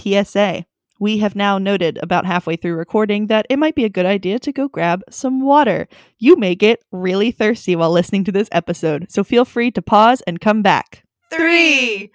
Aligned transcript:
PSA. 0.00 0.64
We 0.98 1.18
have 1.18 1.34
now 1.34 1.56
noted 1.58 1.98
about 2.02 2.26
halfway 2.26 2.56
through 2.56 2.74
recording 2.74 3.28
that 3.28 3.46
it 3.48 3.58
might 3.58 3.74
be 3.74 3.84
a 3.84 3.88
good 3.90 4.04
idea 4.04 4.38
to 4.40 4.52
go 4.52 4.68
grab 4.68 5.02
some 5.08 5.40
water. 5.40 5.88
You 6.18 6.36
may 6.36 6.54
get 6.54 6.82
really 6.92 7.30
thirsty 7.30 7.74
while 7.74 7.90
listening 7.90 8.24
to 8.24 8.32
this 8.32 8.48
episode, 8.52 9.10
so 9.10 9.24
feel 9.24 9.46
free 9.46 9.70
to 9.70 9.80
pause 9.82 10.20
and 10.26 10.40
come 10.40 10.60
back. 10.62 11.04
Three, 11.30 12.10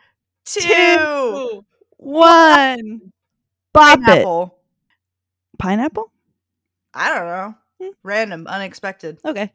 two, 0.45 1.65
One. 1.97 3.11
Bop 3.73 3.99
it. 3.99 4.05
pineapple. 4.05 4.57
Pineapple? 5.57 6.11
I 6.93 7.09
don't 7.13 7.25
know. 7.25 7.55
Hmm. 7.81 7.89
Random, 8.03 8.47
unexpected. 8.47 9.17
Okay. 9.25 9.51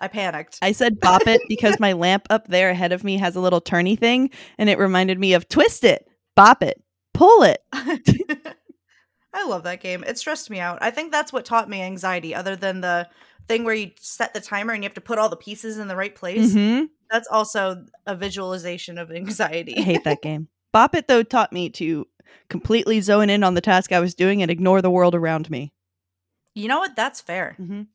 I 0.00 0.08
panicked. 0.08 0.58
I 0.62 0.72
said 0.72 1.00
bop 1.00 1.26
it 1.26 1.40
because 1.48 1.78
my 1.80 1.92
lamp 1.92 2.26
up 2.30 2.46
there 2.48 2.70
ahead 2.70 2.92
of 2.92 3.04
me 3.04 3.16
has 3.18 3.36
a 3.36 3.40
little 3.40 3.60
turny 3.60 3.98
thing 3.98 4.30
and 4.56 4.70
it 4.70 4.78
reminded 4.78 5.18
me 5.18 5.34
of 5.34 5.48
twist 5.48 5.84
it, 5.84 6.08
bop 6.34 6.62
it, 6.62 6.82
pull 7.14 7.42
it. 7.42 7.62
I 9.34 9.46
love 9.46 9.62
that 9.64 9.80
game. 9.80 10.04
It 10.06 10.18
stressed 10.18 10.50
me 10.50 10.60
out. 10.60 10.78
I 10.82 10.90
think 10.90 11.10
that's 11.10 11.32
what 11.32 11.44
taught 11.44 11.68
me 11.68 11.80
anxiety, 11.80 12.34
other 12.34 12.54
than 12.54 12.80
the 12.82 13.08
thing 13.48 13.64
where 13.64 13.74
you 13.74 13.90
set 13.98 14.34
the 14.34 14.40
timer 14.40 14.72
and 14.74 14.82
you 14.82 14.86
have 14.88 14.94
to 14.94 15.00
put 15.00 15.18
all 15.18 15.28
the 15.28 15.36
pieces 15.36 15.78
in 15.78 15.88
the 15.88 15.96
right 15.96 16.14
place. 16.14 16.52
Mhm. 16.54 16.88
That's 17.10 17.28
also 17.28 17.84
a 18.06 18.14
visualization 18.14 18.98
of 18.98 19.10
anxiety. 19.12 19.76
I 19.78 19.82
hate 19.82 20.04
that 20.04 20.22
game. 20.22 20.48
Bop 20.72 20.94
it 20.94 21.08
though 21.08 21.22
taught 21.22 21.52
me 21.52 21.70
to 21.70 22.06
completely 22.48 23.00
zone 23.00 23.30
in 23.30 23.42
on 23.42 23.54
the 23.54 23.60
task 23.60 23.92
I 23.92 24.00
was 24.00 24.14
doing 24.14 24.42
and 24.42 24.50
ignore 24.50 24.80
the 24.82 24.90
world 24.90 25.14
around 25.14 25.50
me. 25.50 25.72
You 26.54 26.68
know 26.68 26.78
what? 26.78 26.94
That's 26.96 27.20
fair. 27.20 27.56
Mhm. 27.60 27.86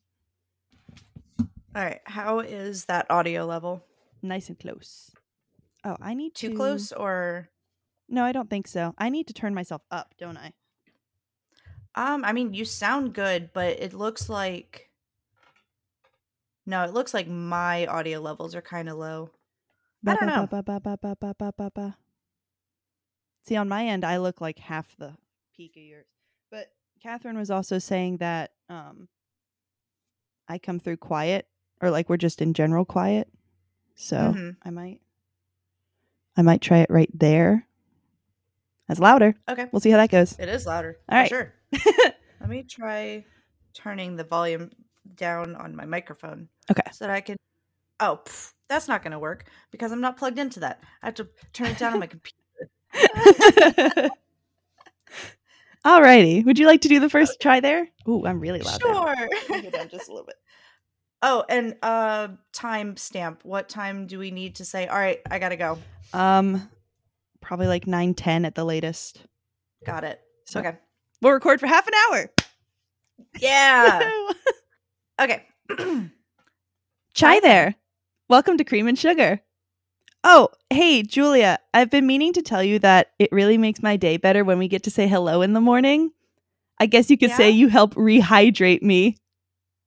All 1.74 1.84
right. 1.84 2.00
How 2.04 2.40
is 2.40 2.86
that 2.86 3.06
audio 3.10 3.44
level? 3.46 3.84
Nice 4.22 4.48
and 4.48 4.58
close. 4.58 5.10
Oh, 5.84 5.96
I 6.00 6.14
need 6.14 6.34
Too 6.34 6.50
to- 6.50 6.56
close 6.56 6.92
or 6.92 7.48
No, 8.08 8.24
I 8.24 8.32
don't 8.32 8.48
think 8.48 8.66
so. 8.66 8.94
I 8.98 9.08
need 9.10 9.26
to 9.28 9.34
turn 9.34 9.54
myself 9.54 9.82
up, 9.90 10.14
don't 10.18 10.36
I? 10.36 10.52
um 11.94 12.24
I 12.24 12.32
mean 12.32 12.54
you 12.54 12.64
sound 12.64 13.12
good, 13.14 13.50
but 13.52 13.80
it 13.80 13.92
looks 13.94 14.28
like 14.28 14.90
No, 16.66 16.84
it 16.84 16.92
looks 16.92 17.14
like 17.14 17.26
my 17.28 17.86
audio 17.86 18.20
levels 18.20 18.54
are 18.54 18.60
kind 18.62 18.88
of 18.88 18.98
low. 18.98 19.30
I 20.06 20.14
don't 20.14 20.26
know. 20.26 20.46
Ba, 20.46 20.62
ba, 20.62 20.78
ba, 20.80 20.96
ba, 21.00 21.16
ba, 21.20 21.34
ba, 21.38 21.52
ba, 21.56 21.70
ba. 21.74 21.96
See, 23.44 23.56
on 23.56 23.68
my 23.68 23.86
end, 23.86 24.04
I 24.04 24.18
look 24.18 24.40
like 24.40 24.58
half 24.58 24.94
the 24.98 25.16
peak 25.56 25.76
of 25.76 25.82
yours. 25.82 26.06
But 26.50 26.70
Catherine 27.02 27.38
was 27.38 27.50
also 27.50 27.78
saying 27.78 28.18
that 28.18 28.52
um, 28.68 29.08
I 30.46 30.58
come 30.58 30.78
through 30.78 30.98
quiet, 30.98 31.48
or 31.80 31.90
like 31.90 32.08
we're 32.08 32.16
just 32.18 32.40
in 32.42 32.52
general 32.54 32.84
quiet. 32.84 33.28
So 33.96 34.16
Mhm. 34.16 34.56
I 34.62 34.70
might, 34.70 35.00
I 36.36 36.42
might 36.42 36.60
try 36.60 36.78
it 36.78 36.90
right 36.90 37.10
there. 37.12 37.66
That's 38.88 39.00
louder. 39.00 39.34
Okay. 39.48 39.66
We'll 39.70 39.80
see 39.80 39.90
how 39.90 39.98
that 39.98 40.10
goes. 40.10 40.38
It 40.38 40.48
is 40.48 40.66
louder. 40.66 40.98
All 41.08 41.18
right. 41.18 41.28
Sure. 41.28 41.52
Let 42.40 42.48
me 42.48 42.62
try 42.62 43.24
turning 43.74 44.16
the 44.16 44.24
volume 44.24 44.70
down 45.14 45.54
on 45.54 45.76
my 45.76 45.84
microphone. 45.84 46.48
Okay. 46.70 46.82
So 46.92 47.06
that 47.06 47.14
I 47.14 47.20
can. 47.20 47.36
Oh, 48.00 48.20
pff, 48.24 48.52
that's 48.68 48.88
not 48.88 49.02
going 49.02 49.12
to 49.12 49.18
work 49.18 49.44
because 49.70 49.92
I'm 49.92 50.00
not 50.00 50.16
plugged 50.16 50.38
into 50.38 50.60
that. 50.60 50.82
I 51.02 51.06
have 51.06 51.14
to 51.16 51.28
turn 51.52 51.68
it 51.68 51.78
down 51.78 51.92
on 51.94 52.00
my 52.00 52.06
computer. 52.06 52.38
Alrighty. 55.84 56.44
Would 56.44 56.58
you 56.58 56.66
like 56.66 56.80
to 56.82 56.88
do 56.88 57.00
the 57.00 57.08
first 57.10 57.40
try 57.40 57.60
there? 57.60 57.88
Ooh, 58.08 58.26
I'm 58.26 58.40
really 58.40 58.60
loud. 58.60 58.80
Sure. 58.80 59.28
Let 59.48 59.64
me 59.64 59.70
down 59.70 59.88
just 59.88 60.08
a 60.08 60.12
little 60.12 60.26
bit. 60.26 60.36
oh, 61.22 61.44
and 61.48 61.76
uh, 61.82 62.28
time 62.52 62.96
stamp. 62.96 63.44
What 63.44 63.68
time 63.68 64.06
do 64.06 64.18
we 64.18 64.30
need 64.30 64.56
to 64.56 64.64
say? 64.64 64.86
All 64.86 64.98
right, 64.98 65.20
I 65.30 65.38
gotta 65.38 65.56
go. 65.56 65.78
Um, 66.12 66.68
probably 67.40 67.66
like 67.66 67.86
nine 67.86 68.14
ten 68.14 68.44
at 68.44 68.54
the 68.54 68.64
latest. 68.64 69.24
Got 69.84 70.04
it. 70.04 70.20
So 70.46 70.60
Okay. 70.60 70.76
we'll 71.22 71.32
record 71.32 71.60
for 71.60 71.66
half 71.66 71.86
an 71.86 71.94
hour. 72.10 72.30
Yeah. 73.40 74.10
okay. 75.20 75.44
Chai 77.14 77.40
there. 77.40 77.74
Welcome 78.28 78.56
to 78.58 78.64
Cream 78.64 78.86
and 78.88 78.98
Sugar. 78.98 79.40
Oh, 80.24 80.48
hey, 80.70 81.02
Julia. 81.02 81.58
I've 81.72 81.90
been 81.90 82.06
meaning 82.06 82.32
to 82.34 82.42
tell 82.42 82.62
you 82.62 82.78
that 82.80 83.12
it 83.18 83.30
really 83.32 83.56
makes 83.56 83.82
my 83.82 83.96
day 83.96 84.16
better 84.16 84.44
when 84.44 84.58
we 84.58 84.68
get 84.68 84.82
to 84.84 84.90
say 84.90 85.06
hello 85.08 85.42
in 85.42 85.52
the 85.52 85.60
morning. 85.60 86.10
I 86.80 86.86
guess 86.86 87.10
you 87.10 87.16
could 87.18 87.30
say 87.32 87.50
you 87.50 87.68
help 87.68 87.94
rehydrate 87.94 88.82
me. 88.82 89.16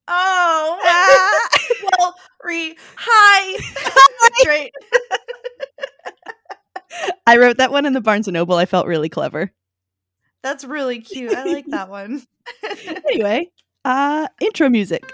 oh. 0.08 1.47
well, 2.00 2.16
re 2.44 2.76
hi. 2.96 4.44
Great. 4.44 4.72
I 7.28 7.38
wrote 7.38 7.57
that 7.57 7.72
one 7.72 7.85
in 7.85 7.94
the 7.94 8.02
Barnes 8.02 8.28
and 8.28 8.34
Noble. 8.34 8.56
I 8.56 8.66
felt 8.66 8.88
really 8.88 9.09
clever. 9.09 9.52
That's 10.44 10.63
really 10.63 11.00
cute. 11.02 11.34
I 11.34 11.46
like 11.46 11.66
that 11.68 11.90
one. 11.90 12.24
Anyway, 13.12 13.52
uh, 13.85 14.28
intro 14.41 14.68
music. 14.68 15.13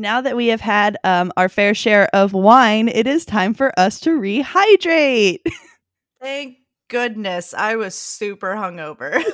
Now 0.00 0.20
that 0.20 0.36
we 0.36 0.48
have 0.48 0.60
had 0.60 0.96
um, 1.04 1.32
our 1.36 1.48
fair 1.48 1.74
share 1.74 2.08
of 2.14 2.32
wine, 2.32 2.88
it 2.88 3.06
is 3.06 3.24
time 3.24 3.54
for 3.54 3.78
us 3.78 4.00
to 4.00 4.10
rehydrate. 4.18 5.40
Thank 6.20 6.58
goodness. 6.88 7.54
I 7.54 7.76
was 7.76 7.94
super 7.94 8.54
hungover. 8.54 9.22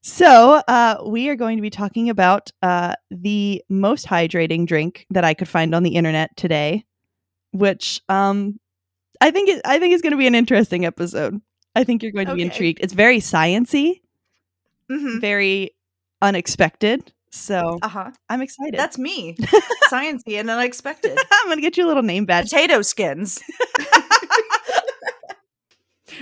So, 0.00 0.62
uh, 0.66 1.02
we 1.06 1.28
are 1.28 1.36
going 1.36 1.58
to 1.58 1.62
be 1.62 1.70
talking 1.70 2.08
about 2.08 2.50
uh, 2.62 2.94
the 3.10 3.62
most 3.68 4.06
hydrating 4.06 4.66
drink 4.66 5.06
that 5.10 5.22
I 5.22 5.34
could 5.34 5.48
find 5.48 5.74
on 5.74 5.82
the 5.82 5.96
internet 5.96 6.34
today, 6.36 6.84
which 7.52 8.00
um, 8.08 8.58
I 9.20 9.30
think 9.30 9.48
it, 9.50 9.60
I 9.64 9.78
think 9.78 9.94
is 9.94 10.00
going 10.02 10.12
to 10.12 10.16
be 10.16 10.26
an 10.26 10.34
interesting 10.34 10.86
episode. 10.86 11.40
I 11.76 11.84
think 11.84 12.02
you're 12.02 12.12
going 12.12 12.26
to 12.26 12.34
be 12.34 12.42
intrigued. 12.42 12.80
It's 12.82 12.94
very 12.94 13.18
sciency, 13.18 14.00
Mhm. 14.90 15.20
very 15.20 15.72
unexpected. 16.22 17.12
So 17.30 17.78
Uh-huh. 17.82 18.10
I'm 18.28 18.40
excited. 18.42 18.74
That's 18.78 18.98
me. 18.98 19.36
Sciencey 19.90 20.38
and 20.40 20.50
unexpected. 20.50 21.18
I'm 21.32 21.46
going 21.46 21.58
to 21.58 21.62
get 21.62 21.76
you 21.76 21.86
a 21.86 21.88
little 21.88 22.02
name 22.02 22.24
badge. 22.24 22.50
Potato 22.50 22.82
skins. 22.82 23.40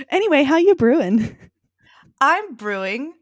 Anyway, 0.09 0.43
how 0.43 0.57
you 0.57 0.75
brewing? 0.75 1.35
I'm 2.19 2.55
brewing 2.55 3.13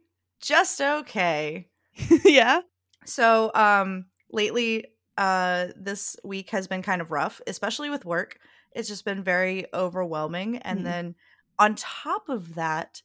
just 0.42 0.82
okay. 0.82 1.68
yeah. 2.26 2.62
So, 3.06 3.52
um 3.54 4.06
lately 4.32 4.88
uh 5.18 5.68
this 5.78 6.16
week 6.24 6.50
has 6.50 6.68
been 6.68 6.82
kind 6.82 7.02
of 7.02 7.12
rough, 7.12 7.40
especially 7.48 7.90
with 7.90 8.06
work. 8.06 8.40
It's 8.72 8.88
just 8.88 9.06
been 9.06 9.24
very 9.24 9.66
overwhelming 9.74 10.58
and 10.58 10.80
Mhm. 10.80 10.84
then 10.84 11.16
on 11.60 11.76
top 11.76 12.30
of 12.30 12.56
that, 12.56 13.02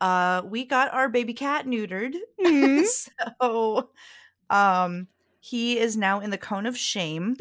uh 0.00 0.42
we 0.44 0.64
got 0.64 0.92
our 0.92 1.08
baby 1.08 1.34
cat 1.34 1.66
neutered. 1.66 2.14
Mhm. 2.40 2.84
so, 3.40 3.90
um 4.50 5.08
he 5.40 5.78
is 5.78 5.96
now 5.96 6.20
in 6.20 6.30
the 6.30 6.38
cone 6.38 6.64
of 6.64 6.76
shame 6.76 7.36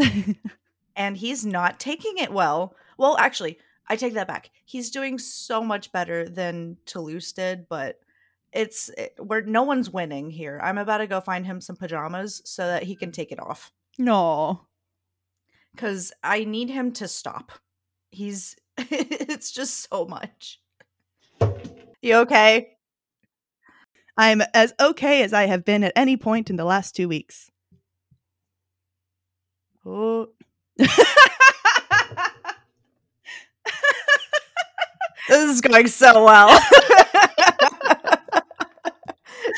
and 0.96 1.16
he's 1.16 1.46
not 1.46 1.80
taking 1.80 2.18
it 2.18 2.34
well. 2.34 2.76
Well, 2.98 3.16
actually, 3.18 3.58
I 3.88 3.96
take 3.96 4.14
that 4.16 4.28
back. 4.28 4.52
He's 4.66 4.92
doing 4.92 5.18
so 5.18 5.64
much 5.64 5.92
better 5.92 6.28
than 6.28 6.78
Toulouse 6.86 7.32
did, 7.32 7.68
but 7.70 8.00
it's 8.52 8.90
it, 8.90 9.16
we're 9.18 9.42
no 9.42 9.64
one's 9.64 9.90
winning 9.90 10.30
here. 10.30 10.60
I'm 10.62 10.78
about 10.78 10.98
to 10.98 11.08
go 11.08 11.22
find 11.22 11.46
him 11.46 11.62
some 11.62 11.76
pajamas 11.76 12.42
so 12.46 12.68
that 12.68 12.84
he 12.84 12.96
can 12.96 13.12
take 13.12 13.32
it 13.32 13.40
off 13.40 13.72
no. 13.98 14.68
cuz 15.78 16.12
I 16.24 16.44
need 16.44 16.70
him 16.70 16.92
to 16.94 17.08
stop. 17.08 17.54
He's 18.12 18.56
it's 18.78 19.52
just 19.52 19.90
so 19.90 20.06
much. 20.06 20.62
You 22.02 22.16
okay? 22.18 22.78
I'm 24.18 24.42
as 24.54 24.74
okay 24.80 25.24
as 25.24 25.34
I 25.34 25.46
have 25.46 25.66
been 25.66 25.84
at 25.84 25.94
any 25.96 26.18
point 26.18 26.50
in 26.50 26.56
the 26.56 26.66
last 26.66 26.96
two 26.96 27.08
weeks. 27.08 27.50
Oh, 29.86 30.28
this 30.78 30.90
is 35.30 35.62
going 35.62 35.88
so 35.88 36.24
well. 36.26 36.60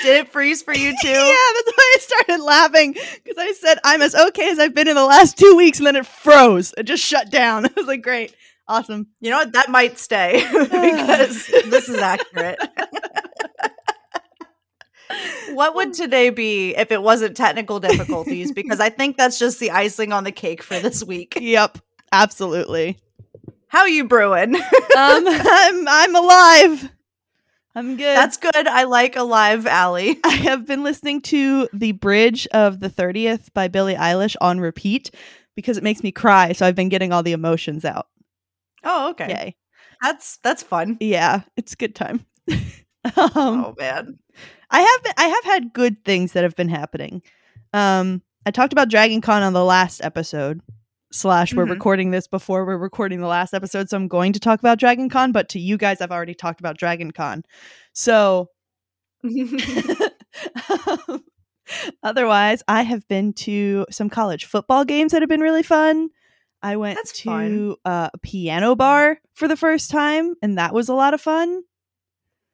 Did 0.02 0.18
it 0.18 0.32
freeze 0.32 0.62
for 0.64 0.74
you 0.74 0.96
too? 1.02 1.08
Yeah, 1.08 1.36
that's 1.54 1.72
why 1.76 1.96
I 1.96 1.98
started 2.00 2.44
laughing 2.44 2.94
because 2.94 3.38
I 3.38 3.54
said 3.54 3.80
I'm 3.84 4.02
as 4.02 4.16
okay 4.16 4.50
as 4.50 4.60
I've 4.60 4.74
been 4.74 4.88
in 4.88 4.96
the 4.96 5.06
last 5.06 5.38
two 5.38 5.56
weeks, 5.56 5.80
and 5.80 5.88
then 5.88 5.96
it 5.96 6.06
froze. 6.06 6.74
It 6.78 6.84
just 6.84 7.04
shut 7.04 7.30
down. 7.30 7.66
I 7.68 7.72
was 7.76 7.88
like, 7.88 8.02
great, 8.02 8.36
awesome. 8.68 9.08
You 9.20 9.32
know 9.32 9.38
what? 9.38 9.54
That 9.54 9.70
might 9.70 10.00
stay 10.00 10.46
because 10.52 11.48
this 11.48 11.88
is 11.90 11.98
accurate. 11.98 12.60
What 15.54 15.76
would 15.76 15.94
today 15.94 16.30
be 16.30 16.76
if 16.76 16.92
it 16.92 17.02
wasn't 17.02 17.38
technical 17.38 17.80
difficulties? 17.82 18.52
Because 18.52 18.80
I 18.80 18.90
think 18.90 19.18
that's 19.18 19.40
just 19.40 19.60
the 19.60 19.72
icing 19.72 20.12
on 20.12 20.24
the 20.24 20.32
cake 20.32 20.64
for 20.64 20.80
this 20.80 21.04
week. 21.04 21.38
Yep, 21.40 21.80
Absolutely. 22.12 22.98
How 23.68 23.86
you 23.86 24.06
brewing? 24.06 24.56
Um, 24.56 24.62
I'm 24.96 25.88
I'm 25.88 26.16
alive. 26.16 26.90
I'm 27.76 27.98
good. 27.98 28.16
That's 28.16 28.38
good. 28.38 28.56
I 28.56 28.86
like 28.86 29.18
a 29.18 29.24
live 29.24 29.68
alley. 29.68 30.18
I 30.24 30.30
have 30.30 30.66
been 30.66 30.84
listening 30.84 31.22
to 31.24 31.68
the 31.74 31.92
bridge 31.92 32.48
of 32.54 32.80
the 32.80 32.90
30th 32.90 33.52
by 33.54 33.68
Billie 33.68 33.96
Eilish 33.96 34.38
on 34.40 34.62
repeat 34.62 35.12
because 35.56 35.78
it 35.78 35.84
makes 35.84 36.04
me 36.04 36.14
cry. 36.14 36.54
So 36.54 36.66
I've 36.66 36.76
been 36.76 36.88
getting 36.88 37.12
all 37.12 37.22
the 37.22 37.34
emotions 37.34 37.84
out. 37.84 38.08
Oh, 38.86 39.10
okay. 39.10 39.28
Yay. 39.28 39.56
That's 40.02 40.38
that's 40.38 40.64
fun. 40.64 40.98
Yeah, 41.02 41.42
it's 41.58 41.74
a 41.74 41.78
good 41.78 41.96
time. 41.96 42.26
Um, 43.18 43.32
oh 43.36 43.76
man. 43.78 44.18
I 44.72 44.82
have 44.82 45.04
been, 45.04 45.14
I 45.18 45.28
have 45.28 45.44
had 45.44 45.74
good 45.74 46.04
things 46.06 46.32
that 46.34 46.44
have 46.44 46.56
been 46.56 46.70
happening. 46.70 47.22
Um, 47.74 48.22
I 48.46 48.52
talked 48.52 48.74
about 48.74 48.90
Dragon 48.90 49.22
Con 49.22 49.44
on 49.44 49.54
the 49.54 49.64
last 49.66 50.04
episode. 50.04 50.62
Slash, 51.12 51.54
we're 51.54 51.66
Mhm. 51.66 51.70
recording 51.70 52.12
this 52.12 52.28
before 52.28 52.66
we're 52.66 52.78
recording 52.78 53.22
the 53.22 53.28
last 53.28 53.54
episode, 53.54 53.90
so 53.90 53.96
I'm 53.96 54.08
going 54.10 54.34
to 54.34 54.40
talk 54.40 54.60
about 54.60 54.80
Dragon 54.80 55.08
Con. 55.10 55.32
But 55.32 55.48
to 55.50 55.60
you 55.60 55.78
guys, 55.78 56.02
I've 56.02 56.12
already 56.12 56.34
talked 56.34 56.60
about 56.60 56.78
Dragon 56.78 57.12
Con. 57.12 57.44
So 57.94 58.50
Um, 61.08 61.24
Otherwise, 62.04 62.62
I 62.68 62.84
have 62.84 63.08
been 63.08 63.34
to 63.34 63.86
some 63.90 64.10
college 64.10 64.46
football 64.46 64.86
games 64.86 65.12
that 65.12 65.22
have 65.24 65.30
been 65.30 65.40
really 65.42 65.64
fun. 65.64 66.10
I 66.62 66.76
went 66.76 66.98
That's 66.98 67.20
to 67.22 67.76
uh, 67.86 68.10
a 68.14 68.18
piano 68.20 68.76
bar 68.76 69.20
for 69.34 69.48
the 69.48 69.58
first 69.58 69.90
time, 69.90 70.36
and 70.44 70.58
that 70.60 70.74
was 70.74 70.90
a 70.90 70.94
lot 70.94 71.14
of 71.16 71.22
fun. 71.22 71.62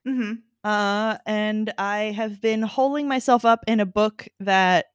Hmm 0.06 0.34
Uh, 0.64 1.18
and 1.26 1.74
I 1.78 2.12
have 2.16 2.40
been 2.42 2.62
holding 2.62 3.08
myself 3.08 3.46
up 3.46 3.64
in 3.68 3.80
a 3.80 3.86
book 3.86 4.28
that 4.40 4.86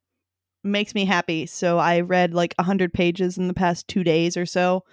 makes 0.65 0.95
me 0.95 1.05
happy. 1.05 1.47
So 1.47 1.79
I 1.79 2.01
read 2.01 2.35
like 2.35 2.55
100 2.59 2.93
pages 2.93 3.39
in 3.39 3.49
the 3.49 3.55
past 3.55 3.87
two 3.89 4.03
days 4.05 4.37
or 4.37 4.47
so 4.47 4.85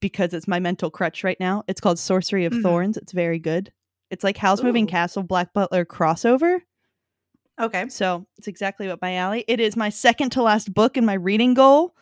because 0.00 0.32
it's 0.32 0.48
my 0.48 0.60
mental 0.60 0.90
crutch 0.90 1.24
right 1.24 1.38
now. 1.40 1.62
It's 1.68 1.80
called 1.80 1.98
Sorcery 1.98 2.44
of 2.46 2.52
Mhm. 2.54 2.62
Thorns. 2.62 2.96
It's 2.96 3.12
very 3.12 3.38
good. 3.38 3.70
It's 4.10 4.24
like 4.24 4.36
Howl's 4.38 4.62
Moving 4.62 4.86
Castle 4.86 5.22
Black 5.22 5.52
Butler 5.52 5.84
crossover. 5.84 6.60
Okay. 7.60 7.88
So 7.88 8.26
it's 8.38 8.48
exactly 8.48 8.88
what 8.88 9.00
my 9.02 9.14
alley. 9.16 9.44
It 9.46 9.60
is 9.60 9.76
my 9.76 9.88
second 9.90 10.30
to 10.30 10.42
last 10.42 10.72
book 10.72 10.96
in 10.96 11.04
my 11.04 11.14
reading 11.14 11.54
goal. 11.54 11.94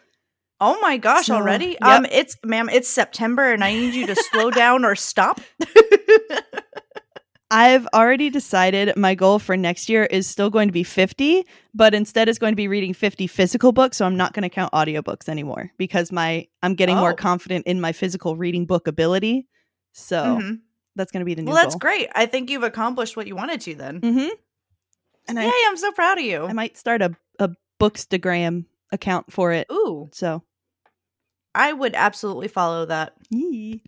Oh 0.61 0.79
my 0.81 0.97
gosh, 0.97 1.27
So, 1.27 1.35
already? 1.35 1.71
yep. 1.73 1.83
Um 1.83 2.07
it's 2.07 2.37
ma'am, 2.45 2.69
it's 2.69 2.89
September 2.89 3.53
and 3.53 3.63
I 3.65 3.75
need 3.75 3.95
you 3.95 4.07
to 4.07 4.15
slow 4.17 4.51
down 4.51 4.85
or 4.85 4.95
stop. 4.95 5.41
I've 7.55 7.87
already 7.93 8.31
decided 8.31 8.97
my 8.97 9.15
goal 9.15 9.39
for 9.39 9.57
next 9.59 9.89
year 9.91 10.05
is 10.07 10.27
still 10.27 10.49
going 10.49 10.69
to 10.69 10.73
be 10.73 10.83
50, 10.83 11.45
but 11.75 11.93
instead 11.95 12.29
it's 12.29 12.39
going 12.39 12.53
to 12.53 12.57
be 12.57 12.67
reading 12.67 12.95
50 12.95 13.27
physical 13.27 13.73
books. 13.73 13.99
So 13.99 14.07
I'm 14.07 14.17
not 14.17 14.33
going 14.33 14.43
to 14.45 14.49
count 14.49 14.73
audiobooks 14.73 15.29
anymore 15.29 15.71
because 15.77 16.11
my 16.11 16.47
I'm 16.63 16.75
getting 16.75 16.97
more 16.97 17.13
Oh. 17.13 17.17
confident 17.17 17.67
in 17.67 17.79
my 17.81 17.93
physical 17.93 18.37
reading 18.37 18.65
book 18.65 18.87
ability. 18.89 19.47
So 19.93 20.17
Mhm. 20.41 20.61
that's 20.97 21.13
going 21.13 21.21
to 21.21 21.27
be 21.27 21.35
the 21.35 21.43
new 21.43 21.49
Well, 21.53 21.57
that's 21.63 21.75
goal. 21.75 21.81
great. 21.81 22.09
I 22.15 22.25
think 22.25 22.49
you've 22.49 22.63
accomplished 22.63 23.17
what 23.19 23.27
you 23.27 23.37
wanted 23.37 23.61
to 23.63 23.75
then. 23.75 24.01
Mm-hmm. 24.01 24.29
And 25.29 25.39
Yay, 25.39 25.45
I, 25.47 25.67
I'm 25.69 25.77
so 25.77 25.93
proud 25.93 26.19
of 26.19 26.25
you. 26.25 26.45
I 26.47 26.55
might 26.55 26.79
start 26.79 27.03
a, 27.03 27.15
a 27.39 27.51
Bookstagram 27.79 28.65
account 28.91 29.31
for 29.31 29.53
it. 29.53 29.67
Ooh, 29.71 30.09
So 30.13 30.43
I 31.55 31.73
would 31.75 31.95
absolutely 31.95 32.49
follow 32.49 32.87
that. 32.87 33.13
yee. 33.29 33.83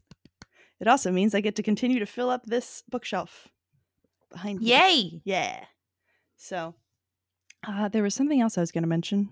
it 0.80 0.86
also 0.86 1.10
means 1.10 1.34
I 1.34 1.40
get 1.40 1.56
to 1.56 1.62
continue 1.62 1.98
to 1.98 2.06
fill 2.06 2.28
up 2.28 2.44
this 2.44 2.82
bookshelf 2.90 3.48
behind 4.34 4.60
me. 4.60 4.66
Yay. 4.66 5.20
Yeah. 5.24 5.64
So, 6.36 6.74
uh, 7.66 7.88
there 7.88 8.02
was 8.02 8.14
something 8.14 8.40
else 8.40 8.58
I 8.58 8.60
was 8.60 8.72
going 8.72 8.82
to 8.82 8.88
mention. 8.88 9.30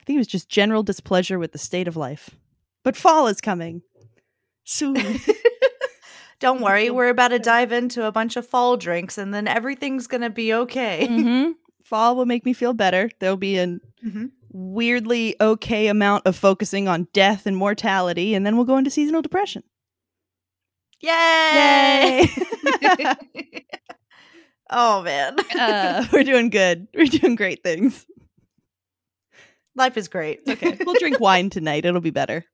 I 0.00 0.04
think 0.04 0.16
it 0.16 0.20
was 0.20 0.26
just 0.26 0.48
general 0.48 0.82
displeasure 0.82 1.38
with 1.38 1.52
the 1.52 1.58
state 1.58 1.88
of 1.88 1.96
life. 1.96 2.30
But 2.82 2.96
fall 2.96 3.28
is 3.28 3.40
coming 3.40 3.82
soon. 4.64 4.96
Don't 6.40 6.60
worry, 6.60 6.90
we're 6.90 7.08
about 7.08 7.28
to 7.28 7.38
dive 7.38 7.70
into 7.70 8.04
a 8.04 8.10
bunch 8.12 8.36
of 8.36 8.44
fall 8.44 8.76
drinks 8.76 9.16
and 9.16 9.32
then 9.32 9.46
everything's 9.46 10.08
going 10.08 10.22
to 10.22 10.30
be 10.30 10.52
okay. 10.52 11.06
hmm 11.10 11.50
Fall 11.84 12.16
will 12.16 12.26
make 12.26 12.44
me 12.44 12.52
feel 12.52 12.72
better. 12.72 13.10
There'll 13.20 13.36
be 13.36 13.58
a 13.58 13.66
Mhm. 14.04 14.30
weirdly 14.50 15.36
okay 15.40 15.86
amount 15.88 16.26
of 16.26 16.34
focusing 16.36 16.88
on 16.88 17.06
death 17.12 17.46
and 17.46 17.56
mortality, 17.56 18.34
and 18.34 18.44
then 18.46 18.56
we'll 18.56 18.64
go 18.64 18.76
into 18.78 18.90
seasonal 18.90 19.20
depression. 19.22 19.62
Yay! 21.02 22.28
oh 24.70 25.02
man. 25.02 25.36
uh, 25.58 26.06
we're 26.12 26.22
doing 26.24 26.48
good. 26.48 26.86
We're 26.94 27.06
doing 27.06 27.34
great 27.34 27.62
things. 27.62 28.06
Life 29.74 29.96
is 29.96 30.08
great. 30.08 30.40
Okay, 30.48 30.78
we'll 30.84 30.94
drink 30.98 31.18
wine 31.20 31.50
tonight. 31.50 31.84
It'll 31.84 32.00
be 32.00 32.10
better. 32.10 32.44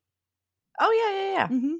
Oh 0.80 0.90
yeah, 0.90 1.20
yeah, 1.20 1.32
yeah. 1.32 1.48
hmm 1.48 1.74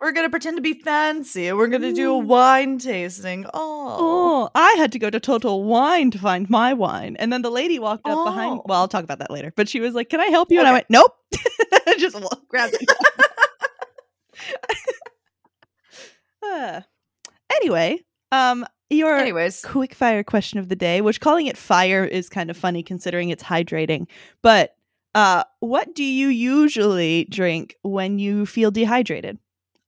We're 0.00 0.12
gonna 0.12 0.30
pretend 0.30 0.56
to 0.56 0.62
be 0.62 0.74
fancy. 0.74 1.52
We're 1.52 1.66
gonna 1.66 1.92
do 1.92 2.12
a 2.12 2.18
wine 2.18 2.78
tasting. 2.78 3.44
Oh, 3.52 3.70
Oh, 4.02 4.50
I 4.54 4.72
had 4.78 4.92
to 4.92 4.98
go 4.98 5.10
to 5.10 5.20
Total 5.20 5.62
Wine 5.64 6.10
to 6.12 6.18
find 6.18 6.48
my 6.48 6.72
wine. 6.72 7.16
And 7.18 7.32
then 7.32 7.42
the 7.42 7.50
lady 7.50 7.78
walked 7.78 8.06
up 8.08 8.24
behind. 8.24 8.60
Oh. 8.60 8.62
Well, 8.66 8.80
I'll 8.80 8.88
talk 8.88 9.04
about 9.04 9.18
that 9.18 9.30
later. 9.30 9.52
But 9.56 9.68
she 9.68 9.80
was 9.80 9.94
like, 9.94 10.08
Can 10.08 10.20
I 10.20 10.26
help 10.26 10.50
you? 10.50 10.60
And 10.60 10.68
I 10.68 10.72
went, 10.72 10.86
Nope. 10.88 11.12
Just 11.98 12.16
grabbed 12.48 12.74
it. 12.80 12.88
Anyway, 17.52 18.00
um, 18.32 18.64
your 18.90 19.16
Anyways, 19.16 19.62
quick 19.64 19.94
fire 19.94 20.22
question 20.22 20.58
of 20.58 20.68
the 20.68 20.76
day, 20.76 21.00
which 21.00 21.20
calling 21.20 21.46
it 21.46 21.56
fire 21.56 22.04
is 22.04 22.28
kind 22.28 22.50
of 22.50 22.56
funny 22.56 22.82
considering 22.82 23.28
it's 23.30 23.42
hydrating. 23.42 24.06
But 24.42 24.74
uh, 25.14 25.44
what 25.60 25.94
do 25.94 26.04
you 26.04 26.28
usually 26.28 27.24
drink 27.24 27.76
when 27.82 28.18
you 28.18 28.46
feel 28.46 28.70
dehydrated? 28.70 29.38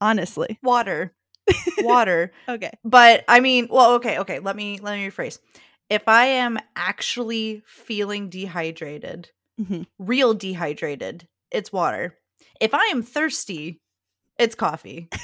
Honestly. 0.01 0.59
water, 0.63 1.13
water. 1.79 2.31
Okay. 2.49 2.71
But 2.83 3.23
I 3.27 3.39
mean, 3.39 3.67
well, 3.69 3.93
okay, 3.95 4.19
okay. 4.19 4.39
Let 4.39 4.55
me 4.55 4.79
let 4.81 4.97
me 4.97 5.07
rephrase. 5.09 5.39
If 5.89 6.07
I 6.07 6.25
am 6.25 6.57
actually 6.75 7.61
feeling 7.65 8.29
dehydrated, 8.29 9.29
Mhm. 9.61 9.85
real 9.99 10.33
dehydrated, 10.33 11.27
it's 11.51 11.71
water. 11.71 12.17
If 12.59 12.73
I 12.73 12.83
am 12.91 13.01
thirsty, 13.03 13.79
it's 14.39 14.55
coffee. 14.55 15.09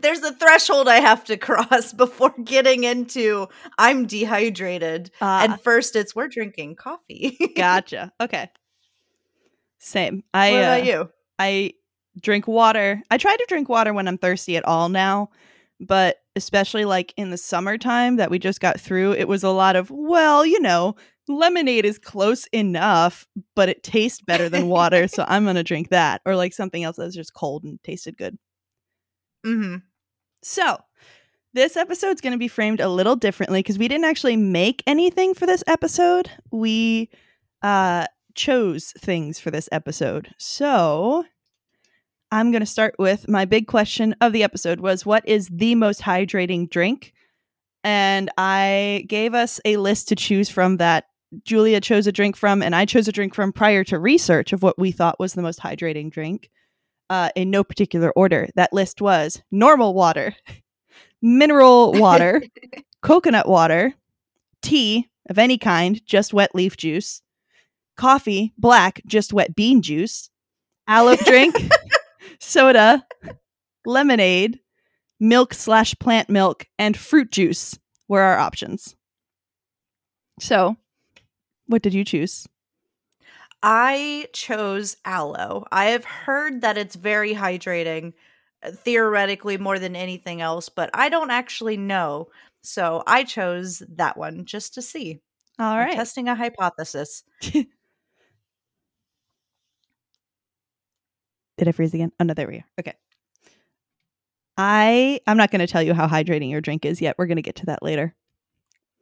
There's 0.00 0.22
a 0.22 0.32
threshold 0.32 0.88
I 0.88 0.96
have 0.96 1.24
to 1.24 1.36
cross 1.36 1.92
before 1.92 2.34
getting 2.44 2.84
into 2.84 3.48
I'm 3.78 4.06
dehydrated. 4.06 5.10
Uh, 5.20 5.40
and 5.42 5.60
first, 5.60 5.96
it's 5.96 6.14
we're 6.14 6.28
drinking 6.28 6.76
coffee. 6.76 7.36
gotcha. 7.56 8.12
Okay. 8.20 8.50
Same. 9.78 10.24
I 10.34 10.52
what 10.52 10.58
about 10.58 10.80
uh, 10.80 10.84
you? 10.84 11.10
I 11.38 11.72
drink 12.20 12.46
water. 12.46 13.02
I 13.10 13.18
try 13.18 13.36
to 13.36 13.46
drink 13.48 13.68
water 13.68 13.92
when 13.92 14.08
I'm 14.08 14.18
thirsty 14.18 14.56
at 14.56 14.64
all 14.64 14.88
now, 14.88 15.30
but 15.80 16.16
especially 16.34 16.84
like 16.84 17.12
in 17.16 17.30
the 17.30 17.36
summertime 17.36 18.16
that 18.16 18.30
we 18.30 18.38
just 18.38 18.60
got 18.60 18.80
through, 18.80 19.12
it 19.12 19.28
was 19.28 19.42
a 19.42 19.50
lot 19.50 19.76
of, 19.76 19.90
well, 19.90 20.44
you 20.44 20.60
know, 20.60 20.96
lemonade 21.28 21.84
is 21.84 21.98
close 21.98 22.46
enough, 22.48 23.26
but 23.54 23.68
it 23.68 23.82
tastes 23.82 24.20
better 24.20 24.48
than 24.48 24.68
water, 24.68 25.08
so 25.08 25.24
I'm 25.28 25.44
going 25.44 25.56
to 25.56 25.64
drink 25.64 25.90
that 25.90 26.20
or 26.24 26.36
like 26.36 26.52
something 26.52 26.82
else 26.82 26.96
that's 26.96 27.14
just 27.14 27.34
cold 27.34 27.64
and 27.64 27.82
tasted 27.82 28.16
good. 28.16 28.38
Mm-hmm. 29.44 29.76
So, 30.48 30.78
this 31.54 31.76
episode's 31.76 32.20
going 32.20 32.32
to 32.32 32.38
be 32.38 32.46
framed 32.46 32.78
a 32.78 32.88
little 32.88 33.16
differently 33.16 33.58
because 33.58 33.78
we 33.78 33.88
didn't 33.88 34.04
actually 34.04 34.36
make 34.36 34.80
anything 34.86 35.34
for 35.34 35.44
this 35.44 35.64
episode. 35.66 36.30
We 36.52 37.10
uh, 37.62 38.06
chose 38.36 38.92
things 38.96 39.40
for 39.40 39.50
this 39.50 39.68
episode. 39.72 40.32
So, 40.38 41.24
I'm 42.30 42.52
going 42.52 42.60
to 42.60 42.66
start 42.66 42.94
with 42.96 43.28
my 43.28 43.44
big 43.44 43.66
question 43.66 44.14
of 44.20 44.32
the 44.32 44.44
episode 44.44 44.78
was 44.78 45.04
what 45.04 45.28
is 45.28 45.48
the 45.48 45.74
most 45.74 46.00
hydrating 46.00 46.70
drink? 46.70 47.12
And 47.82 48.30
I 48.38 49.04
gave 49.08 49.34
us 49.34 49.58
a 49.64 49.78
list 49.78 50.06
to 50.08 50.14
choose 50.14 50.48
from 50.48 50.76
that 50.76 51.06
Julia 51.42 51.80
chose 51.80 52.06
a 52.06 52.12
drink 52.12 52.36
from 52.36 52.62
and 52.62 52.72
I 52.72 52.84
chose 52.84 53.08
a 53.08 53.12
drink 53.12 53.34
from 53.34 53.52
prior 53.52 53.82
to 53.82 53.98
research 53.98 54.52
of 54.52 54.62
what 54.62 54.78
we 54.78 54.92
thought 54.92 55.18
was 55.18 55.34
the 55.34 55.42
most 55.42 55.58
hydrating 55.58 56.08
drink. 56.08 56.50
Uh, 57.08 57.30
in 57.36 57.50
no 57.50 57.62
particular 57.62 58.10
order. 58.12 58.48
That 58.56 58.72
list 58.72 59.00
was 59.00 59.40
normal 59.52 59.94
water, 59.94 60.34
mineral 61.22 61.92
water, 61.92 62.42
coconut 63.02 63.48
water, 63.48 63.94
tea 64.60 65.08
of 65.28 65.38
any 65.38 65.58
kind, 65.58 66.04
just 66.04 66.34
wet 66.34 66.54
leaf 66.54 66.76
juice, 66.76 67.22
coffee, 67.96 68.52
black, 68.58 69.02
just 69.06 69.32
wet 69.32 69.54
bean 69.54 69.82
juice, 69.82 70.30
aloe 70.88 71.16
drink, 71.16 71.56
soda, 72.40 73.06
lemonade, 73.84 74.58
milk 75.20 75.54
slash 75.54 75.94
plant 75.98 76.28
milk, 76.28 76.66
and 76.78 76.96
fruit 76.96 77.30
juice 77.30 77.78
were 78.08 78.22
our 78.22 78.38
options. 78.38 78.96
So, 80.40 80.76
what 81.66 81.82
did 81.82 81.94
you 81.94 82.04
choose? 82.04 82.46
I 83.68 84.28
chose 84.32 84.96
aloe. 85.04 85.64
I 85.72 85.86
have 85.86 86.04
heard 86.04 86.60
that 86.60 86.78
it's 86.78 86.94
very 86.94 87.34
hydrating, 87.34 88.12
uh, 88.62 88.70
theoretically 88.70 89.58
more 89.58 89.80
than 89.80 89.96
anything 89.96 90.40
else, 90.40 90.68
but 90.68 90.88
I 90.94 91.08
don't 91.08 91.32
actually 91.32 91.76
know. 91.76 92.28
So 92.62 93.02
I 93.08 93.24
chose 93.24 93.82
that 93.88 94.16
one 94.16 94.44
just 94.44 94.74
to 94.74 94.82
see. 94.82 95.20
All 95.58 95.76
right. 95.76 95.94
testing 95.94 96.28
a 96.28 96.36
hypothesis. 96.36 97.24
Did 97.40 97.66
I 101.66 101.72
freeze 101.72 101.92
again? 101.92 102.12
Oh 102.20 102.24
no, 102.24 102.34
there 102.34 102.46
we 102.46 102.58
are. 102.58 102.66
Okay. 102.78 102.94
I 104.56 105.18
I'm 105.26 105.36
not 105.36 105.50
going 105.50 105.58
to 105.60 105.66
tell 105.66 105.82
you 105.82 105.92
how 105.92 106.06
hydrating 106.06 106.50
your 106.50 106.60
drink 106.60 106.84
is 106.84 107.00
yet. 107.00 107.16
We're 107.18 107.26
going 107.26 107.36
to 107.36 107.42
get 107.42 107.56
to 107.56 107.66
that 107.66 107.82
later. 107.82 108.14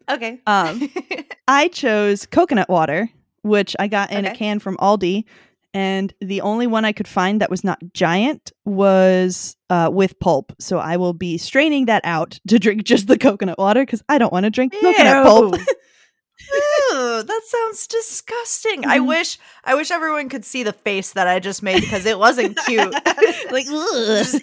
Okay. 0.09 0.41
Um, 0.47 0.91
I 1.49 1.69
chose 1.69 2.25
coconut 2.25 2.71
water, 2.71 3.11
which 3.45 3.77
I 3.79 3.87
got 3.89 4.11
in 4.11 4.25
a 4.25 4.35
can 4.35 4.59
from 4.59 4.77
Aldi, 4.79 5.25
and 5.73 6.13
the 6.21 6.41
only 6.41 6.67
one 6.67 6.85
I 6.85 6.93
could 6.93 7.07
find 7.09 7.41
that 7.41 7.51
was 7.51 7.63
not 7.65 7.79
giant 7.93 8.53
was 8.65 9.57
uh, 9.71 9.91
with 9.93 10.19
pulp. 10.21 10.53
So 10.61 10.79
I 10.79 10.97
will 10.97 11.13
be 11.15 11.37
straining 11.39 11.87
that 11.87 12.03
out 12.05 12.39
to 12.49 12.59
drink 12.59 12.83
just 12.93 13.07
the 13.07 13.19
coconut 13.19 13.59
water 13.59 13.83
because 13.83 14.03
I 14.09 14.19
don't 14.19 14.33
want 14.33 14.45
to 14.45 14.51
drink 14.51 14.73
coconut 14.73 15.25
pulp. 15.27 15.57
Ew, 16.91 17.23
that 17.23 17.41
sounds 17.47 17.87
disgusting. 17.87 18.85
I 18.87 18.99
Mhm. 18.99 19.07
wish 19.09 19.39
I 19.65 19.75
wish 19.75 19.91
everyone 19.91 20.29
could 20.29 20.45
see 20.45 20.63
the 20.63 20.73
face 20.73 21.13
that 21.13 21.27
I 21.27 21.39
just 21.41 21.63
made 21.63 21.81
because 21.81 22.07
it 22.07 22.19
wasn't 22.19 22.59
cute. 22.67 22.93
like, 23.51 23.67
just 23.67 24.41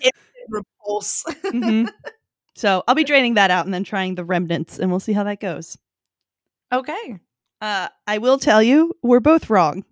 repulse. 0.49 1.23
Mhm. 1.45 1.89
So 2.55 2.83
I'll 2.87 2.95
be 2.95 3.03
draining 3.03 3.35
that 3.35 3.51
out 3.51 3.65
and 3.65 3.73
then 3.73 3.83
trying 3.83 4.15
the 4.15 4.25
remnants, 4.25 4.79
and 4.79 4.89
we'll 4.89 4.99
see 4.99 5.13
how 5.13 5.23
that 5.25 5.39
goes. 5.39 5.77
okay. 6.71 7.19
Uh, 7.61 7.87
I 8.07 8.17
will 8.17 8.39
tell 8.39 8.61
you, 8.61 8.93
we're 9.03 9.19
both 9.19 9.49
wrong. 9.49 9.85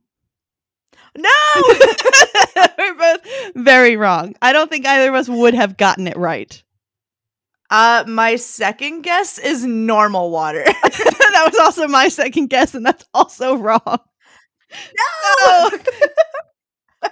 No. 1.15 1.29
we're 2.77 2.95
both 2.95 3.21
very 3.55 3.95
wrong. 3.95 4.35
I 4.41 4.53
don't 4.53 4.69
think 4.69 4.85
either 4.85 5.09
of 5.09 5.15
us 5.15 5.29
would 5.29 5.53
have 5.53 5.77
gotten 5.77 6.07
it 6.07 6.17
right. 6.17 6.61
uh 7.69 8.03
my 8.07 8.35
second 8.35 9.01
guess 9.01 9.38
is 9.38 9.63
normal 9.65 10.31
water. 10.31 10.63
that 10.83 11.49
was 11.51 11.59
also 11.59 11.88
my 11.88 12.07
second 12.07 12.47
guess, 12.47 12.73
and 12.73 12.85
that's 12.85 13.05
also 13.13 13.55
wrong. 13.55 13.99
no. 15.41 15.69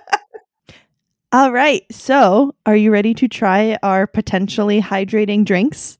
All 1.31 1.51
right. 1.51 1.83
So, 1.91 2.55
are 2.65 2.75
you 2.75 2.91
ready 2.91 3.13
to 3.15 3.27
try 3.27 3.77
our 3.83 4.07
potentially 4.07 4.81
hydrating 4.81 5.45
drinks? 5.45 5.97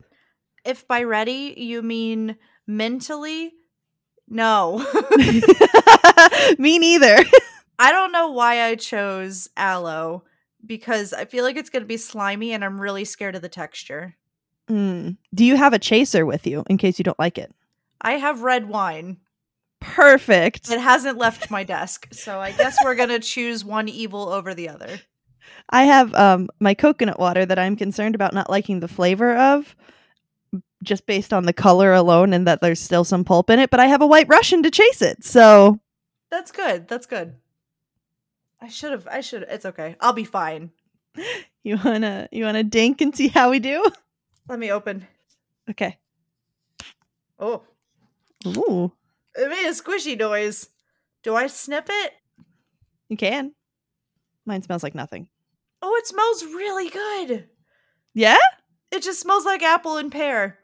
if 0.68 0.86
by 0.88 1.04
ready 1.04 1.54
you 1.56 1.82
mean 1.82 2.36
mentally, 2.68 3.54
no. 4.28 4.86
Me 6.58 6.80
neither. 6.80 7.18
I 7.80 7.92
don't 7.92 8.12
know 8.12 8.32
why 8.32 8.64
I 8.64 8.76
chose 8.76 9.50
aloe 9.56 10.24
because 10.66 11.14
I 11.14 11.26
feel 11.26 11.44
like 11.44 11.56
it's 11.56 11.70
going 11.70 11.84
to 11.84 11.88
be 11.88 11.98
slimy 11.98 12.52
and 12.52 12.64
I'm 12.66 12.82
really 12.82 13.06
scared 13.06 13.36
of 13.36 13.42
the 13.42 13.50
texture. 13.50 14.16
Mm. 14.70 15.18
Do 15.34 15.46
you 15.46 15.56
have 15.56 15.74
a 15.74 15.80
chaser 15.80 16.26
with 16.26 16.48
you 16.48 16.64
in 16.70 16.78
case 16.78 16.98
you 16.98 17.04
don't 17.04 17.20
like 17.20 17.38
it? 17.38 17.54
I 18.02 18.14
have 18.14 18.42
red 18.42 18.68
wine. 18.68 19.18
Perfect. 19.80 20.72
It 20.72 20.80
hasn't 20.80 21.20
left 21.20 21.52
my 21.52 21.64
desk, 21.64 22.08
so 22.12 22.40
I 22.40 22.52
guess 22.52 22.78
we're 22.84 22.96
going 22.96 23.10
to 23.10 23.20
choose 23.20 23.64
one 23.64 23.88
evil 23.88 24.30
over 24.30 24.56
the 24.56 24.70
other. 24.70 25.00
I 25.70 25.84
have 25.84 26.14
um 26.16 26.50
my 26.60 26.74
coconut 26.74 27.20
water 27.20 27.46
that 27.46 27.60
I'm 27.60 27.76
concerned 27.76 28.16
about 28.16 28.34
not 28.34 28.50
liking 28.50 28.80
the 28.80 28.88
flavor 28.88 29.36
of 29.36 29.76
just 30.84 31.06
based 31.06 31.34
on 31.34 31.44
the 31.46 31.54
color 31.54 31.94
alone 31.94 32.34
and 32.34 32.48
that 32.48 32.62
there's 32.62 32.80
still 32.80 33.04
some 33.04 33.24
pulp 33.24 33.50
in 33.50 33.60
it, 33.60 33.70
but 33.70 33.80
I 33.80 33.88
have 33.88 34.02
a 34.02 34.08
white 34.08 34.28
Russian 34.30 34.64
to 34.64 34.72
chase 34.72 35.02
it. 35.02 35.24
So, 35.24 35.80
That's 36.30 36.52
good. 36.52 36.88
That's 36.88 37.06
good. 37.06 37.36
I 38.62 38.70
should 38.70 38.92
have 38.92 39.08
I 39.08 39.22
should 39.22 39.44
it's 39.44 39.66
okay. 39.66 39.96
I'll 40.00 40.14
be 40.14 40.24
fine. 40.24 40.72
you 41.64 41.78
want 41.84 42.04
to 42.04 42.28
you 42.32 42.44
want 42.46 42.58
to 42.58 42.64
dink 42.64 43.02
and 43.02 43.16
see 43.16 43.28
how 43.28 43.50
we 43.52 43.60
do? 43.60 43.86
Let 44.48 44.60
me 44.60 44.72
open. 44.72 45.06
Okay. 45.70 45.98
Oh, 47.40 47.64
Ooh, 48.48 48.92
it 49.36 49.50
made 49.50 49.68
a 49.68 49.72
squishy 49.74 50.18
noise. 50.18 50.70
Do 51.24 51.36
I 51.36 51.48
snip 51.48 51.88
it? 51.90 52.14
you 53.10 53.18
can. 53.18 53.54
Mine 54.46 54.62
smells 54.64 54.82
like 54.84 54.96
nothing. 54.96 55.28
Oh, 55.82 55.94
it 55.98 56.08
smells 56.08 56.44
really 56.46 56.90
good. 56.90 57.48
Yeah? 58.14 58.38
It 58.92 59.04
just 59.04 59.20
smells 59.20 59.46
like 59.46 59.62
apple 59.62 59.98
and 59.98 60.12
pear. 60.12 60.58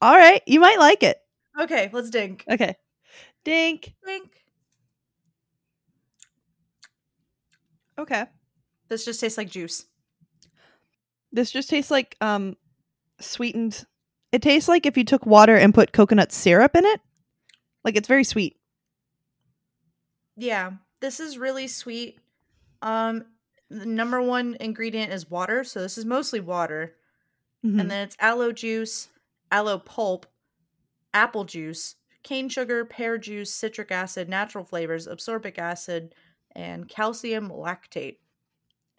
All 0.00 0.16
right, 0.16 0.42
you 0.46 0.60
might 0.60 0.78
like 0.78 1.02
it. 1.02 1.18
Okay, 1.60 1.90
let's 1.92 2.10
dink. 2.10 2.44
Okay. 2.50 2.76
Dink. 3.44 3.94
Dink. 4.06 4.30
Okay. 7.98 8.24
This 8.88 9.04
just 9.04 9.20
tastes 9.20 9.38
like 9.38 9.50
juice. 9.50 9.84
This 11.32 11.50
just 11.50 11.68
tastes 11.70 11.90
like 11.90 12.16
um 12.20 12.56
sweetened. 13.20 13.84
It 14.32 14.42
tastes 14.42 14.68
like 14.68 14.86
if 14.86 14.96
you 14.96 15.04
took 15.04 15.26
water 15.26 15.56
and 15.56 15.74
put 15.74 15.92
coconut 15.92 16.32
syrup 16.32 16.74
in 16.76 16.84
it. 16.86 17.00
Like 17.84 17.96
it's 17.96 18.08
very 18.08 18.24
sweet. 18.24 18.56
Yeah, 20.36 20.72
this 21.00 21.20
is 21.20 21.36
really 21.38 21.66
sweet. 21.66 22.18
Um, 22.82 23.24
the 23.68 23.86
number 23.86 24.22
one 24.22 24.56
ingredient 24.60 25.12
is 25.12 25.30
water, 25.30 25.64
so 25.64 25.80
this 25.80 25.98
is 25.98 26.04
mostly 26.04 26.40
water. 26.40 26.94
Mhm. 27.64 27.80
And 27.80 27.90
then 27.90 28.04
it's 28.04 28.16
aloe 28.18 28.52
juice, 28.52 29.08
aloe 29.50 29.78
pulp, 29.78 30.26
apple 31.14 31.44
juice, 31.44 31.96
cane 32.22 32.48
sugar, 32.48 32.84
pear 32.84 33.18
juice, 33.18 33.52
citric 33.52 33.90
acid, 33.90 34.28
natural 34.28 34.64
flavors, 34.64 35.06
absorbic 35.06 35.58
acid, 35.58 36.14
and 36.54 36.88
calcium 36.88 37.48
lactate. 37.50 38.16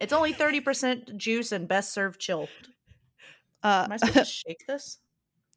It's 0.00 0.12
only 0.12 0.32
30% 0.32 1.16
juice 1.16 1.52
and 1.52 1.68
best 1.68 1.92
served 1.92 2.20
chilled. 2.20 2.48
uh, 3.62 3.82
Am 3.86 3.92
I 3.92 3.96
supposed 3.96 4.16
to 4.16 4.24
shake 4.48 4.66
this? 4.66 4.98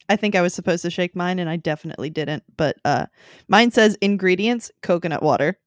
I 0.08 0.16
think 0.16 0.36
I 0.36 0.42
was 0.44 0.54
supposed 0.54 0.84
to 0.84 0.92
shake 0.92 1.16
mine 1.16 1.40
and 1.40 1.50
I 1.50 1.56
definitely 1.56 2.12
didn't. 2.12 2.44
But 2.58 2.78
uh 2.86 3.08
mine 3.48 3.72
says 3.72 3.98
ingredients 4.02 4.70
coconut 4.84 5.24
water. 5.24 5.58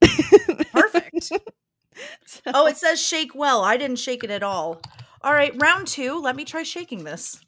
Perfect. 0.72 1.24
So- 1.24 1.38
Oh, 2.46 2.66
it 2.66 2.76
says 2.76 3.00
shake 3.00 3.34
well. 3.34 3.62
I 3.62 3.76
didn't 3.76 3.98
shake 3.98 4.22
it 4.24 4.30
at 4.30 4.42
all. 4.44 4.80
All 5.22 5.32
right, 5.32 5.52
round 5.60 5.86
two. 5.88 6.20
Let 6.20 6.36
me 6.36 6.44
try 6.44 6.62
shaking 6.64 7.02
this. 7.04 7.40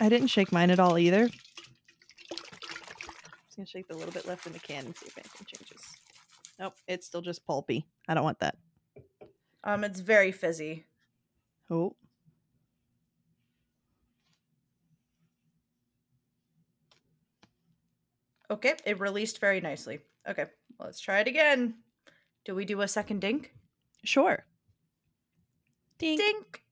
I 0.00 0.08
didn't 0.08 0.28
shake 0.28 0.52
mine 0.52 0.70
at 0.70 0.78
all 0.78 0.98
either. 0.98 1.28
Just 1.28 1.56
gonna 3.56 3.66
shake 3.66 3.88
the 3.88 3.96
little 3.96 4.12
bit 4.12 4.26
left 4.26 4.46
in 4.46 4.52
the 4.52 4.58
can 4.58 4.84
and 4.84 4.96
see 4.96 5.06
if 5.06 5.16
anything 5.16 5.46
changes. 5.46 5.82
Nope, 6.58 6.74
it's 6.86 7.06
still 7.06 7.22
just 7.22 7.46
pulpy. 7.46 7.86
I 8.08 8.14
don't 8.14 8.24
want 8.24 8.40
that. 8.40 8.56
Um, 9.64 9.84
it's 9.84 10.00
very 10.00 10.32
fizzy. 10.32 10.86
Oh. 11.70 11.96
Okay, 18.50 18.74
it 18.84 19.00
released 19.00 19.40
very 19.40 19.60
nicely. 19.60 20.00
Okay, 20.28 20.44
let's 20.78 21.00
try 21.00 21.20
it 21.20 21.26
again. 21.26 21.74
Do 22.44 22.54
we 22.54 22.64
do 22.64 22.82
a 22.82 22.88
second 22.88 23.20
dink? 23.20 23.52
Sure. 24.04 24.44
Dink. 25.98 26.20
Dink. 26.20 26.65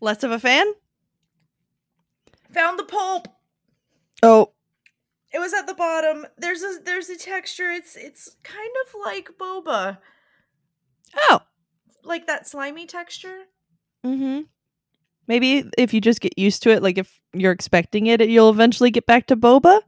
Less 0.00 0.22
of 0.22 0.30
a 0.30 0.38
fan? 0.38 0.66
Found 2.52 2.78
the 2.78 2.84
pulp. 2.84 3.28
Oh. 4.22 4.52
It 5.32 5.38
was 5.38 5.52
at 5.54 5.66
the 5.66 5.74
bottom. 5.74 6.26
There's 6.38 6.62
a 6.62 6.78
there's 6.84 7.08
a 7.08 7.16
texture. 7.16 7.70
It's 7.70 7.96
it's 7.96 8.36
kind 8.42 8.70
of 8.86 8.94
like 9.04 9.30
boba, 9.38 9.98
Oh. 11.16 11.40
like 12.02 12.26
that 12.26 12.48
slimy 12.48 12.86
texture. 12.86 13.44
Mm-hmm. 14.04 14.40
Maybe 15.28 15.70
if 15.78 15.94
you 15.94 16.00
just 16.00 16.20
get 16.20 16.36
used 16.36 16.64
to 16.64 16.70
it, 16.70 16.82
like 16.82 16.98
if 16.98 17.20
you're 17.32 17.52
expecting 17.52 18.06
it, 18.08 18.20
you'll 18.28 18.50
eventually 18.50 18.90
get 18.90 19.06
back 19.06 19.26
to 19.26 19.36
boba. 19.36 19.82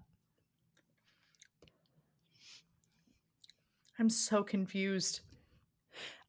I'm 3.98 4.10
so 4.10 4.44
confused. 4.44 5.20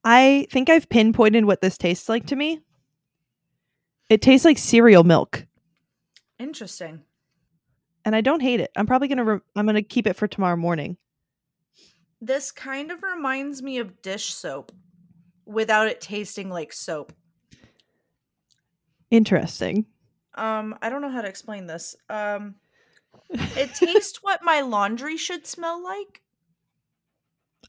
I 0.02 0.46
think 0.50 0.68
I've 0.68 0.88
pinpointed 0.88 1.44
what 1.44 1.60
this 1.60 1.78
tastes 1.78 2.08
like 2.08 2.26
to 2.26 2.36
me. 2.36 2.60
It 4.08 4.20
tastes 4.22 4.44
like 4.44 4.58
cereal 4.58 5.02
milk, 5.04 5.46
Interesting. 6.38 7.02
and 8.04 8.14
I 8.14 8.20
don't 8.20 8.40
hate 8.40 8.60
it. 8.60 8.70
I'm 8.76 8.86
probably 8.86 9.08
gonna 9.08 9.24
re- 9.24 9.40
I'm 9.56 9.66
gonna 9.66 9.82
keep 9.82 10.06
it 10.06 10.16
for 10.16 10.28
tomorrow 10.28 10.56
morning. 10.56 10.96
This 12.20 12.52
kind 12.52 12.90
of 12.90 13.02
reminds 13.02 13.62
me 13.62 13.78
of 13.78 14.02
dish 14.02 14.32
soap 14.34 14.72
without 15.46 15.88
it 15.88 16.00
tasting 16.00 16.48
like 16.50 16.72
soap. 16.72 17.12
Interesting. 19.10 19.86
Um, 20.34 20.76
I 20.82 20.88
don't 20.90 21.02
know 21.02 21.10
how 21.10 21.22
to 21.22 21.28
explain 21.28 21.66
this. 21.66 21.94
Um, 22.08 22.56
it 23.30 23.74
tastes 23.74 24.22
what 24.22 24.40
my 24.42 24.60
laundry 24.60 25.16
should 25.16 25.46
smell 25.46 25.82
like. 25.82 26.22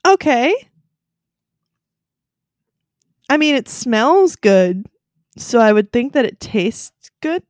Okay. 0.07 0.53
I 3.29 3.37
mean, 3.37 3.55
it 3.55 3.67
smells 3.67 4.35
good, 4.35 4.85
so 5.37 5.59
I 5.59 5.73
would 5.73 5.91
think 5.91 6.13
that 6.13 6.25
it 6.25 6.39
tastes 6.39 7.11
good. 7.21 7.43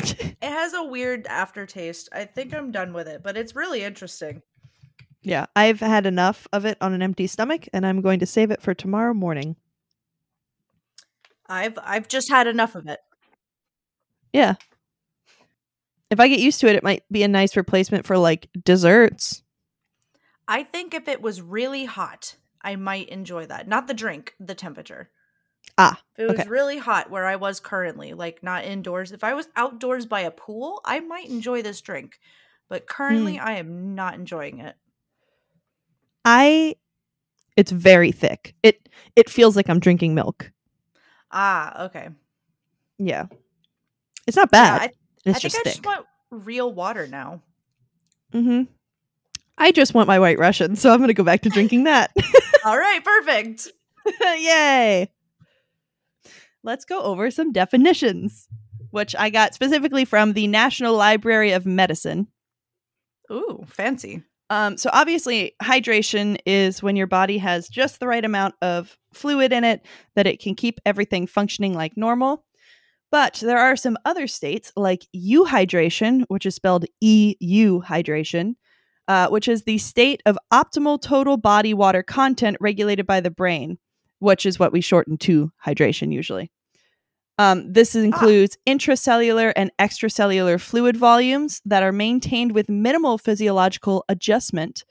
It 0.40 0.52
has 0.52 0.72
a 0.72 0.84
weird 0.84 1.26
aftertaste. 1.26 2.08
I 2.12 2.24
think 2.24 2.54
I'm 2.54 2.70
done 2.70 2.92
with 2.92 3.08
it, 3.08 3.22
but 3.24 3.36
it's 3.36 3.56
really 3.56 3.82
interesting. 3.82 4.42
yeah, 5.22 5.46
I've 5.56 5.80
had 5.80 6.06
enough 6.06 6.46
of 6.52 6.64
it 6.64 6.78
on 6.80 6.92
an 6.94 7.02
empty 7.02 7.26
stomach, 7.26 7.68
and 7.72 7.84
I'm 7.84 8.00
going 8.00 8.20
to 8.20 8.26
save 8.26 8.52
it 8.52 8.62
for 8.62 8.72
tomorrow 8.74 9.12
morning. 9.14 9.56
I've 11.48 11.76
I've 11.82 12.06
just 12.08 12.30
had 12.30 12.46
enough 12.46 12.74
of 12.76 12.86
it. 12.86 13.00
Yeah. 14.32 14.54
if 16.10 16.20
I 16.20 16.28
get 16.28 16.38
used 16.40 16.60
to 16.60 16.68
it, 16.68 16.76
it 16.76 16.84
might 16.84 17.02
be 17.10 17.22
a 17.22 17.28
nice 17.28 17.56
replacement 17.56 18.06
for 18.06 18.16
like 18.18 18.48
desserts. 18.64 19.42
I 20.46 20.62
think 20.62 20.94
if 20.94 21.08
it 21.08 21.20
was 21.20 21.42
really 21.42 21.84
hot, 21.86 22.36
I 22.62 22.76
might 22.76 23.08
enjoy 23.08 23.46
that. 23.46 23.66
Not 23.68 23.86
the 23.86 23.94
drink, 23.94 24.34
the 24.38 24.54
temperature. 24.54 25.10
Ah, 25.76 26.00
If 26.16 26.24
it 26.24 26.30
was 26.30 26.40
okay. 26.40 26.48
really 26.48 26.78
hot 26.78 27.10
where 27.10 27.26
I 27.26 27.36
was 27.36 27.60
currently, 27.60 28.14
like 28.14 28.42
not 28.42 28.64
indoors, 28.64 29.12
if 29.12 29.22
I 29.24 29.34
was 29.34 29.48
outdoors 29.56 30.06
by 30.06 30.20
a 30.20 30.30
pool, 30.30 30.80
I 30.84 31.00
might 31.00 31.28
enjoy 31.28 31.62
this 31.62 31.80
drink. 31.80 32.18
But 32.68 32.86
currently, 32.86 33.36
Hmm. 33.36 33.44
I 33.44 33.52
am 33.54 33.94
not 33.94 34.14
enjoying 34.14 34.58
it. 34.60 34.76
I 36.24 36.76
it's 37.56 37.70
very 37.72 38.12
thick. 38.12 38.54
It 38.62 38.88
it 39.16 39.30
feels 39.30 39.56
like 39.56 39.68
I'm 39.68 39.80
drinking 39.80 40.14
milk. 40.14 40.52
Ah, 41.30 41.84
okay. 41.86 42.08
Yeah. 42.98 43.26
It's 44.26 44.36
not 44.36 44.50
Yeah, 44.60 44.78
bad. 44.78 44.82
I, 44.82 44.92
it's 45.24 45.36
I 45.36 45.40
think 45.40 45.42
just 45.42 45.56
I 45.56 45.62
thick. 45.62 45.72
just 45.74 45.84
want 45.84 46.06
real 46.30 46.72
water 46.72 47.06
now. 47.06 47.42
mm-hmm. 48.32 48.62
I 49.58 49.72
just 49.72 49.94
want 49.94 50.08
my 50.08 50.18
white 50.18 50.38
Russian, 50.38 50.76
so 50.76 50.92
I'm 50.92 51.00
gonna 51.00 51.14
go 51.14 51.24
back 51.24 51.42
to 51.42 51.50
drinking 51.50 51.84
that. 51.84 52.12
All 52.64 52.78
right, 52.78 53.02
perfect. 53.04 53.68
Yay. 54.22 55.10
Let's 56.64 56.84
go 56.84 57.00
over 57.00 57.30
some 57.30 57.52
definitions, 57.52 58.48
which 58.90 59.14
I 59.16 59.30
got 59.30 59.54
specifically 59.54 60.04
from 60.04 60.32
the 60.32 60.46
National 60.46 60.94
Library 60.94 61.52
of 61.52 61.66
Medicine. 61.66 62.28
Ooh, 63.30 63.64
fancy. 63.66 64.22
Um, 64.50 64.76
so 64.78 64.88
obviously, 64.92 65.54
hydration 65.62 66.38
is 66.46 66.82
when 66.82 66.96
your 66.96 67.06
body 67.06 67.38
has 67.38 67.68
just 67.68 68.00
the 68.00 68.06
right 68.06 68.24
amount 68.24 68.54
of 68.62 68.96
fluid 69.12 69.52
in 69.52 69.62
it 69.64 69.84
that 70.16 70.26
it 70.26 70.40
can 70.40 70.54
keep 70.54 70.80
everything 70.86 71.26
functioning 71.26 71.74
like 71.74 71.96
normal. 71.96 72.44
But 73.10 73.34
there 73.42 73.58
are 73.58 73.76
some 73.76 73.96
other 74.04 74.26
states 74.26 74.72
like 74.76 75.06
euhydration, 75.14 76.24
which 76.28 76.46
is 76.46 76.54
spelled 76.54 76.84
EU 77.00 77.82
hydration, 77.82 78.54
uh, 79.06 79.28
which 79.28 79.48
is 79.48 79.62
the 79.62 79.78
state 79.78 80.22
of 80.26 80.38
optimal 80.52 81.00
total 81.00 81.36
body 81.36 81.72
water 81.72 82.02
content 82.02 82.56
regulated 82.60 83.06
by 83.06 83.20
the 83.20 83.30
brain, 83.30 83.78
which 84.20 84.44
is 84.46 84.58
what 84.58 84.72
we 84.72 84.80
shorten 84.80 85.16
to 85.18 85.50
hydration 85.64 86.12
usually. 86.12 86.50
Um, 87.38 87.72
this 87.72 87.94
includes 87.94 88.58
intracellular 88.66 89.52
and 89.54 89.70
extracellular 89.78 90.60
fluid 90.60 90.96
volumes 90.96 91.62
that 91.64 91.84
are 91.84 91.92
maintained 91.92 92.50
with 92.52 92.68
minimal 92.68 93.16
physiological 93.16 94.04
adjustment, 94.08 94.84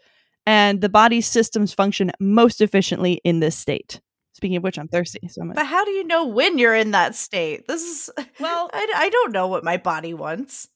and 0.45 0.79
the 0.79 0.87
body's 0.87 1.27
systems 1.27 1.73
function 1.73 2.11
most 2.21 2.61
efficiently 2.61 3.19
in 3.25 3.41
this 3.41 3.57
state. 3.57 3.99
Speaking 4.31 4.55
of 4.55 4.63
which, 4.63 4.79
I'm 4.79 4.87
thirsty, 4.87 5.27
so 5.27 5.41
I'm 5.41 5.51
But 5.51 5.65
how 5.65 5.83
do 5.83 5.91
you 5.91 6.05
know 6.05 6.25
when 6.25 6.57
you're 6.57 6.75
in 6.75 6.91
that 6.91 7.15
state? 7.15 7.67
This 7.67 7.81
is 7.83 8.09
well. 8.39 8.69
I, 8.71 8.93
I 8.95 9.09
don't 9.09 9.33
know 9.33 9.47
what 9.47 9.63
my 9.65 9.75
body 9.77 10.13
wants. 10.13 10.69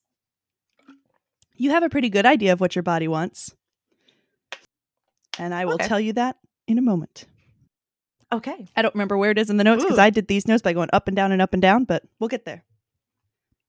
You 1.56 1.70
have 1.70 1.84
a 1.84 1.90
pretty 1.90 2.10
good 2.10 2.26
idea 2.26 2.52
of 2.54 2.60
what 2.60 2.76
your 2.76 2.84
body 2.84 3.08
wants, 3.08 3.54
and 5.40 5.54
I 5.54 5.64
will 5.66 5.74
Okay. 5.76 5.88
tell 5.88 6.00
you 6.00 6.12
that 6.14 6.38
in 6.68 6.78
a 6.80 6.82
moment. 6.82 7.26
Okay. 8.32 8.68
I 8.76 8.82
don't 8.82 8.94
remember 8.96 9.18
where 9.18 9.32
it 9.32 9.38
is 9.38 9.50
in 9.50 9.58
the 9.58 9.64
notes 9.64 9.84
because 9.84 10.00
I 10.00 10.10
did 10.10 10.28
these 10.28 10.48
notes 10.48 10.62
by 10.62 10.74
going 10.74 10.90
up 10.94 11.08
and 11.08 11.16
down 11.16 11.32
and 11.32 11.42
up 11.42 11.54
and 11.54 11.62
down, 11.62 11.84
but 11.84 12.04
we'll 12.20 12.30
get 12.30 12.46
there. 12.46 12.64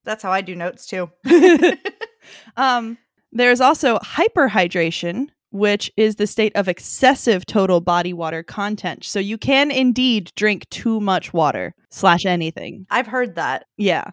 That's 0.05 0.23
how 0.23 0.31
I 0.31 0.41
do 0.41 0.55
notes 0.55 0.87
too. 0.87 1.11
um, 2.57 2.99
there's 3.33 3.61
also 3.61 3.99
hyperhydration, 3.99 5.29
which 5.51 5.91
is 5.97 6.17
the 6.17 6.27
state 6.27 6.55
of 6.55 6.69
excessive 6.69 7.45
total 7.47 7.81
body 7.81 8.13
water 8.13 8.43
content. 8.43 9.05
So 9.05 9.19
you 9.19 9.39
can 9.39 9.71
indeed 9.71 10.33
drink 10.37 10.69
too 10.71 11.01
much 11.01 11.33
water 11.33 11.75
slash 11.91 12.25
anything. 12.25 12.87
I've 12.91 13.07
heard 13.07 13.35
that. 13.35 13.67
Yeah. 13.77 14.11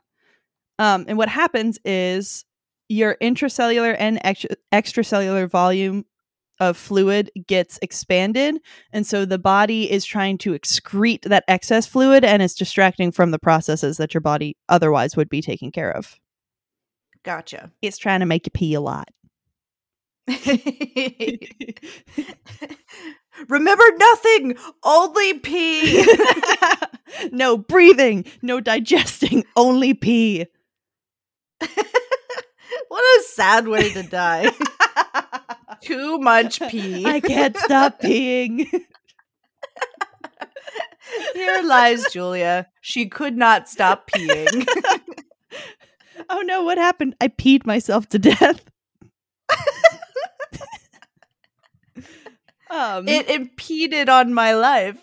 Um, 0.80 1.06
and 1.08 1.18
what 1.18 1.30
happens 1.30 1.78
is 1.86 2.46
your 2.88 3.18
intracellular 3.22 3.96
and 4.00 4.20
extra- 4.24 4.56
extracellular 4.72 5.50
volume 5.50 6.06
of 6.60 6.78
fluid 6.78 7.32
gets 7.48 7.80
expanded. 7.82 8.60
And 8.92 9.06
so 9.06 9.26
the 9.26 9.40
body 9.40 9.90
is 9.90 10.06
trying 10.06 10.38
to 10.40 10.54
excrete 10.54 11.24
that 11.24 11.44
excess 11.48 11.86
fluid 11.86 12.24
and 12.24 12.42
it's 12.42 12.56
distracting 12.56 13.12
from 13.12 13.32
the 13.32 13.40
processes 13.40 13.98
that 13.98 14.14
your 14.14 14.22
body 14.22 14.58
otherwise 14.68 15.16
would 15.16 15.30
be 15.30 15.42
taking 15.42 15.72
care 15.72 15.92
of. 15.92 16.20
Gotcha. 17.24 17.72
It's 17.82 17.98
trying 17.98 18.22
to 18.22 18.26
make 18.26 18.46
you 18.46 18.52
pee 18.52 18.74
a 18.74 18.82
lot. 18.82 19.10
Remember 23.48 23.84
nothing, 23.98 24.58
only 24.84 25.40
pee. 25.40 26.06
no 27.32 27.58
breathing, 27.58 28.26
no 28.42 28.60
digesting, 28.60 29.46
only 29.56 29.94
pee. 29.94 30.46
what 31.60 33.20
a 33.20 33.24
sad 33.24 33.68
way 33.68 33.92
to 33.94 34.04
die. 34.04 34.52
Too 35.82 36.18
much 36.20 36.60
pee. 36.70 37.06
I 37.06 37.20
can't 37.20 37.58
stop 37.58 38.02
peeing. 38.02 38.68
Here 41.34 41.62
lies 41.64 42.06
Julia. 42.12 42.68
She 42.82 43.08
could 43.08 43.36
not 43.38 43.68
stop 43.70 44.10
peeing. 44.12 44.68
oh 46.30 46.42
no, 46.42 46.64
what 46.64 46.78
happened? 46.78 47.16
I 47.20 47.28
peed 47.30 47.66
myself 47.66 48.08
to 48.10 48.20
death. 48.20 48.62
um, 52.70 53.08
it 53.08 53.30
impeded 53.30 54.10
on 54.10 54.34
my 54.34 54.54
life. 54.54 54.98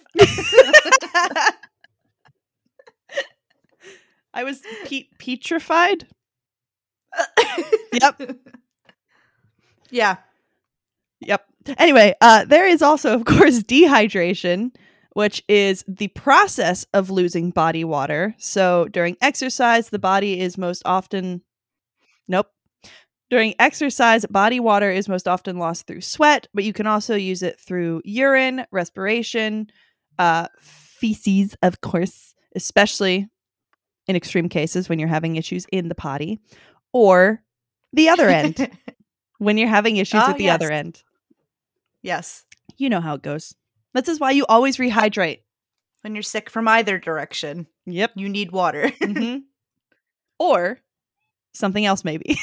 I 4.33 4.45
was 4.45 4.63
pe- 4.85 5.09
petrified. 5.19 6.07
Yep. 7.93 8.23
Yeah. 9.91 10.17
Yep. 11.21 11.45
Anyway, 11.79 12.15
uh, 12.21 12.45
there 12.45 12.67
is 12.67 12.83
also, 12.83 13.15
of 13.15 13.25
course, 13.27 13.61
dehydration, 13.63 14.75
which 15.13 15.43
is 15.49 15.85
the 15.89 16.09
process 16.09 16.85
of 16.93 17.11
losing 17.11 17.51
body 17.51 17.85
water. 17.85 18.35
So 18.39 18.89
during 18.89 19.17
exercise, 19.21 19.91
the 19.91 19.99
body 19.99 20.41
is 20.41 20.59
most 20.59 20.83
often. 20.85 21.43
Nope. 22.29 22.49
During 23.29 23.55
exercise, 23.59 24.25
body 24.27 24.61
water 24.61 24.91
is 24.91 25.09
most 25.09 25.27
often 25.27 25.59
lost 25.59 25.87
through 25.87 26.03
sweat, 26.03 26.47
but 26.55 26.63
you 26.63 26.73
can 26.73 26.87
also 26.87 27.17
use 27.17 27.43
it 27.43 27.59
through 27.59 28.03
urine, 28.05 28.65
respiration, 28.71 29.69
uh, 30.19 30.47
feces, 30.61 31.57
of 31.63 31.81
course, 31.81 32.35
especially 32.55 33.29
in 34.07 34.15
extreme 34.15 34.49
cases 34.49 34.89
when 34.89 35.01
you're 35.01 35.09
having 35.09 35.35
issues 35.35 35.67
in 35.73 35.89
the 35.89 35.95
potty, 35.97 36.41
or 36.93 37.43
the 37.93 38.09
other 38.09 38.29
end 38.29 38.71
when 39.39 39.57
you're 39.59 39.69
having 39.69 39.97
issues 39.97 40.21
Ah, 40.23 40.29
with 40.29 40.39
the 40.39 40.45
yes. 40.45 40.55
other 40.55 40.71
end. 40.71 41.03
yes. 42.03 42.45
You 42.79 42.91
know 42.91 43.01
how 43.01 43.15
it 43.15 43.23
goes. 43.23 43.55
This 43.95 44.09
is 44.09 44.21
why 44.21 44.33
you 44.33 44.45
always 44.47 44.77
rehydrate. 44.77 45.41
When 46.03 46.15
you're 46.15 46.23
sick 46.23 46.51
from 46.51 46.69
either 46.69 46.99
direction, 46.99 47.67
Yep. 47.87 48.13
you 48.17 48.29
need 48.29 48.53
water. 48.53 48.89
hmm 49.03 49.39
or 50.39 50.79
something 51.55 51.87
else, 51.87 52.05
maybe. 52.05 52.37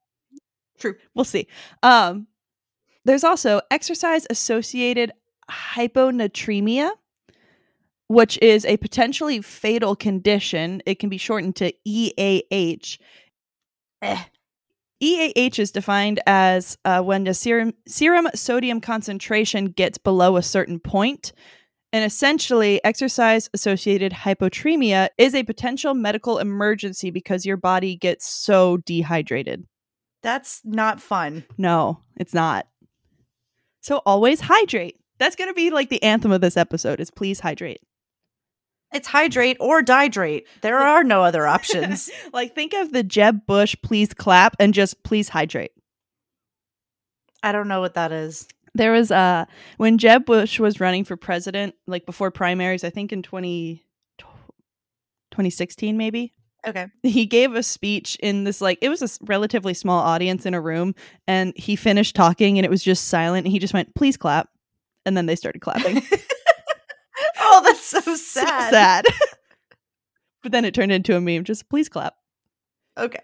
True. 0.78 0.94
We'll 1.14 1.26
see. 1.26 1.46
Um, 1.82 2.26
there's 3.04 3.24
also 3.24 3.60
exercise 3.70 4.26
associated 4.30 5.12
hyponatremia, 5.50 6.90
which 8.08 8.38
is 8.40 8.64
a 8.64 8.78
potentially 8.78 9.42
fatal 9.42 9.94
condition. 9.94 10.82
It 10.86 10.98
can 10.98 11.10
be 11.10 11.18
shortened 11.18 11.56
to 11.56 11.72
EAH. 11.84 12.98
Eh. 14.00 14.22
EAH 15.00 15.58
is 15.58 15.72
defined 15.72 16.20
as 16.26 16.76
uh, 16.84 17.00
when 17.02 17.24
the 17.24 17.34
serum 17.34 17.72
serum 17.86 18.28
sodium 18.34 18.80
concentration 18.80 19.66
gets 19.66 19.98
below 19.98 20.36
a 20.36 20.42
certain 20.42 20.78
point. 20.78 21.32
And 21.92 22.04
essentially, 22.04 22.80
exercise 22.84 23.50
associated 23.52 24.12
hyponatremia 24.12 25.08
is 25.18 25.34
a 25.34 25.42
potential 25.42 25.92
medical 25.92 26.38
emergency 26.38 27.10
because 27.10 27.44
your 27.44 27.56
body 27.56 27.96
gets 27.96 28.28
so 28.28 28.76
dehydrated. 28.76 29.66
That's 30.22 30.60
not 30.64 31.00
fun. 31.00 31.44
No, 31.58 32.00
it's 32.16 32.34
not. 32.34 32.66
So 33.80 34.02
always 34.06 34.40
hydrate. 34.40 34.96
That's 35.18 35.36
going 35.36 35.50
to 35.50 35.54
be 35.54 35.70
like 35.70 35.88
the 35.88 36.02
anthem 36.02 36.30
of 36.30 36.40
this 36.40 36.56
episode 36.56 37.00
is 37.00 37.10
please 37.10 37.40
hydrate. 37.40 37.80
It's 38.92 39.06
hydrate 39.06 39.56
or 39.60 39.82
dihydrate. 39.82 40.44
There 40.62 40.78
are 40.78 41.04
no 41.04 41.22
other 41.22 41.46
options. 41.46 42.10
like 42.32 42.54
think 42.54 42.72
of 42.74 42.92
the 42.92 43.02
Jeb 43.02 43.46
Bush 43.46 43.76
please 43.82 44.12
clap 44.12 44.56
and 44.58 44.74
just 44.74 45.02
please 45.04 45.28
hydrate. 45.28 45.72
I 47.42 47.52
don't 47.52 47.68
know 47.68 47.80
what 47.80 47.94
that 47.94 48.12
is. 48.12 48.48
There 48.74 48.92
was 48.92 49.10
uh 49.10 49.46
when 49.76 49.98
Jeb 49.98 50.26
Bush 50.26 50.58
was 50.58 50.80
running 50.80 51.04
for 51.04 51.16
president, 51.16 51.74
like 51.86 52.04
before 52.04 52.30
primaries, 52.30 52.84
I 52.84 52.90
think 52.90 53.12
in 53.12 53.22
20, 53.22 53.84
2016 54.18 55.96
maybe. 55.96 56.32
Okay. 56.66 56.88
He 57.02 57.26
gave 57.26 57.54
a 57.54 57.62
speech 57.62 58.16
in 58.20 58.44
this 58.44 58.60
like 58.60 58.78
it 58.82 58.88
was 58.88 59.02
a 59.02 59.24
relatively 59.24 59.72
small 59.72 60.00
audience 60.00 60.46
in 60.46 60.54
a 60.54 60.60
room 60.60 60.94
and 61.26 61.52
he 61.56 61.76
finished 61.76 62.16
talking 62.16 62.58
and 62.58 62.66
it 62.66 62.70
was 62.70 62.82
just 62.82 63.08
silent 63.08 63.46
and 63.46 63.52
he 63.52 63.58
just 63.58 63.72
went, 63.72 63.94
"Please 63.94 64.16
clap." 64.16 64.48
And 65.06 65.16
then 65.16 65.26
they 65.26 65.36
started 65.36 65.60
clapping. 65.60 66.02
oh, 67.40 67.62
that's 67.64 67.84
so 67.84 68.00
sad. 68.00 68.14
So 68.16 68.70
sad. 68.70 69.04
but 70.42 70.52
then 70.52 70.64
it 70.64 70.74
turned 70.74 70.92
into 70.92 71.16
a 71.16 71.20
meme, 71.20 71.44
just 71.44 71.68
please 71.68 71.88
clap. 71.88 72.14
Okay. 72.98 73.20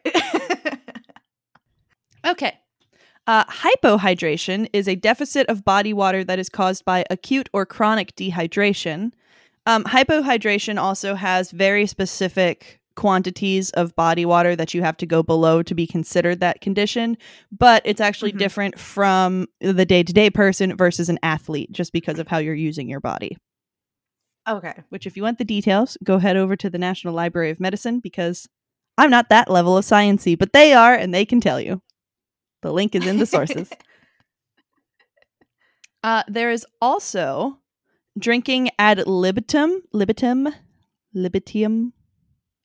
Okay. 2.26 2.58
Uh, 3.26 3.44
hypohydration 3.44 4.68
is 4.72 4.88
a 4.88 4.94
deficit 4.94 5.48
of 5.48 5.64
body 5.64 5.92
water 5.92 6.24
that 6.24 6.38
is 6.38 6.48
caused 6.48 6.84
by 6.84 7.04
acute 7.10 7.48
or 7.52 7.66
chronic 7.66 8.14
dehydration. 8.16 9.12
Um, 9.66 9.84
hypohydration 9.84 10.80
also 10.80 11.14
has 11.14 11.50
very 11.50 11.86
specific 11.86 12.80
quantities 12.94 13.70
of 13.70 13.94
body 13.94 14.24
water 14.24 14.56
that 14.56 14.72
you 14.74 14.82
have 14.82 14.96
to 14.96 15.06
go 15.06 15.22
below 15.22 15.62
to 15.62 15.74
be 15.74 15.86
considered 15.86 16.40
that 16.40 16.60
condition, 16.60 17.16
but 17.52 17.82
it's 17.84 18.00
actually 18.00 18.32
Mhm. 18.32 18.38
different 18.38 18.78
from 18.78 19.46
the 19.60 19.84
day 19.84 20.02
to 20.02 20.12
day 20.12 20.30
person 20.30 20.74
versus 20.76 21.08
an 21.08 21.18
athlete 21.22 21.70
just 21.72 21.92
because 21.92 22.18
of 22.18 22.26
how 22.28 22.38
you're 22.38 22.54
using 22.54 22.88
your 22.88 23.00
body. 23.00 23.36
Okay. 24.48 24.74
Which, 24.90 25.06
if 25.06 25.16
you 25.16 25.22
want 25.22 25.38
the 25.38 25.44
details, 25.44 25.96
go 26.04 26.18
head 26.18 26.36
over 26.36 26.56
to 26.56 26.70
the 26.70 26.78
National 26.78 27.14
Library 27.14 27.50
of 27.50 27.60
Medicine 27.60 28.00
because 28.00 28.48
I'm 28.98 29.10
not 29.10 29.28
that 29.28 29.50
level 29.50 29.76
of 29.76 29.84
sciency, 29.84 30.38
but 30.38 30.52
they 30.52 30.72
are, 30.72 30.94
and 30.94 31.12
they 31.12 31.24
can 31.24 31.40
tell 31.40 31.60
you. 31.60 31.82
The 32.62 32.72
link 32.72 32.94
is 32.94 33.06
in 33.06 33.18
the 33.18 33.26
sources. 33.26 33.70
uh, 36.02 36.22
there 36.28 36.50
is 36.50 36.64
also 36.80 37.58
drinking 38.18 38.70
ad 38.78 39.06
libitum, 39.06 39.82
libitum, 39.92 40.48
libitium, 41.14 41.92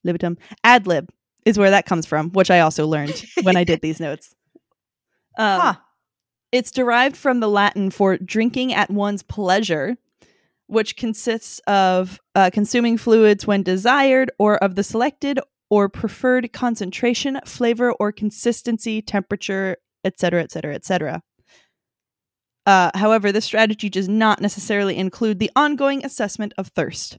libitum, 0.04 0.38
ad 0.64 0.88
lib 0.88 1.10
is 1.46 1.58
where 1.58 1.72
that 1.72 1.86
comes 1.86 2.06
from, 2.06 2.30
which 2.32 2.52
I 2.52 2.60
also 2.60 2.88
learned 2.88 3.24
when 3.44 3.58
I 3.58 3.64
did 3.64 3.80
these 3.82 4.00
notes. 4.00 4.34
Um, 5.38 5.62
huh. 5.62 5.74
it's 6.52 6.72
derived 6.72 7.18
from 7.18 7.40
the 7.40 7.50
Latin 7.50 7.90
for 7.90 8.18
drinking 8.18 8.74
at 8.74 8.90
one's 8.90 9.24
pleasure, 9.24 9.98
which 10.72 10.96
consists 10.96 11.60
of 11.68 12.18
uh, 12.34 12.50
consuming 12.54 12.98
fluids 12.98 13.46
when 13.46 13.62
desired 13.62 14.32
or 14.40 14.58
of 14.64 14.76
the 14.76 14.84
selected 14.84 15.38
or 15.70 15.90
preferred 15.90 16.54
concentration, 16.54 17.40
flavor, 17.46 17.92
or 17.92 18.14
consistency, 18.14 19.02
temperature, 19.02 19.76
etc., 20.06 20.42
etc., 20.44 20.74
etc. 20.74 21.22
Uh, 22.66 22.90
however, 22.96 23.34
this 23.34 23.44
strategy 23.44 23.90
does 23.90 24.08
not 24.08 24.40
necessarily 24.40 24.96
include 24.98 25.40
the 25.40 25.52
ongoing 25.58 26.06
assessment 26.06 26.54
of 26.58 26.68
thirst. 26.70 27.18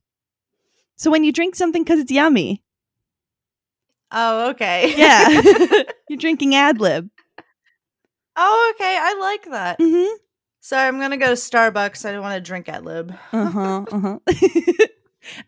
So 0.97 1.11
when 1.11 1.23
you 1.23 1.31
drink 1.33 1.55
something 1.55 1.83
because 1.85 1.99
it's 2.01 2.11
yummy, 2.11 2.63
Oh, 4.11 4.51
okay. 4.51 4.95
yeah, 4.97 5.29
you're 6.09 6.19
drinking 6.19 6.55
ad 6.55 6.81
lib. 6.81 7.11
oh, 8.37 8.73
okay. 8.75 8.99
I 8.99 9.15
like 9.21 9.45
that. 9.51 9.79
Mm-hmm. 9.79 10.15
So 10.65 10.77
I'm 10.77 11.01
gonna 11.01 11.17
go 11.17 11.27
to 11.27 11.33
Starbucks. 11.33 12.09
I 12.09 12.13
don't 12.13 12.23
want 12.23 12.37
to 12.37 12.41
drink 12.41 12.69
ad 12.69 12.85
lib. 12.85 13.13
Uh 13.33 13.51
huh. 13.51 13.85
Uh 13.93 13.99
huh. 13.99 14.19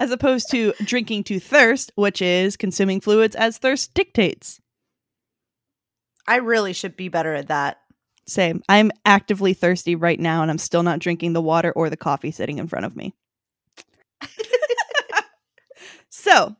as 0.00 0.10
opposed 0.10 0.50
to 0.50 0.72
drinking 0.82 1.22
to 1.24 1.38
thirst, 1.38 1.92
which 1.94 2.20
is 2.20 2.56
consuming 2.56 3.00
fluids 3.00 3.36
as 3.36 3.56
thirst 3.56 3.94
dictates. 3.94 4.60
I 6.26 6.36
really 6.36 6.72
should 6.72 6.96
be 6.96 7.08
better 7.08 7.32
at 7.32 7.46
that. 7.46 7.78
Same. 8.26 8.60
I'm 8.68 8.90
actively 9.04 9.54
thirsty 9.54 9.94
right 9.94 10.18
now, 10.18 10.42
and 10.42 10.50
I'm 10.50 10.58
still 10.58 10.82
not 10.82 10.98
drinking 10.98 11.32
the 11.32 11.42
water 11.42 11.70
or 11.70 11.90
the 11.90 11.96
coffee 11.96 12.32
sitting 12.32 12.58
in 12.58 12.66
front 12.66 12.84
of 12.84 12.96
me. 12.96 13.14
so, 16.08 16.56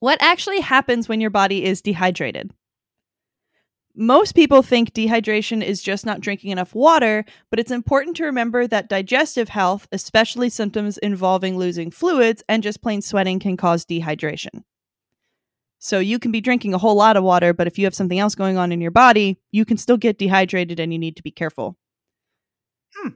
what 0.00 0.20
actually 0.20 0.60
happens 0.60 1.08
when 1.08 1.20
your 1.20 1.30
body 1.30 1.64
is 1.64 1.80
dehydrated? 1.80 2.50
Most 3.94 4.32
people 4.32 4.62
think 4.62 4.94
dehydration 4.94 5.62
is 5.62 5.82
just 5.82 6.06
not 6.06 6.20
drinking 6.20 6.50
enough 6.50 6.74
water, 6.74 7.26
but 7.50 7.60
it's 7.60 7.70
important 7.70 8.16
to 8.16 8.24
remember 8.24 8.66
that 8.66 8.88
digestive 8.88 9.50
health, 9.50 9.86
especially 9.92 10.48
symptoms 10.48 10.96
involving 10.98 11.58
losing 11.58 11.90
fluids 11.90 12.42
and 12.48 12.62
just 12.62 12.80
plain 12.80 13.02
sweating, 13.02 13.38
can 13.38 13.56
cause 13.56 13.84
dehydration. 13.84 14.62
So 15.78 15.98
you 15.98 16.18
can 16.18 16.32
be 16.32 16.40
drinking 16.40 16.72
a 16.72 16.78
whole 16.78 16.94
lot 16.94 17.16
of 17.18 17.24
water, 17.24 17.52
but 17.52 17.66
if 17.66 17.78
you 17.78 17.84
have 17.84 17.94
something 17.94 18.18
else 18.18 18.34
going 18.34 18.56
on 18.56 18.72
in 18.72 18.80
your 18.80 18.92
body, 18.92 19.38
you 19.50 19.64
can 19.66 19.76
still 19.76 19.98
get 19.98 20.16
dehydrated 20.16 20.80
and 20.80 20.92
you 20.92 20.98
need 20.98 21.16
to 21.16 21.22
be 21.22 21.32
careful. 21.32 21.76
Hmm. 22.94 23.08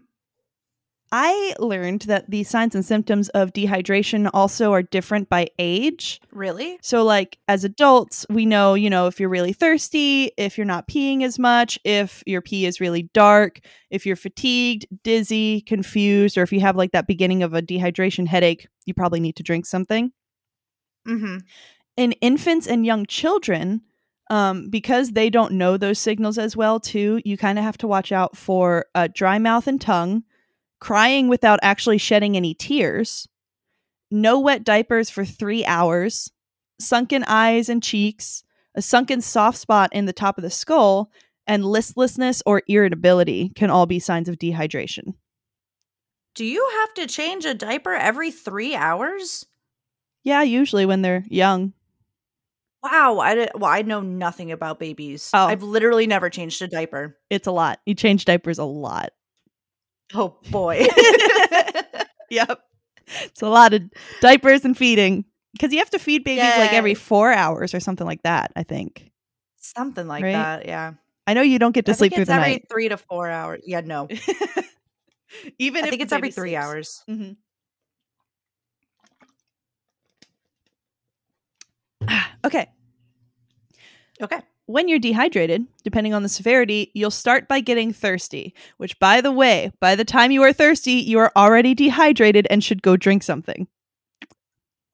I 1.13 1.55
learned 1.59 2.03
that 2.03 2.31
the 2.31 2.43
signs 2.45 2.75
and 2.75 2.85
symptoms 2.85 3.29
of 3.31 3.53
dehydration 3.53 4.29
also 4.35 4.73
are 4.73 4.83
different 4.83 5.29
by 5.29 5.49
age. 5.59 6.21
Really? 6.33 6.79
So, 6.83 7.05
like 7.05 7.39
as 7.49 7.65
adults, 7.65 8.27
we 8.29 8.45
know, 8.45 8.75
you 8.75 8.91
know, 8.91 9.07
if 9.07 9.21
you're 9.21 9.29
really 9.29 9.53
thirsty, 9.53 10.33
if 10.37 10.59
you're 10.59 10.65
not 10.65 10.89
peeing 10.89 11.23
as 11.23 11.39
much, 11.39 11.79
if 11.85 12.23
your 12.27 12.43
pee 12.43 12.67
is 12.67 12.81
really 12.81 13.05
dark, 13.15 13.61
if 13.91 14.05
you're 14.05 14.17
fatigued, 14.17 14.87
dizzy, 15.05 15.61
confused, 15.61 16.37
or 16.37 16.43
if 16.43 16.53
you 16.53 16.61
have 16.61 16.77
like 16.77 16.93
that 16.93 17.07
beginning 17.07 17.43
of 17.43 17.55
a 17.55 17.63
dehydration 17.63 18.27
headache, 18.27 18.67
you 18.85 18.93
probably 18.95 19.21
need 19.21 19.37
to 19.37 19.43
drink 19.43 19.67
something 19.67 20.13
Mm-hmm. 21.07 21.39
in 21.97 22.13
infants 22.15 22.67
and 22.67 22.85
young 22.85 23.07
children 23.07 23.83
um, 24.29 24.69
because 24.71 25.13
they 25.13 25.31
don't 25.31 25.53
know 25.53 25.77
those 25.77 26.01
signals 26.01 26.37
as 26.37 26.57
well 26.57 26.81
too 26.81 27.21
you 27.25 27.37
kind 27.37 27.61
of 27.61 27.65
have 27.65 27.79
to 27.79 27.87
watch 27.87 28.11
out 28.11 28.37
for 28.37 28.87
uh, 28.97 29.07
dry 29.15 29.39
mouth 29.39 29.69
and 29.69 29.81
tongue 29.81 30.25
crying 30.81 31.29
without 31.29 31.59
actually 31.63 31.99
shedding 31.99 32.37
any 32.37 32.55
tears 32.55 33.27
no 34.11 34.39
wet 34.39 34.63
diapers 34.65 35.11
for 35.11 35.25
three 35.25 35.65
hours 35.65 36.31
sunken 36.81 37.25
eyes 37.25 37.69
and 37.69 37.83
cheeks 37.83 38.43
a 38.75 38.83
sunken 38.83 39.21
soft 39.21 39.59
spot 39.59 39.89
in 39.93 40.05
the 40.07 40.13
top 40.13 40.37
of 40.39 40.43
the 40.43 40.51
skull 40.51 41.11
and 41.47 41.65
listlessness 41.65 42.43
or 42.45 42.63
irritability 42.69 43.49
can 43.55 43.71
all 43.71 43.87
be 43.87 43.99
signs 43.99 44.29
of 44.29 44.37
dehydration 44.37 45.15
Do 46.35 46.45
you 46.45 46.69
have 46.81 46.95
to 46.95 47.07
change 47.07 47.45
a 47.47 47.55
diaper 47.55 47.95
every 47.95 48.31
three 48.31 48.75
hours? 48.75 49.47
yeah 50.25 50.43
usually 50.43 50.85
when 50.87 51.03
they're 51.03 51.25
young 51.29 51.73
Wow, 52.83 53.19
I 53.19 53.49
well, 53.57 53.65
I 53.71 53.83
know 53.83 54.01
nothing 54.01 54.53
about 54.53 54.79
babies. 54.79 55.31
Oh. 55.35 55.47
I've 55.47 55.65
literally 55.65 56.07
never 56.07 56.31
changed 56.31 56.63
a 56.63 56.69
diaper. 56.69 57.17
it's 57.31 57.49
a 57.49 57.51
lot 57.53 57.81
you 57.87 57.95
change 57.95 58.25
diapers 58.27 58.59
a 58.59 58.65
lot 58.65 59.11
Oh 60.15 60.37
boy. 60.51 60.87
Yep. 62.29 62.61
It's 63.23 63.41
a 63.41 63.49
lot 63.49 63.73
of 63.73 63.83
diapers 64.21 64.65
and 64.65 64.77
feeding 64.77 65.25
because 65.53 65.73
you 65.73 65.79
have 65.79 65.91
to 65.91 65.99
feed 66.01 66.25
babies 66.25 66.57
like 66.59 66.73
every 66.73 66.95
four 66.95 67.33
hours 67.33 67.73
or 67.73 67.79
something 67.79 68.05
like 68.07 68.23
that. 68.25 68.51
I 68.57 68.65
think. 68.65 69.13
Something 69.59 70.09
like 70.09 70.25
Right? 70.25 70.33
that, 70.33 70.67
yeah. 70.67 70.95
I 71.29 71.35
know 71.35 71.43
you 71.43 71.59
don't 71.61 71.71
get 71.73 71.87
to 71.87 71.93
I 71.93 71.95
sleep 71.95 72.13
think 72.13 72.17
through 72.17 72.23
it's 72.23 72.29
the 72.31 72.35
every 72.35 72.53
night. 72.55 72.65
three 72.69 72.89
to 72.89 72.97
four 72.97 73.31
hours. 73.31 73.61
Yeah, 73.65 73.81
no. 73.83 74.09
Even 75.61 75.85
I 75.85 75.87
if 75.87 75.91
think 75.91 76.03
it's 76.03 76.13
every 76.13 76.31
three 76.33 76.51
sleeps. 76.57 76.65
hours. 76.65 77.05
Mhm. 77.09 77.37
okay. 82.45 82.67
Okay. 84.21 84.41
When 84.67 84.89
you're 84.89 84.99
dehydrated, 84.99 85.65
depending 85.85 86.13
on 86.13 86.23
the 86.23 86.29
severity, 86.29 86.91
you'll 86.93 87.13
start 87.13 87.47
by 87.47 87.61
getting 87.61 87.93
thirsty, 87.93 88.53
which, 88.79 88.99
by 88.99 89.21
the 89.21 89.31
way, 89.31 89.71
by 89.81 89.95
the 89.95 90.05
time 90.05 90.33
you 90.33 90.43
are 90.43 90.53
thirsty, 90.53 90.93
you 90.93 91.19
are 91.21 91.31
already 91.37 91.75
dehydrated 91.75 92.49
and 92.51 92.63
should 92.63 92.83
go 92.83 92.97
drink 92.97 93.23
something. 93.23 93.69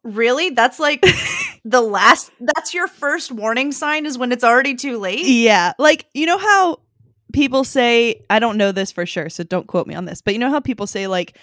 Really? 0.05 0.51
That's 0.51 0.79
like 0.79 1.03
the 1.65 1.81
last 1.81 2.31
that's 2.41 2.75
your 2.75 2.87
first 2.89 3.33
warning 3.33 3.73
sign 3.73 4.05
is 4.05 4.19
when 4.19 4.33
it's 4.33 4.45
already 4.45 4.75
too 4.75 4.99
late? 4.99 5.25
Yeah. 5.25 5.73
Like, 5.79 6.07
you 6.13 6.27
know 6.27 6.39
how 6.39 6.81
people 7.33 7.65
say, 7.65 8.25
I 8.29 8.39
don't 8.39 8.59
know 8.59 8.73
this 8.73 8.93
for 8.93 9.07
sure, 9.07 9.31
so 9.31 9.43
don't 9.43 9.67
quote 9.67 9.87
me 9.87 9.95
on 9.95 10.05
this, 10.05 10.21
but 10.21 10.35
you 10.35 10.41
know 10.41 10.51
how 10.51 10.61
people 10.61 10.87
say, 10.87 11.07
like, 11.07 11.39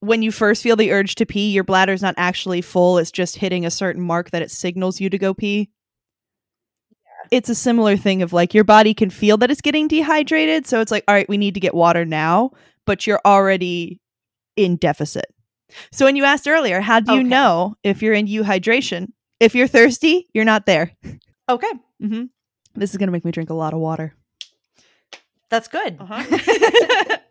when 0.00 0.22
you 0.22 0.32
first 0.32 0.62
feel 0.62 0.76
the 0.76 0.92
urge 0.92 1.14
to 1.16 1.26
pee, 1.26 1.50
your 1.50 1.64
bladder's 1.64 2.02
not 2.02 2.14
actually 2.16 2.62
full, 2.62 2.98
it's 2.98 3.10
just 3.10 3.36
hitting 3.36 3.66
a 3.66 3.70
certain 3.70 4.02
mark 4.02 4.30
that 4.30 4.42
it 4.42 4.50
signals 4.50 5.00
you 5.00 5.10
to 5.10 5.18
go 5.18 5.34
pee? 5.34 5.70
It's 7.30 7.48
a 7.48 7.54
similar 7.54 7.96
thing 7.96 8.22
of 8.22 8.32
like 8.32 8.54
your 8.54 8.64
body 8.64 8.92
can 8.94 9.10
feel 9.10 9.36
that 9.38 9.50
it's 9.50 9.60
getting 9.60 9.86
dehydrated. 9.88 10.66
So 10.66 10.80
it's 10.80 10.90
like, 10.90 11.04
all 11.06 11.14
right, 11.14 11.28
we 11.28 11.38
need 11.38 11.54
to 11.54 11.60
get 11.60 11.74
water 11.74 12.04
now, 12.04 12.50
but 12.86 13.06
you're 13.06 13.20
already 13.24 14.00
in 14.56 14.76
deficit. 14.76 15.26
So 15.92 16.04
when 16.04 16.16
you 16.16 16.24
asked 16.24 16.48
earlier, 16.48 16.80
how 16.80 16.98
do 17.00 17.12
you 17.12 17.20
Okay. 17.20 17.28
know 17.28 17.76
if 17.84 18.02
you're 18.02 18.14
in 18.14 18.26
euhydration? 18.26 19.12
If 19.38 19.54
you're 19.54 19.68
thirsty, 19.68 20.28
you're 20.34 20.44
not 20.44 20.66
there. 20.66 20.90
Okay. 21.48 21.70
hmm 22.00 22.24
This 22.74 22.90
is 22.90 22.96
going 22.96 23.06
to 23.06 23.12
make 23.12 23.24
me 23.24 23.30
drink 23.30 23.50
a 23.50 23.54
lot 23.54 23.72
of 23.74 23.78
water. 23.80 24.14
That's 25.48 25.68
good. 25.68 25.96
Uh-huh. 26.00 27.16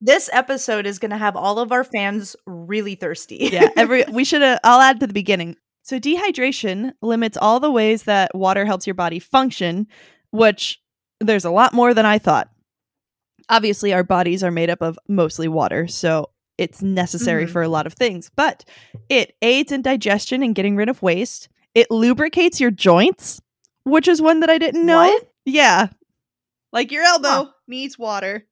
This 0.00 0.30
episode 0.32 0.86
is 0.86 1.00
going 1.00 1.10
to 1.10 1.16
have 1.16 1.34
all 1.34 1.58
of 1.58 1.72
our 1.72 1.82
fans 1.82 2.36
really 2.46 2.94
thirsty. 2.94 3.48
yeah, 3.52 3.68
every 3.76 4.04
we 4.12 4.22
should 4.30 4.42
I'll 4.62 4.80
add 4.80 5.00
to 5.00 5.08
the 5.08 5.12
beginning. 5.12 5.56
So 5.88 5.98
dehydration 5.98 6.92
limits 7.00 7.38
all 7.40 7.60
the 7.60 7.70
ways 7.70 8.02
that 8.02 8.34
water 8.34 8.66
helps 8.66 8.86
your 8.86 8.92
body 8.92 9.18
function, 9.18 9.86
which 10.32 10.82
there's 11.18 11.46
a 11.46 11.50
lot 11.50 11.72
more 11.72 11.94
than 11.94 12.04
I 12.04 12.18
thought. 12.18 12.50
Obviously, 13.48 13.94
our 13.94 14.04
bodies 14.04 14.44
are 14.44 14.50
made 14.50 14.68
up 14.68 14.82
of 14.82 14.98
mostly 15.08 15.48
water, 15.48 15.88
so 15.88 16.28
it's 16.58 16.82
necessary 16.82 17.46
Mhm. 17.46 17.50
for 17.50 17.62
a 17.62 17.70
lot 17.70 17.86
of 17.86 17.94
things, 17.94 18.30
but 18.36 18.66
it 19.08 19.34
aids 19.40 19.72
in 19.72 19.80
digestion 19.80 20.42
and 20.42 20.54
getting 20.54 20.76
rid 20.76 20.90
of 20.90 21.00
waste. 21.00 21.48
It 21.74 21.90
lubricates 21.90 22.60
your 22.60 22.70
joints, 22.70 23.40
which 23.84 24.08
is 24.08 24.20
one 24.20 24.40
that 24.40 24.50
I 24.50 24.58
didn't 24.58 24.84
know. 24.84 24.98
What? 24.98 25.32
Yeah. 25.46 25.88
Like 26.70 26.92
your 26.92 27.04
elbow 27.04 27.28
Huh. 27.28 27.46
needs 27.66 27.98
water. 27.98 28.46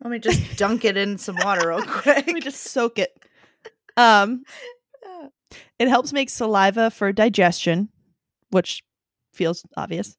Let 0.00 0.10
me 0.12 0.20
just 0.20 0.56
dunk 0.56 0.84
it 0.84 0.96
in 0.96 1.18
some 1.18 1.34
water 1.42 1.70
real 1.70 1.78
Let 2.06 2.28
me 2.28 2.40
just 2.40 2.62
soak 2.62 3.00
it. 3.00 3.10
Um, 3.96 4.44
it 5.78 5.88
helps 5.88 6.12
make 6.12 6.30
saliva 6.30 6.90
for 6.90 7.12
digestion, 7.12 7.88
which 8.50 8.82
feels 9.32 9.64
obvious. 9.76 10.16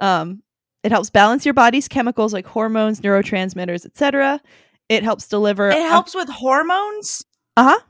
Um, 0.00 0.42
It 0.82 0.92
helps 0.92 1.10
balance 1.10 1.44
your 1.44 1.54
body's 1.54 1.88
chemicals 1.88 2.32
like 2.32 2.46
hormones, 2.46 3.00
neurotransmitters, 3.00 3.84
etc. 3.84 4.40
It 4.88 5.02
helps 5.02 5.28
deliver. 5.28 5.68
It 5.70 5.82
helps 5.82 6.14
with 6.14 6.28
hormones? 6.28 7.24
Uh 7.56 7.64
huh. 7.64 7.80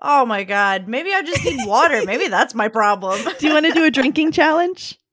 Oh 0.00 0.24
my 0.24 0.44
god. 0.44 0.88
Maybe 0.88 1.12
I 1.12 1.22
just 1.22 1.44
need 1.44 1.66
water. 1.66 2.02
Maybe 2.04 2.28
that's 2.36 2.54
my 2.54 2.68
problem. 2.68 3.20
Do 3.38 3.46
you 3.46 3.52
want 3.52 3.66
to 3.66 3.72
do 3.72 3.84
a 3.84 3.90
drinking 3.90 4.32
challenge? 4.32 4.98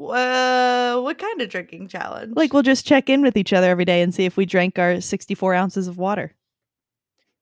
Uh, 0.00 0.98
what 1.02 1.18
kind 1.18 1.42
of 1.42 1.50
drinking 1.50 1.86
challenge? 1.86 2.32
Like 2.34 2.54
we'll 2.54 2.62
just 2.62 2.86
check 2.86 3.10
in 3.10 3.20
with 3.20 3.36
each 3.36 3.52
other 3.52 3.68
every 3.68 3.84
day 3.84 4.00
and 4.00 4.14
see 4.14 4.24
if 4.24 4.34
we 4.34 4.46
drank 4.46 4.78
our 4.78 4.98
64 4.98 5.52
ounces 5.52 5.88
of 5.88 5.98
water. 5.98 6.34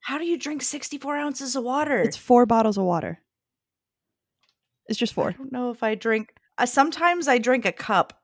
How 0.01 0.19
do 0.19 0.25
you 0.25 0.39
drink 0.39 0.63
64 0.63 1.17
ounces 1.17 1.57
of 1.57 1.65
water? 1.65 1.99
It's 1.99 2.17
four 2.17 2.47
bottles 2.47 2.79
of 2.79 2.85
water. 2.85 3.21
It's 4.89 4.99
just 4.99 5.13
four. 5.13 5.29
I 5.31 5.33
don't 5.33 5.53
know 5.53 5.71
if 5.71 5.83
I 5.83 5.95
drink. 5.95 6.33
Uh, 6.57 6.67
sometimes 6.67 7.29
I 7.29 7.39
drink 7.39 7.65
a 7.67 7.73
cup. 7.73 8.15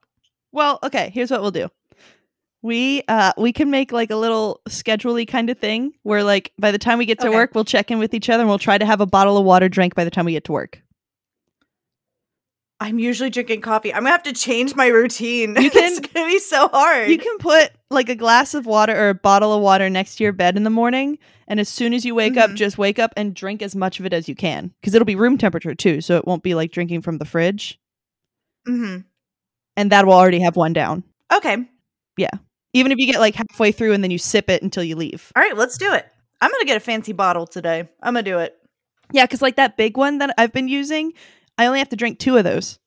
Well, 0.53 0.79
okay, 0.83 1.11
here's 1.13 1.31
what 1.31 1.43
we'll 1.43 1.51
do. 1.51 1.69
We 2.63 3.03
uh 3.09 3.33
we 3.37 3.53
can 3.53 3.71
make 3.71 3.93
like 3.93 4.11
a 4.11 4.17
little 4.17 4.63
scheduley 4.71 5.29
kind 5.29 5.51
of 5.51 5.59
thing 5.59 5.93
where 6.03 6.25
like 6.25 6.53
by 6.59 6.71
the 6.71 6.79
time 6.79 6.97
we 6.97 7.05
get 7.05 7.19
to 7.21 7.27
Okay. 7.29 7.37
work, 7.37 7.55
we'll 7.55 7.65
check 7.67 7.91
in 7.91 7.99
with 7.99 8.15
each 8.15 8.31
other 8.31 8.41
and 8.41 8.49
we'll 8.49 8.59
try 8.59 8.79
to 8.79 8.87
have 8.87 9.03
a 9.03 9.07
bottle 9.07 9.37
of 9.37 9.45
water 9.45 9.69
drank 9.69 9.95
by 9.95 10.05
the 10.05 10.11
time 10.11 10.25
we 10.25 10.33
get 10.33 10.45
to 10.45 10.53
work. 10.53 10.81
I'm 12.87 12.99
usually 12.99 13.31
drinking 13.31 13.63
coffee. 13.63 13.95
I'm 13.95 14.01
gonna 14.03 14.11
have 14.11 14.25
to 14.25 14.35
change 14.35 14.75
my 14.77 14.89
routine. 14.89 15.57
You 15.59 15.71
can- 15.71 15.85
it's 15.85 16.01
gonna 16.01 16.27
be 16.27 16.39
so 16.39 16.69
hard. 16.69 17.09
You 17.09 17.17
can 17.17 17.39
put 17.39 17.71
like 17.91 18.11
a 18.11 18.15
glass 18.15 18.53
of 18.53 18.67
water 18.67 18.95
or 18.95 19.09
a 19.09 19.15
bottle 19.15 19.55
of 19.55 19.63
water 19.63 19.89
next 19.89 20.17
to 20.17 20.25
your 20.25 20.35
bed 20.35 20.57
in 20.59 20.65
the 20.65 20.71
morning, 20.71 21.19
and 21.49 21.59
as 21.59 21.69
soon 21.71 21.95
as 21.95 22.05
you 22.05 22.15
wake 22.15 22.37
up, 22.37 22.51
Mhm. 22.51 22.57
just 22.57 22.77
wake 22.77 22.99
up 22.99 23.15
and 23.17 23.35
drink 23.35 23.63
as 23.63 23.75
much 23.75 24.01
of 24.01 24.05
it 24.07 24.13
as 24.13 24.29
you 24.29 24.35
can 24.35 24.71
because 24.81 24.93
it'll 24.95 25.07
be 25.07 25.17
room 25.17 25.39
temperature 25.39 25.75
too, 25.75 26.03
so 26.03 26.19
it 26.19 26.27
won't 26.27 26.43
be 26.43 26.55
like 26.55 26.73
drinking 26.73 27.01
from 27.01 27.17
the 27.17 27.25
fridge, 27.25 27.81
hmm 28.67 28.99
and 29.77 29.91
that 29.91 30.07
will 30.07 30.13
already 30.13 30.41
have 30.41 30.55
one 30.57 30.73
down. 30.75 31.03
Okay. 31.35 31.57
Yeah. 32.17 32.31
Even 32.75 32.93
if 32.93 32.99
you 32.99 33.07
get 33.07 33.19
like 33.19 33.35
halfway 33.35 33.73
through 33.73 33.93
and 33.95 34.05
then 34.05 34.11
you 34.11 34.19
sip 34.19 34.49
it 34.51 34.63
until 34.63 34.85
you 34.85 34.95
leave. 34.95 35.33
All 35.35 35.43
right. 35.43 35.57
Let's 35.57 35.79
do 35.79 35.93
it. 35.93 36.07
I'm 36.41 36.51
gonna 36.51 36.65
get 36.65 36.77
a 36.77 36.81
fancy 36.81 37.13
bottle 37.13 37.47
today. 37.47 37.89
I'm 38.03 38.15
gonna 38.15 38.23
do 38.23 38.39
it. 38.41 38.57
Yeah, 39.13 39.25
because 39.25 39.41
like 39.43 39.57
that 39.57 39.77
big 39.77 39.97
one 39.97 40.19
that 40.19 40.35
I've 40.39 40.53
been 40.53 40.69
using, 40.69 41.13
I 41.59 41.67
only 41.67 41.79
have 41.79 41.89
to 41.91 41.97
drink 41.97 42.19
two 42.19 42.37
of 42.37 42.45
those, 42.45 42.79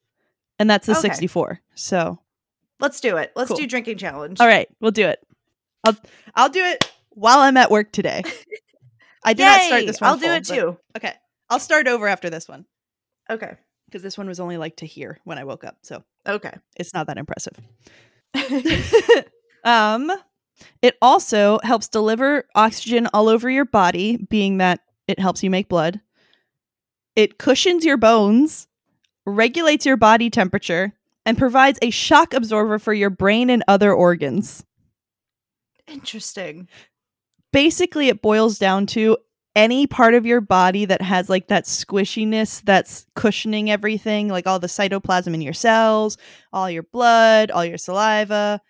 and 0.60 0.69
that's 0.69 0.86
the 0.88 0.93
Okay. 0.93 1.01
64. 1.01 1.62
So, 1.75 2.19
Let's 2.80 2.99
do 3.01 3.17
it. 3.17 3.32
Let's 3.36 3.47
Cool. 3.47 3.58
do 3.58 3.65
drinking 3.67 3.97
challenge. 3.97 4.39
all 4.39 4.45
right, 4.47 4.67
we'll 4.80 4.91
do 4.91 5.08
it. 5.08 5.19
I'll 5.84 5.95
I'll 6.36 6.49
do 6.49 6.63
it 6.63 6.91
while 7.10 7.39
I'm 7.39 7.58
at 7.58 7.71
work 7.71 7.91
today. 7.91 8.23
I 9.23 9.34
did 9.34 9.43
not 9.43 9.62
start 9.63 9.86
this 9.88 9.99
one. 10.01 10.10
I'll 10.12 10.17
do 10.17 10.25
full, 10.27 10.36
it 10.36 10.47
but- 10.47 10.56
too. 10.56 10.77
Okay, 10.97 11.13
I'll 11.49 11.60
start 11.60 11.88
over 11.88 12.08
after 12.08 12.30
this 12.30 12.47
one 12.47 12.65
Okay. 13.30 13.56
because 13.88 14.03
this 14.03 14.17
one 14.17 14.27
was 14.27 14.39
only 14.39 14.58
like 14.58 14.75
to 14.77 14.86
hear 14.86 15.19
when 15.23 15.38
I 15.39 15.43
woke 15.43 15.63
up, 15.63 15.77
so 15.82 16.03
Okay. 16.27 16.53
it's 16.75 16.93
not 16.93 17.08
that 17.08 17.17
impressive. 17.17 17.53
um, 19.63 20.12
it 20.82 20.97
also 21.01 21.60
helps 21.63 21.88
deliver 21.88 22.47
oxygen 22.56 23.08
all 23.13 23.27
over 23.30 23.49
your 23.49 23.65
body, 23.65 24.17
being 24.17 24.58
that 24.60 24.82
it 25.08 25.19
helps 25.19 25.41
you 25.43 25.49
make 25.49 25.67
blood. 25.69 25.99
It 27.17 27.39
cushions 27.39 27.84
your 27.84 27.97
bones, 27.97 28.67
regulates 29.25 29.88
your 29.88 29.97
body 29.97 30.30
temperature, 30.30 30.93
and 31.25 31.36
provides 31.36 31.80
a 31.82 31.89
shock 31.89 32.36
absorber 32.36 32.77
for 32.77 32.93
your 32.93 33.10
brain 33.10 33.49
and 33.49 33.63
other 33.67 33.91
organs. 33.91 34.63
Interesting. 35.88 36.69
Basically, 37.51 38.10
it 38.10 38.21
boils 38.21 38.60
down 38.60 38.86
to 38.88 39.17
any 39.56 39.88
part 39.88 40.13
of 40.13 40.27
your 40.27 40.41
body 40.41 40.86
that 40.86 41.01
has 41.01 41.27
like 41.27 41.47
that 41.47 41.65
squishiness 41.65 42.62
that's 42.62 43.08
cushioning 43.15 43.71
everything, 43.71 44.27
like 44.27 44.45
all 44.45 44.60
the 44.60 44.67
cytoplasm 44.67 45.34
in 45.34 45.41
your 45.41 45.53
cells, 45.53 46.19
all 46.53 46.69
your 46.69 46.84
blood, 46.84 47.49
all 47.49 47.65
your 47.65 47.80
saliva, 47.80 48.62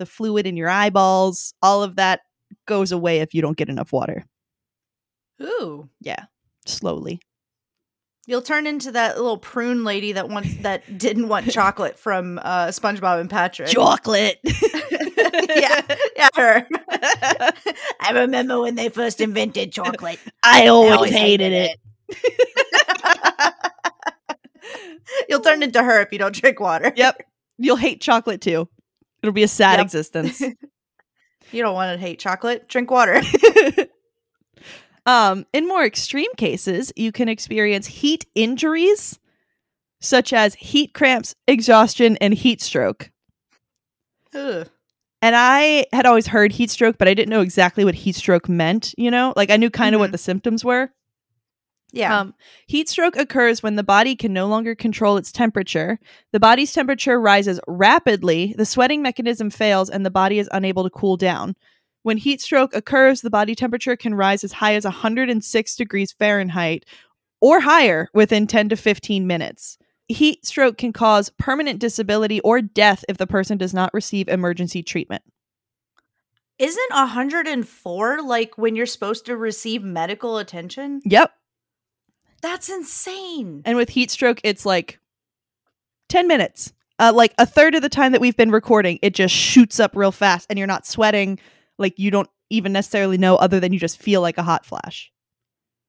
the 0.00 0.06
fluid 0.06 0.44
in 0.44 0.56
your 0.56 0.68
eyeballs, 0.68 1.54
all 1.62 1.84
of 1.84 1.94
that 1.94 2.22
goes 2.66 2.90
away 2.90 3.20
if 3.20 3.32
you 3.32 3.42
don't 3.42 3.56
get 3.56 3.68
enough 3.68 3.92
water. 3.92 4.24
Ooh. 5.40 5.88
Yeah, 6.00 6.24
slowly. 6.66 7.20
You'll 8.26 8.42
turn 8.42 8.68
into 8.68 8.92
that 8.92 9.16
little 9.16 9.36
prune 9.36 9.82
lady 9.82 10.12
that 10.12 10.28
wants 10.28 10.54
that 10.58 10.96
didn't 10.96 11.28
want 11.28 11.50
chocolate 11.52 11.98
from 11.98 12.38
uh, 12.42 12.66
SpongeBob 12.68 13.20
and 13.20 13.28
Patrick. 13.28 13.68
Chocolate. 13.68 14.38
yeah, 14.44 15.80
yeah, 16.16 16.28
her. 16.36 16.66
I 18.00 18.10
remember 18.12 18.60
when 18.60 18.76
they 18.76 18.88
first 18.90 19.20
invented 19.20 19.72
chocolate. 19.72 20.20
I 20.42 20.68
always, 20.68 20.92
always 20.92 21.10
hated, 21.12 21.52
hated 21.52 21.70
it. 21.72 21.78
You'll 25.28 25.40
turn 25.40 25.62
into 25.62 25.82
her 25.82 26.00
if 26.00 26.12
you 26.12 26.18
don't 26.18 26.34
drink 26.34 26.60
water. 26.60 26.92
Yep. 26.94 27.22
You'll 27.58 27.76
hate 27.76 28.00
chocolate 28.00 28.40
too. 28.40 28.68
It'll 29.22 29.32
be 29.32 29.42
a 29.42 29.48
sad 29.48 29.78
Yep. 29.78 29.86
existence. 29.86 30.40
You 30.40 31.62
don't 31.62 31.74
want 31.74 31.92
to 31.94 31.98
hate 32.00 32.18
chocolate. 32.18 32.68
Drink 32.68 32.90
water. 32.90 33.20
Um, 35.06 35.46
in 35.52 35.66
more 35.68 35.84
extreme 35.84 36.32
cases, 36.36 36.92
you 36.96 37.12
can 37.12 37.28
experience 37.28 37.86
heat 37.86 38.26
injuries 38.34 39.18
such 40.00 40.32
as 40.32 40.54
heat 40.54 40.94
cramps, 40.94 41.34
exhaustion, 41.46 42.16
and 42.20 42.34
heat 42.34 42.60
stroke. 42.60 43.10
Ugh. 44.34 44.68
And 45.20 45.36
I 45.36 45.86
had 45.92 46.06
always 46.06 46.26
heard 46.26 46.50
heat 46.50 46.70
stroke, 46.70 46.98
but 46.98 47.06
I 47.06 47.14
didn't 47.14 47.30
know 47.30 47.42
exactly 47.42 47.84
what 47.84 47.94
heat 47.94 48.16
stroke 48.16 48.48
meant, 48.48 48.92
you 48.98 49.10
know? 49.10 49.32
Like 49.36 49.50
I 49.50 49.56
knew 49.56 49.70
kind 49.70 49.94
of 49.94 50.00
what 50.00 50.08
Mhm. 50.08 50.12
the 50.12 50.18
symptoms 50.18 50.64
were. 50.64 50.90
Yeah. 51.92 52.18
Um, 52.18 52.34
heat 52.66 52.88
stroke 52.88 53.16
occurs 53.16 53.62
when 53.62 53.76
the 53.76 53.84
body 53.84 54.16
can 54.16 54.32
no 54.32 54.48
longer 54.48 54.74
control 54.74 55.16
its 55.18 55.30
temperature. 55.30 56.00
The 56.32 56.40
body's 56.40 56.72
temperature 56.72 57.20
rises 57.20 57.60
rapidly, 57.68 58.54
the 58.56 58.64
sweating 58.64 59.02
mechanism 59.02 59.50
fails, 59.50 59.90
and 59.90 60.04
the 60.04 60.10
body 60.10 60.38
is 60.38 60.48
unable 60.52 60.84
to 60.84 60.90
cool 60.90 61.16
down. 61.18 61.54
When 62.02 62.16
heat 62.16 62.40
stroke 62.40 62.74
occurs, 62.74 63.20
the 63.20 63.30
body 63.30 63.54
temperature 63.54 63.96
can 63.96 64.14
rise 64.14 64.42
as 64.42 64.52
high 64.52 64.74
as 64.74 64.84
106 64.84 65.76
degrees 65.76 66.12
Fahrenheit 66.12 66.84
or 67.40 67.60
higher 67.60 68.08
within 68.12 68.46
10 68.46 68.70
to 68.70 68.76
15 68.76 69.26
minutes. 69.26 69.78
Heat 70.08 70.44
stroke 70.44 70.78
can 70.78 70.92
cause 70.92 71.30
permanent 71.30 71.78
disability 71.78 72.40
or 72.40 72.60
death 72.60 73.04
if 73.08 73.18
the 73.18 73.26
person 73.26 73.56
does 73.56 73.72
not 73.72 73.94
receive 73.94 74.28
emergency 74.28 74.82
treatment. 74.82 75.22
Isn't 76.58 76.92
104 76.92 78.22
like 78.22 78.58
when 78.58 78.76
you're 78.76 78.86
supposed 78.86 79.26
to 79.26 79.36
receive 79.36 79.82
medical 79.82 80.38
attention? 80.38 81.00
Yep. 81.04 81.32
That's 82.42 82.68
insane. 82.68 83.62
And 83.64 83.76
with 83.76 83.88
heat 83.88 84.10
stroke, 84.10 84.40
it's 84.44 84.66
like 84.66 84.98
10 86.08 86.26
minutes. 86.26 86.72
Uh, 86.98 87.12
like 87.14 87.34
a 87.38 87.46
third 87.46 87.74
of 87.74 87.82
the 87.82 87.88
time 87.88 88.12
that 88.12 88.20
we've 88.20 88.36
been 88.36 88.50
recording, 88.50 88.98
it 89.02 89.14
just 89.14 89.34
shoots 89.34 89.80
up 89.80 89.96
real 89.96 90.12
fast 90.12 90.46
and 90.50 90.58
you're 90.58 90.68
not 90.68 90.86
sweating. 90.86 91.38
Like 91.82 91.98
you 91.98 92.10
don't 92.10 92.28
even 92.48 92.72
necessarily 92.72 93.18
know, 93.18 93.36
other 93.36 93.60
than 93.60 93.72
you 93.72 93.78
just 93.78 94.00
feel 94.00 94.22
like 94.22 94.38
a 94.38 94.42
hot 94.42 94.64
flash. 94.64 95.12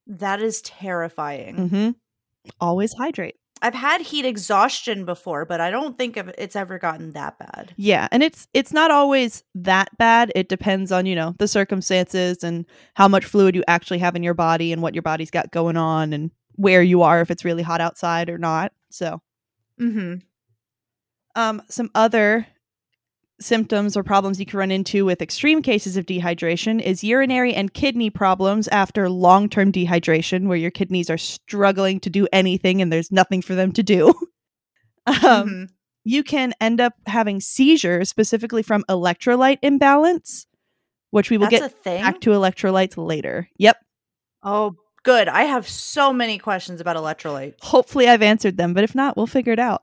That 0.06 0.42
is 0.42 0.60
terrifying. 0.62 1.68
hmm 1.68 1.90
Always 2.60 2.92
hydrate. 2.92 3.36
I've 3.62 3.74
had 3.74 4.02
heat 4.02 4.26
exhaustion 4.26 5.06
before, 5.06 5.46
but 5.46 5.58
I 5.58 5.70
don't 5.70 5.96
think 5.96 6.18
it's 6.36 6.56
ever 6.56 6.78
gotten 6.78 7.12
that 7.12 7.38
bad. 7.38 7.72
Yeah, 7.78 8.08
and 8.12 8.22
it's 8.22 8.46
it's 8.52 8.74
not 8.74 8.90
always 8.90 9.42
that 9.54 9.96
bad. 9.96 10.30
It 10.34 10.50
depends 10.50 10.92
on 10.92 11.06
you 11.06 11.14
know 11.14 11.34
the 11.38 11.48
circumstances 11.48 12.44
and 12.44 12.66
how 12.94 13.08
much 13.08 13.24
fluid 13.24 13.54
you 13.54 13.64
actually 13.66 14.00
have 14.00 14.16
in 14.16 14.22
your 14.22 14.34
body 14.34 14.72
and 14.72 14.82
what 14.82 14.94
your 14.94 15.02
body's 15.02 15.30
got 15.30 15.50
going 15.50 15.78
on 15.78 16.12
and 16.12 16.30
where 16.56 16.82
you 16.82 17.00
are 17.00 17.22
if 17.22 17.30
it's 17.30 17.44
really 17.44 17.62
hot 17.62 17.80
outside 17.80 18.28
or 18.28 18.36
not. 18.36 18.72
So 18.90 19.22
Mm-hmm. 19.80 20.14
Um, 21.36 21.62
some 21.68 21.90
other 21.94 22.46
symptoms 23.44 23.96
or 23.96 24.02
problems 24.02 24.40
you 24.40 24.46
can 24.46 24.58
run 24.58 24.70
into 24.70 25.04
with 25.04 25.22
extreme 25.22 25.62
cases 25.62 25.96
of 25.96 26.06
dehydration 26.06 26.80
is 26.80 27.04
urinary 27.04 27.54
and 27.54 27.72
kidney 27.72 28.10
problems 28.10 28.66
after 28.68 29.08
long 29.08 29.48
term 29.48 29.70
dehydration, 29.70 30.46
where 30.48 30.56
your 30.56 30.70
kidneys 30.70 31.10
are 31.10 31.18
struggling 31.18 32.00
to 32.00 32.10
do 32.10 32.26
anything 32.32 32.80
and 32.82 32.92
there's 32.92 33.12
nothing 33.12 33.42
for 33.42 33.54
them 33.54 33.72
to 33.72 33.82
do. 33.82 34.08
um, 35.06 35.14
Mhm. 35.22 35.68
You 36.06 36.22
can 36.22 36.52
end 36.60 36.82
up 36.82 36.92
having 37.06 37.40
seizures 37.40 38.10
specifically 38.10 38.62
from 38.62 38.84
electrolyte 38.90 39.58
imbalance, 39.62 40.46
which 41.10 41.30
we 41.30 41.38
will 41.38 41.48
That's 41.48 41.72
get 41.72 41.84
back 41.84 42.20
to 42.20 42.30
electrolytes 42.30 42.96
later. 42.96 43.48
Yep. 43.56 43.76
oh, 44.42 44.74
good. 45.02 45.28
I 45.28 45.44
have 45.44 45.66
so 45.66 46.12
many 46.12 46.36
questions 46.36 46.80
about 46.82 46.96
electrolytes. 46.96 47.54
Hopefully, 47.62 48.06
I've 48.06 48.20
answered 48.20 48.58
them, 48.58 48.74
but 48.74 48.84
if 48.84 48.94
not, 48.94 49.16
we'll 49.16 49.26
figure 49.26 49.54
it 49.54 49.58
out. 49.58 49.82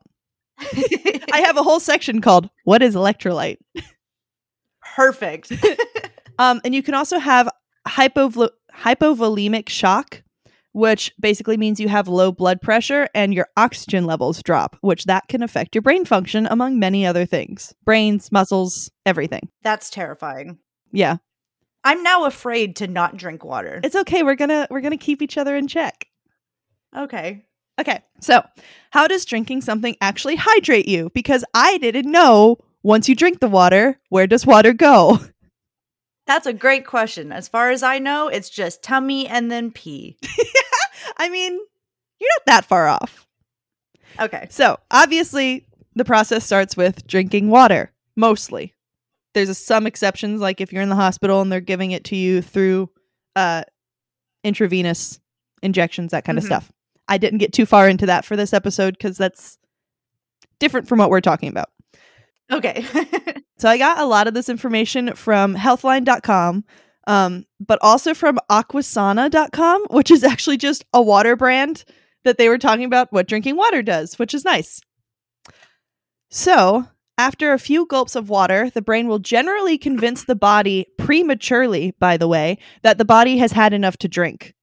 I 1.33 1.41
have 1.45 1.57
a 1.57 1.63
whole 1.63 1.79
section 1.79 2.21
called 2.21 2.49
What 2.65 2.81
is 2.81 2.95
Electrolyte? 2.95 3.57
Perfect. 4.95 5.51
Um, 6.39 6.59
and 6.65 6.73
you 6.73 6.81
can 6.81 6.95
also 6.95 7.19
have 7.19 7.49
hypovol- 7.87 8.49
hypovolemic 8.73 9.69
shock, 9.69 10.23
which 10.71 11.13
basically 11.19 11.55
means 11.55 11.79
you 11.79 11.87
have 11.87 12.07
low 12.07 12.31
blood 12.31 12.61
pressure 12.61 13.07
and 13.13 13.31
your 13.31 13.47
oxygen 13.57 14.05
levels 14.05 14.41
drop, 14.41 14.75
which 14.81 15.05
that 15.05 15.27
can 15.27 15.43
affect 15.43 15.75
your 15.75 15.83
brain 15.83 16.03
function 16.03 16.47
among 16.49 16.79
many 16.79 17.05
other 17.05 17.27
things. 17.27 17.75
Brains, 17.85 18.31
muscles, 18.31 18.89
everything. 19.05 19.49
That's 19.61 19.91
terrifying. 19.91 20.57
Yeah. 20.91 21.17
I'm 21.83 22.01
now 22.01 22.25
afraid 22.25 22.75
to 22.77 22.87
not 22.87 23.17
drink 23.17 23.45
water. 23.45 23.79
It's 23.83 23.95
okay. 23.95 24.23
We're 24.23 24.33
going 24.35 24.49
to 24.49 24.67
we're 24.71 24.81
going 24.81 24.97
to 24.97 25.05
keep 25.05 25.21
each 25.21 25.37
other 25.37 25.55
in 25.55 25.67
check. 25.67 26.07
okay. 26.97 27.45
Okay, 27.81 27.99
so 28.19 28.43
how 28.91 29.07
does 29.07 29.25
drinking 29.25 29.61
something 29.61 29.95
actually 30.01 30.35
hydrate 30.35 30.87
you? 30.87 31.09
Because 31.15 31.43
I 31.55 31.77
didn't 31.79 32.09
know 32.11 32.57
once 32.83 33.09
you 33.09 33.15
drink 33.15 33.39
the 33.39 33.47
water, 33.49 33.99
where 34.09 34.27
does 34.27 34.45
water 34.45 34.71
go? 34.71 35.19
That's 36.27 36.45
a 36.45 36.53
great 36.53 36.85
question. 36.85 37.31
As 37.31 37.47
far 37.47 37.71
as 37.71 37.81
I 37.81 37.97
know, 37.97 38.27
it's 38.27 38.49
just 38.49 38.83
tummy 38.83 39.27
and 39.27 39.51
then 39.51 39.71
pee. 39.71 40.17
I 41.17 41.29
mean, 41.29 41.53
you're 42.19 42.29
not 42.37 42.45
that 42.45 42.65
far 42.65 42.87
off. 42.87 43.25
Okay. 44.19 44.45
So, 44.51 44.77
obviously, 44.91 45.65
the 45.95 46.05
process 46.05 46.45
starts 46.45 46.77
with 46.77 47.07
drinking 47.07 47.49
water, 47.49 47.91
mostly. 48.15 48.75
There's 49.33 49.49
a, 49.49 49.55
some 49.55 49.87
exceptions, 49.87 50.39
like 50.39 50.61
if 50.61 50.71
you're 50.71 50.83
in 50.83 50.89
the 50.89 50.95
hospital 50.95 51.41
and 51.41 51.51
they're 51.51 51.59
giving 51.61 51.91
it 51.91 52.03
to 52.05 52.15
you 52.15 52.41
through 52.43 52.89
uh, 53.35 53.63
intravenous 54.43 55.19
injections, 55.63 56.11
that 56.11 56.23
kind 56.25 56.37
Mhm. 56.37 56.41
of 56.41 56.45
stuff. 56.45 56.71
I 57.11 57.17
didn't 57.17 57.39
get 57.39 57.51
too 57.51 57.65
far 57.65 57.89
into 57.89 58.05
that 58.05 58.23
for 58.23 58.37
this 58.37 58.53
episode 58.53 58.97
because 58.97 59.17
that's 59.17 59.57
different 60.59 60.87
from 60.87 60.99
what 60.99 61.09
we're 61.09 61.19
talking 61.21 61.49
about. 61.49 61.69
Okay. 62.51 62.85
So 63.61 63.69
I 63.69 63.77
got 63.77 63.99
a 63.99 64.05
lot 64.05 64.27
of 64.27 64.33
this 64.33 64.49
information 64.49 65.13
from 65.13 65.55
healthline.com, 65.55 66.65
um, 67.05 67.45
but 67.59 67.77
also 67.83 68.15
from 68.15 68.39
aquasana.com, 68.49 69.85
which 69.91 70.09
is 70.09 70.23
actually 70.23 70.57
just 70.57 70.83
a 70.93 70.99
water 70.99 71.35
brand 71.35 71.85
that 72.23 72.39
they 72.39 72.49
were 72.49 72.57
talking 72.57 72.85
about 72.85 73.13
what 73.13 73.27
drinking 73.27 73.57
water 73.57 73.83
does, 73.83 74.17
which 74.17 74.33
is 74.33 74.43
nice. 74.43 74.81
So, 76.31 76.87
after 77.19 77.53
a 77.53 77.59
few 77.59 77.85
gulps 77.85 78.15
of 78.15 78.29
water, 78.29 78.71
the 78.71 78.81
brain 78.81 79.07
will 79.07 79.19
generally 79.19 79.77
convince 79.77 80.23
the 80.23 80.35
body 80.35 80.87
prematurely, 80.97 81.93
by 81.99 82.17
the 82.17 82.27
way, 82.27 82.57
that 82.81 82.97
the 82.97 83.05
body 83.05 83.37
has 83.37 83.51
had 83.51 83.73
enough 83.73 83.97
to 83.97 84.07
drink 84.07 84.55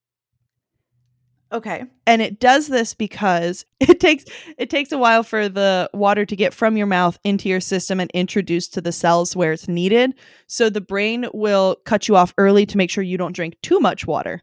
okay. 1.53 1.85
and 2.07 2.21
it 2.23 2.39
does 2.41 2.69
this 2.69 2.95
because 2.95 3.65
it 3.81 4.01
takes 4.01 4.25
it 4.59 4.71
takes 4.71 4.93
a 4.93 4.99
while 4.99 5.23
for 5.23 5.49
the 5.49 5.89
water 5.95 6.25
to 6.27 6.37
get 6.37 6.53
from 6.55 6.77
your 6.77 6.87
mouth 6.87 7.19
into 7.25 7.49
your 7.49 7.61
system 7.61 8.01
and 8.01 8.11
introduced 8.13 8.75
to 8.75 8.81
the 8.81 8.93
cells 8.93 9.35
where 9.37 9.53
it's 9.53 9.69
needed 9.69 10.15
so 10.47 10.69
the 10.71 10.81
brain 10.81 11.27
will 11.33 11.77
cut 11.85 12.09
you 12.09 12.17
off 12.17 12.35
early 12.39 12.67
to 12.67 12.77
make 12.77 12.91
sure 12.91 13.03
you 13.05 13.17
don't 13.19 13.35
drink 13.37 13.57
too 13.63 13.81
much 13.81 14.07
water 14.07 14.43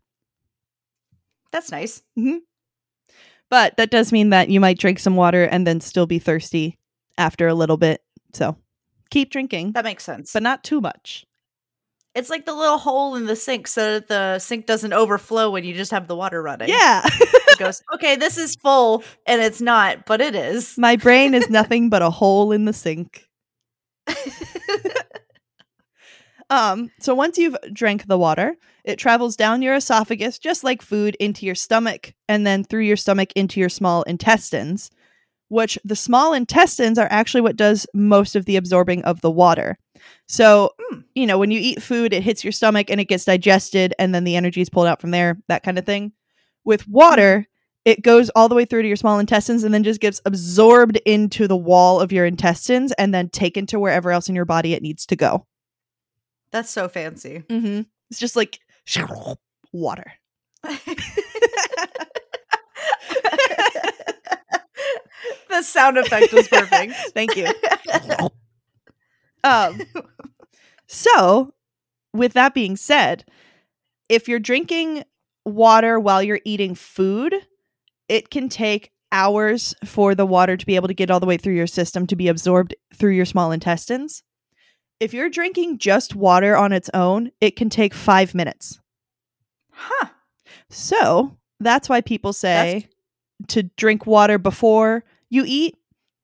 That's 1.52 1.72
nice. 1.72 2.02
hmm 2.16 2.38
but 3.50 3.78
that 3.78 3.92
does 3.92 4.12
mean 4.12 4.32
that 4.32 4.50
you 4.50 4.60
might 4.60 4.80
drink 4.80 4.98
some 5.00 5.16
water 5.16 5.44
and 5.44 5.68
then 5.68 5.80
still 5.80 6.08
be 6.08 6.18
thirsty 6.20 6.78
after 7.18 7.48
a 7.48 7.54
little 7.54 7.78
bit 7.78 8.02
so 8.34 8.58
keep 9.12 9.30
drinking 9.30 9.72
That 9.74 9.86
makes 9.86 10.04
sense. 10.04 10.34
but 10.34 10.44
not 10.44 10.64
too 10.64 10.82
much 10.82 11.26
it's 12.16 12.30
like 12.30 12.46
the 12.46 12.54
little 12.54 12.78
hole 12.78 13.16
in 13.16 13.26
the 13.26 13.36
sink 13.36 13.68
so 13.68 13.94
that 13.94 14.08
the 14.08 14.40
sink 14.40 14.66
doesn't 14.66 14.94
overflow 14.94 15.52
when 15.52 15.64
you 15.64 15.74
just 15.74 15.92
have 15.92 16.08
the 16.08 16.16
water 16.16 16.42
running. 16.42 16.70
yeah 16.70 17.02
It 17.06 17.60
goes, 17.60 17.82
okay, 17.94 18.16
this 18.16 18.38
is 18.38 18.56
full 18.56 19.04
and 19.26 19.42
it's 19.42 19.62
not, 19.62 20.06
but 20.06 20.22
it 20.22 20.36
is. 20.36 20.78
my 20.78 20.96
brain 20.96 21.34
is 21.34 21.50
nothing 21.50 21.90
but 21.90 22.02
a 22.02 22.10
hole 22.10 22.52
in 22.52 22.66
the 22.66 22.74
sink 22.74 23.28
Um, 26.50 26.92
so 27.00 27.16
once 27.16 27.38
you've 27.38 27.56
drank 27.74 28.06
the 28.06 28.18
water, 28.20 28.56
it 28.84 29.00
travels 29.00 29.36
down 29.36 29.62
your 29.64 29.76
esophagus 29.76 30.38
just 30.38 30.64
like 30.64 30.82
food 30.82 31.16
into 31.20 31.46
your 31.46 31.56
stomach 31.56 32.14
and 32.30 32.46
then 32.46 32.64
through 32.64 32.84
your 32.84 32.98
stomach 32.98 33.32
into 33.36 33.60
your 33.60 33.70
small 33.70 34.04
intestines, 34.04 34.92
which 35.50 35.78
the 35.86 35.96
small 35.96 36.34
intestines 36.34 36.98
are 36.98 37.08
actually 37.12 37.42
what 37.42 37.56
does 37.56 37.86
most 37.94 38.36
of 38.36 38.46
the 38.46 38.56
absorbing 38.56 39.04
of 39.04 39.22
the 39.22 39.32
water. 39.32 39.78
So, 40.28 40.72
Hmm. 40.90 41.00
you 41.16 41.26
know, 41.28 41.38
when 41.38 41.52
you 41.52 41.60
eat 41.60 41.82
food, 41.82 42.14
it 42.14 42.24
hits 42.24 42.44
your 42.44 42.52
stomach 42.52 42.90
and 42.90 43.00
it 43.00 43.06
gets 43.06 43.26
digested 43.26 43.94
and 44.00 44.14
then 44.14 44.24
the 44.24 44.36
energy 44.36 44.62
is 44.62 44.70
pulled 44.70 44.88
out 44.88 45.02
from 45.02 45.12
there, 45.12 45.38
that 45.48 45.64
kind 45.64 45.78
of 45.80 45.86
thing. 45.86 46.12
With 46.64 46.88
water, 46.88 47.48
it 47.86 48.02
goes 48.02 48.30
all 48.32 48.50
the 48.50 48.56
way 48.56 48.66
through 48.66 48.82
to 48.82 48.88
your 48.88 48.98
small 48.98 49.20
intestines 49.20 49.64
and 49.64 49.72
then 49.74 49.84
just 49.84 50.02
gets 50.02 50.20
absorbed 50.26 50.98
into 51.06 51.48
the 51.48 51.56
wall 51.58 52.00
of 52.02 52.12
your 52.12 52.26
intestines 52.26 52.92
and 52.94 53.14
then 53.14 53.30
taken 53.30 53.66
to 53.68 53.80
wherever 53.80 54.12
else 54.12 54.28
in 54.28 54.36
your 54.36 54.46
body 54.46 54.74
it 54.74 54.82
needs 54.82 55.06
to 55.06 55.16
go. 55.16 55.46
That's 56.52 56.70
so 56.72 56.88
fancy. 56.90 57.44
Mm-hmm. 57.48 57.82
It's 58.10 58.20
just 58.20 58.36
like 58.36 58.60
water. 59.72 60.14
the 65.56 65.64
sound 65.64 65.98
effect 65.98 66.34
was 66.34 66.48
perfect. 66.48 66.94
Thank 67.14 67.36
you. 67.36 67.48
Um, 69.44 69.80
so, 70.88 71.54
with 72.12 72.34
that 72.34 72.56
being 72.56 72.76
said, 72.76 73.26
if 74.10 74.28
you're 74.28 74.40
drinking 74.40 75.04
water 75.46 76.00
while 76.00 76.24
you're 76.24 76.40
eating 76.46 76.74
food, 76.74 77.36
it 78.10 78.32
can 78.32 78.50
take 78.50 78.92
hours 79.12 79.76
for 79.86 80.16
the 80.16 80.26
water 80.26 80.58
to 80.58 80.66
be 80.66 80.76
able 80.76 80.88
to 80.88 80.96
get 80.96 81.12
all 81.12 81.20
the 81.20 81.28
way 81.28 81.38
through 81.38 81.54
your 81.54 81.68
system 81.68 82.08
to 82.08 82.16
be 82.16 82.28
absorbed 82.28 82.76
through 82.96 83.12
your 83.12 83.24
small 83.24 83.52
intestines. 83.52 84.24
If 85.00 85.14
you're 85.14 85.30
drinking 85.30 85.78
just 85.78 86.16
water 86.16 86.58
on 86.58 86.72
its 86.72 86.90
own, 86.96 87.30
it 87.40 87.56
can 87.56 87.70
take 87.70 87.94
five 87.94 88.34
minutes. 88.34 88.80
Huh. 89.70 90.08
So 90.72 91.38
that's 91.60 91.88
why 91.88 92.02
people 92.02 92.34
say 92.34 92.88
to 93.50 93.62
drink 93.62 94.08
water 94.08 94.40
before 94.40 95.04
you 95.30 95.44
eat 95.46 95.78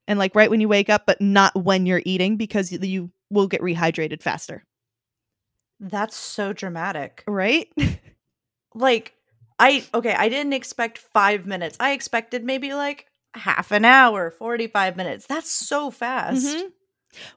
and 0.08 0.18
like 0.18 0.34
right 0.34 0.50
when 0.50 0.60
you 0.60 0.68
wake 0.68 0.90
up, 0.90 1.06
but 1.06 1.20
not 1.20 1.54
when 1.54 1.86
you're 1.86 2.02
eating 2.04 2.36
because 2.36 2.72
you 2.72 3.10
will 3.30 3.46
get 3.46 3.60
rehydrated 3.60 4.22
faster. 4.22 4.64
That's 5.80 6.16
so 6.16 6.52
dramatic. 6.52 7.24
Right? 7.26 7.68
Like, 8.74 9.14
I, 9.58 9.84
okay, 9.92 10.14
I 10.14 10.28
didn't 10.30 10.54
expect 10.54 10.96
five 10.96 11.46
minutes. 11.46 11.76
I 11.78 11.92
expected 11.92 12.42
maybe 12.42 12.72
like 12.72 13.06
half 13.34 13.70
an 13.70 13.84
hour, 13.84 14.30
45 14.30 14.96
minutes. 14.96 15.26
That's 15.26 15.50
so 15.50 15.90
fast. 15.90 16.46
Mhm. 16.46 16.70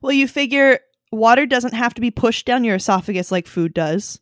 Well, 0.01 0.13
you 0.13 0.27
figure 0.27 0.79
water 1.11 1.45
doesn't 1.45 1.73
have 1.73 1.93
to 1.95 2.01
be 2.01 2.11
pushed 2.11 2.45
down 2.45 2.63
your 2.63 2.75
esophagus 2.75 3.31
like 3.31 3.47
food 3.47 3.73
does. 3.73 4.19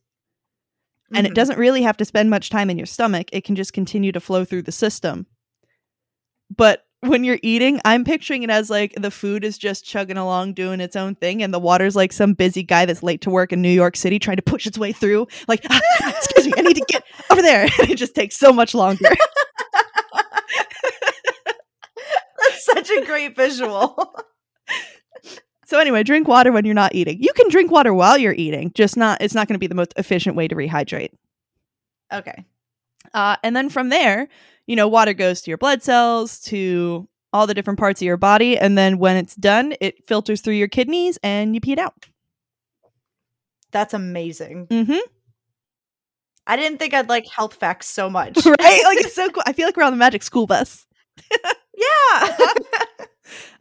And 1.14 1.28
it 1.28 1.34
Mhm. 1.34 1.36
doesn't 1.36 1.60
really 1.60 1.84
have 1.84 1.98
to 1.98 2.06
spend 2.06 2.32
much 2.32 2.50
time 2.50 2.72
in 2.72 2.80
your 2.80 2.88
stomach. 2.88 3.28
It 3.32 3.44
can 3.44 3.56
just 3.56 3.74
continue 3.74 4.12
to 4.12 4.20
flow 4.20 4.44
through 4.44 4.64
the 4.64 4.72
system. 4.72 5.28
But 6.50 6.84
when 7.04 7.24
you're 7.24 7.40
eating, 7.44 7.80
I'm 7.86 8.04
picturing 8.04 8.44
it 8.44 8.50
as 8.50 8.70
like 8.70 8.94
the 8.96 9.12
food 9.12 9.44
is 9.44 9.58
just 9.58 9.86
chugging 9.86 10.18
along 10.18 10.54
doing 10.54 10.80
its 10.80 10.96
own 10.96 11.16
thing, 11.16 11.44
and 11.44 11.54
the 11.54 11.60
water's 11.60 11.96
like 11.96 12.14
some 12.14 12.34
busy 12.34 12.64
guy 12.64 12.86
that's 12.86 13.04
late 13.04 13.22
to 13.22 13.30
work 13.30 13.52
in 13.52 13.62
New 13.62 13.70
York 13.70 13.96
City 13.96 14.20
trying 14.20 14.38
to 14.38 14.44
push 14.44 14.66
its 14.66 14.78
way 14.78 14.92
through. 14.92 15.28
Like, 15.48 15.66
"Ah, 15.70 15.82
excuse 16.10 16.48
me, 16.48 16.54
I 16.58 16.62
need 16.62 16.76
to 16.76 16.86
get 16.88 17.04
over 17.30 17.42
there. 17.42 17.64
And 17.64 17.90
it 17.90 17.98
just 17.98 18.16
takes 18.16 18.38
so 18.38 18.54
much 18.54 18.74
longer. 18.74 19.10
That's 22.40 22.66
such 22.66 22.90
a 22.90 23.06
great 23.06 23.36
visual. 23.36 24.16
so 25.66 25.80
anyway, 25.80 26.04
drink 26.04 26.28
water 26.28 26.52
when 26.52 26.66
you're 26.66 26.74
not 26.74 26.96
eating. 26.96 27.22
You 27.22 27.34
can 27.34 27.50
drink 27.50 27.72
water 27.72 27.94
while 27.94 28.18
you're 28.18 28.34
eating, 28.34 28.72
just 28.74 28.98
not 28.98 29.22
it's 29.22 29.34
not 29.34 29.48
going 29.48 29.56
to 29.56 29.60
be 29.60 29.68
the 29.68 29.76
most 29.76 29.94
efficient 29.98 30.36
way 30.36 30.48
to 30.48 30.56
rehydrate. 30.56 31.10
okay. 32.12 32.46
Uh, 33.14 33.36
and 33.44 33.56
then 33.56 33.70
from 33.70 33.90
there, 33.90 34.28
you 34.68 34.76
know, 34.76 34.88
water 34.88 35.14
goes 35.14 35.42
to 35.42 35.52
your 35.52 35.58
blood 35.58 35.84
cells, 35.84 36.40
to 36.42 37.08
all 37.32 37.48
the 37.48 37.54
different 37.54 37.80
parts 37.80 38.02
of 38.02 38.06
your 38.06 38.18
body. 38.18 38.58
And 38.58 38.78
then 38.78 38.98
when 39.00 39.18
it's 39.18 39.36
done, 39.36 39.74
it 39.82 40.06
filters 40.08 40.42
through 40.42 40.54
your 40.54 40.68
kidneys 40.68 41.18
and 41.24 41.56
you 41.56 41.62
pee 41.62 41.74
it 41.74 41.80
out. 41.80 42.06
That's 43.72 43.94
amazing. 43.94 44.68
Mm-hmm. 44.68 45.00
I 46.46 46.56
didn't 46.58 46.78
think 46.78 46.94
I'd 46.94 47.10
like 47.10 47.28
health 47.28 47.56
facts 47.56 47.88
so 47.90 48.10
much. 48.10 48.38
right? 48.46 48.82
Like 48.86 49.00
it's 49.00 49.16
so 49.22 49.30
cool. 49.30 49.44
I 49.48 49.54
feel 49.54 49.66
like 49.68 49.76
we're 49.78 49.84
on 49.84 49.94
the 49.94 49.98
magic 49.98 50.24
school 50.24 50.46
bus. 50.48 50.86
yeah. 51.32 52.38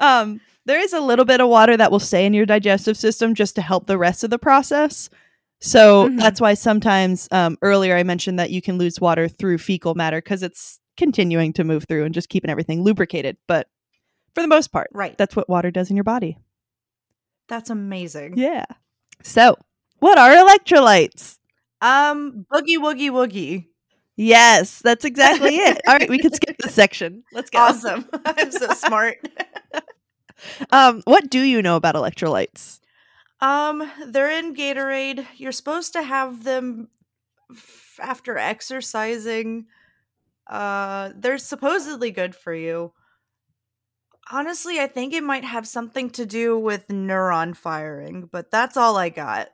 Um, 0.01 0.41
there 0.67 0.81
is 0.81 0.93
a 0.93 1.01
little 1.01 1.25
bit 1.25 1.41
of 1.41 1.49
water 1.49 1.77
that 1.77 1.91
will 1.91 2.01
stay 2.01 2.27
in 2.27 2.35
your 2.35 2.45
digestive 2.45 2.97
system 2.97 3.35
just 3.35 3.55
to 3.55 3.62
help 3.62 3.87
the 3.87 3.97
rest 3.97 4.23
of 4.25 4.31
the 4.31 4.38
process. 4.38 5.09
So 5.61 6.09
Mhm. 6.09 6.19
that's 6.19 6.41
why 6.41 6.55
sometimes 6.55 7.29
um, 7.31 7.57
earlier 7.62 7.97
I 7.97 8.03
mentioned 8.03 8.38
that 8.38 8.51
you 8.51 8.61
can 8.61 8.77
lose 8.79 9.01
water 9.01 9.29
through 9.29 9.59
fecal 9.59 9.95
matter 9.95 10.19
because 10.21 10.43
it's 10.43 10.79
continuing 10.97 11.53
to 11.55 11.65
move 11.65 11.85
through 11.88 12.05
and 12.05 12.15
just 12.15 12.29
keeping 12.29 12.51
everything 12.51 12.83
lubricated. 12.83 13.37
But 13.47 13.69
for 14.35 14.43
the 14.43 14.49
most 14.49 14.69
part, 14.69 14.88
right. 14.93 15.17
that's 15.17 15.37
what 15.37 15.49
water 15.49 15.71
does 15.71 15.90
in 15.90 15.97
your 15.97 16.05
body. 16.05 16.38
That's 17.49 17.71
amazing. 17.71 18.35
Yeah. 18.37 18.65
So, 19.23 19.57
what 19.99 20.19
are 20.19 20.31
electrolytes? 20.31 21.38
Um, 21.81 22.47
boogie 22.53 22.79
woogie 22.79 23.11
woogie. 23.11 23.67
Yes, 24.17 24.81
that's 24.81 25.05
exactly 25.05 25.57
it. 25.57 25.81
All 25.87 25.97
right, 25.97 26.09
we 26.09 26.19
can 26.19 26.33
skip 26.33 26.57
this 26.59 26.75
section. 26.75 27.25
Let's 27.33 27.51
go. 27.51 27.59
Awesome. 27.59 28.09
I'm 28.25 28.51
so 28.51 28.69
smart. 28.73 29.17
Um, 30.71 31.03
what 31.05 31.31
do 31.31 31.40
you 31.40 31.63
know 31.63 31.77
about 31.77 31.95
electrolytes? 31.95 32.81
Um, 33.40 33.88
they're 34.07 34.31
in 34.31 34.57
Gatorade. 34.57 35.25
You're 35.37 35.53
supposed 35.53 35.93
to 35.93 36.03
have 36.03 36.43
them 36.43 36.88
f- 37.51 38.01
after 38.01 38.38
exercising. 38.38 39.67
Uh, 40.53 41.13
they're 41.17 41.38
supposedly 41.38 42.11
good 42.11 42.37
for 42.37 42.53
you. 42.53 42.92
Honestly, 44.31 44.79
I 44.79 44.87
think 44.87 45.15
it 45.15 45.25
might 45.25 45.44
have 45.44 45.67
something 45.67 46.11
to 46.11 46.27
do 46.27 46.59
with 46.59 46.88
neuron 46.88 47.57
firing, 47.57 48.29
but 48.31 48.50
that's 48.50 48.77
all 48.77 48.98
I 48.98 49.09
got. 49.09 49.48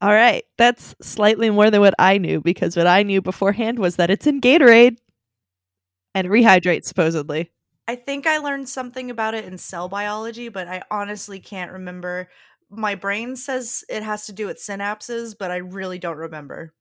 All 0.00 0.10
right, 0.12 0.44
that's 0.56 0.94
slightly 1.02 1.50
more 1.50 1.70
than 1.70 1.80
what 1.80 1.94
I 1.98 2.18
knew 2.18 2.40
because 2.40 2.76
what 2.76 2.86
I 2.86 3.02
knew 3.02 3.20
beforehand 3.20 3.80
was 3.80 3.96
that 3.96 4.10
it's 4.10 4.28
in 4.28 4.40
Gatorade. 4.40 4.98
and 6.14 6.28
rehydrate 6.28 6.84
supposedly. 6.84 7.50
I 7.86 7.96
think 7.96 8.26
I 8.26 8.38
learned 8.38 8.68
something 8.68 9.10
about 9.10 9.34
it 9.34 9.44
in 9.44 9.58
cell 9.58 9.88
biology, 9.88 10.48
but 10.48 10.68
I 10.68 10.82
honestly 10.90 11.40
can't 11.40 11.72
remember. 11.72 12.28
My 12.70 12.94
brain 12.94 13.34
says 13.34 13.82
it 13.88 14.02
has 14.02 14.26
to 14.26 14.32
do 14.32 14.46
with 14.46 14.58
synapses, 14.58 15.34
but 15.38 15.50
I 15.50 15.56
really 15.56 15.98
don't 15.98 16.16
remember. 16.16 16.74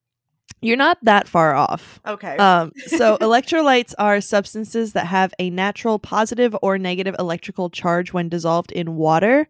You're 0.62 0.78
not 0.78 0.98
that 1.04 1.28
far 1.28 1.56
off. 1.56 2.00
Okay. 2.08 2.36
Um, 2.38 2.72
so 2.88 3.18
electrolytes 3.22 3.94
are 4.00 4.20
substances 4.22 4.94
that 4.94 5.06
have 5.08 5.34
a 5.40 5.50
natural 5.50 6.00
positive 6.00 6.56
or 6.62 6.78
negative 6.78 7.16
electrical 7.20 7.70
charge 7.70 8.12
when 8.14 8.28
dissolved 8.30 8.72
in 8.72 8.96
water. 8.96 9.48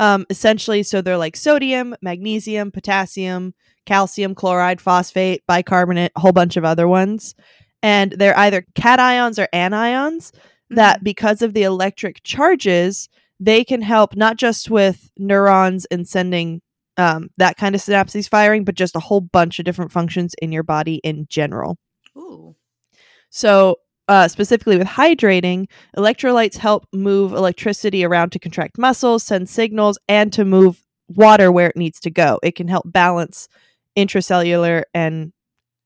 Um, 0.00 0.26
essentially, 0.30 0.82
so 0.82 1.00
they're 1.00 1.16
like 1.16 1.36
sodium, 1.36 1.94
magnesium, 2.02 2.72
potassium, 2.72 3.54
calcium, 3.86 4.34
chloride, 4.34 4.80
phosphate, 4.80 5.42
bicarbonate, 5.46 6.10
a 6.16 6.20
whole 6.20 6.32
bunch 6.32 6.56
of 6.56 6.64
other 6.64 6.88
ones. 6.88 7.34
And 7.82 8.12
they're 8.12 8.36
either 8.38 8.64
cations 8.74 9.38
or 9.38 9.46
anions 9.52 10.32
that 10.70 11.00
Mhm. 11.00 11.04
because 11.04 11.42
of 11.42 11.54
the 11.54 11.62
electric 11.62 12.22
charges, 12.24 13.08
they 13.38 13.62
can 13.62 13.82
help 13.82 14.16
not 14.16 14.36
just 14.36 14.68
with 14.70 15.10
neurons 15.16 15.84
and 15.92 16.08
sending 16.08 16.60
um, 16.96 17.30
that 17.36 17.56
kind 17.56 17.74
of 17.74 17.80
synapses 17.80 18.28
firing, 18.28 18.64
but 18.64 18.74
just 18.74 18.96
a 18.96 19.00
whole 19.00 19.20
bunch 19.20 19.58
of 19.58 19.64
different 19.64 19.92
functions 19.92 20.34
in 20.40 20.52
your 20.52 20.62
body 20.62 20.96
in 21.04 21.26
general. 21.28 21.76
Ooh. 22.16 22.54
So, 23.30 23.76
uh, 24.06 24.28
specifically 24.28 24.76
with 24.76 24.86
hydrating, 24.86 25.66
electrolytes 25.96 26.56
help 26.56 26.86
move 26.92 27.32
electricity 27.32 28.04
around 28.04 28.30
to 28.32 28.38
contract 28.38 28.78
muscles, 28.78 29.22
send 29.22 29.48
signals, 29.48 29.98
and 30.08 30.32
to 30.34 30.44
move 30.44 30.82
water 31.08 31.50
where 31.50 31.68
it 31.68 31.76
needs 31.76 32.00
to 32.00 32.10
go. 32.10 32.38
It 32.42 32.54
can 32.54 32.68
help 32.68 32.84
balance 32.86 33.48
intracellular 33.96 34.82
and 34.92 35.32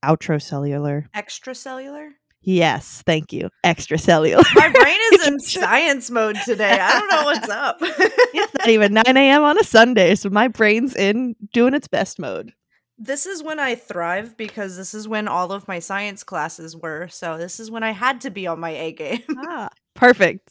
outracellular. 0.03 1.05
Extracellular? 1.15 2.11
Yes, 2.41 3.03
thank 3.05 3.33
you. 3.33 3.49
Extracellular. 3.65 4.43
My 4.55 4.69
brain 4.69 4.97
is 5.13 5.27
in 5.27 5.39
science 5.61 6.09
mode 6.09 6.37
today. 6.45 6.79
I 6.79 6.99
don't 6.99 7.11
know 7.11 7.23
what's 7.25 7.49
up. 7.49 7.77
it's 7.81 8.53
not 8.57 8.69
even 8.69 8.93
9 8.93 9.03
a.m. 9.07 9.43
on 9.43 9.59
a 9.59 9.63
Sunday, 9.63 10.15
so 10.15 10.29
my 10.29 10.47
brain's 10.47 10.95
in 10.95 11.35
doing 11.53 11.73
its 11.73 11.87
best 11.87 12.17
mode. 12.17 12.53
this 12.97 13.25
is 13.25 13.43
when 13.43 13.59
I 13.59 13.75
thrive 13.75 14.35
because 14.37 14.77
this 14.77 14.93
is 14.93 15.07
when 15.07 15.27
all 15.27 15.51
of 15.51 15.67
my 15.67 15.79
science 15.79 16.23
classes 16.23 16.75
were. 16.75 17.07
So 17.09 17.37
this 17.37 17.59
is 17.59 17.69
when 17.69 17.83
I 17.83 17.91
had 17.91 18.21
to 18.21 18.29
be 18.29 18.47
on 18.47 18.59
my 18.59 18.71
A 18.71 18.91
game. 18.93 19.23
ah, 19.37 19.69
perfect. 19.95 20.49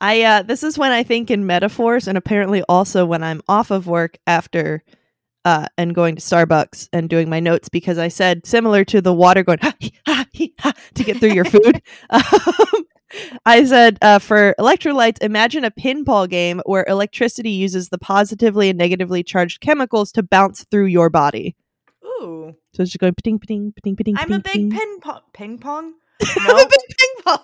I 0.00 0.22
uh 0.22 0.42
this 0.42 0.62
is 0.62 0.78
when 0.78 0.92
I 0.92 1.02
think 1.02 1.30
in 1.30 1.46
metaphors 1.46 2.06
and 2.06 2.16
apparently 2.16 2.62
also 2.68 3.04
when 3.04 3.24
I'm 3.24 3.42
off 3.48 3.72
of 3.72 3.88
work 3.88 4.16
after 4.28 4.84
uh 5.48 5.66
and 5.78 5.94
going 5.94 6.16
to 6.16 6.20
Starbucks 6.20 6.88
and 6.92 7.08
doing 7.08 7.28
my 7.30 7.40
notes 7.40 7.68
because 7.68 7.96
I 7.96 8.08
said 8.08 8.46
similar 8.46 8.84
to 8.86 9.00
the 9.00 9.14
water 9.14 9.42
going 9.42 9.58
ha, 9.62 9.72
hee, 9.78 9.92
ha, 10.06 10.24
ha, 10.60 10.72
to 10.94 11.04
get 11.04 11.18
through 11.18 11.32
your 11.32 11.44
food. 11.56 11.80
um, 12.10 12.22
I 13.46 13.64
said 13.64 13.96
uh, 14.02 14.18
for 14.18 14.54
electrolytes, 14.60 15.18
imagine 15.22 15.64
a 15.64 15.70
pinball 15.70 16.28
game 16.28 16.60
where 16.66 16.84
electricity 16.86 17.50
uses 17.50 17.88
the 17.88 17.96
positively 17.96 18.68
and 18.68 18.78
negatively 18.78 19.22
charged 19.22 19.60
chemicals 19.60 20.12
to 20.12 20.22
bounce 20.22 20.66
through 20.70 20.86
your 20.86 21.08
body. 21.08 21.56
Ooh. 22.04 22.54
So 22.74 22.82
it's 22.82 22.92
just 22.92 22.98
going 23.00 23.14
ping, 23.14 23.38
ping, 23.38 23.72
ping, 23.82 23.96
ping, 23.96 24.14
I'm 24.18 24.32
a 24.32 24.40
big 24.40 24.70
ping. 24.70 25.00
pong. 25.00 25.20
Ping 25.32 25.58
pong? 25.58 25.94
I'm 26.36 26.56
a 26.56 26.68
big 26.68 26.96
ping 26.98 27.14
pong. 27.24 27.38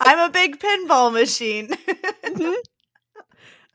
I'm 0.00 0.18
a 0.18 0.32
big 0.32 0.58
pinball 0.58 1.12
machine. 1.12 1.68
Mhm. 2.24 2.56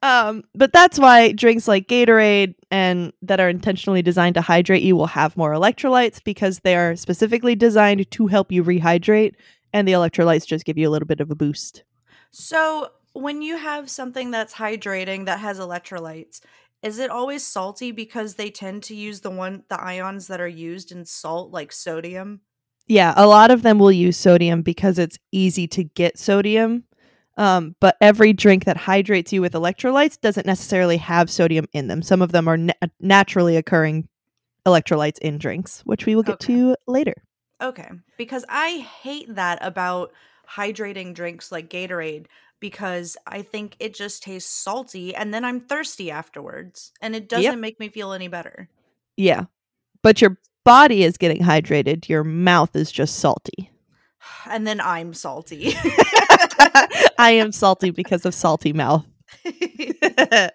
Um, 0.05 0.43
but 0.53 0.71
that's 0.71 0.99
why 0.99 1.31
drinks 1.31 1.67
like 1.67 1.87
Gatorade 1.87 2.53
and 2.69 3.11
that 3.23 3.39
are 3.39 3.49
intentionally 3.49 4.03
designed 4.03 4.35
to 4.35 4.41
hydrate 4.41 4.83
you 4.83 4.95
will 4.95 5.07
have 5.07 5.35
more 5.35 5.51
electrolytes 5.51 6.23
because 6.23 6.59
they 6.59 6.75
are 6.75 6.95
specifically 6.95 7.55
designed 7.55 8.09
to 8.11 8.27
help 8.27 8.51
you 8.51 8.63
rehydrate, 8.63 9.33
and 9.73 9.87
the 9.87 9.93
electrolytes 9.93 10.45
just 10.45 10.65
give 10.65 10.77
you 10.77 10.87
a 10.87 10.91
little 10.91 11.07
bit 11.07 11.21
of 11.21 11.31
a 11.31 11.35
boost. 11.35 11.83
so, 12.31 12.91
when 13.13 13.41
you 13.41 13.55
have 13.55 13.89
something 13.89 14.29
that's 14.29 14.55
hydrating 14.55 15.25
that 15.25 15.39
has 15.39 15.57
electrolytes, 15.57 16.41
is 16.83 16.99
it 16.99 17.09
always 17.09 17.43
salty 17.43 17.91
because 17.91 18.35
they 18.35 18.51
tend 18.51 18.83
to 18.83 18.95
use 18.95 19.21
the 19.21 19.31
one 19.31 19.63
the 19.69 19.81
ions 19.81 20.27
that 20.27 20.39
are 20.39 20.47
used 20.47 20.91
in 20.91 21.05
salt 21.05 21.51
like 21.51 21.71
sodium? 21.71 22.41
Yeah, 22.87 23.13
a 23.17 23.25
lot 23.25 23.49
of 23.49 23.63
them 23.63 23.79
will 23.79 23.91
use 23.91 24.17
sodium 24.17 24.61
because 24.61 24.99
it's 24.99 25.17
easy 25.31 25.67
to 25.69 25.83
get 25.83 26.19
sodium. 26.19 26.83
Um, 27.37 27.75
but 27.81 27.97
every 27.99 28.31
drink 28.33 28.65
that 28.65 28.77
hydrates 28.77 29.33
you 29.33 29.41
with 29.41 29.53
electrolytes 29.53 30.19
doesn't 30.19 30.45
necessarily 30.45 30.97
have 30.97 31.29
sodium 31.29 31.65
in 31.73 31.87
them. 31.87 32.01
Some 32.01 32.21
of 32.21 32.31
them 32.31 32.47
are 32.47 32.57
na- 32.57 32.73
naturally 32.99 33.57
occurring 33.57 34.07
electrolytes 34.65 35.19
in 35.19 35.37
drinks, 35.37 35.81
which 35.85 36.05
we 36.05 36.15
will 36.15 36.23
get 36.23 36.35
Okay. 36.35 36.53
to 36.55 36.75
later. 36.87 37.13
Okay, 37.61 37.89
because 38.17 38.45
I 38.49 38.87
hate 39.01 39.33
that 39.35 39.59
about 39.61 40.11
hydrating 40.49 41.13
drinks 41.13 41.51
like 41.51 41.69
Gatorade 41.69 42.25
because 42.59 43.17
I 43.27 43.41
think 43.41 43.75
it 43.79 43.93
just 43.93 44.23
tastes 44.23 44.51
salty 44.51 45.13
and 45.15 45.33
then 45.33 45.43
I'm 45.45 45.59
thirsty 45.59 46.09
afterwards 46.11 46.91
and 47.01 47.15
it 47.15 47.27
doesn't 47.29 47.59
make 47.61 47.79
me 47.79 47.89
feel 47.89 48.13
any 48.13 48.27
better. 48.27 48.69
Yeah. 49.17 49.45
But 50.01 50.21
your 50.21 50.37
body 50.63 51.03
is 51.03 51.17
getting 51.17 51.41
hydrated. 51.41 52.07
Your 52.09 52.23
mouth 52.23 52.75
is 52.75 52.91
just 52.91 53.17
salty. 53.19 53.71
And 54.49 54.65
then 54.65 54.79
I'm 54.81 55.13
salty. 55.13 55.73
I 57.17 57.31
am 57.31 57.51
salty 57.51 57.91
because 57.91 58.25
of 58.25 58.33
salty 58.33 58.73
mouth. 58.73 59.05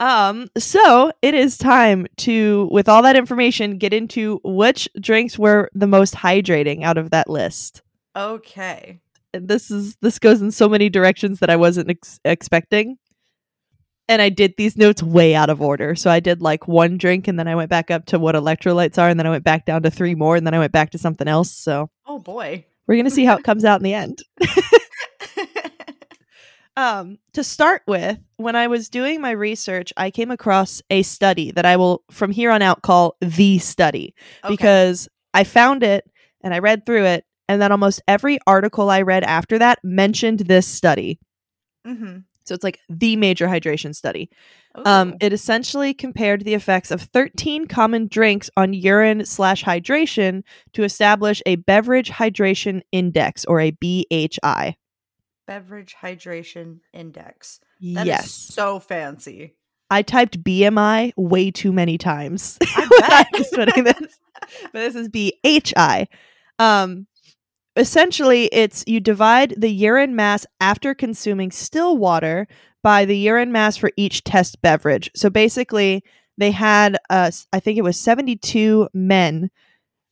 um, 0.00 0.48
so 0.56 1.12
it 1.22 1.34
is 1.34 1.58
time 1.58 2.06
to, 2.18 2.68
with 2.70 2.88
all 2.88 3.02
that 3.02 3.16
information, 3.16 3.78
get 3.78 3.92
into 3.92 4.40
which 4.44 4.88
drinks 5.00 5.38
were 5.38 5.70
the 5.74 5.86
most 5.86 6.14
hydrating 6.14 6.82
out 6.82 6.98
of 6.98 7.10
that 7.10 7.28
list. 7.28 7.82
okay. 8.16 9.00
And 9.34 9.46
this 9.46 9.70
is 9.70 9.94
this 10.00 10.18
goes 10.18 10.40
in 10.40 10.50
so 10.50 10.70
many 10.70 10.88
directions 10.88 11.40
that 11.40 11.50
I 11.50 11.56
wasn't 11.56 11.90
ex- 11.90 12.18
expecting. 12.24 12.96
And 14.08 14.22
I 14.22 14.30
did 14.30 14.54
these 14.56 14.74
notes 14.74 15.02
way 15.02 15.34
out 15.34 15.50
of 15.50 15.60
order. 15.60 15.94
So 15.94 16.10
I 16.10 16.18
did 16.18 16.40
like 16.40 16.66
one 16.66 16.96
drink 16.96 17.28
and 17.28 17.38
then 17.38 17.46
I 17.46 17.54
went 17.54 17.68
back 17.68 17.90
up 17.90 18.06
to 18.06 18.18
what 18.18 18.34
electrolytes 18.34 18.96
are 18.96 19.10
and 19.10 19.20
then 19.20 19.26
I 19.26 19.30
went 19.30 19.44
back 19.44 19.66
down 19.66 19.82
to 19.82 19.90
three 19.90 20.14
more 20.14 20.34
and 20.34 20.46
then 20.46 20.54
I 20.54 20.58
went 20.58 20.72
back 20.72 20.92
to 20.92 20.98
something 20.98 21.28
else. 21.28 21.50
So 21.50 21.90
Oh 22.06 22.18
boy. 22.18 22.64
We're 22.88 22.94
going 22.96 23.04
to 23.04 23.10
see 23.10 23.24
how 23.24 23.36
it 23.36 23.44
comes 23.44 23.64
out 23.64 23.78
in 23.80 23.84
the 23.84 23.94
end. 23.94 24.18
Um, 26.76 27.18
to 27.32 27.42
start 27.42 27.82
with, 27.88 28.20
when 28.36 28.54
I 28.54 28.68
was 28.68 28.88
doing 28.88 29.20
my 29.20 29.32
research, 29.32 29.92
I 29.96 30.12
came 30.12 30.30
across 30.30 30.80
a 30.90 31.02
study 31.02 31.50
that 31.50 31.66
I 31.66 31.76
will 31.76 32.04
from 32.08 32.30
here 32.30 32.52
on 32.52 32.62
out 32.62 32.82
call 32.82 33.16
the 33.20 33.58
study 33.58 34.14
Okay. 34.44 34.54
because 34.54 35.08
I 35.34 35.42
found 35.42 35.82
it 35.82 36.04
and 36.44 36.54
I 36.54 36.60
read 36.60 36.86
through 36.86 37.02
it, 37.06 37.24
and 37.48 37.60
then 37.60 37.72
almost 37.72 38.00
every 38.06 38.38
article 38.46 38.90
I 38.90 39.02
read 39.02 39.24
after 39.24 39.58
that 39.58 39.80
mentioned 39.82 40.38
this 40.40 40.68
study. 40.68 41.18
Mhm. 41.84 42.22
So 42.48 42.54
it's 42.54 42.64
like 42.64 42.80
the 42.88 43.16
major 43.16 43.46
hydration 43.46 43.94
study. 43.94 44.30
Um, 44.84 45.16
it 45.20 45.32
essentially 45.32 45.92
compared 45.92 46.44
the 46.44 46.54
effects 46.54 46.90
of 46.90 47.02
13 47.02 47.66
common 47.66 48.06
drinks 48.06 48.48
on 48.56 48.72
urine 48.72 49.24
slash 49.24 49.64
hydration 49.64 50.42
to 50.72 50.84
establish 50.84 51.42
a 51.46 51.56
beverage 51.56 52.10
hydration 52.10 52.82
index 52.92 53.44
or 53.44 53.60
a 53.60 53.72
BHI. 53.72 54.76
beverage 55.46 55.96
hydration 56.00 56.80
index. 56.92 57.60
That 57.80 58.02
is 58.02 58.06
yes. 58.06 58.30
so 58.30 58.78
fancy. 58.78 59.54
I 59.90 60.02
typed 60.02 60.42
BMI 60.42 61.12
way 61.16 61.50
too 61.50 61.72
many 61.72 61.96
times. 61.96 62.58
I 62.62 63.26
bet. 63.32 63.84
this. 63.84 64.18
But 64.72 64.80
this 64.80 64.94
is 64.94 65.08
BHI. 65.08 66.06
Um, 66.58 67.06
essentially, 67.76 68.46
it's 68.46 68.84
you 68.86 69.00
divide 69.00 69.54
the 69.56 69.70
urine 69.70 70.14
mass 70.16 70.46
after 70.60 70.94
consuming 70.94 71.50
still 71.50 71.96
water 71.96 72.46
by 72.82 73.04
the 73.04 73.16
urine 73.16 73.52
mass 73.52 73.76
for 73.76 73.90
each 73.96 74.24
test 74.24 74.60
beverage. 74.62 75.10
So 75.14 75.30
basically, 75.30 76.02
they 76.36 76.50
had, 76.52 76.98
uh, 77.10 77.30
I 77.52 77.60
think 77.60 77.78
it 77.78 77.82
was 77.82 77.98
72 77.98 78.88
men 78.94 79.50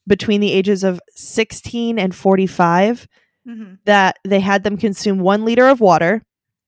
between 0.08 0.40
the 0.40 0.52
ages 0.52 0.84
of 0.84 1.00
16 1.14 1.98
and 1.98 2.14
45 2.14 3.06
Mhm. 3.46 3.78
that 3.84 4.18
they 4.24 4.40
had 4.40 4.64
them 4.64 4.76
consume 4.76 5.18
one 5.20 5.44
liter 5.44 5.68
of 5.68 5.80
water 5.80 6.22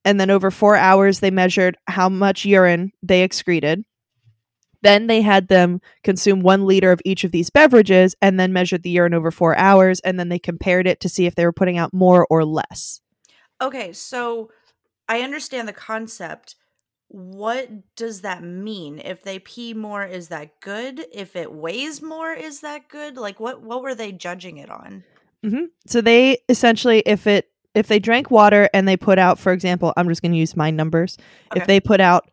and 0.04 0.20
then 0.20 0.30
over 0.30 0.50
four 0.50 0.76
hours 0.76 1.20
they 1.20 1.30
measured 1.30 1.76
how 1.88 2.08
much 2.08 2.44
urine 2.44 2.92
they 3.02 3.22
excreted 3.22 3.84
then 4.82 5.06
they 5.06 5.20
had 5.22 5.48
them 5.48 5.80
consume 6.04 6.40
one 6.40 6.66
liter 6.66 6.92
of 6.92 7.00
each 7.04 7.24
of 7.24 7.32
these 7.32 7.50
beverages 7.50 8.14
and 8.22 8.38
then 8.38 8.52
measured 8.52 8.82
the 8.82 8.90
urine 8.90 9.14
over 9.14 9.30
four 9.30 9.56
hours 9.56 10.00
and 10.00 10.18
then 10.18 10.28
they 10.28 10.38
compared 10.38 10.86
it 10.86 11.00
to 11.00 11.08
see 11.08 11.26
if 11.26 11.34
they 11.34 11.44
were 11.44 11.52
putting 11.52 11.78
out 11.78 11.92
more 11.92 12.26
or 12.30 12.44
less 12.44 13.00
Okay, 13.60 13.92
so 13.92 14.50
I 15.08 15.22
understand 15.22 15.66
the 15.66 15.72
concept. 15.72 16.54
What 17.08 17.96
does 17.96 18.20
that 18.20 18.42
mean? 18.42 19.00
If 19.04 19.22
they 19.22 19.38
pee 19.40 19.74
more, 19.74 20.04
is 20.04 20.28
that 20.28 20.60
good? 20.60 21.06
If 21.12 21.34
it 21.34 21.52
weighs 21.52 22.00
more, 22.02 22.32
is 22.32 22.60
that 22.60 22.88
good? 22.88 23.16
Like 23.16 23.40
what 23.40 23.62
what 23.62 23.82
were 23.82 23.94
they 23.94 24.12
judging 24.12 24.58
it 24.58 24.70
on? 24.70 25.02
Mm-hmm. 25.44 25.66
so 25.86 26.00
they 26.00 26.38
essentially 26.48 27.00
if 27.06 27.26
it 27.28 27.48
if 27.74 27.86
they 27.86 28.00
drank 28.00 28.28
water 28.30 28.68
and 28.74 28.88
they 28.88 28.96
put 28.96 29.20
out 29.20 29.38
for 29.38 29.52
example 29.52 29.92
i'm 29.96 30.08
just 30.08 30.20
going 30.20 30.32
to 30.32 30.38
use 30.38 30.56
my 30.56 30.68
numbers 30.72 31.16
Okay. 31.52 31.60
if 31.60 31.66
they 31.68 31.78
put 31.78 32.00
out 32.00 32.28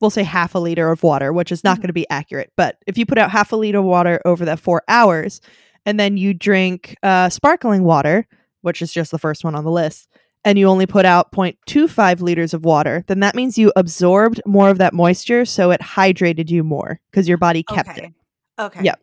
we'll 0.00 0.10
say 0.10 0.22
half 0.22 0.54
a 0.54 0.58
liter 0.58 0.90
of 0.90 1.02
water 1.02 1.32
which 1.32 1.52
is 1.52 1.62
not 1.64 1.76
Mhm. 1.78 1.80
going 1.82 1.86
to 1.88 1.92
be 1.94 2.10
accurate 2.10 2.52
but 2.56 2.76
if 2.86 2.96
you 2.98 3.04
put 3.06 3.18
out 3.18 3.30
half 3.30 3.52
a 3.52 3.56
liter 3.56 3.78
of 3.78 3.84
water 3.84 4.20
over 4.24 4.44
that 4.44 4.60
four 4.60 4.82
hours 4.88 5.40
and 5.86 5.98
then 5.98 6.16
you 6.16 6.34
drink 6.34 6.96
uh, 7.02 7.30
sparkling 7.30 7.84
water, 7.84 8.26
which 8.60 8.82
is 8.82 8.92
just 8.92 9.10
the 9.10 9.18
first 9.18 9.44
one 9.44 9.54
on 9.54 9.64
the 9.64 9.70
list, 9.70 10.10
and 10.44 10.58
you 10.58 10.66
only 10.68 10.84
put 10.86 11.06
out 11.06 11.32
0.25 11.32 12.20
liters 12.20 12.52
of 12.52 12.66
water, 12.66 13.02
then 13.06 13.20
that 13.20 13.34
means 13.34 13.56
you 13.56 13.72
absorbed 13.76 14.42
more 14.46 14.68
of 14.68 14.76
that 14.76 14.92
moisture, 14.92 15.46
so 15.46 15.70
it 15.70 15.80
hydrated 15.80 16.50
you 16.50 16.62
more 16.62 17.00
because 17.10 17.26
your 17.26 17.38
body 17.38 17.62
kept 17.62 17.88
okay. 17.88 18.06
it. 18.08 18.12
Okay. 18.60 18.84
Yep. 18.84 19.00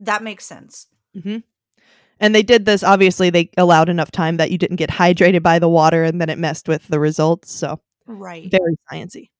That 0.00 0.22
makes 0.22 0.44
sense. 0.46 0.86
hmm 1.20 1.38
And 2.20 2.32
they 2.32 2.42
did 2.44 2.64
this. 2.64 2.84
Obviously, 2.84 3.30
they 3.30 3.50
allowed 3.56 3.88
enough 3.88 4.12
time 4.12 4.36
that 4.36 4.52
you 4.52 4.58
didn't 4.58 4.76
get 4.76 4.90
hydrated 4.90 5.42
by 5.42 5.58
the 5.58 5.68
water, 5.68 6.04
and 6.04 6.20
then 6.20 6.28
it 6.30 6.38
messed 6.38 6.68
with 6.68 6.86
the 6.86 7.00
results. 7.00 7.50
So 7.52 7.80
Right. 8.06 8.48
very 8.50 8.76
sciencey. 8.90 9.30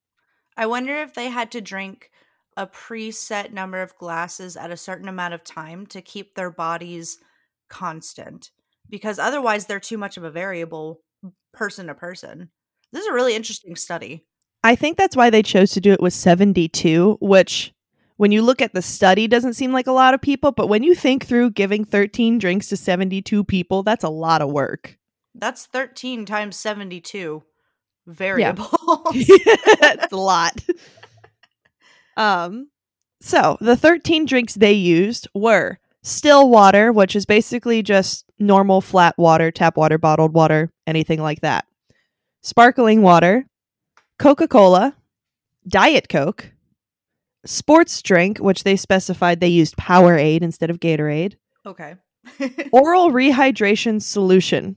I 0.60 0.66
wonder 0.66 0.94
if 1.00 1.14
they 1.14 1.30
had 1.30 1.50
to 1.52 1.62
drink 1.62 2.10
a 2.54 2.66
preset 2.66 3.50
number 3.50 3.80
of 3.80 3.96
glasses 3.96 4.58
at 4.58 4.70
a 4.70 4.76
certain 4.76 5.08
amount 5.08 5.32
of 5.32 5.42
time 5.42 5.86
to 5.86 6.02
keep 6.02 6.34
their 6.34 6.50
bodies 6.50 7.16
constant 7.70 8.50
because 8.86 9.18
otherwise 9.18 9.64
they're 9.64 9.80
too 9.80 9.96
much 9.96 10.18
of 10.18 10.22
a 10.22 10.30
variable 10.30 11.00
person 11.54 11.86
to 11.86 11.94
person. 11.94 12.50
This 12.92 13.04
is 13.04 13.08
a 13.08 13.14
really 13.14 13.34
interesting 13.34 13.74
study. 13.74 14.26
I 14.62 14.76
think 14.76 14.98
that's 14.98 15.16
why 15.16 15.30
they 15.30 15.42
chose 15.42 15.70
to 15.70 15.80
do 15.80 15.92
it 15.92 16.02
with 16.02 16.12
72, 16.12 17.16
which 17.22 17.72
when 18.18 18.30
you 18.30 18.42
look 18.42 18.60
at 18.60 18.74
the 18.74 18.82
study 18.82 19.26
doesn't 19.26 19.54
seem 19.54 19.72
like 19.72 19.86
a 19.86 19.92
lot 19.92 20.12
of 20.12 20.20
people, 20.20 20.52
but 20.52 20.66
when 20.66 20.82
you 20.82 20.94
think 20.94 21.24
through 21.24 21.52
giving 21.52 21.86
13 21.86 22.38
drinks 22.38 22.68
to 22.68 22.76
72 22.76 23.44
people, 23.44 23.82
that's 23.82 24.04
a 24.04 24.10
lot 24.10 24.42
of 24.42 24.52
work. 24.52 24.98
That's 25.34 25.64
13 25.64 26.26
times 26.26 26.56
72 26.56 27.44
variables. 28.06 28.70
that's 29.80 30.12
a 30.12 30.16
lot. 30.16 30.56
Um 32.16 32.68
so, 33.22 33.58
the 33.60 33.76
13 33.76 34.24
drinks 34.24 34.54
they 34.54 34.72
used 34.72 35.28
were 35.34 35.78
still 36.02 36.48
water, 36.48 36.90
which 36.92 37.14
is 37.14 37.26
basically 37.26 37.82
just 37.82 38.24
normal 38.38 38.80
flat 38.80 39.16
water, 39.18 39.50
tap 39.50 39.76
water, 39.76 39.98
bottled 39.98 40.32
water, 40.32 40.72
anything 40.86 41.20
like 41.20 41.40
that. 41.42 41.66
Sparkling 42.42 43.02
water, 43.02 43.46
Coca-Cola, 44.18 44.96
Diet 45.68 46.08
Coke, 46.08 46.50
sports 47.44 48.00
drink, 48.00 48.38
which 48.38 48.64
they 48.64 48.76
specified 48.76 49.40
they 49.40 49.48
used 49.48 49.76
Powerade 49.76 50.40
instead 50.40 50.70
of 50.70 50.80
Gatorade, 50.80 51.36
okay. 51.66 51.96
oral 52.72 53.10
rehydration 53.10 54.00
solution. 54.00 54.76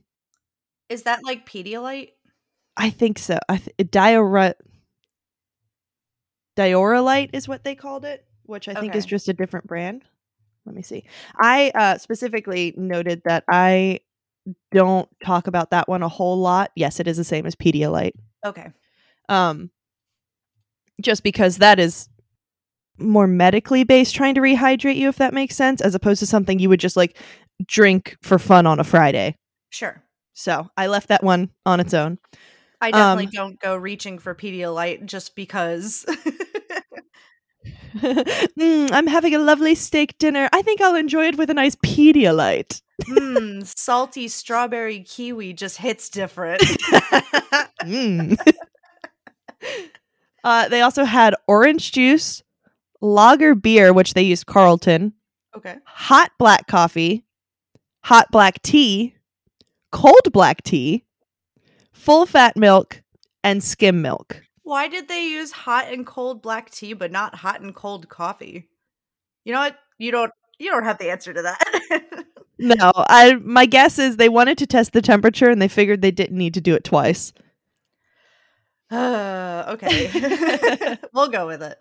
is 0.90 1.04
that 1.04 1.24
like 1.24 1.48
Pedialyte? 1.48 2.10
I 2.76 2.90
think 2.90 3.18
so. 3.18 3.38
I 3.48 3.58
th- 3.58 3.76
diora 3.78 4.54
Dioralyte 6.56 7.30
is 7.32 7.48
what 7.48 7.64
they 7.64 7.74
called 7.74 8.04
it, 8.04 8.24
which 8.44 8.68
I 8.68 8.74
think 8.74 8.94
is 8.94 9.06
just 9.06 9.28
a 9.28 9.32
different 9.32 9.66
brand. 9.66 10.02
Let 10.66 10.74
me 10.74 10.82
see. 10.82 11.04
I 11.36 11.72
uh, 11.74 11.98
specifically 11.98 12.72
noted 12.76 13.22
that 13.24 13.44
I 13.48 14.00
don't 14.72 15.08
talk 15.24 15.46
about 15.46 15.70
that 15.70 15.88
one 15.88 16.02
a 16.02 16.08
whole 16.08 16.38
lot. 16.38 16.70
Yes, 16.74 17.00
it 17.00 17.06
is 17.08 17.16
the 17.16 17.24
same 17.24 17.46
as 17.46 17.54
Pedialyte. 17.54 18.14
Okay. 18.46 18.70
Um, 19.28 19.70
just 21.00 21.22
because 21.22 21.58
that 21.58 21.78
is 21.78 22.08
more 22.98 23.26
medically 23.26 23.84
based, 23.84 24.14
trying 24.14 24.34
to 24.36 24.40
rehydrate 24.40 24.96
you, 24.96 25.08
if 25.08 25.16
that 25.16 25.34
makes 25.34 25.56
sense, 25.56 25.80
as 25.80 25.94
opposed 25.94 26.20
to 26.20 26.26
something 26.26 26.58
you 26.58 26.68
would 26.68 26.80
just 26.80 26.96
like 26.96 27.18
drink 27.66 28.16
for 28.22 28.38
fun 28.38 28.66
on 28.66 28.78
a 28.78 28.84
Friday. 28.84 29.36
Sure. 29.70 30.02
So 30.34 30.68
I 30.76 30.86
left 30.86 31.08
that 31.08 31.24
one 31.24 31.50
on 31.66 31.80
its 31.80 31.94
own. 31.94 32.18
I 32.84 32.90
definitely 32.90 33.26
Um, 33.26 33.30
don't 33.32 33.60
go 33.60 33.74
reaching 33.76 34.18
for 34.18 34.34
Pedialyte 34.34 35.06
just 35.06 35.34
because. 35.34 36.04
mm, 37.96 38.92
I'm 38.92 39.06
having 39.06 39.34
a 39.34 39.38
lovely 39.38 39.74
steak 39.74 40.18
dinner. 40.18 40.50
I 40.52 40.60
think 40.60 40.82
I'll 40.82 40.94
enjoy 40.96 41.28
it 41.28 41.38
with 41.38 41.48
a 41.48 41.54
nice 41.54 41.76
Pedialyte. 41.76 42.82
mm, 43.02 43.66
salty 43.78 44.28
strawberry 44.28 45.00
kiwi 45.00 45.54
just 45.54 45.78
hits 45.78 46.08
different. 46.10 46.62
Mm. 47.84 48.38
uh, 50.44 50.68
they 50.68 50.80
also 50.80 51.04
had 51.04 51.34
orange 51.46 51.92
juice, 51.92 52.42
lager 53.02 53.54
beer, 53.54 53.92
which 53.92 54.14
they 54.14 54.22
used 54.22 54.46
Carlton, 54.46 55.12
okay. 55.54 55.76
hot 55.84 56.30
black 56.38 56.66
coffee, 56.66 57.24
hot 58.04 58.30
black 58.30 58.62
tea, 58.62 59.14
cold 59.92 60.32
black 60.32 60.62
tea, 60.62 61.03
full 62.04 62.26
fat 62.26 62.56
milk, 62.56 63.02
and 63.42 63.64
skim 63.64 64.02
milk. 64.02 64.42
Why 64.62 64.88
did 64.88 65.08
they 65.08 65.26
use 65.26 65.52
hot 65.52 65.92
and 65.92 66.06
cold 66.06 66.42
black 66.42 66.70
tea 66.70 66.92
but 66.92 67.10
not 67.10 67.34
hot 67.34 67.60
and 67.60 67.74
cold 67.74 68.08
coffee? 68.08 68.68
You 69.44 69.52
know 69.52 69.60
what? 69.60 69.78
You 69.98 70.10
don't 70.10 70.32
you 70.58 70.70
don't 70.70 70.84
have 70.84 70.98
the 70.98 71.10
answer 71.10 71.32
to 71.32 71.42
that. 71.42 72.24
No, 72.56 72.92
I 72.94 73.34
my 73.42 73.66
guess 73.66 73.98
is 73.98 74.16
they 74.16 74.28
wanted 74.28 74.58
to 74.58 74.66
test 74.66 74.92
the 74.92 75.02
temperature 75.02 75.50
and 75.50 75.60
they 75.60 75.66
figured 75.66 76.02
they 76.02 76.12
didn't 76.12 76.38
need 76.38 76.54
to 76.54 76.60
do 76.60 76.74
it 76.74 76.84
twice. 76.84 77.32
uh, 78.92 79.64
okay. 79.70 80.96
we'll 81.12 81.28
go 81.30 81.48
with 81.48 81.62
it. 81.64 81.78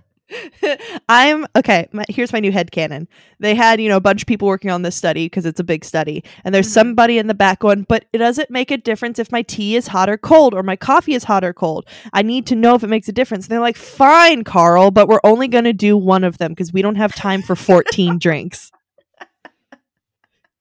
I'm 1.09 1.45
okay. 1.55 1.88
My, 1.91 2.05
here's 2.09 2.34
my 2.34 2.39
new 2.39 2.51
head 2.51 2.71
canon. 2.71 3.07
They 3.39 3.55
had, 3.55 3.80
you 3.82 3.89
know, 3.89 3.97
a 3.97 4.01
bunch 4.01 4.21
of 4.24 4.28
people 4.28 4.47
working 4.47 4.71
on 4.71 4.82
this 4.82 4.95
study 4.95 5.26
because 5.26 5.45
it's 5.45 5.59
a 5.59 5.63
big 5.63 5.84
study, 5.86 6.24
and 6.43 6.55
there's 6.55 6.67
Mhm. 6.69 6.74
somebody 6.74 7.17
in 7.17 7.28
the 7.28 7.34
back 7.34 7.59
going, 7.59 7.84
"But 7.88 8.05
it 8.13 8.17
doesn't 8.19 8.49
make 8.49 8.71
a 8.71 8.78
difference 8.78 9.19
if 9.19 9.32
my 9.32 9.41
tea 9.41 9.76
is 9.76 9.88
hot 9.88 10.09
or 10.09 10.17
cold, 10.17 10.53
or 10.53 10.63
my 10.63 10.76
coffee 10.76 11.13
is 11.13 11.26
hot 11.26 11.43
or 11.43 11.53
cold. 11.53 11.86
I 12.13 12.21
need 12.21 12.45
to 12.47 12.55
know 12.55 12.74
if 12.76 12.84
it 12.84 12.88
makes 12.89 13.07
a 13.09 13.11
difference." 13.13 13.45
And 13.45 13.51
they're 13.51 13.59
like, 13.59 13.78
"Fine, 13.78 14.43
Carl, 14.45 14.91
but 14.91 15.07
we're 15.07 15.19
only 15.24 15.47
going 15.47 15.65
to 15.65 15.74
do 15.74 15.97
one 15.97 16.24
of 16.24 16.38
them 16.38 16.51
because 16.53 16.71
we 16.74 16.82
don't 16.82 16.95
have 16.95 17.13
time 17.13 17.41
for 17.41 17.55
14 17.55 18.17
drinks." 18.19 18.71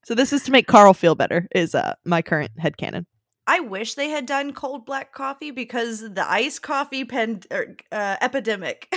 So 0.04 0.14
this 0.16 0.32
is 0.32 0.42
to 0.44 0.50
make 0.50 0.66
Carl 0.66 0.94
feel 0.94 1.14
better. 1.14 1.46
Is 1.54 1.74
uh 1.74 1.94
my 2.04 2.22
current 2.22 2.50
head 2.58 2.76
canon. 2.76 3.06
I 3.46 3.60
wish 3.60 3.94
they 3.94 4.08
had 4.10 4.26
done 4.26 4.52
cold 4.52 4.86
black 4.86 5.12
coffee 5.12 5.50
because 5.50 6.00
the 6.00 6.24
iced 6.30 6.62
coffee 6.62 7.04
pen 7.04 7.42
er, 7.52 7.76
uh, 7.90 8.16
epidemic, 8.20 8.88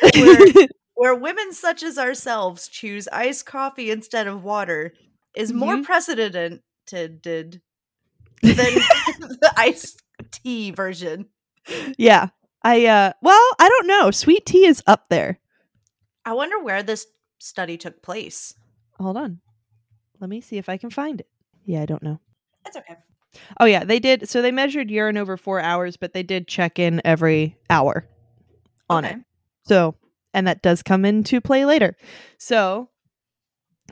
where, 0.14 0.46
where 0.94 1.14
women 1.14 1.52
such 1.52 1.82
as 1.82 1.98
ourselves 1.98 2.68
choose 2.68 3.08
iced 3.08 3.46
coffee 3.46 3.90
instead 3.90 4.26
of 4.28 4.44
water, 4.44 4.94
is 5.34 5.52
more 5.52 5.76
Mhm. 5.76 5.84
precedented 5.84 6.62
than 6.90 7.60
the 8.42 9.52
iced 9.56 10.02
tea 10.30 10.70
version. 10.70 11.26
yeah. 11.96 12.28
I 12.62 12.86
uh 12.86 13.12
well, 13.22 13.50
I 13.60 13.68
don't 13.68 13.86
know. 13.86 14.10
Sweet 14.10 14.44
tea 14.46 14.66
is 14.66 14.82
up 14.86 15.08
there. 15.08 15.38
I 16.24 16.32
wonder 16.32 16.58
where 16.60 16.82
this 16.82 17.06
study 17.38 17.76
took 17.76 18.02
place. 18.02 18.52
Hold 18.98 19.16
on. 19.16 19.40
Let 20.20 20.28
me 20.28 20.40
see 20.40 20.56
if 20.58 20.68
I 20.68 20.76
can 20.76 20.90
find 20.90 21.20
it. 21.20 21.28
Yeah, 21.64 21.82
I 21.82 21.86
don't 21.86 22.02
know. 22.02 22.18
That's 22.64 22.76
okay. 22.78 22.96
Oh 23.60 23.64
yeah, 23.66 23.84
they 23.84 23.98
did. 23.98 24.28
So 24.28 24.42
they 24.42 24.50
measured 24.52 24.90
urine 24.90 25.16
over 25.16 25.36
four 25.36 25.60
hours, 25.60 25.96
but 25.96 26.12
they 26.12 26.22
did 26.22 26.48
check 26.48 26.78
in 26.78 27.00
every 27.04 27.56
hour 27.70 28.06
on 28.88 29.04
Okay. 29.04 29.14
it. 29.14 29.20
So, 29.66 29.94
and 30.34 30.46
that 30.46 30.62
does 30.62 30.82
come 30.82 31.04
into 31.04 31.40
play 31.40 31.64
later. 31.64 31.96
So, 32.38 32.88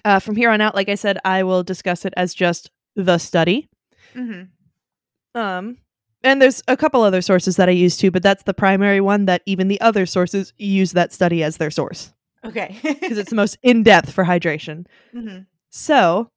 uh, 0.05 0.21
from 0.21 0.37
here 0.37 0.51
on 0.51 0.61
out, 0.61 0.75
like 0.75 0.89
I 0.89 0.95
said, 0.95 1.19
I 1.25 1.43
will 1.43 1.63
discuss 1.63 2.05
it 2.05 2.15
as 2.17 2.35
just 2.35 2.71
the 2.95 3.19
study. 3.19 3.69
Mm-hmm. 4.15 5.39
Um, 5.39 5.79
and 6.23 6.41
there's 6.41 6.63
a 6.67 6.77
couple 6.77 7.03
other 7.03 7.21
sources 7.21 7.57
that 7.57 7.69
I 7.69 7.73
use 7.73 7.97
too, 7.97 8.11
but 8.11 8.23
that's 8.23 8.45
the 8.45 8.55
primary 8.55 9.01
one 9.01 9.27
that 9.27 9.43
even 9.47 9.69
the 9.69 9.81
other 9.81 10.07
sources 10.07 10.53
use 10.59 10.93
that 10.93 11.13
study 11.13 11.43
as 11.43 11.59
their 11.59 11.71
source 11.71 12.13
Okay. 12.45 12.79
because 12.83 13.19
it's 13.19 13.31
the 13.31 13.37
most 13.37 13.59
in 13.63 13.83
depth 13.83 14.13
for 14.13 14.25
hydration. 14.25 14.87
hmm 15.13 15.41
So, 15.71 16.31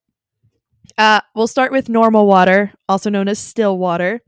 uh, 0.97 1.21
we'll 1.35 1.47
start 1.47 1.71
with 1.71 1.89
normal 1.89 2.27
water, 2.27 2.73
also 2.87 3.09
known 3.09 3.27
as 3.27 3.39
still 3.39 3.77
water. 3.77 4.21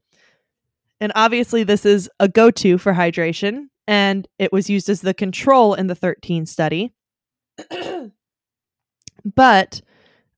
And 0.99 1.11
obviously, 1.15 1.63
this 1.63 1.85
is 1.85 2.09
a 2.19 2.27
go 2.27 2.51
to 2.51 2.77
for 2.77 2.93
hydration, 2.93 3.67
and 3.87 4.27
it 4.37 4.53
was 4.53 4.69
used 4.69 4.89
as 4.89 5.01
the 5.01 5.13
control 5.13 5.73
in 5.73 5.87
the 5.87 5.95
13 5.95 6.45
study. 6.45 6.93
but 9.35 9.81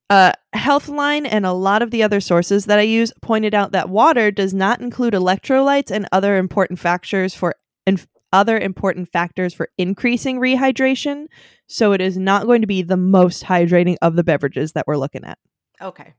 uh, 0.10 0.32
Healthline 0.56 1.28
and 1.30 1.46
a 1.46 1.54
lot 1.54 1.82
of 1.82 1.92
the 1.92 2.04
other 2.04 2.20
sources 2.20 2.66
that 2.66 2.80
I 2.80 2.84
use 2.84 3.12
pointed 3.22 3.54
out 3.54 3.72
that 3.72 3.90
water 3.90 4.32
does 4.32 4.54
not 4.54 4.80
include 4.80 5.14
electrolytes 5.14 5.92
and 5.92 6.08
other 6.12 6.38
important 6.38 6.80
factors 6.80 7.34
for 7.34 7.56
and 7.86 8.06
other 8.32 8.58
important 8.58 9.10
factors 9.12 9.54
for 9.54 9.70
increasing 9.78 10.40
rehydration. 10.40 11.28
So 11.68 11.94
it 11.94 12.02
is 12.02 12.18
not 12.18 12.46
going 12.46 12.62
to 12.62 12.68
be 12.68 12.82
the 12.82 12.98
most 12.98 13.44
hydrating 13.44 13.96
of 14.02 14.16
the 14.16 14.24
beverages 14.24 14.74
that 14.74 14.88
we're 14.88 14.98
looking 14.98 15.24
at. 15.24 15.38
Okay. 15.82 16.14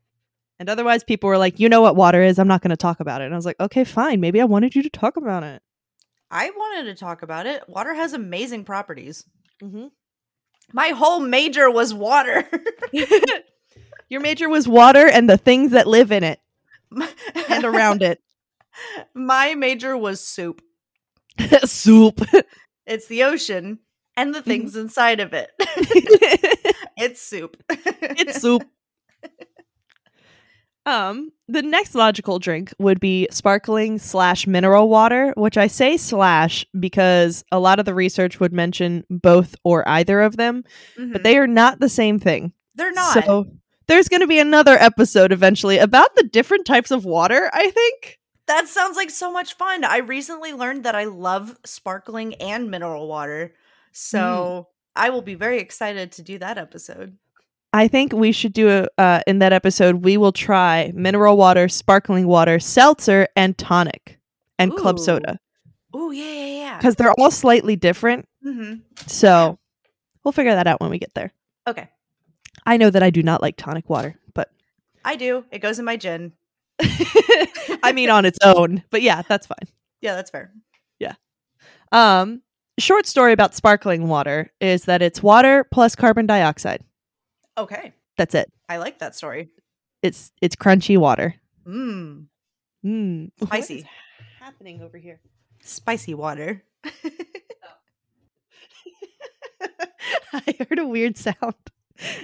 And 0.58 0.68
otherwise, 0.68 1.02
people 1.02 1.28
were 1.28 1.38
like, 1.38 1.58
you 1.58 1.68
know 1.68 1.80
what 1.80 1.96
water 1.96 2.22
is? 2.22 2.38
I'm 2.38 2.48
not 2.48 2.62
going 2.62 2.70
to 2.70 2.76
talk 2.76 3.00
about 3.00 3.20
it. 3.20 3.24
And 3.24 3.34
I 3.34 3.36
was 3.36 3.46
like, 3.46 3.58
okay, 3.58 3.84
fine. 3.84 4.20
Maybe 4.20 4.40
I 4.40 4.44
wanted 4.44 4.74
you 4.74 4.82
to 4.82 4.90
talk 4.90 5.16
about 5.16 5.42
it. 5.42 5.62
I 6.30 6.50
wanted 6.50 6.84
to 6.84 6.94
talk 6.94 7.22
about 7.22 7.46
it. 7.46 7.68
Water 7.68 7.94
has 7.94 8.12
amazing 8.12 8.64
properties. 8.64 9.24
Mm-hmm. 9.62 9.86
My 10.72 10.88
whole 10.88 11.20
major 11.20 11.70
was 11.70 11.92
water. 11.92 12.48
Your 14.08 14.20
major 14.20 14.48
was 14.48 14.68
water 14.68 15.08
and 15.08 15.28
the 15.28 15.36
things 15.36 15.72
that 15.72 15.86
live 15.86 16.12
in 16.12 16.24
it 16.24 16.40
and 17.48 17.64
around 17.64 18.02
it. 18.02 18.20
My 19.14 19.54
major 19.54 19.96
was 19.96 20.20
soup. 20.20 20.62
Soup. 21.64 22.20
It's 22.86 23.06
the 23.08 23.24
ocean 23.24 23.80
and 24.16 24.34
the 24.34 24.42
things 24.42 24.76
inside 24.76 25.20
of 25.20 25.32
it. 25.32 25.50
it's 26.96 27.20
soup. 27.22 27.56
it's 27.68 28.40
soup. 28.40 28.64
Um, 30.86 31.30
the 31.48 31.62
next 31.62 31.94
logical 31.94 32.38
drink 32.38 32.72
would 32.78 33.00
be 33.00 33.26
sparkling 33.30 33.98
slash 33.98 34.46
mineral 34.46 34.88
water, 34.88 35.32
which 35.36 35.56
I 35.56 35.66
say 35.66 35.96
slash 35.96 36.64
because 36.78 37.42
a 37.50 37.58
lot 37.58 37.78
of 37.78 37.84
the 37.86 37.94
research 37.94 38.38
would 38.40 38.52
mention 38.52 39.04
both 39.08 39.54
or 39.64 39.86
either 39.88 40.20
of 40.20 40.36
them, 40.36 40.64
Mhm. 40.98 41.12
but 41.12 41.22
they 41.22 41.38
are 41.38 41.46
not 41.46 41.80
the 41.80 41.88
same 41.88 42.18
thing. 42.18 42.52
they're 42.76 42.90
not. 42.92 43.24
So 43.24 43.46
there's 43.86 44.08
going 44.08 44.20
to 44.22 44.26
be 44.26 44.40
another 44.40 44.76
episode 44.78 45.30
eventually 45.30 45.78
about 45.78 46.16
the 46.16 46.24
different 46.24 46.66
types 46.66 46.90
of 46.90 47.04
water, 47.04 47.48
I 47.52 47.70
think. 47.70 48.18
that 48.46 48.66
sounds 48.68 48.96
like 48.96 49.08
so 49.10 49.32
much 49.32 49.54
fun. 49.54 49.84
I 49.84 49.98
recently 49.98 50.52
learned 50.52 50.84
that 50.84 50.94
I 50.96 51.04
love 51.04 51.56
sparkling 51.64 52.34
and 52.34 52.70
mineral 52.70 53.06
water. 53.08 53.54
So 53.92 54.68
I 54.96 55.10
will 55.10 55.22
be 55.22 55.34
very 55.34 55.58
excited 55.60 56.12
to 56.12 56.22
do 56.22 56.38
that 56.40 56.58
episode. 56.58 57.16
I 57.74 57.88
think 57.88 58.12
we 58.12 58.30
should 58.30 58.52
do 58.52 58.68
a 58.70 58.88
uh, 58.98 59.20
in 59.26 59.40
that 59.40 59.52
episode. 59.52 60.04
We 60.04 60.16
will 60.16 60.30
try 60.32 60.92
mineral 60.94 61.36
water, 61.36 61.68
sparkling 61.68 62.26
water, 62.28 62.60
seltzer, 62.60 63.26
and 63.34 63.58
tonic, 63.58 64.20
and 64.60 64.72
club 64.76 64.98
soda 65.00 65.40
Oh, 65.92 66.10
yeah, 66.12 66.24
yeah, 66.24 66.46
yeah. 66.46 66.76
because 66.78 66.94
they're 66.94 67.12
all 67.18 67.30
slightly 67.32 67.74
different. 67.76 68.28
hmm 68.42 68.74
So 69.06 69.58
we'll 70.22 70.32
figure 70.32 70.54
that 70.54 70.66
out 70.68 70.80
when 70.80 70.90
we 70.90 70.98
get 70.98 71.12
there. 71.14 71.32
Okay. 71.66 71.88
I 72.64 72.76
know 72.76 72.90
that 72.90 73.02
I 73.02 73.10
do 73.10 73.22
not 73.24 73.42
like 73.42 73.56
tonic 73.56 73.90
water, 73.90 74.14
but 74.34 74.50
I 75.04 75.16
do. 75.16 75.44
It 75.50 75.58
goes 75.58 75.78
in 75.80 75.84
my 75.84 75.96
gin. 75.96 76.32
I 76.80 77.92
mean 77.92 78.08
on 78.08 78.24
its 78.24 78.38
own. 78.44 78.84
But 78.90 79.02
yeah, 79.02 79.22
that's 79.28 79.46
fine. 79.48 79.68
Yeah, 80.00 80.14
that's 80.14 80.30
fair. 80.30 80.52
Yeah. 81.00 81.14
Um, 81.92 82.42
short 82.78 83.06
story 83.06 83.32
about 83.32 83.54
sparkling 83.54 84.06
water 84.08 84.52
is 84.60 84.84
that 84.84 85.02
it's 85.02 85.22
water 85.22 85.64
plus 85.72 85.94
carbon 85.96 86.26
dioxide. 86.26 86.82
Okay. 87.56 87.92
That's 88.16 88.34
it. 88.34 88.50
I 88.68 88.76
like 88.78 88.98
that 88.98 89.14
story. 89.14 89.50
It's 90.02 90.32
it's 90.40 90.56
crunchy 90.56 90.98
water. 90.98 91.34
Mmm. 91.66 92.26
Mm. 92.84 93.30
Spicy. 93.44 93.88
happening 94.40 94.82
over 94.82 94.98
here? 94.98 95.20
Spicy 95.62 96.14
water. 96.14 96.62
I 100.32 100.54
heard 100.68 100.78
a 100.78 100.86
weird 100.86 101.16
sound. 101.16 101.54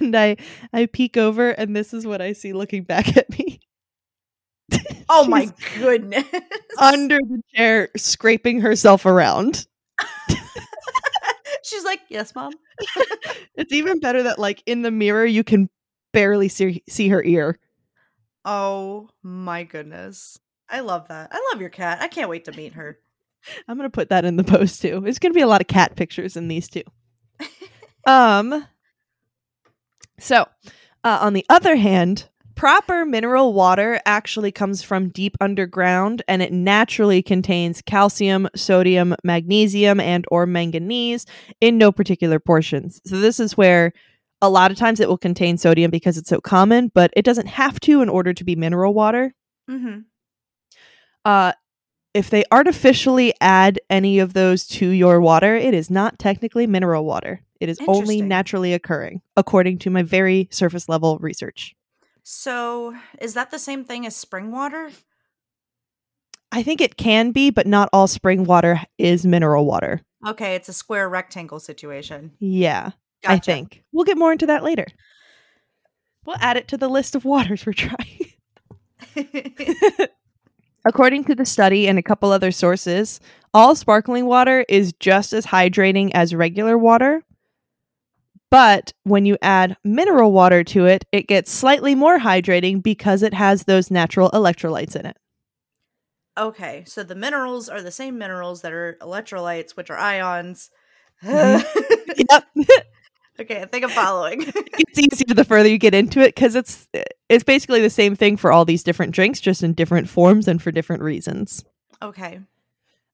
And 0.00 0.14
I 0.16 0.36
I 0.72 0.86
peek 0.86 1.16
over 1.16 1.50
and 1.50 1.74
this 1.76 1.92
is 1.94 2.06
what 2.06 2.20
I 2.22 2.32
see 2.32 2.52
looking 2.52 2.84
back 2.84 3.16
at 3.16 3.28
me. 3.38 3.60
Oh 5.08 5.26
my 5.26 5.50
goodness. 5.78 6.24
under 6.78 7.18
the 7.18 7.42
chair 7.54 7.88
scraping 7.96 8.60
herself 8.60 9.04
around. 9.06 9.66
She's 11.74 11.84
like, 11.84 12.00
yes, 12.08 12.34
mom. 12.34 12.52
It's 13.56 13.72
even 13.72 14.00
better 14.00 14.24
that 14.24 14.38
like 14.38 14.62
in 14.66 14.82
the 14.82 14.90
mirror 14.90 15.24
you 15.24 15.44
can 15.44 15.70
barely 16.12 16.48
see 16.48 16.82
see 16.88 17.08
her 17.08 17.22
ear. 17.22 17.58
Oh 18.44 19.10
my 19.22 19.64
goodness. 19.64 20.38
I 20.68 20.80
love 20.80 21.08
that. 21.08 21.30
I 21.32 21.50
love 21.52 21.60
your 21.60 21.70
cat. 21.70 21.98
I 22.00 22.08
can't 22.08 22.28
wait 22.28 22.44
to 22.46 22.52
meet 22.52 22.72
her. 22.74 22.98
I'm 23.68 23.76
gonna 23.76 23.90
put 23.90 24.08
that 24.08 24.24
in 24.24 24.36
the 24.36 24.44
post 24.44 24.82
too. 24.82 25.00
There's 25.00 25.18
gonna 25.18 25.34
be 25.34 25.40
a 25.40 25.46
lot 25.46 25.60
of 25.60 25.66
cat 25.66 25.96
pictures 25.96 26.36
in 26.36 26.48
these 26.48 26.68
too. 26.68 26.82
um. 28.06 28.66
So, 30.18 30.46
uh, 31.02 31.18
on 31.20 31.32
the 31.32 31.46
other 31.48 31.74
hand, 31.74 32.28
proper 32.54 33.04
mineral 33.04 33.52
water 33.52 34.00
actually 34.06 34.52
comes 34.52 34.82
from 34.82 35.08
deep 35.08 35.36
underground, 35.40 36.22
and 36.28 36.42
it 36.42 36.52
naturally 36.52 37.22
contains 37.22 37.82
calcium, 37.82 38.48
sodium, 38.54 39.14
magnesium, 39.24 40.00
and 40.00 40.24
or 40.30 40.46
manganese 40.46 41.26
in 41.60 41.78
no 41.78 41.92
particular 41.92 42.38
portions. 42.38 43.00
So 43.06 43.20
this 43.20 43.40
is 43.40 43.56
where 43.56 43.92
a 44.40 44.48
lot 44.48 44.70
of 44.70 44.76
times 44.76 45.00
it 45.00 45.08
will 45.08 45.18
contain 45.18 45.56
sodium 45.56 45.90
because 45.90 46.18
it's 46.18 46.28
so 46.28 46.40
common, 46.40 46.90
but 46.94 47.10
it 47.16 47.24
doesn't 47.24 47.46
have 47.46 47.80
to 47.80 48.02
in 48.02 48.08
order 48.08 48.34
to 48.34 48.44
be 48.44 48.56
mineral 48.56 48.94
water 48.94 49.34
Mm-hmm. 49.70 50.00
uh 51.24 51.52
if 52.12 52.30
they 52.30 52.44
artificially 52.52 53.34
add 53.40 53.80
any 53.90 54.20
of 54.20 54.34
those 54.34 54.66
to 54.68 54.88
your 54.88 55.20
water, 55.20 55.56
it 55.56 55.74
is 55.74 55.90
not 55.90 56.18
technically 56.18 56.66
mineral 56.66 57.04
water. 57.04 57.40
It 57.60 57.68
is 57.68 57.80
only 57.88 58.22
naturally 58.22 58.72
occurring, 58.72 59.20
according 59.36 59.78
to 59.80 59.90
my 59.90 60.02
very 60.04 60.48
surface 60.52 60.88
level 60.88 61.18
research. 61.18 61.74
So, 62.24 62.94
is 63.20 63.34
that 63.34 63.50
the 63.50 63.58
same 63.58 63.84
thing 63.84 64.06
as 64.06 64.16
spring 64.16 64.50
water? 64.50 64.90
I 66.50 66.62
think 66.62 66.80
it 66.80 66.96
can 66.96 67.32
be, 67.32 67.50
but 67.50 67.66
not 67.66 67.90
all 67.92 68.06
spring 68.06 68.44
water 68.44 68.80
is 68.96 69.26
mineral 69.26 69.66
water. 69.66 70.00
Okay, 70.26 70.54
it's 70.54 70.70
a 70.70 70.72
square 70.72 71.08
rectangle 71.08 71.60
situation. 71.60 72.32
Yeah, 72.40 72.92
I 73.26 73.38
think. 73.38 73.84
We'll 73.92 74.04
get 74.04 74.16
more 74.16 74.32
into 74.32 74.46
that 74.46 74.64
later. 74.64 74.86
We'll 76.24 76.36
add 76.40 76.56
it 76.56 76.68
to 76.68 76.78
the 76.78 76.88
list 76.88 77.14
of 77.14 77.26
waters 77.26 77.66
we're 77.66 77.74
trying. 77.74 78.32
According 80.86 81.24
to 81.24 81.34
the 81.34 81.44
study 81.44 81.88
and 81.88 81.98
a 81.98 82.02
couple 82.02 82.30
other 82.30 82.50
sources, 82.50 83.20
all 83.52 83.74
sparkling 83.74 84.24
water 84.26 84.64
is 84.68 84.94
just 84.94 85.34
as 85.34 85.46
hydrating 85.46 86.10
as 86.14 86.34
regular 86.34 86.78
water. 86.78 87.22
But 88.54 88.92
when 89.02 89.26
you 89.26 89.36
add 89.42 89.76
mineral 89.82 90.30
water 90.30 90.62
to 90.62 90.86
it, 90.86 91.04
it 91.10 91.26
gets 91.26 91.50
slightly 91.50 91.96
more 91.96 92.20
hydrating 92.20 92.80
because 92.80 93.24
it 93.24 93.34
has 93.34 93.64
those 93.64 93.90
natural 93.90 94.30
electrolytes 94.30 94.94
in 94.94 95.06
it. 95.06 95.16
okay, 96.38 96.84
so 96.86 97.02
the 97.02 97.16
minerals 97.16 97.68
are 97.68 97.82
the 97.82 97.90
same 97.90 98.16
minerals 98.16 98.62
that 98.62 98.72
are 98.72 98.96
electrolytes, 99.00 99.72
which 99.72 99.90
are 99.90 99.98
ions. 99.98 100.70
Mhm. 101.24 101.64
okay, 103.40 103.62
I 103.62 103.64
think 103.64 103.82
I'm 103.82 103.90
following. 103.90 104.42
it's 104.54 104.98
easier 105.00 105.34
the 105.34 105.44
further 105.44 105.68
you 105.68 105.78
get 105.78 105.92
into 105.92 106.20
it 106.20 106.36
because 106.36 106.54
it's 106.54 106.86
it's 107.28 107.42
basically 107.42 107.80
the 107.80 107.90
same 107.90 108.14
thing 108.14 108.36
for 108.36 108.52
all 108.52 108.64
these 108.64 108.84
different 108.84 109.16
drinks, 109.16 109.40
just 109.40 109.64
in 109.64 109.72
different 109.72 110.08
forms 110.08 110.46
and 110.46 110.62
for 110.62 110.70
different 110.70 111.02
reasons. 111.02 111.64
okay. 112.00 112.38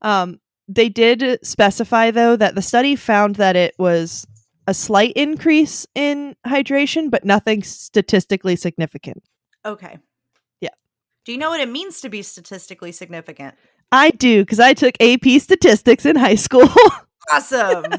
Um, 0.02 0.38
they 0.68 0.90
did 0.90 1.38
specify 1.42 2.10
though 2.10 2.36
that 2.36 2.54
the 2.54 2.62
study 2.62 2.94
found 2.94 3.36
that 3.36 3.56
it 3.56 3.74
was 3.78 4.26
a 4.70 4.74
slight 4.74 5.12
increase 5.16 5.84
in 5.96 6.36
hydration, 6.46 7.10
but 7.10 7.24
nothing 7.24 7.62
statistically 7.64 8.54
significant. 8.54 9.24
Okay. 9.66 9.98
Yeah. 10.60 10.70
Do 11.24 11.32
you 11.32 11.38
know 11.38 11.50
what 11.50 11.60
it 11.60 11.68
means 11.68 12.00
to 12.02 12.08
be 12.08 12.22
statistically 12.22 12.92
significant? 12.92 13.56
I 13.90 14.10
do 14.10 14.42
because 14.42 14.60
I 14.60 14.74
took 14.74 14.94
AP 15.00 15.40
statistics 15.40 16.06
in 16.06 16.14
high 16.14 16.36
school. 16.36 16.68
Awesome. 17.32 17.84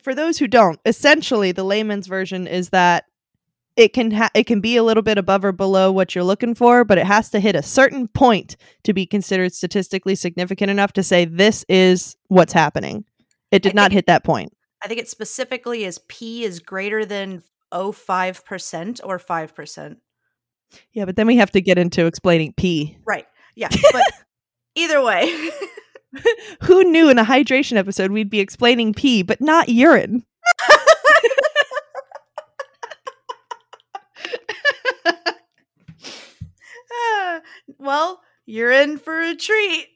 For 0.00 0.14
those 0.14 0.38
who 0.38 0.46
don't, 0.46 0.78
essentially 0.84 1.50
the 1.50 1.64
layman's 1.64 2.06
version 2.06 2.46
is 2.46 2.68
that 2.68 3.06
it 3.76 3.92
can 3.92 4.12
ha- 4.12 4.30
it 4.34 4.44
can 4.44 4.60
be 4.60 4.76
a 4.76 4.84
little 4.84 5.02
bit 5.02 5.18
above 5.18 5.44
or 5.44 5.50
below 5.50 5.90
what 5.90 6.14
you're 6.14 6.22
looking 6.22 6.54
for, 6.54 6.84
but 6.84 6.96
it 6.96 7.06
has 7.06 7.28
to 7.30 7.40
hit 7.40 7.56
a 7.56 7.62
certain 7.62 8.06
point 8.06 8.56
to 8.84 8.92
be 8.92 9.04
considered 9.04 9.52
statistically 9.52 10.14
significant 10.14 10.70
enough 10.70 10.92
to 10.92 11.02
say 11.02 11.24
this 11.24 11.64
is 11.68 12.16
what's 12.28 12.52
happening. 12.52 13.04
It 13.50 13.62
did 13.62 13.72
I 13.72 13.82
not 13.82 13.92
hit 13.92 14.06
that 14.06 14.24
point. 14.24 14.52
I 14.82 14.88
think 14.88 15.00
it 15.00 15.08
specifically 15.08 15.84
is 15.84 16.00
P 16.08 16.44
is 16.44 16.60
greater 16.60 17.04
than 17.04 17.42
05% 17.72 19.00
or 19.04 19.18
5%. 19.18 19.96
Yeah, 20.92 21.04
but 21.04 21.16
then 21.16 21.26
we 21.26 21.36
have 21.36 21.50
to 21.52 21.60
get 21.60 21.78
into 21.78 22.06
explaining 22.06 22.52
P. 22.56 22.98
Right. 23.06 23.26
Yeah. 23.54 23.68
But 23.92 24.02
either 24.74 25.02
way. 25.02 25.50
Who 26.62 26.84
knew 26.84 27.08
in 27.08 27.18
a 27.18 27.24
hydration 27.24 27.76
episode 27.76 28.10
we'd 28.10 28.30
be 28.30 28.40
explaining 28.40 28.94
pee, 28.94 29.22
but 29.22 29.40
not 29.40 29.68
urine? 29.68 30.24
Well, 37.78 38.20
you're 38.46 38.72
in 38.72 38.98
for 38.98 39.20
a 39.20 39.36
treat. 39.36 39.88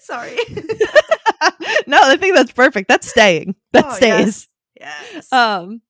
Sorry. 0.00 0.36
no, 1.86 1.98
I 2.00 2.16
think 2.16 2.34
that's 2.34 2.52
perfect. 2.52 2.88
That's 2.88 3.08
staying. 3.08 3.54
That 3.72 3.84
Oh, 3.86 3.94
stays. 3.94 4.48
Yes. 4.78 5.32
Um 5.32 5.82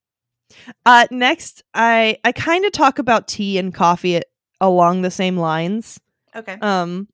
uh 0.85 1.07
next 1.11 1.63
I 1.75 2.19
I 2.25 2.33
kind 2.33 2.65
of 2.65 2.73
talk 2.73 2.99
about 2.99 3.27
tea 3.29 3.57
and 3.59 3.73
coffee 3.73 4.17
at, 4.17 4.25
along 4.61 5.03
the 5.03 5.11
same 5.11 5.37
lines. 5.39 5.99
okay. 6.37 6.59
Um 6.61 7.09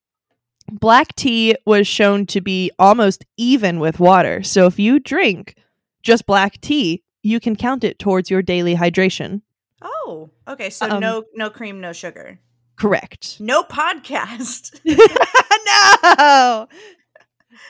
black 0.73 1.15
tea 1.15 1.55
was 1.67 1.87
shown 1.87 2.27
to 2.27 2.41
be 2.41 2.73
almost 2.79 3.25
even 3.37 3.79
with 3.79 4.01
water. 4.01 4.43
So 4.43 4.67
if 4.67 4.79
you 4.81 4.99
drink 4.99 5.55
just 6.03 6.27
black 6.27 6.61
tea, 6.61 7.05
you 7.23 7.39
can 7.39 7.55
count 7.57 7.85
it 7.85 7.99
towards 8.01 8.31
your 8.31 8.43
daily 8.43 8.75
hydration. 8.75 9.43
Oh, 9.83 10.31
okay. 10.49 10.71
So 10.71 10.91
um, 10.91 11.01
no 11.01 11.25
no 11.35 11.51
cream, 11.51 11.81
no 11.81 11.93
sugar. 11.93 12.41
Correct. 12.77 13.41
No 13.41 13.63
podcast. 13.63 14.81
no. 14.85 14.97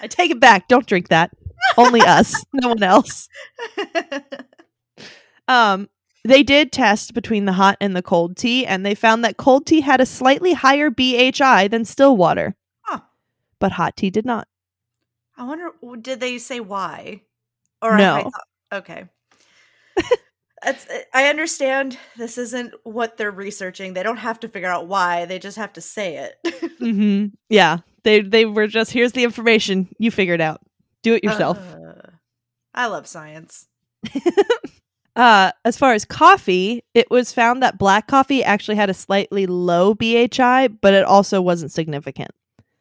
I 0.00 0.06
take 0.08 0.30
it 0.30 0.40
back. 0.40 0.68
Don't 0.68 0.86
drink 0.86 1.08
that. 1.08 1.30
Only 1.78 2.00
us, 2.00 2.44
no 2.52 2.68
one 2.68 2.82
else. 2.82 3.28
Um, 5.48 5.88
they 6.24 6.42
did 6.42 6.72
test 6.72 7.14
between 7.14 7.44
the 7.44 7.52
hot 7.52 7.76
and 7.80 7.94
the 7.94 8.02
cold 8.02 8.36
tea, 8.36 8.66
and 8.66 8.84
they 8.84 8.94
found 8.94 9.24
that 9.24 9.36
cold 9.36 9.64
tea 9.66 9.80
had 9.80 10.00
a 10.00 10.06
slightly 10.06 10.54
higher 10.54 10.90
BHI 10.90 11.68
than 11.68 11.84
still 11.84 12.16
water. 12.16 12.56
Huh. 12.82 13.00
But 13.60 13.72
hot 13.72 13.96
tea 13.96 14.10
did 14.10 14.26
not. 14.26 14.48
I 15.36 15.44
wonder 15.44 15.70
did 16.00 16.20
they 16.20 16.38
say 16.38 16.60
why? 16.60 17.22
Or 17.80 17.96
No. 17.96 18.14
I 18.16 18.22
thought, 18.22 18.32
Okay. 18.72 19.04
That's 20.66 20.84
I 21.14 21.28
understand 21.28 21.96
this 22.16 22.36
isn't 22.38 22.74
what 22.82 23.16
they're 23.16 23.30
researching. 23.30 23.94
They 23.94 24.02
don't 24.02 24.16
have 24.16 24.40
to 24.40 24.48
figure 24.48 24.68
out 24.68 24.88
why. 24.88 25.24
They 25.24 25.38
just 25.38 25.56
have 25.58 25.72
to 25.74 25.80
say 25.80 26.16
it. 26.16 26.34
mm-hmm. 26.80 27.26
Yeah, 27.48 27.78
they 28.02 28.22
they 28.22 28.46
were 28.46 28.66
just 28.66 28.92
here's 28.92 29.12
the 29.12 29.22
information. 29.22 29.88
You 29.98 30.10
figure 30.10 30.34
it 30.34 30.40
out. 30.40 30.60
Do 31.04 31.14
it 31.14 31.22
yourself. 31.22 31.56
Uh, 31.56 32.10
I 32.74 32.86
love 32.88 33.06
science. 33.06 33.68
uh, 35.16 35.52
as 35.64 35.78
far 35.78 35.92
as 35.92 36.04
coffee, 36.04 36.82
it 36.94 37.08
was 37.12 37.32
found 37.32 37.62
that 37.62 37.78
black 37.78 38.08
coffee 38.08 38.42
actually 38.42 38.76
had 38.76 38.90
a 38.90 38.94
slightly 38.94 39.46
low 39.46 39.94
BHI, 39.94 40.80
but 40.80 40.94
it 40.94 41.04
also 41.04 41.40
wasn't 41.40 41.70
significant. 41.70 42.32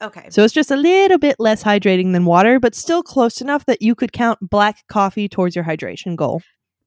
Okay. 0.01 0.25
So 0.31 0.43
it's 0.43 0.55
just 0.55 0.71
a 0.71 0.75
little 0.75 1.19
bit 1.19 1.35
less 1.37 1.63
hydrating 1.63 2.13
than 2.13 2.25
water, 2.25 2.59
but 2.59 2.73
still 2.73 3.03
close 3.03 3.41
enough 3.41 3.67
that 3.67 3.83
you 3.83 3.93
could 3.93 4.11
count 4.11 4.39
black 4.41 4.87
coffee 4.87 5.29
towards 5.29 5.55
your 5.55 5.65
hydration 5.65 6.15
goal. 6.15 6.41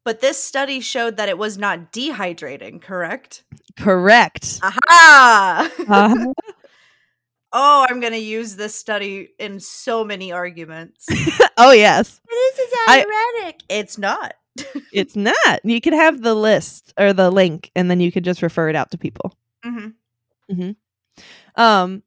But 0.05 0.21
this 0.21 0.43
study 0.43 0.81
showed 0.81 1.17
that 1.17 1.29
it 1.29 1.39
was 1.39 1.59
not 1.59 1.93
dehydrating, 1.93 2.81
correct? 2.81 3.45
Correct. 3.77 4.61
Aha! 4.63 5.71
Uh-huh. 5.87 6.33
oh, 7.53 7.87
I'm 7.89 8.01
going 8.01 8.13
to 8.13 8.19
use 8.19 8.57
this 8.57 8.75
study 8.75 9.31
in 9.39 9.61
so 9.61 10.05
many 10.05 10.33
arguments. 10.33 11.07
oh, 11.59 11.73
yes. 11.73 12.21
This 12.29 12.59
is 12.59 12.75
diuretic. 12.87 13.07
I, 13.45 13.55
it's 13.69 13.99
not. 13.99 14.35
it's 14.93 15.17
not. 15.17 15.61
You 15.63 15.81
could 15.81 15.93
have 15.93 16.23
the 16.23 16.35
list 16.35 16.95
or 16.99 17.13
the 17.13 17.31
link, 17.31 17.71
and 17.77 17.91
then 17.91 18.01
you 18.01 18.11
could 18.11 18.25
just 18.25 18.43
refer 18.43 18.69
it 18.69 18.77
out 18.77 18.91
to 18.93 18.99
people. 18.99 19.35
Mm-hmm. 19.65 20.53
Mm-hmm. 20.53 21.61
Um, 21.61 22.03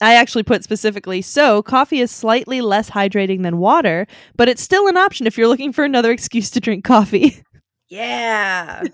I 0.00 0.14
actually 0.14 0.44
put 0.44 0.64
specifically 0.64 1.22
so 1.22 1.62
coffee 1.62 2.00
is 2.00 2.10
slightly 2.10 2.60
less 2.60 2.90
hydrating 2.90 3.42
than 3.42 3.58
water, 3.58 4.06
but 4.36 4.48
it's 4.48 4.62
still 4.62 4.88
an 4.88 4.96
option 4.96 5.26
if 5.26 5.36
you're 5.36 5.48
looking 5.48 5.72
for 5.72 5.84
another 5.84 6.10
excuse 6.12 6.50
to 6.50 6.60
drink 6.60 6.84
coffee. 6.84 7.42
Yeah. 7.88 8.82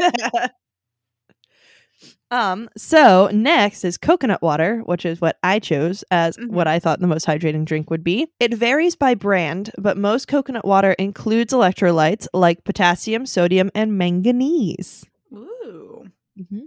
um 2.33 2.69
so 2.77 3.31
next 3.33 3.85
is 3.85 3.97
coconut 3.99 4.43
water, 4.43 4.81
which 4.81 5.05
is 5.05 5.21
what 5.21 5.39
I 5.43 5.61
chose 5.61 6.03
as 6.11 6.37
mm-hmm. 6.37 6.53
what 6.53 6.67
I 6.67 6.79
thought 6.79 7.01
the 7.01 7.07
most 7.07 7.27
hydrating 7.27 7.65
drink 7.65 7.91
would 7.91 8.03
be. 8.03 8.27
It 8.41 8.55
varies 8.55 8.97
by 8.97 9.15
brand, 9.15 9.71
but 9.79 9.97
most 9.97 10.27
coconut 10.29 10.65
water 10.65 10.93
includes 10.93 11.53
electrolytes 11.53 12.27
like 12.33 12.65
potassium, 12.65 13.27
sodium, 13.27 13.71
and 13.75 13.97
manganese. 13.97 15.05
Ooh. 15.33 16.07
Mm-hmm. 16.39 16.65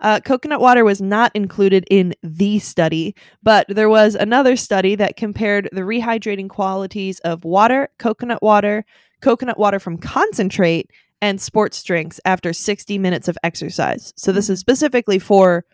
Uh, 0.00 0.20
coconut 0.20 0.60
water 0.60 0.84
was 0.84 1.00
not 1.00 1.30
included 1.34 1.84
in 1.90 2.14
the 2.22 2.58
study, 2.58 3.14
but 3.42 3.66
there 3.68 3.88
was 3.88 4.14
another 4.14 4.56
study 4.56 4.94
that 4.94 5.16
compared 5.16 5.68
the 5.72 5.82
rehydrating 5.82 6.48
qualities 6.48 7.20
of 7.20 7.44
water, 7.44 7.88
coconut 7.98 8.42
water, 8.42 8.84
coconut 9.20 9.58
water 9.58 9.78
from 9.78 9.96
concentrate, 9.96 10.90
and 11.20 11.40
sports 11.40 11.82
drinks 11.82 12.20
after 12.24 12.52
60 12.52 12.98
minutes 12.98 13.28
of 13.28 13.38
exercise. 13.42 14.12
So 14.16 14.30
this 14.30 14.50
is 14.50 14.58
mm-hmm. 14.58 14.60
specifically 14.60 15.18
for 15.18 15.64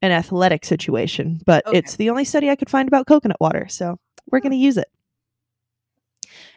an 0.00 0.10
athletic 0.10 0.64
situation, 0.64 1.40
but 1.44 1.66
okay. 1.66 1.78
it's 1.78 1.96
the 1.96 2.10
only 2.10 2.24
study 2.24 2.48
I 2.48 2.56
could 2.56 2.70
find 2.70 2.88
about 2.88 3.06
coconut 3.06 3.40
water. 3.40 3.66
So 3.68 3.98
we're 4.30 4.40
going 4.40 4.52
to 4.52 4.58
use 4.58 4.76
it. 4.76 4.88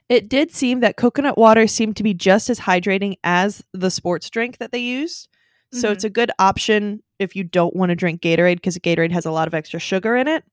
It 0.07 0.29
did 0.29 0.51
seem 0.51 0.79
that 0.79 0.97
coconut 0.97 1.37
water 1.37 1.67
seemed 1.67 1.97
to 1.97 2.03
be 2.03 2.13
just 2.13 2.49
as 2.49 2.61
hydrating 2.61 3.17
as 3.23 3.63
the 3.73 3.91
sports 3.91 4.29
drink 4.29 4.57
that 4.57 4.71
they 4.71 4.79
used. 4.79 5.27
So 5.71 5.87
mm-hmm. 5.87 5.93
it's 5.93 6.03
a 6.03 6.09
good 6.09 6.31
option 6.39 7.03
if 7.19 7.35
you 7.35 7.43
don't 7.43 7.75
want 7.75 7.89
to 7.89 7.95
drink 7.95 8.21
Gatorade 8.21 8.55
because 8.55 8.77
Gatorade 8.77 9.11
has 9.11 9.25
a 9.25 9.31
lot 9.31 9.47
of 9.47 9.53
extra 9.53 9.79
sugar 9.79 10.15
in 10.15 10.27
it. 10.27 10.43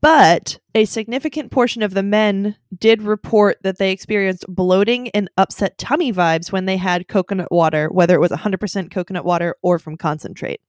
But 0.00 0.58
a 0.74 0.84
significant 0.84 1.50
portion 1.50 1.82
of 1.82 1.94
the 1.94 2.02
men 2.02 2.56
did 2.78 3.02
report 3.02 3.58
that 3.62 3.78
they 3.78 3.90
experienced 3.90 4.44
bloating 4.48 5.08
and 5.10 5.30
upset 5.38 5.78
tummy 5.78 6.12
vibes 6.12 6.52
when 6.52 6.66
they 6.66 6.76
had 6.76 7.08
coconut 7.08 7.50
water, 7.50 7.88
whether 7.90 8.14
it 8.14 8.20
was 8.20 8.30
100% 8.30 8.90
coconut 8.90 9.24
water 9.24 9.56
or 9.62 9.78
from 9.78 9.96
concentrate. 9.96 10.60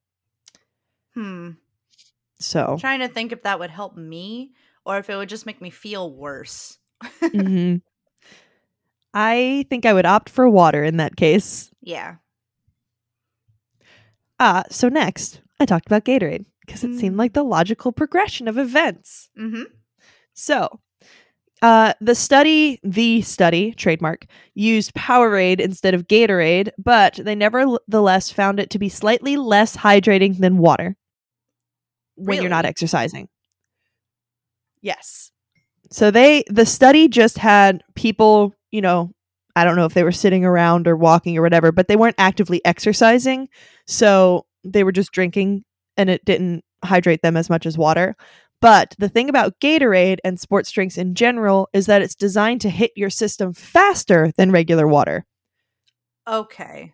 Hmm. 1.14 1.52
So, 2.40 2.66
I'm 2.74 2.80
trying 2.80 3.00
to 3.00 3.08
think 3.08 3.32
if 3.32 3.44
that 3.44 3.60
would 3.60 3.72
help 3.72 3.98
me 3.98 4.52
or 4.86 4.98
if 4.98 5.10
it 5.10 5.16
would 5.16 5.30
just 5.30 5.46
make 5.46 5.62
me 5.62 5.70
feel 5.70 6.12
worse. 6.12 6.78
mm-hmm. 7.04 7.78
I 9.14 9.66
think 9.70 9.86
I 9.86 9.94
would 9.94 10.06
opt 10.06 10.30
for 10.30 10.48
water 10.48 10.84
in 10.84 10.98
that 10.98 11.16
case. 11.16 11.72
Yeah. 11.82 12.16
Ah, 14.40 14.64
so 14.70 14.90
next, 14.90 15.42
I 15.60 15.66
talked 15.66 15.88
about 15.88 16.06
Gatorade 16.06 16.46
because 16.66 16.84
it 16.84 16.92
mm. 16.92 17.00
seemed 17.00 17.18
like 17.18 17.34
the 17.34 17.44
logical 17.44 17.92
progression 17.92 18.48
of 18.48 18.58
events. 18.58 19.30
Mm-hmm. 19.40 19.64
So, 20.34 20.80
uh, 21.62 21.94
the 22.00 22.14
study, 22.14 22.80
the 22.84 23.22
study, 23.22 23.74
trademark, 23.74 24.26
used 24.54 24.94
Powerade 24.94 25.60
instead 25.60 25.96
of 25.96 26.08
Gatorade, 26.08 26.70
but 26.78 27.16
they 27.16 27.34
nevertheless 27.34 28.30
found 28.32 28.60
it 28.60 28.70
to 28.72 28.80
be 28.80 28.90
slightly 28.90 29.38
less 29.38 29.76
hydrating 29.76 30.38
than 30.38 30.60
water 30.60 30.96
when 32.16 32.28
really? 32.28 32.42
you're 32.44 32.50
not 32.50 32.66
exercising. 32.66 33.28
Yes. 34.82 35.32
So 35.90 36.12
they, 36.12 36.44
the 36.48 36.66
study 36.66 37.08
just 37.08 37.40
had 37.40 37.84
people, 37.96 38.54
you 38.72 38.82
know, 38.82 39.12
I 39.58 39.64
don't 39.64 39.76
know 39.76 39.86
if 39.86 39.96
they 39.96 40.04
were 40.04 40.12
sitting 40.12 40.46
around 40.46 40.88
or 40.88 40.96
walking 40.96 41.36
or 41.36 41.42
whatever, 41.42 41.72
but 41.72 41.88
they 41.88 41.96
weren't 41.96 42.16
actively 42.20 42.64
exercising. 42.64 43.50
So 43.88 44.46
they 44.64 44.84
were 44.84 44.92
just 44.92 45.12
drinking 45.12 45.64
and 45.98 46.12
it 46.12 46.24
didn't 46.26 46.64
hydrate 46.86 47.24
them 47.24 47.36
as 47.36 47.50
much 47.50 47.66
as 47.66 47.76
water. 47.76 48.16
But 48.62 48.94
the 49.00 49.10
thing 49.10 49.30
about 49.30 49.60
Gatorade 49.60 50.20
and 50.24 50.40
sports 50.40 50.70
drinks 50.70 50.96
in 50.96 51.16
general 51.16 51.70
is 51.74 51.88
that 51.88 52.04
it's 52.04 52.14
designed 52.14 52.62
to 52.62 52.70
hit 52.70 52.92
your 52.96 53.10
system 53.10 53.52
faster 53.52 54.32
than 54.38 54.52
regular 54.52 54.88
water. 54.88 55.26
Okay. 56.28 56.94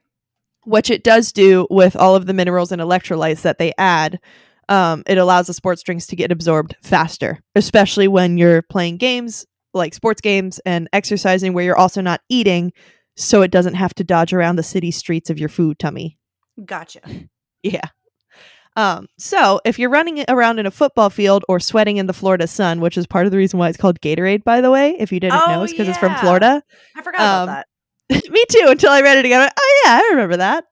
Which 0.63 0.89
it 0.89 1.03
does 1.03 1.33
do 1.33 1.67
with 1.69 1.97
all 1.97 2.15
of 2.15 2.27
the 2.27 2.33
minerals 2.33 2.71
and 2.71 2.81
electrolytes 2.81 3.41
that 3.41 3.57
they 3.57 3.73
add. 3.77 4.21
Um, 4.69 5.03
it 5.05 5.17
allows 5.17 5.47
the 5.47 5.53
sports 5.53 5.83
drinks 5.83 6.07
to 6.07 6.15
get 6.15 6.31
absorbed 6.31 6.77
faster, 6.81 7.41
especially 7.55 8.07
when 8.07 8.37
you're 8.37 8.61
playing 8.61 8.95
games 8.95 9.45
like 9.73 9.93
sports 9.93 10.21
games 10.21 10.59
and 10.65 10.87
exercising 10.93 11.53
where 11.53 11.63
you're 11.63 11.77
also 11.77 12.01
not 12.01 12.21
eating 12.29 12.71
so 13.15 13.41
it 13.41 13.51
doesn't 13.51 13.75
have 13.75 13.93
to 13.95 14.03
dodge 14.03 14.33
around 14.33 14.55
the 14.55 14.63
city 14.63 14.91
streets 14.91 15.29
of 15.29 15.39
your 15.39 15.49
food 15.49 15.79
tummy. 15.79 16.17
Gotcha. 16.63 17.01
yeah. 17.63 17.89
Um, 18.75 19.07
so 19.19 19.61
if 19.65 19.77
you're 19.77 19.89
running 19.89 20.25
around 20.27 20.57
in 20.57 20.65
a 20.65 20.71
football 20.71 21.11
field 21.11 21.45
or 21.47 21.59
sweating 21.59 21.97
in 21.97 22.07
the 22.07 22.13
Florida 22.13 22.47
sun, 22.47 22.79
which 22.81 22.97
is 22.97 23.05
part 23.05 23.25
of 23.25 23.31
the 23.31 23.37
reason 23.37 23.59
why 23.59 23.69
it's 23.69 23.77
called 23.77 24.01
Gatorade, 24.01 24.43
by 24.43 24.61
the 24.61 24.71
way, 24.71 24.95
if 24.99 25.11
you 25.11 25.19
didn't 25.19 25.39
oh, 25.43 25.51
know, 25.51 25.61
because 25.61 25.85
yeah. 25.85 25.89
it's 25.91 25.99
from 25.99 26.15
Florida. 26.15 26.63
I 26.95 27.01
forgot 27.03 27.21
um, 27.21 27.43
about 27.43 27.65
that. 28.09 28.29
me 28.31 28.43
too, 28.49 28.65
until 28.67 28.91
I 28.91 29.01
read 29.01 29.17
it 29.19 29.25
again. 29.25 29.47
Oh 29.55 29.81
yeah, 29.85 30.01
I 30.01 30.07
remember 30.11 30.37
that. 30.37 30.65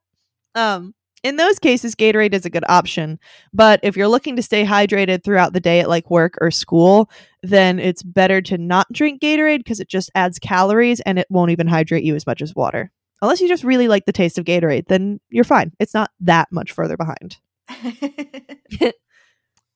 Um, 0.55 0.95
in 1.23 1.35
those 1.35 1.59
cases, 1.59 1.95
Gatorade 1.95 2.33
is 2.33 2.45
a 2.45 2.49
good 2.49 2.63
option. 2.67 3.19
But 3.53 3.79
if 3.83 3.95
you're 3.95 4.07
looking 4.07 4.35
to 4.35 4.43
stay 4.43 4.65
hydrated 4.65 5.23
throughout 5.23 5.53
the 5.53 5.59
day 5.59 5.79
at 5.79 5.89
like 5.89 6.09
work 6.09 6.37
or 6.41 6.51
school, 6.51 7.09
then 7.43 7.79
it's 7.79 8.03
better 8.03 8.41
to 8.41 8.57
not 8.57 8.91
drink 8.91 9.21
Gatorade 9.21 9.59
because 9.59 9.79
it 9.79 9.87
just 9.87 10.11
adds 10.15 10.39
calories 10.39 10.99
and 11.01 11.19
it 11.19 11.27
won't 11.29 11.51
even 11.51 11.67
hydrate 11.67 12.03
you 12.03 12.15
as 12.15 12.25
much 12.25 12.41
as 12.41 12.55
water. 12.55 12.91
Unless 13.21 13.41
you 13.41 13.47
just 13.47 13.63
really 13.63 13.87
like 13.87 14.05
the 14.05 14.11
taste 14.11 14.39
of 14.39 14.45
Gatorade, 14.45 14.87
then 14.87 15.19
you're 15.29 15.43
fine. 15.43 15.71
It's 15.79 15.93
not 15.93 16.09
that 16.21 16.51
much 16.51 16.71
further 16.71 16.97
behind. 16.97 17.37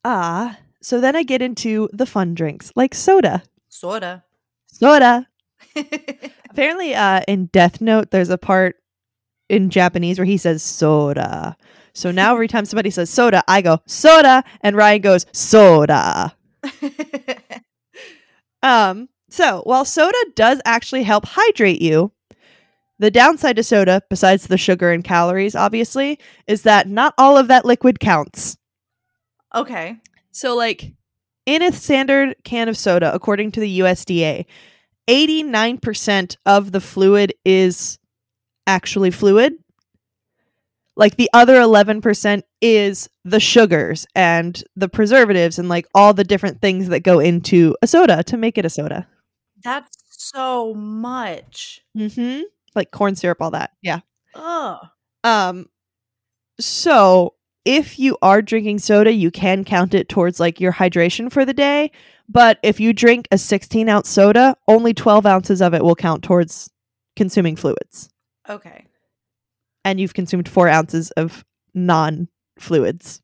ah, 0.03 0.57
so 0.81 0.99
then 0.99 1.15
I 1.15 1.23
get 1.23 1.43
into 1.43 1.89
the 1.93 2.07
fun 2.07 2.33
drinks 2.33 2.71
like 2.75 2.95
soda. 2.95 3.43
Soda. 3.69 4.23
Soda. 4.67 5.27
Apparently, 6.49 6.95
uh, 6.95 7.21
in 7.27 7.47
Death 7.47 7.81
Note, 7.81 8.11
there's 8.11 8.29
a 8.29 8.37
part 8.37 8.77
in 9.49 9.69
Japanese 9.69 10.17
where 10.17 10.25
he 10.25 10.37
says 10.37 10.63
soda. 10.63 11.57
So 11.93 12.11
now 12.11 12.33
every 12.33 12.47
time 12.47 12.65
somebody 12.65 12.89
says 12.89 13.09
soda, 13.09 13.43
I 13.47 13.61
go 13.61 13.79
soda, 13.85 14.43
and 14.61 14.75
Ryan 14.75 15.01
goes 15.01 15.25
soda. 15.31 16.35
um. 18.63 19.09
So 19.29 19.61
while 19.63 19.83
soda 19.83 20.17
does 20.35 20.61
actually 20.63 21.03
help 21.03 21.25
hydrate 21.25 21.81
you, 21.81 22.13
the 22.99 23.11
downside 23.11 23.57
to 23.57 23.63
soda, 23.63 24.01
besides 24.09 24.47
the 24.47 24.57
sugar 24.57 24.91
and 24.91 25.03
calories, 25.03 25.55
obviously, 25.55 26.19
is 26.47 26.61
that 26.61 26.87
not 26.87 27.13
all 27.17 27.37
of 27.37 27.49
that 27.49 27.65
liquid 27.65 27.99
counts. 27.99 28.57
Okay. 29.53 29.97
So, 30.31 30.55
like, 30.55 30.93
in 31.45 31.61
a 31.61 31.71
standard 31.71 32.35
can 32.43 32.69
of 32.69 32.77
soda, 32.77 33.13
according 33.13 33.51
to 33.51 33.59
the 33.59 33.79
USDA, 33.79 34.45
89% 35.07 36.37
of 36.45 36.71
the 36.71 36.81
fluid 36.81 37.33
is 37.43 37.99
actually 38.67 39.11
fluid. 39.11 39.53
Like 40.97 41.17
the 41.17 41.29
other 41.33 41.55
11% 41.55 42.43
is 42.61 43.09
the 43.25 43.39
sugars 43.39 44.05
and 44.15 44.63
the 44.77 44.87
preservatives 44.87 45.59
and 45.59 45.67
like 45.67 45.85
all 45.93 46.13
the 46.13 46.23
different 46.23 46.61
things 46.61 46.87
that 46.87 47.01
go 47.01 47.19
into 47.19 47.75
a 47.81 47.87
soda 47.87 48.23
to 48.23 48.37
make 48.37 48.57
it 48.57 48.63
a 48.65 48.69
soda. 48.69 49.07
That's 49.61 49.97
so 50.09 50.73
much. 50.73 51.81
Mhm. 51.97 52.43
Like 52.75 52.91
corn 52.91 53.15
syrup 53.15 53.41
all 53.41 53.51
that. 53.51 53.71
Yeah. 53.81 53.99
Ugh. 54.35 54.77
Um 55.23 55.67
so 56.59 57.33
if 57.65 57.99
you 57.99 58.17
are 58.21 58.41
drinking 58.41 58.79
soda, 58.79 59.11
you 59.11 59.31
can 59.31 59.63
count 59.65 59.93
it 59.93 60.07
towards 60.07 60.39
like 60.39 60.61
your 60.61 60.71
hydration 60.71 61.31
for 61.31 61.43
the 61.43 61.53
day. 61.53 61.91
But 62.29 62.59
if 62.63 62.79
you 62.79 62.93
drink 62.93 63.27
a 63.31 63.37
16 63.37 63.89
ounce 63.89 64.07
soda, 64.07 64.55
only 64.67 64.93
12 64.93 65.25
ounces 65.25 65.61
of 65.61 65.73
it 65.73 65.83
will 65.83 65.95
count 65.95 66.23
towards 66.23 66.69
consuming 67.15 67.55
fluids, 67.55 68.09
Okay. 68.49 68.85
and 69.83 69.99
you've 69.99 70.13
consumed 70.13 70.47
four 70.49 70.67
ounces 70.67 71.11
of 71.11 71.45
non 71.73 72.27
fluids. 72.59 73.21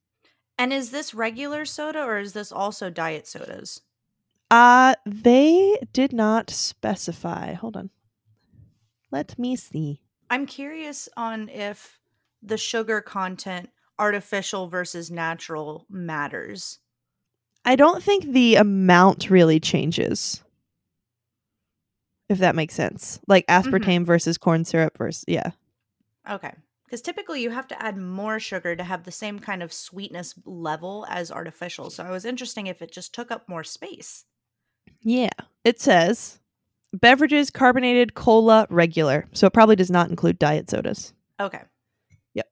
And 0.57 0.71
is 0.71 0.91
this 0.91 1.13
regular 1.13 1.65
soda 1.65 2.03
or 2.03 2.19
is 2.19 2.33
this 2.33 2.51
also 2.51 2.89
diet 2.89 3.27
sodas? 3.27 3.81
Uh, 4.51 4.95
they 5.05 5.77
did 5.93 6.13
not 6.13 6.49
specify. 6.49 7.53
Hold 7.53 7.77
on. 7.77 7.89
Let 9.11 9.39
me 9.39 9.55
see. 9.55 10.01
I'm 10.29 10.45
curious 10.45 11.09
on 11.17 11.49
if 11.49 11.99
the 12.43 12.57
sugar 12.57 13.01
content, 13.01 13.69
artificial 13.97 14.67
versus 14.67 15.09
natural, 15.09 15.85
matters. 15.89 16.79
I 17.65 17.75
don't 17.75 18.03
think 18.03 18.25
the 18.25 18.55
amount 18.55 19.29
really 19.29 19.59
changes. 19.59 20.43
If 22.31 22.39
that 22.39 22.55
makes 22.55 22.73
sense. 22.73 23.19
Like 23.27 23.45
mm-hmm. 23.47 23.69
aspartame 23.69 24.05
versus 24.05 24.37
corn 24.37 24.63
syrup 24.63 24.97
versus 24.97 25.25
yeah. 25.27 25.51
Okay. 26.29 26.53
Because 26.85 27.01
typically 27.01 27.41
you 27.41 27.49
have 27.49 27.67
to 27.67 27.83
add 27.83 27.97
more 27.97 28.39
sugar 28.39 28.73
to 28.75 28.83
have 28.83 29.03
the 29.03 29.11
same 29.11 29.37
kind 29.39 29.61
of 29.61 29.73
sweetness 29.73 30.35
level 30.45 31.05
as 31.09 31.29
artificial. 31.29 31.89
So 31.89 32.05
I 32.05 32.11
was 32.11 32.23
interesting 32.23 32.67
if 32.67 32.81
it 32.81 32.91
just 32.91 33.13
took 33.13 33.31
up 33.31 33.49
more 33.49 33.65
space. 33.65 34.23
Yeah. 35.01 35.29
It 35.65 35.81
says 35.81 36.39
beverages 36.93 37.49
carbonated 37.49 38.13
cola 38.13 38.65
regular. 38.69 39.27
So 39.33 39.47
it 39.47 39.53
probably 39.53 39.75
does 39.75 39.91
not 39.91 40.09
include 40.09 40.39
diet 40.39 40.69
sodas. 40.69 41.13
Okay. 41.39 41.61
Yep. 42.33 42.47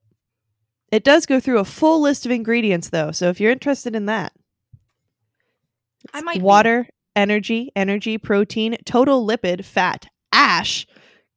It 0.91 1.03
does 1.05 1.25
go 1.25 1.39
through 1.39 1.59
a 1.59 1.65
full 1.65 2.01
list 2.01 2.25
of 2.25 2.33
ingredients 2.33 2.89
though. 2.89 3.11
So 3.11 3.29
if 3.29 3.39
you're 3.39 3.51
interested 3.51 3.95
in 3.95 4.07
that. 4.07 4.33
I 6.13 6.21
might 6.21 6.41
water, 6.41 6.87
energy, 7.15 7.71
energy, 7.75 8.17
protein, 8.17 8.77
total 8.85 9.25
lipid, 9.25 9.65
fat, 9.65 10.07
ash, 10.31 10.85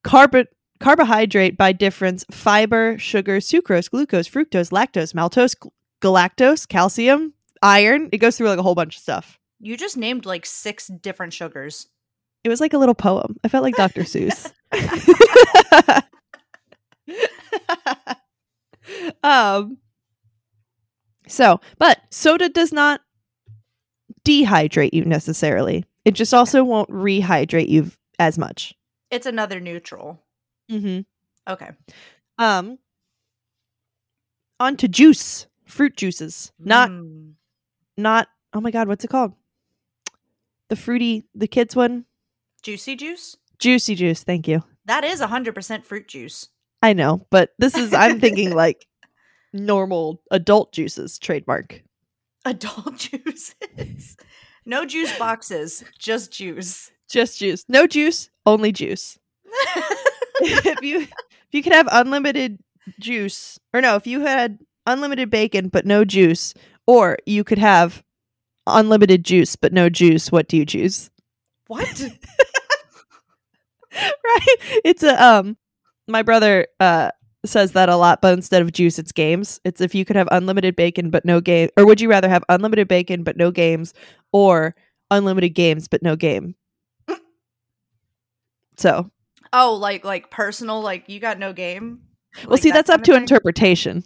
carbo- 0.05 0.47
carbohydrate 0.81 1.57
by 1.57 1.73
difference, 1.73 2.25
fiber, 2.31 2.99
sugar, 2.99 3.39
sucrose, 3.39 3.91
glucose, 3.91 4.29
fructose, 4.29 4.71
lactose, 4.71 5.15
maltose, 5.15 5.57
gl- 5.57 5.71
galactose, 6.01 6.69
calcium, 6.69 7.35
iron. 7.63 8.09
It 8.13 8.19
goes 8.19 8.37
through 8.37 8.49
like 8.49 8.59
a 8.59 8.63
whole 8.63 8.75
bunch 8.75 8.97
of 8.97 9.03
stuff. 9.03 9.39
You 9.61 9.77
just 9.77 9.97
named 9.97 10.27
like 10.27 10.45
six 10.45 10.89
different 10.89 11.33
sugars. 11.33 11.89
It 12.45 12.49
was 12.49 12.61
like 12.61 12.73
a 12.73 12.79
little 12.79 12.95
poem. 12.95 13.37
I 13.45 13.49
felt 13.49 13.63
like 13.63 13.77
Dr. 13.77 14.03
Seuss. 14.05 14.53
um 19.23 19.79
so, 21.29 21.61
but 21.79 22.01
soda 22.11 22.49
does 22.49 22.73
not 22.73 23.01
dehydrate 24.25 24.93
you 24.93 25.05
necessarily. 25.05 25.85
It 26.05 26.13
just 26.15 26.35
also 26.35 26.65
won't 26.65 26.91
rehydrate 26.91 27.69
you 27.69 27.91
as 28.19 28.39
much. 28.39 28.75
It's 29.11 29.27
another 29.27 29.61
neutral. 29.61 30.21
Mm-hmm. 30.71 31.01
Okay. 31.53 31.71
Um 32.39 32.79
on 34.61 34.77
to 34.77 34.89
juice, 34.89 35.47
fruit 35.67 35.97
juices. 35.97 36.53
Not 36.59 36.91
Mm. 36.91 37.33
not 37.97 38.29
oh 38.55 38.61
my 38.61 38.71
god, 38.71 38.89
what's 38.89 39.05
it 39.05 39.09
called? 39.09 39.33
The 40.69 40.77
fruity 40.77 41.25
the 41.35 41.47
kids 41.49 41.75
one? 41.77 42.05
juicy 42.63 42.95
juice. 42.97 43.37
Juicy 43.59 43.95
juice, 43.97 44.23
thank 44.25 44.47
you. 44.49 44.63
That 44.87 45.05
is 45.05 45.21
100% 45.21 45.85
fruit 45.85 46.09
juice. 46.09 46.49
I 46.81 46.93
know, 46.93 47.27
but 47.31 47.51
this 47.59 47.77
is 47.77 47.93
I'm 47.95 48.19
thinking 48.21 48.55
like 48.55 48.87
normal 49.53 50.21
adult 50.31 50.73
juices 50.73 51.19
trademark. 51.19 51.83
Adult 52.45 52.97
juices. 53.25 54.17
no 54.65 54.85
juice 54.85 55.17
boxes, 55.19 55.85
just 55.99 56.33
juice. 56.33 56.91
Just 57.09 57.39
juice. 57.39 57.65
No 57.69 57.87
juice, 57.87 58.31
only 58.47 58.73
juice. 58.73 59.19
if 60.41 60.83
you 60.83 61.01
if 61.01 61.09
you 61.53 61.63
could 61.63 61.73
have 61.75 61.89
unlimited 61.93 62.59
juice 62.99 63.59
or 63.75 63.81
no, 63.81 63.97
if 63.97 64.07
you 64.07 64.21
had 64.21 64.59
unlimited 64.87 65.31
bacon 65.31 65.69
but 65.69 65.87
no 65.87 66.05
juice 66.05 66.55
or 66.87 67.19
you 67.27 67.45
could 67.45 67.59
have 67.59 68.03
unlimited 68.67 69.25
juice 69.25 69.57
but 69.57 69.73
no 69.73 69.89
juice, 69.89 70.33
what 70.33 70.49
do 70.49 70.57
you 70.57 70.65
choose? 70.67 71.11
what? 71.69 72.03
right? 73.93 74.57
It's 74.85 75.03
a 75.03 75.23
um 75.23 75.57
my 76.09 76.23
brother 76.23 76.67
uh 76.81 77.11
says 77.45 77.73
that 77.73 77.89
a 77.89 77.97
lot, 77.97 78.21
but 78.23 78.33
instead 78.35 78.63
of 78.63 78.73
juice, 78.73 78.99
it's 78.99 79.13
games. 79.13 79.61
It's 79.65 79.81
if 79.81 79.95
you 79.95 80.05
could 80.05 80.17
have 80.17 80.29
unlimited 80.31 80.77
bacon 80.77 81.11
but 81.11 81.25
no 81.25 81.41
game, 81.41 81.69
or 81.77 81.85
would 81.87 82.01
you 82.01 82.09
rather 82.09 82.29
have 82.29 82.45
unlimited 82.49 82.89
bacon 82.89 83.23
but 83.25 83.37
no 83.37 83.51
games, 83.51 83.95
or 84.33 84.75
unlimited 85.11 85.55
games 85.55 85.89
but 85.89 86.03
no 86.03 86.17
game? 86.17 86.55
So, 88.77 89.11
Oh, 89.53 89.75
like 89.75 90.05
like 90.05 90.31
personal, 90.31 90.81
like 90.81 91.09
you 91.09 91.21
got 91.21 91.39
no 91.39 91.53
game? 91.53 92.01
well, 92.47 92.53
Like 92.53 92.63
see, 92.63 92.71
that 92.71 92.87
that's 92.87 92.91
up 92.91 93.03
to 93.05 93.13
thing? 93.13 93.23
interpretation. 93.23 94.05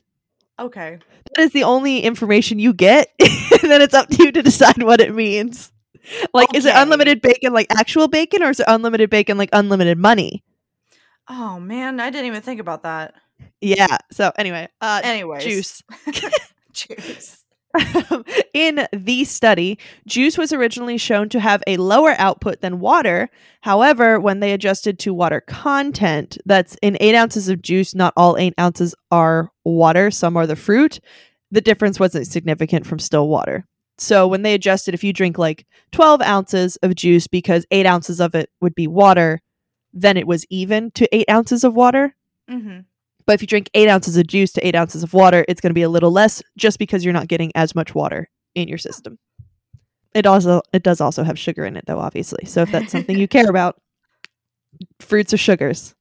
Okay. 0.58 0.98
That 1.36 1.42
is 1.42 1.52
the 1.52 1.64
only 1.64 2.00
information 2.00 2.58
you 2.58 2.72
get, 2.72 3.12
and 3.20 3.70
then 3.70 3.82
it's 3.82 3.94
up 3.94 4.08
to 4.08 4.24
you 4.24 4.32
to 4.32 4.42
decide 4.42 4.82
what 4.82 5.00
it 5.00 5.14
means. 5.14 5.70
Like, 6.32 6.54
is 6.54 6.64
it 6.64 6.72
unlimited 6.74 7.20
bacon 7.20 7.52
like 7.52 7.66
actual 7.70 8.08
bacon, 8.08 8.42
or 8.42 8.50
is 8.50 8.60
it 8.60 8.66
unlimited 8.68 9.10
bacon 9.10 9.38
like 9.38 9.50
unlimited 9.52 9.98
money? 9.98 10.42
Oh 11.28 11.58
man, 11.60 12.00
I 12.00 12.10
didn't 12.10 12.26
even 12.26 12.42
think 12.42 12.60
about 12.60 12.82
that. 12.84 13.14
Yeah. 13.60 13.98
So 14.12 14.32
anyway, 14.36 14.68
uh, 14.80 15.00
Anyways, 15.02 15.44
juice. 15.44 15.82
juice. 16.72 17.42
in 18.54 18.86
the 18.92 19.24
study, 19.24 19.78
juice 20.06 20.38
was 20.38 20.52
originally 20.52 20.96
shown 20.96 21.28
to 21.28 21.40
have 21.40 21.62
a 21.66 21.76
lower 21.76 22.14
output 22.18 22.60
than 22.60 22.80
water. 22.80 23.28
However, 23.60 24.18
when 24.18 24.40
they 24.40 24.52
adjusted 24.52 24.98
to 25.00 25.12
water 25.12 25.42
content, 25.42 26.38
that's 26.46 26.76
in 26.80 26.96
eight 27.00 27.14
ounces 27.14 27.48
of 27.48 27.60
juice, 27.60 27.94
not 27.94 28.14
all 28.16 28.36
eight 28.38 28.54
ounces 28.58 28.94
are 29.10 29.50
water, 29.64 30.10
some 30.10 30.36
are 30.36 30.46
the 30.46 30.56
fruit. 30.56 31.00
The 31.50 31.60
difference 31.60 32.00
wasn't 32.00 32.26
significant 32.26 32.86
from 32.86 32.98
still 32.98 33.28
water. 33.28 33.66
So 33.98 34.26
when 34.26 34.42
they 34.42 34.54
adjusted, 34.54 34.94
if 34.94 35.04
you 35.04 35.12
drink 35.12 35.38
like 35.38 35.66
12 35.92 36.20
ounces 36.22 36.76
of 36.76 36.94
juice 36.94 37.26
because 37.26 37.66
eight 37.70 37.86
ounces 37.86 38.20
of 38.20 38.34
it 38.34 38.50
would 38.60 38.74
be 38.74 38.86
water, 38.86 39.40
then 39.92 40.16
it 40.16 40.26
was 40.26 40.44
even 40.50 40.90
to 40.92 41.08
eight 41.14 41.28
ounces 41.30 41.64
of 41.64 41.74
water. 41.74 42.14
Mm-hmm. 42.50 42.80
But 43.26 43.34
if 43.34 43.42
you 43.42 43.48
drink 43.48 43.70
eight 43.74 43.88
ounces 43.88 44.16
of 44.16 44.26
juice 44.26 44.52
to 44.52 44.66
eight 44.66 44.74
ounces 44.74 45.02
of 45.02 45.12
water, 45.12 45.44
it's 45.48 45.60
going 45.60 45.70
to 45.70 45.74
be 45.74 45.82
a 45.82 45.88
little 45.88 46.12
less 46.12 46.42
just 46.56 46.78
because 46.78 47.04
you're 47.04 47.12
not 47.12 47.28
getting 47.28 47.52
as 47.54 47.74
much 47.74 47.94
water 47.94 48.30
in 48.54 48.68
your 48.68 48.78
system. 48.78 49.18
It 50.14 50.26
also 50.26 50.62
it 50.72 50.82
does 50.82 51.00
also 51.00 51.24
have 51.24 51.38
sugar 51.38 51.64
in 51.66 51.76
it 51.76 51.84
though, 51.86 51.98
obviously. 51.98 52.46
So 52.46 52.62
if 52.62 52.70
that's 52.70 52.90
something 52.90 53.18
you 53.18 53.28
care 53.36 53.50
about, 53.50 53.80
fruits 55.00 55.34
are 55.34 55.38
sugars. 55.38 55.94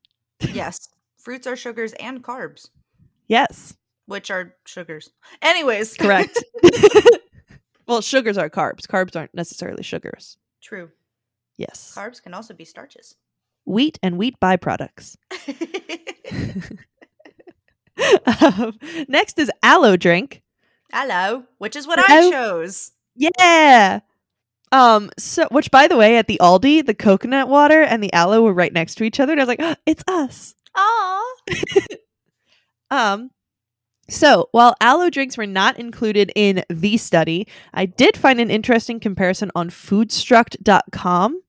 Yes. 0.54 0.88
Fruits 1.18 1.48
are 1.48 1.56
sugars 1.56 1.94
and 1.94 2.24
carbs, 2.24 2.70
Yes, 3.28 3.76
which 4.06 4.30
are 4.30 4.54
sugars. 4.66 5.10
Anyways, 5.42 5.96
correct. 5.96 6.42
well, 7.88 8.02
sugars 8.02 8.38
are 8.38 8.50
carbs. 8.50 8.86
Carbs 8.86 9.16
aren't 9.16 9.34
necessarily 9.34 9.82
sugars. 9.82 10.38
True. 10.62 10.92
Yes. 11.58 11.96
Carbs 11.98 12.22
can 12.22 12.36
also 12.36 12.54
be 12.54 12.64
starches. 12.64 13.16
Wheat 13.66 13.98
and 14.04 14.20
wheat 14.20 14.36
byproducts. 14.40 15.16
Um, 18.42 18.78
next 19.08 19.40
is 19.40 19.52
aloe 19.64 19.98
drink. 19.98 20.42
Aloe, 20.94 21.46
which 21.58 21.76
is 21.76 21.88
what 21.88 22.00
Hello? 22.06 22.28
I 22.28 22.32
chose. 22.32 22.92
Yeah. 23.16 24.00
Um. 24.72 25.10
So, 25.18 25.48
which, 25.52 25.72
by 25.72 25.88
the 25.88 25.98
way, 25.98 26.18
at 26.18 26.28
the 26.28 26.40
Aldi, 26.42 26.86
the 26.86 26.94
coconut 26.94 27.48
water 27.48 27.82
and 27.82 28.04
the 28.04 28.12
aloe 28.14 28.42
were 28.42 28.54
right 28.54 28.74
next 28.74 28.96
to 28.96 29.04
each 29.04 29.20
other, 29.20 29.32
and 29.32 29.42
I 29.42 29.44
was 29.44 29.48
like, 29.48 29.62
"Oh, 29.62 29.76
"It's 29.86 30.04
us." 30.08 30.56
Aw. 30.76 31.36
Um. 32.92 33.32
So, 34.08 34.50
while 34.52 34.76
aloe 34.80 35.10
drinks 35.10 35.38
were 35.38 35.48
not 35.48 35.80
included 35.80 36.32
in 36.36 36.64
the 36.70 36.98
study, 36.98 37.48
I 37.74 37.88
did 37.88 38.16
find 38.16 38.40
an 38.40 38.52
interesting 38.52 39.00
comparison 39.00 39.52
on 39.56 39.72
Foodstruct.com. 39.72 41.42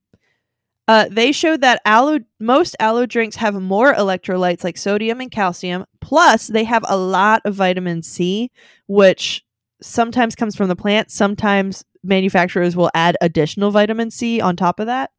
Uh, 0.89 1.07
they 1.11 1.33
showed 1.33 1.63
that 1.63 1.81
aloe, 1.85 2.21
most 2.39 2.77
aloe 2.79 3.07
drinks 3.07 3.37
have 3.37 3.55
more 3.61 3.93
electrolytes 3.95 4.63
like 4.63 4.77
sodium 4.77 5.21
and 5.21 5.31
calcium. 5.33 5.85
Plus, 6.01 6.47
they 6.47 6.63
have 6.65 6.85
a 6.89 6.97
lot 6.97 7.43
of 7.45 7.55
vitamin 7.55 8.03
C, 8.03 8.51
which 8.87 9.45
sometimes 9.83 10.37
comes 10.37 10.55
from 10.55 10.69
the 10.69 10.77
plant. 10.77 11.11
Sometimes 11.11 11.85
manufacturers 12.05 12.77
will 12.77 12.91
add 12.95 13.17
additional 13.21 13.73
vitamin 13.73 14.11
C 14.13 14.41
on 14.41 14.55
top 14.55 14.79
of 14.79 14.87
that. 14.87 15.11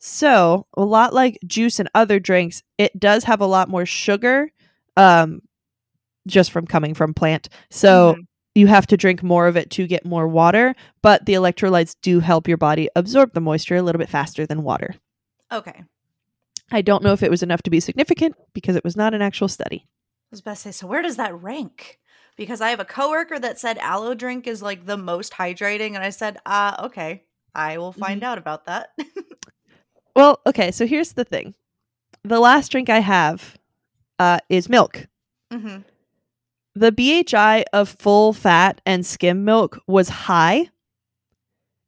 So, 0.00 0.66
a 0.76 0.84
lot 0.84 1.12
like 1.12 1.38
juice 1.46 1.80
and 1.80 1.88
other 1.94 2.20
drinks, 2.20 2.62
it 2.78 2.98
does 2.98 3.24
have 3.24 3.40
a 3.40 3.46
lot 3.46 3.68
more 3.68 3.84
sugar, 3.86 4.50
um, 4.96 5.40
just 6.26 6.52
from 6.52 6.66
coming 6.66 6.94
from 6.94 7.14
plant. 7.14 7.48
So, 7.70 8.14
Mhm. 8.14 8.26
You 8.58 8.66
have 8.66 8.86
to 8.88 8.96
drink 8.96 9.22
more 9.22 9.46
of 9.46 9.56
it 9.56 9.70
to 9.70 9.86
get 9.86 10.04
more 10.04 10.26
water, 10.28 10.74
but 11.02 11.26
the 11.26 11.34
electrolytes 11.34 11.96
do 12.02 12.20
help 12.20 12.48
your 12.48 12.56
body 12.56 12.88
absorb 12.96 13.32
the 13.32 13.40
moisture 13.40 13.76
a 13.76 13.82
little 13.82 13.98
bit 13.98 14.08
faster 14.08 14.46
than 14.46 14.62
water. 14.62 14.94
Okay. 15.52 15.84
I 16.70 16.82
don't 16.82 17.02
know 17.02 17.12
if 17.12 17.22
it 17.22 17.30
was 17.30 17.42
enough 17.42 17.62
to 17.62 17.70
be 17.70 17.80
significant 17.80 18.34
because 18.52 18.76
it 18.76 18.84
was 18.84 18.96
not 18.96 19.14
an 19.14 19.22
actual 19.22 19.48
study. 19.48 19.86
I 19.86 20.32
was 20.32 20.40
about 20.40 20.56
to 20.56 20.60
say, 20.60 20.72
so 20.72 20.86
where 20.86 21.00
does 21.02 21.16
that 21.16 21.40
rank? 21.40 21.98
Because 22.36 22.60
I 22.60 22.70
have 22.70 22.80
a 22.80 22.84
coworker 22.84 23.38
that 23.38 23.58
said 23.58 23.78
aloe 23.78 24.14
drink 24.14 24.46
is 24.46 24.60
like 24.60 24.84
the 24.84 24.98
most 24.98 25.32
hydrating, 25.32 25.94
and 25.94 26.04
I 26.04 26.10
said, 26.10 26.38
uh, 26.44 26.76
okay, 26.84 27.24
I 27.54 27.78
will 27.78 27.92
find 27.92 28.22
out 28.22 28.38
about 28.38 28.66
that. 28.66 28.90
Well, 30.16 30.40
okay, 30.48 30.72
so 30.72 30.84
here's 30.84 31.12
the 31.12 31.24
thing. 31.24 31.54
the 32.24 32.40
last 32.40 32.72
drink 32.72 32.90
I 32.90 32.98
have 32.98 33.56
uh, 34.18 34.40
is 34.48 34.68
milk. 34.68 35.06
Mm-hmm. 35.52 35.82
The 36.78 36.92
BHI 36.92 37.64
of 37.72 37.88
full 37.88 38.32
fat 38.32 38.80
and 38.86 39.04
skim 39.04 39.44
milk 39.44 39.80
was 39.88 40.08
high. 40.08 40.70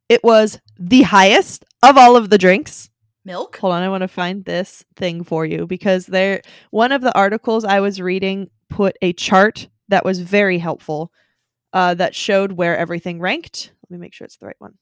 It 0.09 0.25
was 0.25 0.59
the 0.81 1.03
highest 1.03 1.65
of 1.81 1.97
all 1.97 2.17
of 2.17 2.29
the 2.29 2.39
drinks. 2.39 2.91
Milk? 3.25 3.57
Hold 3.59 3.75
on, 3.75 3.83
I 3.83 3.89
want 3.89 4.01
to 4.01 4.09
find 4.09 4.45
this 4.45 4.85
thing 4.97 5.23
for 5.23 5.47
you 5.47 5.69
because 5.69 6.07
there 6.07 6.43
one 6.73 6.91
of 6.91 7.03
the 7.03 7.17
articles 7.17 7.65
I 7.65 7.79
was 7.79 8.01
reading 8.01 8.51
put 8.69 8.97
a 9.01 9.13
chart 9.13 9.69
that 9.87 10.05
was 10.05 10.19
very 10.19 10.59
helpful 10.59 11.13
uh, 11.73 11.95
that 11.95 12.17
showed 12.17 12.51
where 12.51 12.77
everything 12.77 13.21
ranked. 13.21 13.73
Let 13.89 13.97
me 13.97 14.01
make 14.01 14.13
sure 14.13 14.25
it's 14.25 14.39
the 14.39 14.47
right 14.47 14.57
one. 14.59 14.75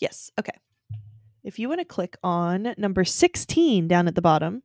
Yes, 0.00 0.30
okay. 0.38 0.58
If 1.44 1.58
you 1.58 1.70
want 1.70 1.80
to 1.80 1.86
click 1.86 2.18
on 2.22 2.74
number 2.76 3.04
16 3.04 3.88
down 3.88 4.06
at 4.06 4.14
the 4.14 4.20
bottom, 4.20 4.62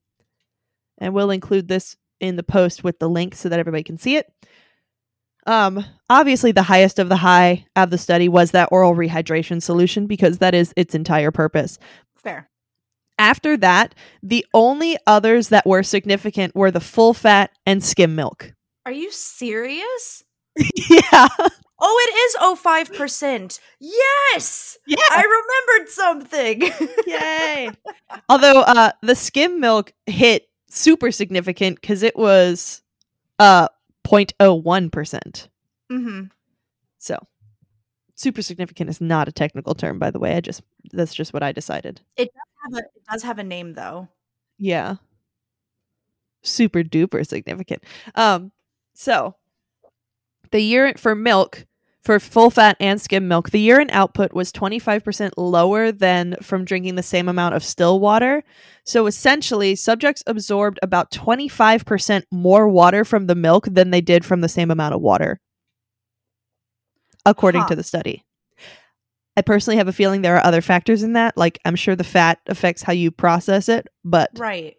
and 0.98 1.14
we'll 1.14 1.32
include 1.32 1.70
this 1.70 1.96
in 2.20 2.36
the 2.36 2.44
post 2.44 2.84
with 2.84 3.00
the 3.00 3.10
link 3.10 3.36
so 3.36 3.50
that 3.50 3.60
everybody 3.60 3.84
can 3.84 3.98
see 3.98 4.16
it. 4.16 4.32
Um, 5.46 5.84
obviously, 6.10 6.52
the 6.52 6.64
highest 6.64 7.00
of 7.00 7.10
the 7.10 7.16
high 7.16 7.66
of 7.76 7.90
the 7.90 7.98
study 7.98 8.30
was 8.30 8.52
that 8.52 8.70
oral 8.72 8.96
rehydration 8.96 9.62
solution 9.62 10.06
because 10.06 10.40
that 10.40 10.54
is 10.54 10.74
its 10.76 10.94
entire 10.94 11.32
purpose. 11.32 11.80
Fair. 12.16 12.50
After 13.18 13.58
that, 13.58 13.96
the 14.22 14.46
only 14.54 14.98
others 15.08 15.50
that 15.50 15.66
were 15.66 15.84
significant 15.84 16.56
were 16.56 16.72
the 16.72 16.80
full 16.80 17.14
fat 17.14 17.52
and 17.66 17.84
skim 17.84 18.16
milk. 18.16 18.54
Are 18.86 18.92
you 18.92 19.12
serious? 19.12 20.24
yeah. 20.90 21.28
Oh, 21.82 22.08
it 22.08 22.16
is 22.16 22.60
05%. 22.60 23.60
Yes. 23.80 24.78
Yeah. 24.86 24.98
I 25.12 25.24
remembered 25.24 25.90
something. 25.90 26.90
Yay. 27.08 27.70
Although 28.28 28.62
uh 28.62 28.92
the 29.02 29.16
skim 29.16 29.60
milk 29.60 29.94
hit 30.06 30.49
super 30.70 31.12
significant 31.12 31.82
cuz 31.82 32.04
it 32.04 32.16
was 32.16 32.82
uh 33.40 33.68
0.01%. 34.06 35.48
mm-hmm. 35.92 36.24
So, 36.98 37.18
super 38.16 38.42
significant 38.42 38.90
is 38.90 39.00
not 39.00 39.28
a 39.28 39.32
technical 39.32 39.74
term 39.76 40.00
by 40.00 40.12
the 40.12 40.20
way. 40.20 40.36
I 40.36 40.42
just 40.42 40.62
that's 40.92 41.14
just 41.14 41.34
what 41.34 41.44
I 41.44 41.52
decided. 41.52 42.02
Have 42.18 42.28
a- 42.74 42.78
It 42.80 43.04
does 43.10 43.24
have 43.24 43.40
a 43.40 43.44
name 43.44 43.74
though. 43.74 44.08
Yeah. 44.58 44.96
Super 46.44 46.84
duper 46.84 47.26
significant. 47.26 47.84
Um 48.16 48.52
so 48.94 49.36
the 50.52 50.62
urine 50.62 50.98
for 50.98 51.16
milk 51.16 51.66
for 52.02 52.20
full 52.20 52.50
fat 52.50 52.78
and 52.80 53.00
skim 53.02 53.28
milk, 53.28 53.50
the 53.50 53.60
urine 53.60 53.89
output 53.91 54.34
was 54.34 54.52
25% 54.52 55.32
lower 55.38 55.91
than 55.91 56.36
from 56.41 56.64
drinking 56.66 56.95
the 56.95 57.04
same 57.04 57.28
amount 57.28 57.56
of 57.56 57.64
still 57.64 58.00
water. 58.00 58.43
So 58.86 59.06
essentially, 59.06 59.76
subjects 59.76 60.24
absorbed 60.26 60.80
about 60.82 61.12
25% 61.12 62.24
more 62.32 62.70
water 62.70 63.04
from 63.04 63.28
the 63.28 63.36
milk 63.36 63.66
than 63.70 63.91
they 63.91 64.02
did 64.02 64.24
from 64.26 64.41
the 64.41 64.50
same 64.50 64.72
amount 64.72 64.95
of 64.95 65.02
water, 65.02 65.39
according 67.26 67.62
Huh. 67.62 67.68
to 67.70 67.76
the 67.76 67.84
study. 67.84 68.24
I 69.38 69.41
personally 69.41 69.78
have 69.78 69.88
a 69.88 69.93
feeling 69.93 70.22
there 70.22 70.36
are 70.38 70.45
other 70.45 70.62
factors 70.62 71.04
in 71.04 71.14
that. 71.14 71.38
Like, 71.38 71.60
I'm 71.64 71.76
sure 71.76 71.95
the 71.95 72.04
fat 72.04 72.39
affects 72.47 72.82
how 72.82 72.93
you 72.93 73.12
process 73.12 73.70
it, 73.70 73.88
but 74.04 74.32
Right. 74.38 74.78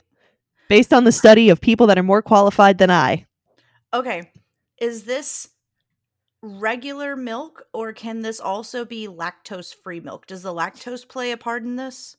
based 0.68 0.92
on 0.92 1.04
the 1.04 1.12
study 1.12 1.48
of 1.48 1.60
people 1.60 1.86
that 1.86 1.98
are 1.98 2.02
more 2.02 2.22
qualified 2.22 2.78
than 2.78 2.90
I, 2.90 3.26
Okay. 3.92 4.30
Is 4.78 5.02
this 5.04 5.48
regular 6.43 7.16
milk 7.16 7.64
or 7.72 7.93
can 7.93 8.22
this 8.22 8.41
also 8.41 8.84
be 8.84 9.07
lactose 9.07 9.74
free 9.74 10.01
milk? 10.01 10.26
Does 10.26 10.43
the 10.43 10.55
lactose 10.55 11.07
play 11.07 11.32
a 11.32 11.36
part 11.36 11.62
in 11.62 11.76
this? 11.76 12.16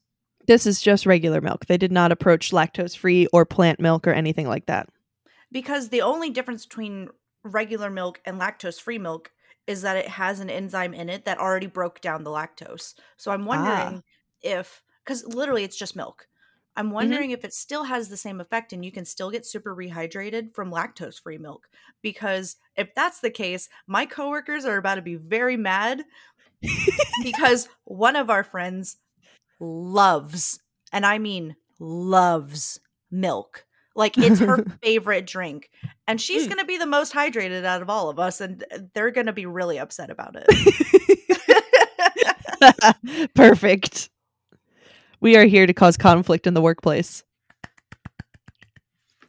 this 0.47 0.65
is 0.65 0.81
just 0.81 1.05
regular 1.05 1.41
milk. 1.41 1.65
They 1.65 1.77
did 1.77 1.91
not 1.91 2.11
approach 2.11 2.51
lactose 2.51 2.97
free 2.97 3.27
or 3.27 3.45
plant 3.45 3.79
milk 3.79 4.07
or 4.07 4.11
anything 4.11 4.47
like 4.47 4.65
that. 4.67 4.89
Because 5.51 5.89
the 5.89 6.01
only 6.01 6.29
difference 6.29 6.65
between 6.65 7.09
regular 7.43 7.89
milk 7.89 8.21
and 8.25 8.39
lactose 8.39 8.79
free 8.79 8.97
milk 8.97 9.31
is 9.67 9.81
that 9.81 9.97
it 9.97 10.07
has 10.07 10.39
an 10.39 10.49
enzyme 10.49 10.93
in 10.93 11.09
it 11.09 11.25
that 11.25 11.37
already 11.37 11.67
broke 11.67 12.01
down 12.01 12.23
the 12.23 12.31
lactose. 12.31 12.93
So 13.17 13.31
I'm 13.31 13.43
ah. 13.43 13.45
wondering 13.45 14.03
if, 14.41 14.81
because 15.03 15.25
literally 15.25 15.63
it's 15.63 15.77
just 15.77 15.95
milk. 15.95 16.27
I'm 16.75 16.91
wondering 16.91 17.31
if 17.31 17.43
it 17.43 17.53
still 17.53 17.83
has 17.83 18.07
the 18.09 18.17
same 18.17 18.39
effect 18.39 18.71
and 18.73 18.83
you 18.85 18.91
can 18.91 19.05
still 19.05 19.29
get 19.29 19.45
super 19.45 19.75
rehydrated 19.75 20.53
from 20.55 20.71
lactose 20.71 21.21
free 21.21 21.37
milk. 21.37 21.67
Because 22.01 22.55
if 22.77 22.95
that's 22.95 23.19
the 23.19 23.29
case, 23.29 23.67
my 23.87 24.05
coworkers 24.05 24.65
are 24.65 24.77
about 24.77 24.95
to 24.95 25.01
be 25.01 25.15
very 25.15 25.57
mad 25.57 26.03
because 27.23 27.67
one 27.83 28.15
of 28.15 28.29
our 28.29 28.43
friends 28.43 28.97
loves, 29.59 30.59
and 30.93 31.05
I 31.05 31.17
mean 31.17 31.55
loves 31.79 32.79
milk. 33.11 33.65
Like 33.95 34.17
it's 34.17 34.39
her 34.39 34.63
favorite 34.83 35.27
drink. 35.27 35.69
And 36.07 36.21
she's 36.21 36.45
Mm. 36.45 36.49
going 36.49 36.59
to 36.59 36.65
be 36.65 36.77
the 36.77 36.85
most 36.85 37.13
hydrated 37.13 37.65
out 37.65 37.81
of 37.81 37.89
all 37.89 38.09
of 38.09 38.17
us. 38.19 38.39
And 38.39 38.63
uh, 38.73 38.79
they're 38.93 39.11
going 39.11 39.27
to 39.27 39.33
be 39.33 39.45
really 39.45 39.77
upset 39.77 40.09
about 40.09 40.35
it. 40.37 40.45
Perfect. 43.35 44.09
We 45.21 45.37
are 45.37 45.45
here 45.45 45.67
to 45.67 45.73
cause 45.73 45.97
conflict 45.97 46.47
in 46.47 46.55
the 46.55 46.61
workplace. 46.61 47.23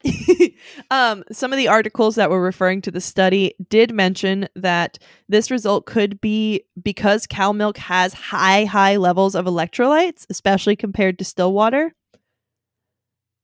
um, 0.90 1.22
some 1.30 1.52
of 1.52 1.58
the 1.58 1.68
articles 1.68 2.16
that 2.16 2.30
were 2.30 2.42
referring 2.42 2.82
to 2.82 2.90
the 2.90 3.00
study 3.00 3.54
did 3.68 3.92
mention 3.92 4.48
that 4.56 4.98
this 5.28 5.50
result 5.50 5.86
could 5.86 6.20
be 6.20 6.64
because 6.82 7.26
cow 7.26 7.52
milk 7.52 7.76
has 7.76 8.14
high, 8.14 8.64
high 8.64 8.96
levels 8.96 9.34
of 9.34 9.44
electrolytes, 9.44 10.26
especially 10.30 10.76
compared 10.76 11.18
to 11.18 11.24
still 11.24 11.52
water. 11.52 11.94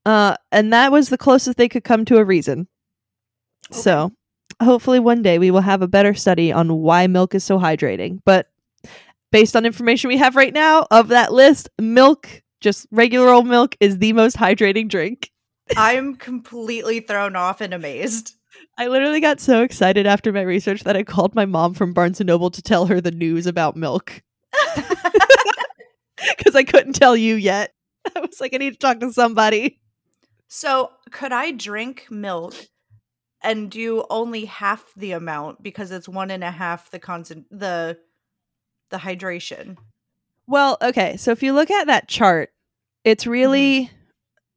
Uh, 0.04 0.36
and 0.50 0.72
that 0.72 0.90
was 0.90 1.10
the 1.10 1.18
closest 1.18 1.58
they 1.58 1.68
could 1.68 1.84
come 1.84 2.04
to 2.06 2.16
a 2.16 2.24
reason. 2.24 2.66
So, 3.70 4.12
hopefully, 4.62 5.00
one 5.00 5.20
day 5.20 5.38
we 5.38 5.50
will 5.50 5.60
have 5.60 5.82
a 5.82 5.88
better 5.88 6.14
study 6.14 6.50
on 6.50 6.78
why 6.78 7.06
milk 7.06 7.34
is 7.34 7.44
so 7.44 7.58
hydrating. 7.58 8.20
But 8.24 8.48
based 9.30 9.56
on 9.56 9.66
information 9.66 10.08
we 10.08 10.16
have 10.16 10.36
right 10.36 10.52
now 10.52 10.86
of 10.90 11.08
that 11.08 11.32
list, 11.32 11.68
milk, 11.80 12.42
just 12.60 12.86
regular 12.90 13.28
old 13.28 13.46
milk, 13.46 13.76
is 13.80 13.98
the 13.98 14.12
most 14.12 14.36
hydrating 14.36 14.88
drink. 14.88 15.30
I'm 15.76 16.16
completely 16.16 17.00
thrown 17.00 17.36
off 17.36 17.60
and 17.60 17.74
amazed. 17.74 18.34
I 18.76 18.86
literally 18.86 19.20
got 19.20 19.40
so 19.40 19.62
excited 19.62 20.06
after 20.06 20.32
my 20.32 20.40
research 20.40 20.84
that 20.84 20.96
I 20.96 21.02
called 21.02 21.34
my 21.34 21.44
mom 21.44 21.74
from 21.74 21.92
Barnes 21.92 22.20
and 22.20 22.26
Noble 22.26 22.50
to 22.50 22.62
tell 22.62 22.86
her 22.86 23.00
the 23.00 23.10
news 23.10 23.46
about 23.46 23.76
milk 23.76 24.22
because 26.36 26.54
I 26.54 26.64
couldn't 26.64 26.94
tell 26.94 27.16
you 27.16 27.34
yet. 27.34 27.72
I 28.16 28.20
was 28.20 28.40
like, 28.40 28.54
I 28.54 28.58
need 28.58 28.72
to 28.72 28.78
talk 28.78 29.00
to 29.00 29.12
somebody. 29.12 29.80
so, 30.48 30.90
could 31.10 31.32
I 31.32 31.50
drink 31.50 32.06
milk 32.10 32.54
and 33.42 33.70
do 33.70 34.04
only 34.10 34.46
half 34.46 34.92
the 34.96 35.12
amount 35.12 35.62
because 35.62 35.90
it's 35.90 36.08
one 36.08 36.30
and 36.30 36.42
a 36.42 36.50
half 36.50 36.90
the 36.90 36.98
constant 36.98 37.46
the 37.50 37.98
the 38.90 38.98
hydration? 38.98 39.76
Well, 40.46 40.78
okay. 40.80 41.16
So 41.16 41.30
if 41.30 41.42
you 41.42 41.52
look 41.52 41.70
at 41.70 41.86
that 41.88 42.08
chart, 42.08 42.50
it's 43.04 43.26
really 43.26 43.90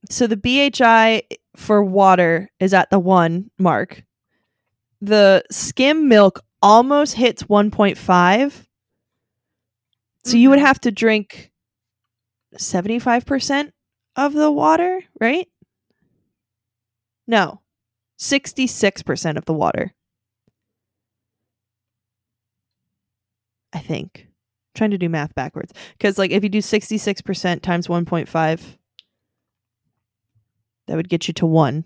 so 0.09 0.25
the 0.27 0.37
BHI 0.37 1.23
for 1.55 1.83
water 1.83 2.49
is 2.59 2.73
at 2.73 2.89
the 2.89 2.99
one 2.99 3.51
mark. 3.59 4.03
The 5.01 5.43
skim 5.51 6.07
milk 6.07 6.43
almost 6.61 7.15
hits 7.15 7.43
1.5. 7.43 8.67
So 10.23 10.37
you 10.37 10.49
would 10.49 10.59
Mhm. 10.59 10.65
have 10.65 10.79
to 10.81 10.91
drink 10.91 11.51
75% 12.57 13.73
of 14.15 14.33
the 14.33 14.51
water, 14.51 15.03
right? 15.19 15.47
No. 17.27 17.61
66% 18.17 19.37
of 19.37 19.45
the 19.45 19.53
water. 19.53 19.93
I 23.73 23.79
think. 23.79 24.27
trying 24.73 24.91
to 24.91 24.97
do 24.97 25.09
math 25.09 25.35
backwards. 25.35 25.73
Because, 25.97 26.17
like, 26.17 26.31
if 26.31 26.43
you 26.43 26.49
do 26.49 26.59
66% 26.59 27.61
times 27.61 27.87
1.5, 27.87 28.77
that 30.87 30.95
would 30.95 31.09
get 31.09 31.27
you 31.27 31.33
to 31.35 31.45
one. 31.45 31.85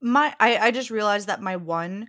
My 0.00 0.34
I, 0.38 0.56
I 0.58 0.70
just 0.70 0.90
realized 0.90 1.26
that 1.28 1.42
my 1.42 1.56
one 1.56 2.08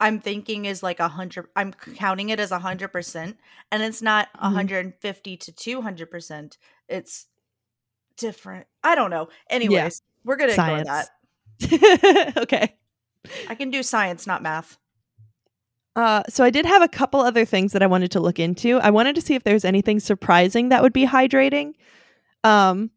I'm 0.00 0.20
thinking 0.20 0.64
is 0.64 0.82
like 0.82 0.98
a 1.00 1.08
hundred 1.08 1.46
I'm 1.56 1.72
counting 1.72 2.30
it 2.30 2.40
as 2.40 2.50
a 2.52 2.58
hundred 2.58 2.88
percent 2.88 3.36
and 3.70 3.82
it's 3.82 4.02
not 4.02 4.28
a 4.34 4.48
Mhm. 4.48 4.54
hundred 4.54 4.84
and 4.86 4.94
fifty 4.94 5.36
to 5.36 5.52
two 5.52 5.80
hundred 5.82 6.10
percent. 6.10 6.58
It's 6.88 7.26
different. 8.16 8.66
I 8.82 8.94
don't 8.96 9.10
know. 9.10 9.28
Anyways, 9.50 10.02
we're 10.24 10.36
gonna 10.36 10.52
ignore 10.52 10.84
that. 10.84 12.34
okay. 12.38 12.74
I 13.48 13.54
can 13.54 13.70
do 13.70 13.82
science, 13.82 14.26
not 14.26 14.42
math. 14.42 14.78
Uh, 15.98 16.22
so 16.28 16.44
I 16.44 16.50
did 16.50 16.64
have 16.64 16.80
a 16.80 16.86
couple 16.86 17.18
other 17.20 17.44
things 17.44 17.72
that 17.72 17.82
I 17.82 17.88
wanted 17.88 18.12
to 18.12 18.20
look 18.20 18.38
into. 18.38 18.78
I 18.78 18.90
wanted 18.90 19.16
to 19.16 19.20
see 19.20 19.34
if 19.34 19.42
there's 19.42 19.64
anything 19.64 19.98
surprising 19.98 20.68
that 20.68 20.80
would 20.80 20.92
be 20.92 21.04
hydrating. 21.04 21.72
Um, 22.44 22.92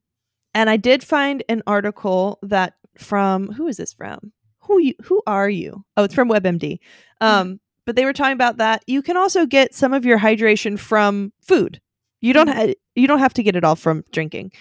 and 0.53 0.69
I 0.69 0.77
did 0.77 1.03
find 1.03 1.43
an 1.49 1.63
article 1.65 2.37
that 2.43 2.75
from 2.99 3.53
who 3.53 3.67
is 3.67 3.77
this 3.77 3.91
from? 3.91 4.33
Who 4.65 4.79
you 4.79 4.93
who 5.05 5.23
are 5.25 5.49
you? 5.49 5.83
Oh, 5.97 6.03
it's 6.03 6.13
from 6.13 6.29
WebMD. 6.29 6.77
Um, 7.21 7.59
but 7.87 7.95
they 7.95 8.05
were 8.05 8.13
talking 8.13 8.33
about 8.33 8.57
that 8.57 8.83
you 8.85 9.01
can 9.01 9.17
also 9.17 9.47
get 9.47 9.73
some 9.73 9.93
of 9.93 10.05
your 10.05 10.19
hydration 10.19 10.77
from 10.77 11.33
food. 11.41 11.81
You 12.21 12.33
don't 12.33 12.49
ha- 12.49 12.75
you 12.93 13.07
don't 13.07 13.17
have 13.17 13.33
to 13.33 13.41
get 13.41 13.55
it 13.55 13.63
all 13.63 13.75
from 13.75 14.03
drinking. 14.11 14.51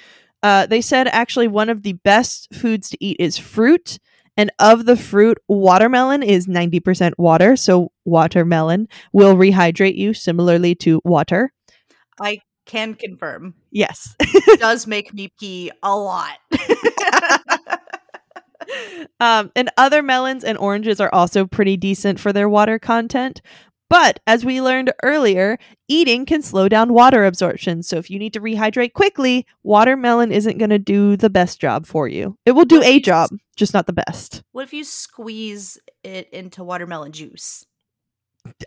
Uh, 0.43 0.64
they 0.64 0.80
said 0.80 1.09
actually 1.09 1.47
one 1.47 1.68
of 1.68 1.82
the 1.82 1.93
best 1.93 2.49
foods 2.55 2.88
to 2.88 3.05
eat 3.05 3.18
is 3.20 3.36
fruit, 3.36 3.99
and 4.37 4.51
of 4.59 4.87
the 4.87 4.97
fruit, 4.97 5.39
watermelon 5.49 6.22
is 6.22 6.49
ninety 6.49 6.81
percent 6.81 7.18
water. 7.18 7.57
So 7.57 7.93
watermelon 8.05 8.89
will 9.12 9.37
rehydrate 9.37 9.97
you, 9.97 10.14
similarly 10.14 10.74
to 10.76 11.01
water. 11.05 11.53
I 12.20 12.41
can 12.66 12.95
confirm. 12.95 13.55
Yes. 13.70 14.14
does 14.59 14.87
make 14.87 15.12
me 15.12 15.33
pee 15.41 15.72
a 15.83 15.97
lot. 15.97 16.39
um, 19.20 19.51
and 19.57 19.70
other 19.76 20.03
melons 20.03 20.45
and 20.45 20.57
oranges 20.59 21.01
are 21.01 21.12
also 21.12 21.47
pretty 21.47 21.76
decent 21.76 22.20
for 22.20 22.33
their 22.33 22.49
water 22.49 22.78
content. 22.78 23.43
But 23.91 24.20
as 24.26 24.45
we 24.45 24.62
learned 24.62 24.93
earlier, 25.03 25.59
eating 25.88 26.24
can 26.24 26.41
slow 26.43 26.68
down 26.68 26.95
water 26.95 27.24
absorption. 27.26 27.82
So 27.82 27.97
if 27.99 28.09
you 28.09 28.18
need 28.18 28.32
to 28.34 28.41
rehydrate 28.41 28.93
quickly, 28.95 29.45
watermelon 29.64 30.30
isn't 30.32 30.59
going 30.59 30.70
to 30.70 30.78
do 30.78 31.16
the 31.16 31.28
best 31.28 31.61
job 31.61 31.84
for 31.86 32.07
you. 32.09 32.38
It 32.47 32.53
will 32.53 32.64
do 32.64 32.80
a 32.82 33.01
job, 33.01 33.30
just 33.57 33.74
not 33.74 33.86
the 33.86 33.93
best. 33.93 34.43
what 34.53 34.62
if 34.62 34.72
you 34.72 34.84
squeeze 34.84 35.76
it 36.05 36.30
into 36.30 36.62
watermelon 36.64 37.11
juice? 37.12 37.66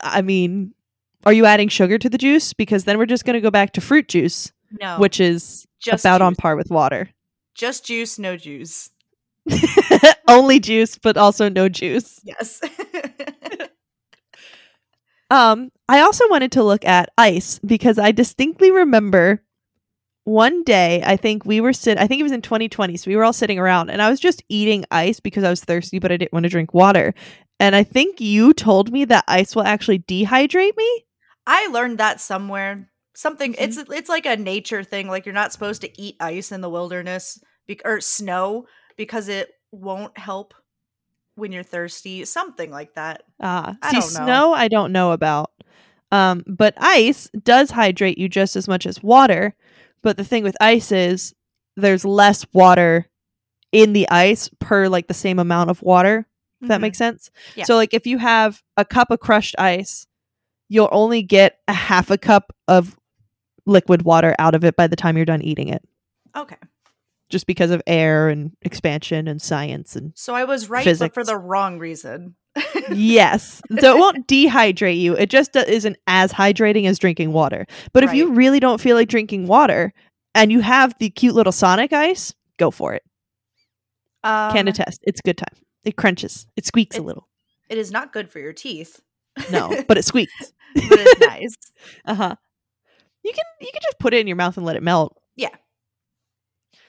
I 0.01 0.21
mean, 0.21 0.73
are 1.25 1.33
you 1.33 1.45
adding 1.45 1.69
sugar 1.69 1.97
to 1.97 2.09
the 2.09 2.17
juice? 2.17 2.51
Because 2.53 2.83
then 2.83 2.97
we're 2.97 3.05
just 3.05 3.23
going 3.25 3.35
to 3.35 3.41
go 3.41 3.49
back 3.49 3.71
to 3.73 3.81
fruit 3.81 4.09
juice, 4.09 4.51
No. 4.81 4.97
which 4.99 5.19
is 5.21 5.65
just 5.79 6.03
about 6.03 6.21
on 6.21 6.35
par 6.35 6.55
with 6.57 6.69
water. 6.69 7.09
Just 7.55 7.85
juice, 7.85 8.19
no 8.19 8.35
juice. 8.35 8.89
Only 10.27 10.59
juice, 10.59 10.97
but 10.97 11.15
also 11.17 11.47
no 11.49 11.69
juice. 11.69 12.19
Yes. 12.25 12.59
Um, 15.33 15.71
I 15.89 16.01
also 16.01 16.29
wanted 16.29 16.51
to 16.53 16.63
look 16.63 16.85
at 16.85 17.09
ice 17.17 17.59
because 17.65 17.97
I 17.97 18.11
distinctly 18.11 18.69
remember 18.71 19.43
one 20.25 20.63
day, 20.63 21.01
I 21.03 21.17
think 21.17 21.43
we 21.43 21.59
were 21.59 21.73
sit 21.73 21.97
I 21.97 22.05
think 22.07 22.19
it 22.19 22.23
was 22.23 22.31
in 22.31 22.43
2020, 22.43 22.95
so 22.97 23.09
we 23.09 23.15
were 23.15 23.23
all 23.23 23.33
sitting 23.33 23.57
around 23.57 23.89
and 23.89 23.99
I 24.01 24.09
was 24.11 24.19
just 24.19 24.43
eating 24.47 24.85
ice 24.91 25.19
because 25.19 25.43
I 25.43 25.49
was 25.49 25.63
thirsty, 25.63 25.97
but 25.97 26.11
I 26.11 26.17
didn't 26.17 26.33
want 26.33 26.43
to 26.43 26.49
drink 26.49 26.73
water. 26.73 27.15
And 27.59 27.75
I 27.75 27.83
think 27.83 28.21
you 28.21 28.53
told 28.53 28.91
me 28.91 29.05
that 29.05 29.25
ice 29.27 29.55
will 29.55 29.63
actually 29.63 29.99
dehydrate 29.99 30.77
me. 30.77 31.05
I 31.47 31.67
learned 31.67 31.97
that 31.97 32.21
somewhere. 32.21 32.89
Something 33.15 33.53
Mhm. 33.53 33.57
it's 33.59 33.77
it's 33.77 34.09
like 34.09 34.27
a 34.27 34.37
nature 34.37 34.83
thing. 34.83 35.07
Like 35.07 35.25
you're 35.25 35.33
not 35.33 35.51
supposed 35.51 35.81
to 35.81 36.01
eat 36.01 36.15
ice 36.19 36.51
in 36.51 36.61
the 36.61 36.69
wilderness 36.69 37.39
be- 37.67 37.81
or 37.83 38.01
snow 38.01 38.67
because 38.97 39.27
it 39.27 39.49
won't 39.71 40.15
help 40.17 40.53
when 41.35 41.51
you're 41.51 41.63
thirsty. 41.63 42.25
Something 42.25 42.71
like 42.71 42.93
that. 42.95 43.23
Ah, 43.41 43.77
I 43.81 43.89
see, 43.89 43.99
don't 43.99 44.13
know. 44.13 44.25
snow 44.25 44.53
I 44.53 44.67
don't 44.67 44.91
know 44.91 45.11
about. 45.11 45.51
Um, 46.11 46.43
but 46.45 46.75
ice 46.77 47.29
does 47.43 47.71
hydrate 47.71 48.17
you 48.17 48.29
just 48.29 48.55
as 48.55 48.67
much 48.67 48.85
as 48.85 49.01
water. 49.01 49.55
But 50.03 50.17
the 50.17 50.23
thing 50.23 50.43
with 50.43 50.55
ice 50.61 50.91
is 50.91 51.33
there's 51.75 52.05
less 52.05 52.45
water 52.53 53.09
in 53.71 53.93
the 53.93 54.07
ice 54.09 54.49
per 54.59 54.87
like 54.87 55.07
the 55.07 55.13
same 55.13 55.39
amount 55.39 55.69
of 55.69 55.81
water. 55.81 56.27
If 56.61 56.69
that 56.69 56.79
makes 56.79 56.97
sense. 56.97 57.29
Yeah. 57.55 57.65
So 57.65 57.75
like 57.75 57.93
if 57.93 58.07
you 58.07 58.17
have 58.19 58.63
a 58.77 58.85
cup 58.85 59.11
of 59.11 59.19
crushed 59.19 59.55
ice, 59.59 60.07
you'll 60.69 60.87
only 60.93 61.21
get 61.21 61.59
a 61.67 61.73
half 61.73 62.09
a 62.09 62.17
cup 62.17 62.55
of 62.69 62.97
liquid 63.65 64.03
water 64.03 64.33
out 64.39 64.55
of 64.55 64.63
it 64.63 64.77
by 64.77 64.87
the 64.87 64.95
time 64.95 65.17
you're 65.17 65.25
done 65.25 65.41
eating 65.41 65.67
it. 65.67 65.83
Okay. 66.37 66.55
Just 67.33 67.47
because 67.47 67.71
of 67.71 67.81
air 67.87 68.29
and 68.29 68.51
expansion 68.61 69.27
and 69.27 69.41
science 69.41 69.95
and 69.95 70.13
So 70.15 70.35
I 70.35 70.43
was 70.43 70.69
right, 70.69 70.85
but 70.99 71.15
for 71.15 71.23
the 71.23 71.35
wrong 71.35 71.79
reason. 71.79 72.35
yes. 72.91 73.59
So 73.79 73.95
it 73.95 73.99
won't 73.99 74.27
dehydrate 74.27 74.99
you. 74.99 75.15
It 75.15 75.31
just 75.31 75.55
isn't 75.55 75.97
as 76.05 76.31
hydrating 76.31 76.85
as 76.85 76.99
drinking 76.99 77.33
water. 77.33 77.65
But 77.91 78.03
if 78.03 78.13
you 78.13 78.33
really 78.33 78.59
don't 78.59 78.79
feel 78.79 78.95
like 78.95 79.09
drinking 79.09 79.47
water 79.47 79.93
and 80.35 80.51
you 80.51 80.59
have 80.59 80.93
the 80.99 81.09
cute 81.09 81.33
little 81.33 81.51
Sonic 81.51 81.91
ice, 81.91 82.35
go 82.59 82.69
for 82.69 82.93
it. 82.93 83.01
Um, 84.23 84.53
Can 84.53 84.67
attest. 84.67 84.99
It's 85.01 85.19
a 85.19 85.23
good 85.23 85.39
time. 85.39 85.55
It 85.83 85.95
crunches. 85.95 86.45
It 86.55 86.67
squeaks 86.67 86.99
a 86.99 87.01
little. 87.01 87.27
It 87.67 87.79
is 87.79 87.91
not 87.91 88.13
good 88.13 88.29
for 88.29 88.37
your 88.37 88.53
teeth. 88.53 89.01
No, 89.51 89.83
but 89.87 89.97
it 89.97 90.05
squeaks. 90.05 90.53
but 90.75 90.99
it's 90.99 91.19
nice. 91.19 91.55
Uh-huh. 92.05 92.35
You 93.23 93.31
can 93.33 93.43
you 93.59 93.69
can 93.73 93.81
just 93.81 93.99
put 93.99 94.13
it 94.13 94.19
in 94.19 94.27
your 94.27 94.37
mouth 94.37 94.55
and 94.57 94.65
let 94.65 94.75
it 94.75 94.83
melt. 94.83 95.17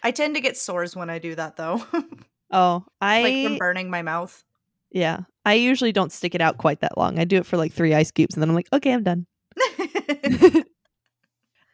I 0.04 0.12
tend 0.12 0.36
to 0.36 0.40
get 0.40 0.56
sores 0.56 0.94
when 0.94 1.10
I 1.10 1.18
do 1.18 1.34
that 1.34 1.56
though. 1.56 1.84
Oh, 2.50 2.84
I 3.00 3.22
like 3.22 3.44
from 3.46 3.56
burning 3.58 3.90
my 3.90 4.02
mouth. 4.02 4.44
yeah. 4.92 5.20
I 5.44 5.54
usually 5.54 5.90
don't 5.90 6.12
stick 6.12 6.36
it 6.36 6.40
out 6.40 6.56
quite 6.56 6.80
that 6.82 6.96
long. 6.96 7.18
I 7.18 7.24
do 7.24 7.36
it 7.38 7.46
for 7.46 7.56
like 7.56 7.72
3 7.72 7.94
ice 7.94 8.12
cubes 8.12 8.36
and 8.36 8.42
then 8.42 8.48
I'm 8.48 8.54
like, 8.54 8.68
"Okay, 8.72 8.92
I'm 8.92 9.02
done." 9.02 9.26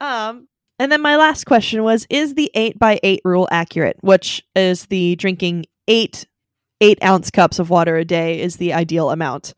Um, 0.00 0.48
and 0.78 0.90
then 0.90 1.02
my 1.02 1.16
last 1.16 1.44
question 1.44 1.82
was: 1.82 2.06
Is 2.08 2.34
the 2.34 2.50
eight 2.54 2.78
by 2.78 2.98
eight 3.02 3.20
rule 3.24 3.46
accurate? 3.50 3.98
Which 4.00 4.42
is 4.56 4.86
the 4.86 5.16
drinking 5.16 5.66
eight 5.88 6.26
eight 6.80 6.98
ounce 7.04 7.30
cups 7.30 7.58
of 7.58 7.68
water 7.68 7.96
a 7.96 8.04
day 8.04 8.40
is 8.40 8.56
the 8.56 8.72
ideal 8.72 9.10
amount. 9.10 9.52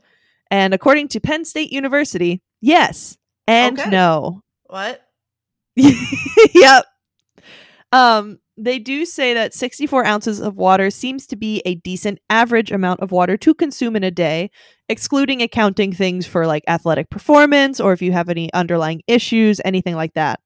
And 0.50 0.74
according 0.74 1.08
to 1.08 1.20
Penn 1.20 1.44
State 1.44 1.70
University, 1.72 2.42
yes 2.60 3.16
and 3.46 3.78
Okay. 3.78 3.90
no. 3.90 4.40
what? 4.64 5.00
yep. 5.76 6.86
Um, 7.92 8.40
they 8.62 8.78
do 8.78 9.04
say 9.04 9.34
that 9.34 9.54
64 9.54 10.04
ounces 10.04 10.40
of 10.40 10.56
water 10.56 10.88
seems 10.90 11.26
to 11.26 11.36
be 11.36 11.62
a 11.66 11.74
decent 11.74 12.20
average 12.30 12.70
amount 12.70 13.00
of 13.00 13.10
water 13.10 13.36
to 13.38 13.54
consume 13.54 13.96
in 13.96 14.04
a 14.04 14.10
day, 14.10 14.50
excluding 14.88 15.42
accounting 15.42 15.92
things 15.92 16.26
for 16.26 16.46
like 16.46 16.62
athletic 16.68 17.10
performance 17.10 17.80
or 17.80 17.92
if 17.92 18.00
you 18.00 18.12
have 18.12 18.28
any 18.28 18.52
underlying 18.52 19.02
issues, 19.08 19.60
anything 19.64 19.96
like 19.96 20.14
that. 20.14 20.40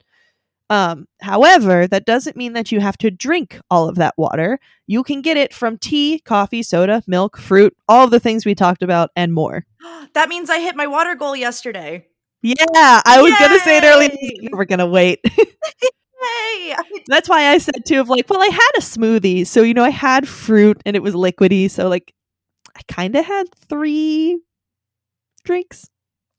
Um, 0.68 1.06
however, 1.20 1.86
that 1.86 2.06
doesn't 2.06 2.36
mean 2.36 2.54
that 2.54 2.72
you 2.72 2.80
have 2.80 2.96
to 2.98 3.10
drink 3.10 3.60
all 3.70 3.88
of 3.88 3.96
that 3.96 4.14
water. 4.16 4.58
You 4.86 5.04
can 5.04 5.20
get 5.20 5.36
it 5.36 5.54
from 5.54 5.78
tea, 5.78 6.20
coffee, 6.20 6.62
soda, 6.62 7.02
milk, 7.06 7.36
fruit, 7.36 7.76
all 7.88 8.04
of 8.04 8.10
the 8.10 8.18
things 8.18 8.44
we 8.44 8.54
talked 8.54 8.82
about 8.82 9.10
and 9.14 9.32
more. 9.32 9.66
that 10.14 10.28
means 10.28 10.50
I 10.50 10.60
hit 10.60 10.74
my 10.74 10.86
water 10.86 11.14
goal 11.14 11.36
yesterday. 11.36 12.06
Yeah, 12.42 13.02
I 13.04 13.20
was 13.22 13.34
gonna 13.38 13.58
say 13.60 13.78
it 13.78 13.84
earlier. 13.84 14.10
Yay! 14.12 14.48
We're 14.52 14.64
gonna 14.64 14.86
wait. 14.86 15.20
I- 16.78 17.02
That's 17.06 17.28
why 17.28 17.46
I 17.52 17.58
said 17.58 17.84
too 17.86 18.00
of 18.00 18.08
like, 18.08 18.28
well, 18.28 18.40
I 18.42 18.46
had 18.52 18.70
a 18.76 18.80
smoothie, 18.80 19.46
so 19.46 19.62
you 19.62 19.74
know, 19.74 19.84
I 19.84 19.90
had 19.90 20.26
fruit 20.28 20.80
and 20.86 20.96
it 20.96 21.02
was 21.02 21.14
liquidy, 21.14 21.70
so 21.70 21.88
like, 21.88 22.12
I 22.76 22.80
kind 22.88 23.14
of 23.16 23.24
had 23.24 23.46
three 23.54 24.40
drinks. 25.44 25.88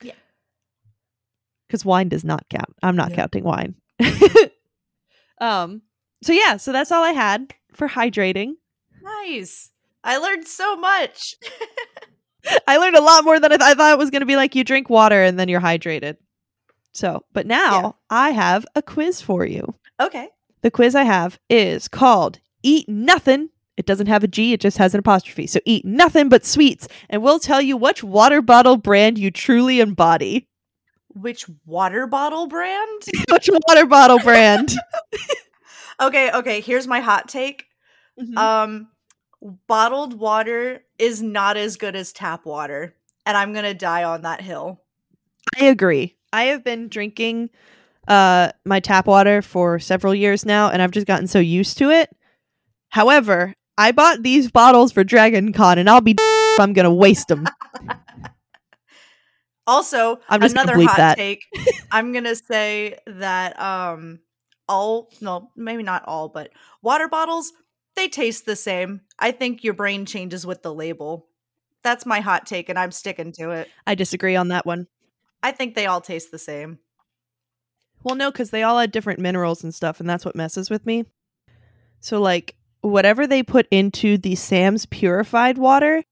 Yeah. 0.01 0.13
because 1.67 1.83
wine 1.85 2.09
does 2.09 2.23
not 2.23 2.47
count. 2.49 2.73
I'm 2.83 2.95
not 2.95 3.11
Yeah. 3.11 3.15
counting 3.17 3.43
wine. 3.43 3.75
um. 5.41 5.81
So 6.23 6.33
yeah, 6.33 6.57
so 6.57 6.71
that's 6.71 6.91
all 6.91 7.03
I 7.03 7.11
had 7.11 7.53
for 7.73 7.87
hydrating. 7.87 8.53
nice. 9.01 9.71
I 10.03 10.17
learned 10.17 10.47
so 10.47 10.75
much. 10.77 11.35
I 12.67 12.77
learned 12.77 12.95
a 12.95 13.01
lot 13.01 13.23
more 13.25 13.39
than 13.39 13.51
I, 13.51 13.57
th- 13.57 13.67
I 13.69 13.73
thought 13.73 13.91
it 13.91 13.97
was 13.99 14.09
going 14.09 14.21
to 14.21 14.25
be. 14.25 14.35
Like 14.35 14.55
you 14.55 14.63
drink 14.63 14.89
water 14.89 15.21
and 15.21 15.37
then 15.39 15.49
you're 15.49 15.59
hydrated. 15.61 16.15
So, 16.97 17.23
but 17.31 17.45
now 17.45 17.81
Yeah. 17.81 17.91
I 18.09 18.31
have 18.31 18.65
a 18.73 18.81
quiz 18.81 19.21
for 19.21 19.45
you. 19.45 19.75
okay. 19.99 20.29
The 20.63 20.71
quiz 20.71 20.95
I 20.95 21.03
have 21.03 21.37
is 21.47 21.87
called 21.87 22.39
Eat 22.63 22.89
Nothing. 22.89 23.49
It 23.77 23.85
doesn't 23.85 24.07
have 24.07 24.23
a 24.23 24.27
G, 24.27 24.53
it 24.53 24.59
just 24.61 24.79
has 24.79 24.95
an 24.95 24.99
apostrophe. 24.99 25.45
So 25.45 25.59
eat 25.65 25.85
nothing 25.85 26.27
but 26.27 26.43
sweets, 26.43 26.87
and 27.07 27.21
we'll 27.21 27.37
tell 27.37 27.61
you 27.61 27.77
which 27.77 28.03
water 28.03 28.41
bottle 28.41 28.77
brand 28.77 29.19
you 29.19 29.29
truly 29.29 29.79
embody. 29.79 30.47
Which 31.09 31.45
water 31.67 32.07
bottle 32.07 32.47
brand? 32.47 33.03
which 33.31 33.47
water 33.67 33.85
bottle 33.85 34.17
brand? 34.17 34.73
okay, 36.01 36.31
okay, 36.31 36.61
here's 36.61 36.87
my 36.87 36.99
hot 36.99 37.29
take. 37.29 37.65
Mhm. 38.19 38.35
Um 38.37 38.87
bottled 39.67 40.15
water 40.19 40.81
is 40.97 41.21
not 41.21 41.57
as 41.57 41.77
good 41.77 41.95
as 41.95 42.11
tap 42.11 42.43
water, 42.47 42.95
and 43.27 43.37
I'm 43.37 43.53
going 43.53 43.65
to 43.65 43.75
die 43.75 44.03
on 44.03 44.23
that 44.23 44.41
hill. 44.41 44.81
I 45.61 45.65
agree. 45.65 46.15
I 46.33 46.43
have 46.45 46.63
been 46.63 46.87
drinking 46.89 47.49
uh 48.07 48.51
my 48.65 48.79
tap 48.79 49.07
water 49.07 49.41
for 49.41 49.79
several 49.79 50.15
years 50.15 50.45
now, 50.45 50.69
and 50.69 50.81
I've 50.81 50.91
just 50.91 51.07
gotten 51.07 51.27
so 51.27 51.39
used 51.39 51.77
to 51.79 51.89
it. 51.89 52.09
However, 52.89 53.53
I 53.77 53.91
bought 53.91 54.23
these 54.23 54.49
bottles 54.49 54.91
for 54.91 55.03
Dragon 55.03 55.53
Con, 55.53 55.77
and 55.77 55.89
I'll 55.89 56.01
be 56.01 56.15
if 56.17 56.59
I'm 56.59 56.73
gonna 56.73 56.93
waste 56.93 57.27
them. 57.27 57.45
Also, 59.67 60.21
I'm 60.29 60.39
just 60.39 60.53
another 60.53 60.81
hot 60.81 60.95
that. 60.95 61.17
take. 61.17 61.43
I'm 61.91 62.13
gonna 62.13 62.35
say 62.35 62.97
that 63.05 63.59
um 63.59 64.19
all 64.69 65.09
no, 65.19 65.51
maybe 65.55 65.83
not 65.83 66.05
all, 66.07 66.29
but 66.29 66.51
water 66.81 67.09
bottles, 67.09 67.51
they 67.95 68.07
taste 68.07 68.45
the 68.45 68.55
same. 68.55 69.01
I 69.19 69.31
think 69.31 69.63
your 69.63 69.73
brain 69.73 70.05
changes 70.05 70.45
with 70.45 70.63
the 70.63 70.73
label. 70.73 71.27
That's 71.83 72.05
my 72.05 72.21
hot 72.21 72.45
take, 72.45 72.69
and 72.69 72.79
I'm 72.79 72.91
sticking 72.91 73.33
to 73.33 73.51
it. 73.51 73.67
I 73.85 73.95
disagree 73.95 74.37
on 74.37 74.47
that 74.49 74.65
one. 74.65 74.87
I 75.47 75.51
think 75.51 75.75
they 75.75 75.85
all 75.85 76.01
taste 76.01 76.29
the 76.31 76.37
same. 76.37 76.79
Well, 78.03 78.15
no, 78.15 78.31
because 78.31 78.49
they 78.49 78.63
all 78.63 78.79
had 78.79 78.91
different 78.91 79.21
minerals 79.21 79.63
and 79.63 79.73
stuff, 79.73 80.01
and 80.01 80.09
that's 80.09 80.25
what 80.25 80.35
messes 80.35 80.69
with 80.69 80.85
me. 80.85 81.05
So, 82.01 82.19
like, 82.19 82.55
whatever 82.81 83.25
they 83.25 83.43
put 83.43 83.65
into 83.71 84.17
the 84.17 84.35
Sam's 84.35 84.85
purified 84.85 85.57
water 85.57 86.03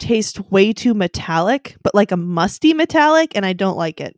tastes 0.00 0.40
way 0.50 0.72
too 0.72 0.92
metallic, 0.92 1.76
but 1.84 1.94
like 1.94 2.10
a 2.10 2.16
musty 2.16 2.74
metallic, 2.74 3.36
and 3.36 3.46
I 3.46 3.52
don't 3.52 3.76
like 3.76 4.00
it. 4.00 4.16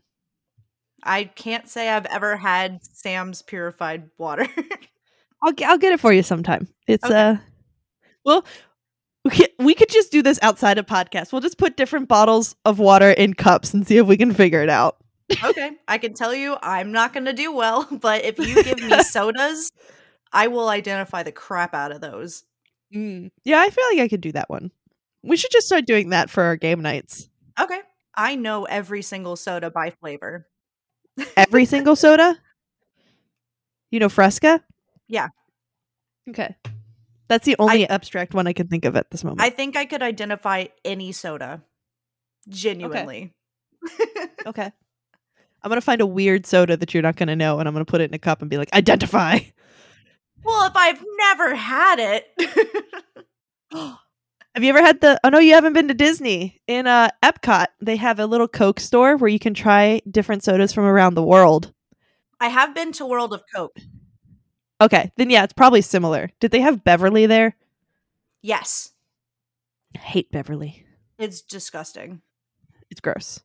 I 1.02 1.24
can't 1.24 1.68
say 1.68 1.90
I've 1.90 2.06
ever 2.06 2.38
had 2.38 2.80
Sam's 2.82 3.42
purified 3.42 4.08
water. 4.16 4.46
I'll 5.44 5.52
I'll 5.66 5.78
get 5.78 5.92
it 5.92 6.00
for 6.00 6.14
you 6.14 6.22
sometime. 6.22 6.66
It's 6.86 7.04
Okay. 7.04 7.14
uh, 7.14 7.36
well, 8.24 8.46
we 9.26 9.30
could, 9.30 9.50
we 9.58 9.74
could 9.74 9.88
just 9.90 10.12
do 10.12 10.22
this 10.22 10.38
outside 10.40 10.78
of 10.78 10.86
podcast. 10.86 11.32
We'll 11.32 11.40
just 11.40 11.58
put 11.58 11.76
different 11.76 12.06
bottles 12.06 12.54
of 12.64 12.78
water 12.78 13.10
in 13.10 13.34
cups 13.34 13.74
and 13.74 13.84
see 13.84 13.96
if 13.96 14.06
we 14.06 14.16
can 14.16 14.32
figure 14.32 14.62
it 14.62 14.68
out. 14.68 14.98
okay, 15.42 15.72
I 15.88 15.98
can 15.98 16.14
tell 16.14 16.32
you 16.32 16.56
I'm 16.62 16.92
not 16.92 17.12
going 17.12 17.24
to 17.24 17.32
do 17.32 17.52
well, 17.52 17.88
but 18.00 18.24
if 18.24 18.38
you 18.38 18.62
give 18.62 18.78
me 18.78 19.02
sodas, 19.02 19.72
I 20.32 20.46
will 20.46 20.68
identify 20.68 21.24
the 21.24 21.32
crap 21.32 21.74
out 21.74 21.90
of 21.90 22.00
those. 22.00 22.44
Mm. 22.94 23.32
Yeah, 23.44 23.60
I 23.60 23.70
feel 23.70 23.84
like 23.90 23.98
I 23.98 24.06
could 24.08 24.20
do 24.20 24.30
that 24.30 24.48
one. 24.48 24.70
We 25.24 25.36
should 25.36 25.50
just 25.50 25.66
start 25.66 25.86
doing 25.86 26.10
that 26.10 26.30
for 26.30 26.44
our 26.44 26.54
game 26.54 26.80
nights. 26.80 27.28
Okay. 27.60 27.80
I 28.14 28.36
know 28.36 28.64
every 28.64 29.02
single 29.02 29.34
soda 29.34 29.72
by 29.72 29.90
flavor. 29.90 30.46
Every 31.36 31.64
single 31.64 31.96
soda. 31.96 32.38
You 33.90 33.98
know, 33.98 34.08
Fresca. 34.08 34.62
Yeah. 35.08 35.28
Okay, 36.28 36.56
that's 37.28 37.44
the 37.44 37.56
only 37.58 37.88
abstract 37.88 38.34
one 38.34 38.46
I 38.46 38.52
can 38.52 38.68
think 38.68 38.84
of 38.84 38.96
at 38.96 39.10
this 39.10 39.24
moment. 39.24 39.42
I 39.42 39.50
think 39.50 39.76
I 39.76 39.84
could 39.84 40.02
identify 40.02 40.66
any 40.84 41.12
soda. 41.12 41.62
Genuinely. 42.48 43.34
okay, 44.46 44.70
I'm 45.62 45.68
gonna 45.68 45.80
find 45.80 46.00
a 46.00 46.06
weird 46.06 46.46
soda 46.46 46.76
that 46.76 46.94
you're 46.94 47.02
not 47.02 47.16
gonna 47.16 47.36
know, 47.36 47.58
and 47.58 47.68
I'm 47.68 47.74
gonna 47.74 47.84
put 47.84 48.00
it 48.00 48.10
in 48.10 48.14
a 48.14 48.18
cup 48.18 48.40
and 48.40 48.50
be 48.50 48.56
like, 48.56 48.72
identify. 48.72 49.38
well, 50.44 50.66
if 50.66 50.76
I've 50.76 51.04
never 51.18 51.54
had 51.54 51.98
it. 51.98 52.26
Have 54.56 54.64
you 54.64 54.70
ever 54.70 54.80
had 54.80 55.02
the? 55.02 55.20
Oh 55.22 55.28
no, 55.28 55.38
you 55.38 55.52
haven't 55.52 55.74
been 55.74 55.88
to 55.88 55.94
Disney. 55.94 56.62
In 56.66 56.86
uh, 56.86 57.10
Epcot, 57.22 57.66
they 57.82 57.96
have 57.96 58.18
a 58.18 58.24
little 58.24 58.48
Coke 58.48 58.80
store 58.80 59.18
where 59.18 59.28
you 59.28 59.38
can 59.38 59.52
try 59.52 60.00
different 60.10 60.44
sodas 60.44 60.72
from 60.72 60.86
around 60.86 61.12
the 61.12 61.22
world. 61.22 61.74
I 62.40 62.48
have 62.48 62.74
been 62.74 62.92
to 62.92 63.04
World 63.04 63.34
of 63.34 63.42
Coke. 63.54 63.76
Okay, 64.80 65.10
then 65.16 65.30
yeah, 65.30 65.44
it's 65.44 65.52
probably 65.52 65.80
similar. 65.80 66.30
Did 66.40 66.50
they 66.50 66.60
have 66.60 66.84
Beverly 66.84 67.26
there? 67.26 67.56
Yes. 68.42 68.92
I 69.94 69.98
hate 69.98 70.30
Beverly. 70.30 70.84
It's 71.18 71.40
disgusting. 71.40 72.20
It's 72.90 73.00
gross. 73.00 73.40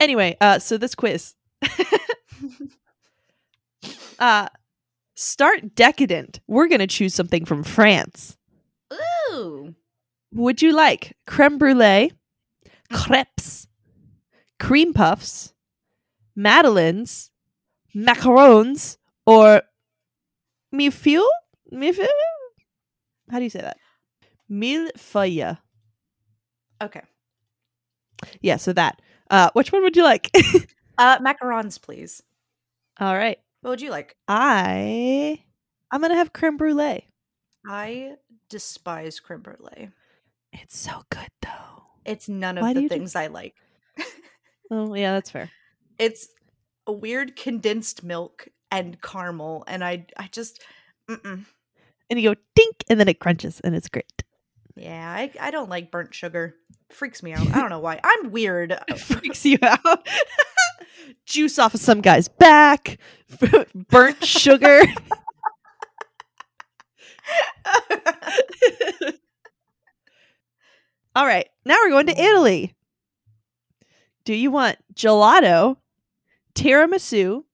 Anyway, 0.00 0.36
uh, 0.40 0.58
so 0.58 0.76
this 0.76 0.94
quiz. 0.94 1.34
uh, 4.18 4.48
start 5.14 5.74
decadent. 5.74 6.40
We're 6.46 6.68
gonna 6.68 6.86
choose 6.86 7.14
something 7.14 7.44
from 7.44 7.62
France. 7.62 8.36
Ooh. 9.30 9.74
Would 10.32 10.62
you 10.62 10.72
like 10.72 11.16
creme 11.26 11.58
brulee, 11.58 12.12
crepes, 12.92 13.68
cream 14.58 14.92
puffs, 14.92 15.54
madeleines, 16.34 17.30
macarons, 17.94 18.98
or 19.26 19.62
mille 20.76 21.28
Mille? 21.70 22.08
How 23.30 23.38
do 23.38 23.44
you 23.44 23.50
say 23.50 23.60
that? 23.60 23.78
Millefeuille. 24.50 25.58
Okay. 26.82 27.02
Yeah, 28.40 28.56
so 28.56 28.72
that. 28.72 29.00
Uh, 29.30 29.50
which 29.54 29.72
one 29.72 29.82
would 29.82 29.96
you 29.96 30.04
like? 30.04 30.30
Uh 30.98 31.18
macarons, 31.18 31.78
please. 31.78 32.22
All 32.98 33.14
right. 33.14 33.36
What 33.60 33.68
would 33.72 33.80
you 33.82 33.90
like? 33.90 34.16
I 34.28 35.42
I'm 35.90 36.00
gonna 36.00 36.14
have 36.14 36.32
creme 36.32 36.56
brulee. 36.56 37.06
I 37.68 38.14
despise 38.48 39.20
creme 39.20 39.42
brulee. 39.42 39.90
It's 40.54 40.78
so 40.78 41.02
good 41.10 41.28
though. 41.42 41.82
It's 42.06 42.30
none 42.30 42.56
of 42.56 42.62
Why 42.62 42.72
the 42.72 42.80
you 42.80 42.88
do- 42.88 42.94
things 42.94 43.14
I 43.14 43.26
like. 43.26 43.54
Oh 44.70 44.94
yeah, 44.94 45.12
that's 45.12 45.30
fair. 45.30 45.50
It's 45.98 46.28
a 46.86 46.92
weird 46.92 47.36
condensed 47.36 48.02
milk 48.02 48.48
and 48.70 49.00
caramel, 49.00 49.64
and 49.66 49.84
I 49.84 50.06
I 50.16 50.28
just 50.30 50.62
mm-mm. 51.08 51.44
And 52.08 52.20
you 52.20 52.34
go 52.34 52.40
dink, 52.54 52.84
and 52.88 53.00
then 53.00 53.08
it 53.08 53.18
crunches, 53.18 53.60
and 53.60 53.74
it's 53.74 53.88
great. 53.88 54.22
yeah 54.76 55.10
I 55.10 55.32
I 55.40 55.50
don't 55.50 55.70
like 55.70 55.90
burnt 55.90 56.14
sugar. 56.14 56.54
Freaks 56.90 57.22
me 57.22 57.32
out. 57.32 57.48
I 57.48 57.60
don't 57.60 57.70
know 57.70 57.80
why. 57.80 58.00
I'm 58.04 58.30
weird. 58.30 58.78
Freaks 58.96 59.44
you 59.44 59.58
out. 59.62 60.06
Juice 61.26 61.58
off 61.58 61.74
of 61.74 61.80
some 61.80 62.00
guy's 62.00 62.28
back, 62.28 62.98
burnt 63.90 64.24
sugar. 64.24 64.82
All 71.14 71.26
right, 71.26 71.48
now 71.64 71.76
we're 71.82 71.90
going 71.90 72.06
to 72.06 72.14
mm. 72.14 72.18
Italy. 72.20 72.74
Do 74.24 74.34
you 74.34 74.50
want 74.50 74.78
gelato, 74.94 75.76
tiramisu, 76.54 77.44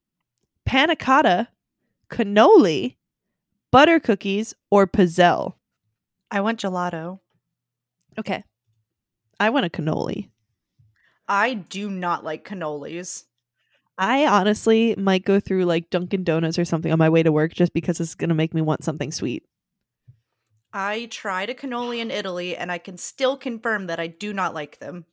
panna 0.65 0.97
cotta, 0.97 1.49
cannoli, 2.11 2.97
butter 3.71 4.01
cookies, 4.01 4.55
or 4.71 4.87
pizzelle? 4.87 5.55
I 6.31 6.41
want 6.41 6.61
gelato. 6.61 7.21
Okay. 8.19 8.45
I 9.39 9.51
want 9.51 9.67
a 9.67 9.71
cannoli. 9.71 10.29
I 11.29 11.55
do 11.55 11.91
not 11.91 12.25
like 12.25 12.47
cannolis. 12.47 13.25
I 13.99 14.27
honestly 14.27 14.95
might 14.97 15.25
go 15.25 15.39
through 15.41 15.65
like 15.65 15.91
Dunkin' 15.91 16.25
Donuts 16.25 16.59
or 16.59 16.65
something 16.65 16.93
on 16.93 16.99
my 16.99 17.09
way 17.09 17.23
to 17.23 17.33
work 17.33 17.53
just 17.53 17.73
because 17.73 18.01
it's 18.01 18.15
going 18.15 18.31
to 18.31 18.35
make 18.35 18.55
me 18.55 18.63
want 18.63 18.85
something 18.85 19.13
sweet. 19.13 19.45
I 20.73 21.07
tried 21.07 21.51
a 21.51 21.55
cannoli 21.55 21.99
in 21.99 22.11
Italy, 22.11 22.57
and 22.57 22.73
I 22.73 22.79
can 22.79 22.97
still 22.97 23.37
confirm 23.37 23.89
that 23.89 24.01
I 24.01 24.07
do 24.07 24.33
not 24.33 24.55
like 24.55 24.79
them. 24.79 25.05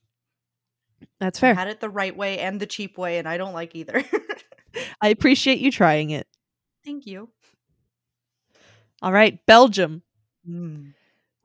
That's 1.19 1.39
I 1.39 1.41
fair. 1.41 1.53
had 1.53 1.67
it 1.67 1.81
the 1.81 1.89
right 1.89 2.15
way 2.15 2.39
and 2.39 2.59
the 2.59 2.65
cheap 2.65 2.97
way, 2.97 3.17
and 3.17 3.27
I 3.27 3.37
don't 3.37 3.53
like 3.53 3.75
either. 3.75 4.03
I 5.01 5.09
appreciate 5.09 5.59
you 5.59 5.71
trying 5.71 6.11
it. 6.11 6.27
Thank 6.85 7.05
you. 7.05 7.29
All 9.01 9.11
right, 9.11 9.39
Belgium. 9.45 10.03
Mm. 10.47 10.93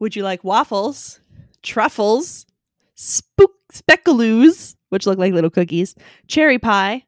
Would 0.01 0.17
you 0.17 0.23
like 0.23 0.43
waffles, 0.45 1.21
truffles, 1.63 2.47
spook 2.95 3.53
speculoos, 3.73 4.77
which 4.91 5.07
look 5.07 5.19
like 5.19 5.33
little 5.33 5.51
cookies, 5.51 5.95
cherry 6.29 6.59
pie, 6.59 7.05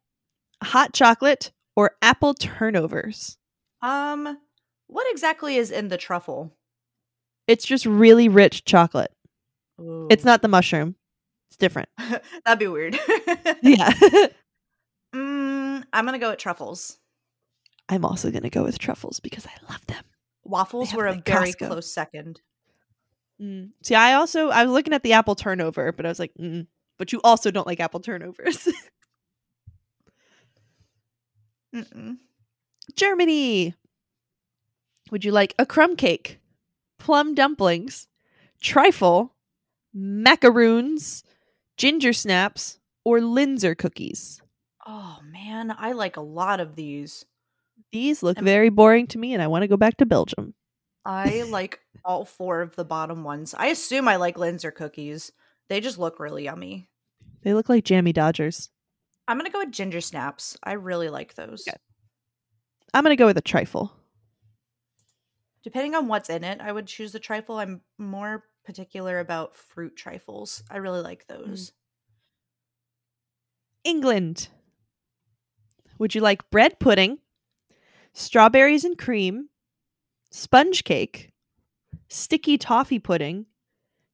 hot 0.63 0.93
chocolate, 0.93 1.53
or 1.75 1.93
apple 2.03 2.35
turnovers? 2.35 3.37
Um, 3.83 4.39
what 4.87 5.07
exactly 5.11 5.57
is 5.57 5.71
in 5.71 5.89
the 5.89 5.97
truffle? 5.97 6.57
It's 7.47 7.65
just 7.65 7.87
really 7.87 8.29
rich 8.29 8.65
chocolate. 8.65 9.13
It's 10.11 10.25
not 10.25 10.43
the 10.43 10.49
mushroom. 10.49 10.97
It's 11.51 11.57
different. 11.57 11.89
That'd 12.45 12.59
be 12.59 12.67
weird. 12.69 12.99
Yeah. 13.63 13.93
I'm 15.93 16.05
gonna 16.05 16.19
go 16.19 16.31
with 16.31 16.39
truffles. 16.39 16.99
I'm 17.89 18.05
also 18.05 18.31
going 18.31 18.43
to 18.43 18.51
go 18.51 18.65
with 18.65 18.79
truffles 18.79 19.21
because 19.21 19.47
I 19.47 19.53
love 19.71 19.87
them. 19.87 20.03
Waffles 20.45 20.93
were 20.93 21.07
a 21.07 21.23
very 21.25 21.53
Costco. 21.53 21.69
close 21.69 21.93
second. 21.93 22.41
Mm. 23.41 23.71
See, 23.83 23.95
I 23.95 24.15
also 24.15 24.49
I 24.49 24.65
was 24.65 24.73
looking 24.73 24.93
at 24.93 25.03
the 25.03 25.13
apple 25.13 25.35
turnover, 25.35 25.93
but 25.93 26.07
I 26.07 26.09
was 26.09 26.19
like, 26.19 26.33
mm, 26.35 26.67
but 26.99 27.13
you 27.13 27.21
also 27.23 27.51
don't 27.51 27.67
like 27.67 27.81
apple 27.81 28.01
turnovers. 28.01 28.69
Mm-mm. 31.75 32.17
Germany. 32.95 33.75
Would 35.11 35.25
you 35.25 35.31
like 35.31 35.55
a 35.59 35.67
crumb 35.67 35.95
cake, 35.95 36.41
plum 36.99 37.35
dumplings, 37.35 38.09
trifle, 38.61 39.35
macaroons, 39.95 41.23
ginger 41.77 42.13
snaps, 42.13 42.81
or 43.05 43.21
Linzer 43.21 43.79
cookies? 43.79 44.43
Oh 44.87 45.19
man, 45.25 45.75
I 45.77 45.93
like 45.93 46.17
a 46.17 46.21
lot 46.23 46.61
of 46.61 46.77
these. 46.77 47.25
These 47.93 48.23
look 48.23 48.39
Um, 48.39 48.45
very 48.45 48.69
boring 48.69 49.07
to 49.09 49.19
me, 49.19 49.35
and 49.35 49.43
I 49.43 49.49
want 49.49 49.63
to 49.63 49.69
go 49.69 49.77
back 49.77 49.97
to 49.99 50.07
Belgium. 50.07 50.55
I 51.05 51.43
like 51.43 51.81
all 52.05 52.25
four 52.25 52.63
of 52.63 52.77
the 52.77 52.85
bottom 52.85 53.25
ones. 53.25 53.55
I 53.57 53.67
assume 53.67 54.09
I 54.09 54.17
like 54.17 54.37
Linzer 54.37 54.75
cookies. 54.75 55.33
They 55.69 55.81
just 55.81 55.99
look 55.99 56.19
really 56.21 56.45
yummy. 56.45 56.89
They 57.43 57.55
look 57.55 57.69
like 57.69 57.85
Jammie 57.85 58.13
Dodgers. 58.13 58.71
I'm 59.29 59.37
gonna 59.37 59.51
go 59.51 59.59
with 59.59 59.73
ginger 59.73 60.01
snaps. 60.01 60.57
I 60.63 60.73
really 60.73 61.09
like 61.09 61.35
those. 61.35 61.65
Okay. 61.69 61.77
I'm 62.95 63.03
gonna 63.05 63.17
go 63.17 63.27
with 63.27 63.39
a 63.39 63.43
trifle. 63.43 63.93
Depending 65.65 65.97
on 65.97 66.07
what's 66.07 66.31
in 66.31 66.45
it, 66.45 66.61
I 66.61 66.71
would 66.71 66.87
choose 66.87 67.11
the 67.11 67.19
trifle. 67.19 67.59
I'm 67.59 67.81
more 67.99 68.45
particular 68.65 69.19
about 69.19 69.57
fruit 69.57 69.97
trifles. 69.97 70.63
I 70.71 70.77
really 70.77 71.01
like 71.03 71.27
those. 71.27 71.73
England. 73.85 74.49
Would 75.99 76.15
you 76.15 76.21
like 76.21 76.49
bread 76.51 76.79
pudding, 76.79 77.19
strawberries 78.13 78.85
and 78.85 78.99
cream, 78.99 79.49
sponge 80.31 80.85
cake, 80.85 81.33
sticky 82.09 82.59
toffee 82.59 82.99
pudding, 82.99 83.47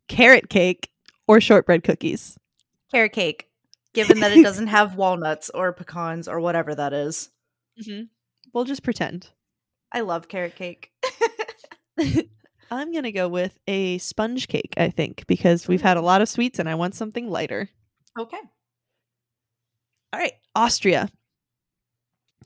carrot 0.08 0.48
cake, 0.48 0.90
or 1.26 1.40
shortbread 1.40 1.84
cookies? 1.84 2.38
Carrot 2.90 3.12
cake, 3.12 3.48
given 3.94 4.20
that 4.20 4.32
it 4.32 4.42
doesn't 4.44 4.68
have 4.68 4.96
walnuts 4.96 5.50
or 5.50 5.72
pecans 5.72 6.28
or 6.28 6.40
whatever 6.40 6.74
that 6.74 6.92
is. 6.92 7.30
Mm-hmm. 7.80 8.04
We'll 8.52 8.64
just 8.64 8.82
pretend. 8.82 9.30
I 9.90 10.00
love 10.00 10.28
carrot 10.28 10.56
cake. 10.56 10.92
I'm 12.70 12.92
going 12.92 13.04
to 13.04 13.12
go 13.12 13.28
with 13.28 13.58
a 13.66 13.98
sponge 13.98 14.48
cake, 14.48 14.72
I 14.78 14.88
think, 14.88 15.26
because 15.26 15.68
we've 15.68 15.82
had 15.82 15.98
a 15.98 16.02
lot 16.02 16.22
of 16.22 16.28
sweets 16.28 16.58
and 16.58 16.68
I 16.68 16.74
want 16.74 16.94
something 16.94 17.28
lighter. 17.28 17.68
okay. 18.18 18.38
All 20.12 20.20
right, 20.20 20.32
Austria. 20.54 21.08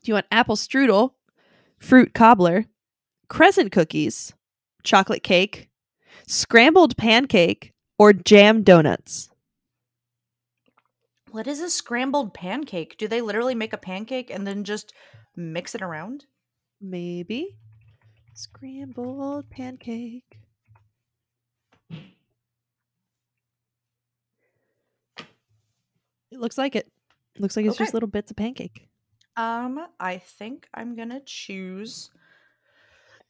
Do 0.07 0.11
you 0.11 0.15
want 0.15 0.27
apple 0.31 0.55
strudel, 0.55 1.15
fruit 1.81 2.15
cobbler, 2.15 2.67
crescent 3.29 3.73
cookies, 3.73 4.35
chocolate 4.85 5.25
cake, 5.25 5.69
scrambled 6.29 6.97
pancake, 6.97 7.73
or 7.99 8.13
jam 8.13 8.63
donuts? 8.63 9.31
What 11.33 11.49
is 11.49 11.61
a 11.61 11.69
scrambled 11.69 12.35
pancake? 12.35 12.97
Do 12.97 13.09
they 13.09 13.21
literally 13.21 13.57
make 13.57 13.73
a 13.73 13.77
pancake 13.77 14.31
and 14.31 14.47
then 14.47 14.63
just 14.63 14.93
mix 15.35 15.75
it 15.75 15.83
around? 15.83 16.27
Maybe. 16.81 17.57
Scrambled 18.33 19.51
pancake. 19.51 20.39
It 26.31 26.39
looks 26.39 26.57
like 26.57 26.77
it. 26.77 26.93
Looks 27.41 27.57
like 27.57 27.67
it's 27.67 27.77
just 27.77 27.93
little 27.93 28.09
bits 28.09 28.31
of 28.31 28.37
pancake. 28.37 28.89
Um, 29.37 29.87
I 30.01 30.19
think 30.19 30.69
I'm 30.73 30.97
gonna 30.97 31.21
choose 31.25 32.11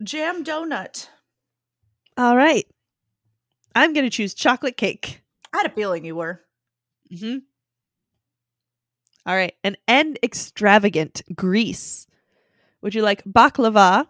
jam 0.02 0.44
donut. 0.44 1.08
All 2.16 2.36
right. 2.36 2.66
I'm 3.74 3.92
going 3.92 4.06
to 4.06 4.10
choose 4.10 4.32
chocolate 4.32 4.78
cake. 4.78 5.22
I 5.52 5.58
had 5.58 5.66
a 5.66 5.74
feeling 5.74 6.04
you 6.04 6.16
were. 6.16 6.40
Mm-hmm. 7.12 7.38
All 9.26 9.34
right. 9.34 9.54
And 9.62 9.76
end 9.86 10.18
extravagant 10.22 11.20
Greece. 11.34 12.06
Would 12.80 12.94
you 12.94 13.02
like 13.02 13.22
baklava, 13.24 14.06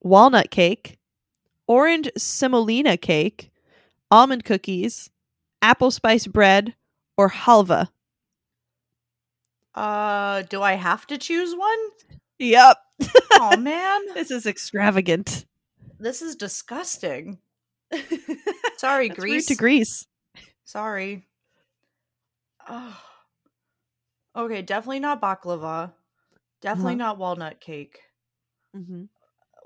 walnut 0.00 0.50
cake, 0.50 0.98
orange 1.68 2.10
semolina 2.16 2.96
cake, 2.96 3.52
almond 4.10 4.44
cookies, 4.44 5.10
apple 5.62 5.92
spice 5.92 6.26
bread, 6.26 6.74
or 7.16 7.30
halva? 7.30 7.90
Uh, 9.74 10.42
do 10.42 10.62
I 10.62 10.74
have 10.74 11.06
to 11.08 11.18
choose 11.18 11.54
one? 11.54 11.78
Yep. 12.38 12.76
oh 13.34 13.56
man, 13.60 14.00
This 14.14 14.30
is 14.30 14.46
extravagant. 14.46 15.46
this 15.98 16.22
is 16.22 16.36
disgusting. 16.36 17.38
Sorry, 18.78 19.08
That's 19.08 19.20
Greece. 19.20 19.46
to 19.46 19.54
Greece. 19.54 20.06
Sorry. 20.64 21.26
Oh. 22.68 23.00
Okay, 24.36 24.62
definitely 24.62 25.00
not 25.00 25.20
baklava. 25.20 25.92
Definitely 26.60 26.92
Uh-huh. 26.94 26.98
not 26.98 27.18
walnut 27.18 27.60
cake. 27.60 27.98
Mm-hmm. 28.76 29.04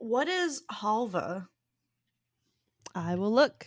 What 0.00 0.28
is 0.28 0.62
halva? 0.72 1.48
I 2.94 3.14
will 3.16 3.32
look. 3.32 3.66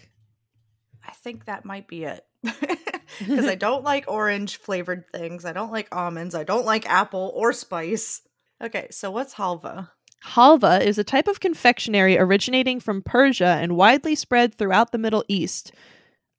I 1.07 1.11
think 1.11 1.45
that 1.45 1.65
might 1.65 1.87
be 1.87 2.03
it. 2.05 2.25
Because 3.19 3.45
I 3.45 3.55
don't 3.67 3.83
like 3.83 4.05
orange 4.07 4.57
flavored 4.57 5.05
things. 5.11 5.45
I 5.45 5.53
don't 5.53 5.71
like 5.71 5.93
almonds. 5.95 6.35
I 6.35 6.43
don't 6.43 6.65
like 6.65 6.89
apple 6.89 7.31
or 7.35 7.53
spice. 7.53 8.21
Okay, 8.61 8.87
so 8.91 9.11
what's 9.11 9.35
halva? 9.35 9.89
Halva 10.25 10.83
is 10.83 10.97
a 10.97 11.03
type 11.03 11.27
of 11.27 11.39
confectionery 11.39 12.17
originating 12.17 12.79
from 12.79 13.01
Persia 13.01 13.57
and 13.61 13.75
widely 13.75 14.15
spread 14.15 14.53
throughout 14.53 14.91
the 14.91 14.97
Middle 14.97 15.23
East. 15.27 15.71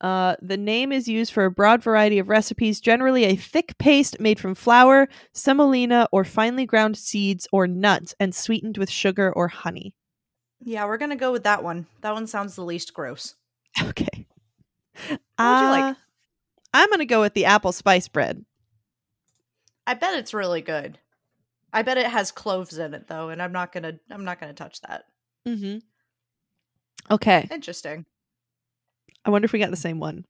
Uh, 0.01 0.37
the 0.41 0.57
name 0.57 0.93
is 0.93 1.09
used 1.09 1.33
for 1.33 1.45
a 1.45 1.51
broad 1.51 1.83
variety 1.83 2.19
of 2.19 2.29
recipes, 2.29 2.81
generally 2.81 3.25
a 3.25 3.37
thick 3.37 3.77
paste 3.79 4.21
made 4.21 4.39
from 4.39 4.55
flour, 4.55 5.09
semolina, 5.33 6.09
or 6.13 6.25
finely 6.25 6.67
ground 6.67 6.97
seeds 6.97 7.49
or 7.53 7.67
nuts, 7.67 8.15
and 8.21 8.35
sweetened 8.35 8.79
with 8.79 8.91
sugar 8.91 9.33
or 9.33 9.49
honey. 9.49 9.95
Yeah, 10.61 10.87
we're 10.87 10.99
gonna 10.99 11.17
go 11.17 11.33
with 11.33 11.45
that 11.45 11.65
one. 11.65 11.87
That 12.01 12.15
one 12.15 12.27
sounds 12.27 12.55
the 12.55 12.65
least 12.65 12.95
gross. 12.95 13.35
Okay. 13.81 14.27
What 15.07 15.21
would 15.39 15.61
you 15.61 15.69
like? 15.71 15.97
I'm 16.79 16.89
going 16.89 17.01
to 17.01 17.07
go 17.07 17.21
with 17.21 17.35
the 17.35 17.47
apple 17.47 17.73
spice 17.73 18.09
bread. 18.09 18.45
I 19.87 19.95
bet 19.95 20.19
it's 20.19 20.35
really 20.35 20.61
good. 20.61 20.99
I 21.73 21.83
bet 21.83 21.99
it 21.99 22.07
has 22.07 22.31
cloves 22.31 22.79
in 22.79 22.95
it 22.95 23.09
though, 23.09 23.29
and 23.31 23.43
I'm 23.43 23.53
not 23.53 23.73
gonna 23.73 23.99
I'm 24.11 24.25
not 24.25 24.41
gonna 24.41 24.53
touch 24.55 24.81
that. 24.83 25.05
Mm-hmm. 25.47 25.79
Okay. 27.15 27.49
Interesting. 27.51 28.05
I 29.25 29.31
wonder 29.31 29.47
if 29.47 29.53
we 29.53 29.59
got 29.59 29.71
the 29.71 29.77
same 29.77 29.99
one. 29.99 30.25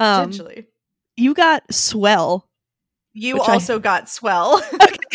Um, 0.00 0.30
Potentially. 0.30 0.66
you 1.16 1.34
got 1.34 1.68
S'well. 1.68 2.42
You 3.12 3.34
which 3.34 3.48
I- 3.48 3.52
also 3.54 3.78
got 3.78 4.06
S'well. 4.06 4.60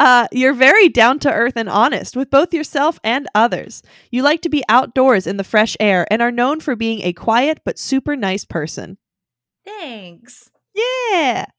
Uh, 0.00 0.26
you're 0.32 0.54
very 0.54 0.88
down 0.88 1.18
to 1.18 1.30
earth 1.30 1.52
and 1.54 1.68
honest 1.68 2.16
with 2.16 2.30
both 2.30 2.54
yourself 2.54 2.98
and 3.04 3.28
others. 3.34 3.82
You 4.10 4.22
like 4.22 4.40
to 4.42 4.48
be 4.48 4.64
outdoors 4.70 5.26
in 5.26 5.36
the 5.36 5.44
fresh 5.44 5.76
air 5.78 6.06
and 6.10 6.22
are 6.22 6.32
known 6.32 6.60
for 6.60 6.74
being 6.76 7.02
a 7.02 7.12
quiet 7.12 7.60
but 7.62 7.78
super 7.78 8.16
nice 8.16 8.46
person. 8.46 8.96
Thanks. 9.66 10.50
Yeah. 10.74 11.46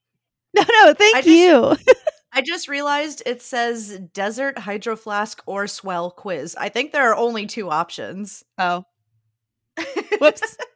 No, 0.55 0.63
no, 0.85 0.93
thank 0.95 1.17
I 1.17 1.21
just- 1.21 1.27
you. 1.27 1.75
I 2.33 2.41
just 2.41 2.67
realized 2.67 3.21
it 3.27 3.43
says 3.43 3.99
desert 4.13 4.57
hydro 4.57 4.95
flask 4.95 5.43
or 5.45 5.65
S'well 5.65 6.15
quiz. 6.15 6.55
I 6.57 6.69
think 6.69 6.91
there 6.91 7.11
are 7.11 7.15
only 7.15 7.45
two 7.45 7.69
options. 7.69 8.43
oh, 8.57 8.83
whoops. 10.19 10.57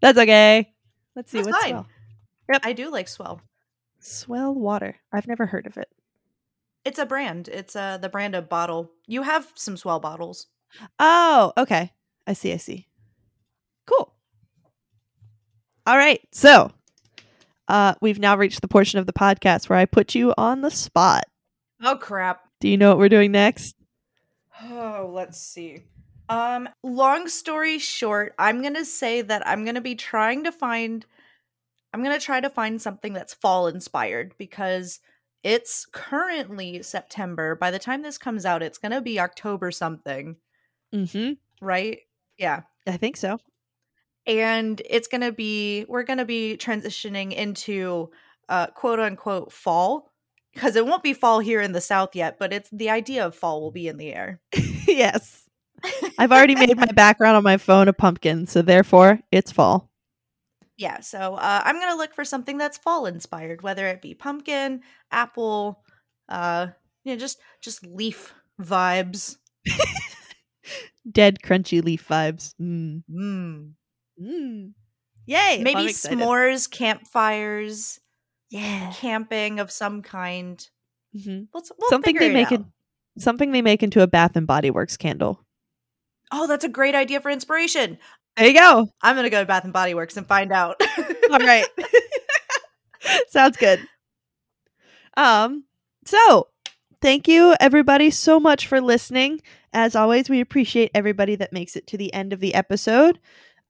That's 0.00 0.18
okay. 0.18 0.72
Let's 1.14 1.30
see 1.30 1.38
That's 1.42 1.52
what's 1.52 1.64
fine. 1.64 1.74
S'well. 1.74 1.86
I 2.64 2.72
do 2.72 2.90
like 2.90 3.06
S'well. 3.06 3.40
S'well 4.02 4.54
water. 4.54 4.96
I've 5.12 5.28
never 5.28 5.46
heard 5.46 5.66
of 5.66 5.76
it. 5.76 5.88
It's 6.84 6.98
a 6.98 7.06
brand. 7.06 7.48
It's 7.48 7.76
uh 7.76 7.98
the 7.98 8.08
brand 8.08 8.34
of 8.34 8.48
bottle. 8.48 8.90
You 9.06 9.22
have 9.22 9.52
some 9.54 9.76
S'well 9.76 10.00
bottles. 10.00 10.46
Oh, 10.98 11.52
okay. 11.56 11.92
I 12.26 12.32
see. 12.32 12.52
I 12.52 12.56
see. 12.56 12.88
Cool. 13.86 14.12
All 15.90 15.96
right. 15.96 16.20
So, 16.30 16.70
uh, 17.66 17.94
we've 18.00 18.20
now 18.20 18.36
reached 18.36 18.60
the 18.62 18.68
portion 18.68 19.00
of 19.00 19.06
the 19.06 19.12
podcast 19.12 19.68
where 19.68 19.76
I 19.78 19.86
put 19.86 20.14
you 20.14 20.32
on 20.38 20.60
the 20.60 20.70
spot. 20.70 21.24
Oh 21.82 21.96
crap. 21.96 22.42
Do 22.60 22.68
you 22.68 22.76
know 22.76 22.90
what 22.90 22.98
we're 22.98 23.08
doing 23.08 23.32
next? 23.32 23.74
Oh, 24.62 25.10
let's 25.12 25.40
see. 25.40 25.78
Um, 26.28 26.68
long 26.84 27.26
story 27.26 27.80
short, 27.80 28.34
I'm 28.38 28.62
gonna 28.62 28.84
say 28.84 29.20
that 29.22 29.44
I'm 29.48 29.64
gonna 29.64 29.80
be 29.80 29.96
trying 29.96 30.44
to 30.44 30.52
find 30.52 31.04
I'm 31.92 32.04
gonna 32.04 32.20
try 32.20 32.40
to 32.40 32.48
find 32.50 32.80
something 32.80 33.12
that's 33.12 33.34
fall 33.34 33.66
inspired 33.66 34.34
because 34.38 35.00
it's 35.42 35.86
currently 35.90 36.84
September. 36.84 37.56
By 37.56 37.72
the 37.72 37.80
time 37.80 38.02
this 38.02 38.16
comes 38.16 38.46
out, 38.46 38.62
it's 38.62 38.78
gonna 38.78 39.00
be 39.00 39.18
October 39.18 39.72
something, 39.72 40.36
Mm-hmm. 40.94 41.32
right? 41.66 41.98
Yeah. 42.38 42.60
I 42.86 42.96
think 42.96 43.16
so. 43.16 43.40
And 44.26 44.80
it's 44.88 45.08
gonna 45.08 45.32
be 45.32 45.84
we're 45.88 46.04
gonna 46.04 46.24
be 46.24 46.56
transitioning 46.58 47.32
into 47.32 48.10
uh 48.48 48.68
quote 48.68 49.00
unquote 49.00 49.52
fall. 49.52 50.10
Because 50.52 50.74
it 50.74 50.84
won't 50.84 51.04
be 51.04 51.12
fall 51.12 51.38
here 51.38 51.60
in 51.60 51.70
the 51.70 51.80
south 51.80 52.16
yet, 52.16 52.36
but 52.40 52.52
it's 52.52 52.68
the 52.70 52.90
idea 52.90 53.24
of 53.24 53.36
fall 53.36 53.60
will 53.60 53.70
be 53.70 53.86
in 53.86 53.98
the 53.98 54.12
air. 54.12 54.40
yes. 54.88 55.48
I've 56.18 56.32
already 56.32 56.56
made 56.56 56.76
my 56.76 56.86
background 56.94 57.36
on 57.36 57.44
my 57.44 57.56
phone 57.56 57.86
a 57.86 57.92
pumpkin, 57.92 58.48
so 58.48 58.60
therefore 58.60 59.20
it's 59.30 59.52
fall. 59.52 59.90
Yeah, 60.76 61.00
so 61.00 61.34
uh, 61.34 61.62
I'm 61.64 61.78
gonna 61.78 61.96
look 61.96 62.14
for 62.14 62.24
something 62.24 62.56
that's 62.56 62.78
fall 62.78 63.06
inspired, 63.06 63.62
whether 63.62 63.86
it 63.86 64.00
be 64.00 64.14
pumpkin, 64.14 64.80
apple, 65.12 65.84
uh, 66.28 66.68
you 67.04 67.12
know, 67.12 67.18
just 67.18 67.38
just 67.60 67.84
leaf 67.86 68.32
vibes. 68.60 69.36
Dead 71.12 71.38
crunchy 71.44 71.84
leaf 71.84 72.08
vibes. 72.08 72.54
Mm. 72.60 73.02
Mm. 73.10 73.72
Mm. 74.20 74.72
Yay! 75.26 75.60
Maybe 75.62 75.86
s'mores, 75.92 76.70
campfires, 76.70 78.00
Yeah. 78.50 78.92
camping 78.96 79.60
of 79.60 79.70
some 79.70 80.02
kind. 80.02 80.64
Mhm. 81.16 81.48
We'll, 81.52 81.62
we'll 81.78 81.88
something 81.90 82.16
they 82.16 82.32
make 82.32 82.52
out. 82.52 82.60
it 82.60 82.66
something 83.18 83.52
they 83.52 83.62
make 83.62 83.82
into 83.82 84.02
a 84.02 84.06
Bath 84.06 84.36
and 84.36 84.46
Body 84.46 84.70
Works 84.70 84.96
candle. 84.96 85.44
Oh, 86.32 86.46
that's 86.46 86.64
a 86.64 86.68
great 86.68 86.94
idea 86.94 87.20
for 87.20 87.30
inspiration. 87.30 87.98
There 88.36 88.46
you 88.46 88.54
go. 88.54 88.88
I'm 89.02 89.16
gonna 89.16 89.30
go 89.30 89.40
to 89.40 89.46
Bath 89.46 89.64
and 89.64 89.72
Body 89.72 89.94
Works 89.94 90.16
and 90.16 90.26
find 90.26 90.52
out. 90.52 90.80
All 91.30 91.38
right. 91.38 91.66
Sounds 93.28 93.56
good. 93.56 93.80
Um, 95.16 95.64
so 96.04 96.48
thank 97.02 97.26
you 97.28 97.54
everybody 97.60 98.10
so 98.10 98.38
much 98.38 98.66
for 98.66 98.80
listening. 98.80 99.40
As 99.72 99.94
always, 99.96 100.28
we 100.28 100.40
appreciate 100.40 100.90
everybody 100.94 101.36
that 101.36 101.52
makes 101.52 101.76
it 101.76 101.86
to 101.88 101.96
the 101.96 102.12
end 102.12 102.32
of 102.32 102.40
the 102.40 102.54
episode. 102.54 103.18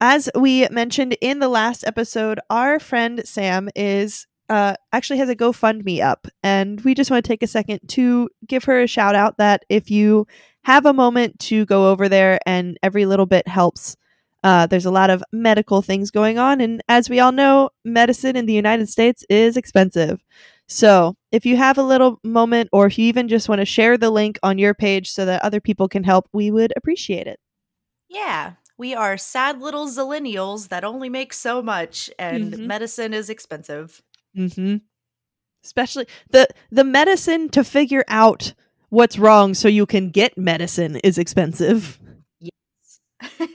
As 0.03 0.31
we 0.33 0.67
mentioned 0.69 1.15
in 1.21 1.37
the 1.37 1.47
last 1.47 1.83
episode, 1.85 2.39
our 2.49 2.79
friend 2.79 3.21
Sam 3.23 3.69
is 3.75 4.25
uh, 4.49 4.73
actually 4.91 5.19
has 5.19 5.29
a 5.29 5.35
GoFundMe 5.35 6.01
up, 6.01 6.27
and 6.41 6.81
we 6.81 6.95
just 6.95 7.11
want 7.11 7.23
to 7.23 7.27
take 7.27 7.43
a 7.43 7.47
second 7.47 7.81
to 7.89 8.27
give 8.47 8.63
her 8.63 8.81
a 8.81 8.87
shout 8.87 9.13
out. 9.13 9.37
That 9.37 9.63
if 9.69 9.91
you 9.91 10.25
have 10.63 10.87
a 10.87 10.93
moment 10.93 11.37
to 11.41 11.67
go 11.67 11.91
over 11.91 12.09
there, 12.09 12.39
and 12.47 12.79
every 12.81 13.05
little 13.05 13.27
bit 13.27 13.47
helps. 13.47 13.95
Uh, 14.43 14.65
there's 14.65 14.87
a 14.87 14.91
lot 14.91 15.11
of 15.11 15.23
medical 15.31 15.83
things 15.83 16.09
going 16.09 16.39
on, 16.39 16.61
and 16.61 16.81
as 16.89 17.07
we 17.07 17.19
all 17.19 17.31
know, 17.31 17.69
medicine 17.85 18.35
in 18.35 18.47
the 18.47 18.53
United 18.53 18.89
States 18.89 19.23
is 19.29 19.55
expensive. 19.55 20.19
So, 20.67 21.15
if 21.31 21.45
you 21.45 21.57
have 21.57 21.77
a 21.77 21.83
little 21.83 22.19
moment, 22.23 22.69
or 22.73 22.87
if 22.87 22.97
you 22.97 23.05
even 23.05 23.27
just 23.27 23.47
want 23.47 23.59
to 23.59 23.65
share 23.65 23.99
the 23.99 24.09
link 24.09 24.39
on 24.41 24.57
your 24.57 24.73
page 24.73 25.11
so 25.11 25.25
that 25.25 25.43
other 25.43 25.61
people 25.61 25.87
can 25.87 26.03
help, 26.03 26.27
we 26.33 26.49
would 26.49 26.73
appreciate 26.75 27.27
it. 27.27 27.39
yeah, 28.09 28.53
we 28.81 28.95
are 28.95 29.15
sad 29.17 29.61
little 29.61 29.87
zillennials 29.87 30.69
that 30.69 30.83
only 30.83 31.07
make 31.09 31.31
so 31.33 31.61
much, 31.61 32.09
and 32.17 32.53
Mhm. 32.53 32.65
medicine 32.65 33.13
is 33.13 33.29
expensive. 33.29 34.01
Mm-hmm. 34.35 34.77
Especially 35.63 36.05
the 36.31 36.47
the 36.71 36.83
medicine 36.83 37.47
to 37.49 37.63
figure 37.63 38.03
out 38.07 38.53
what's 38.89 39.19
wrong 39.19 39.53
so 39.53 39.67
you 39.67 39.85
can 39.85 40.09
get 40.09 40.37
medicine 40.37 40.95
is 41.03 41.17
expensive. 41.17 41.99
Yes. 42.39 42.99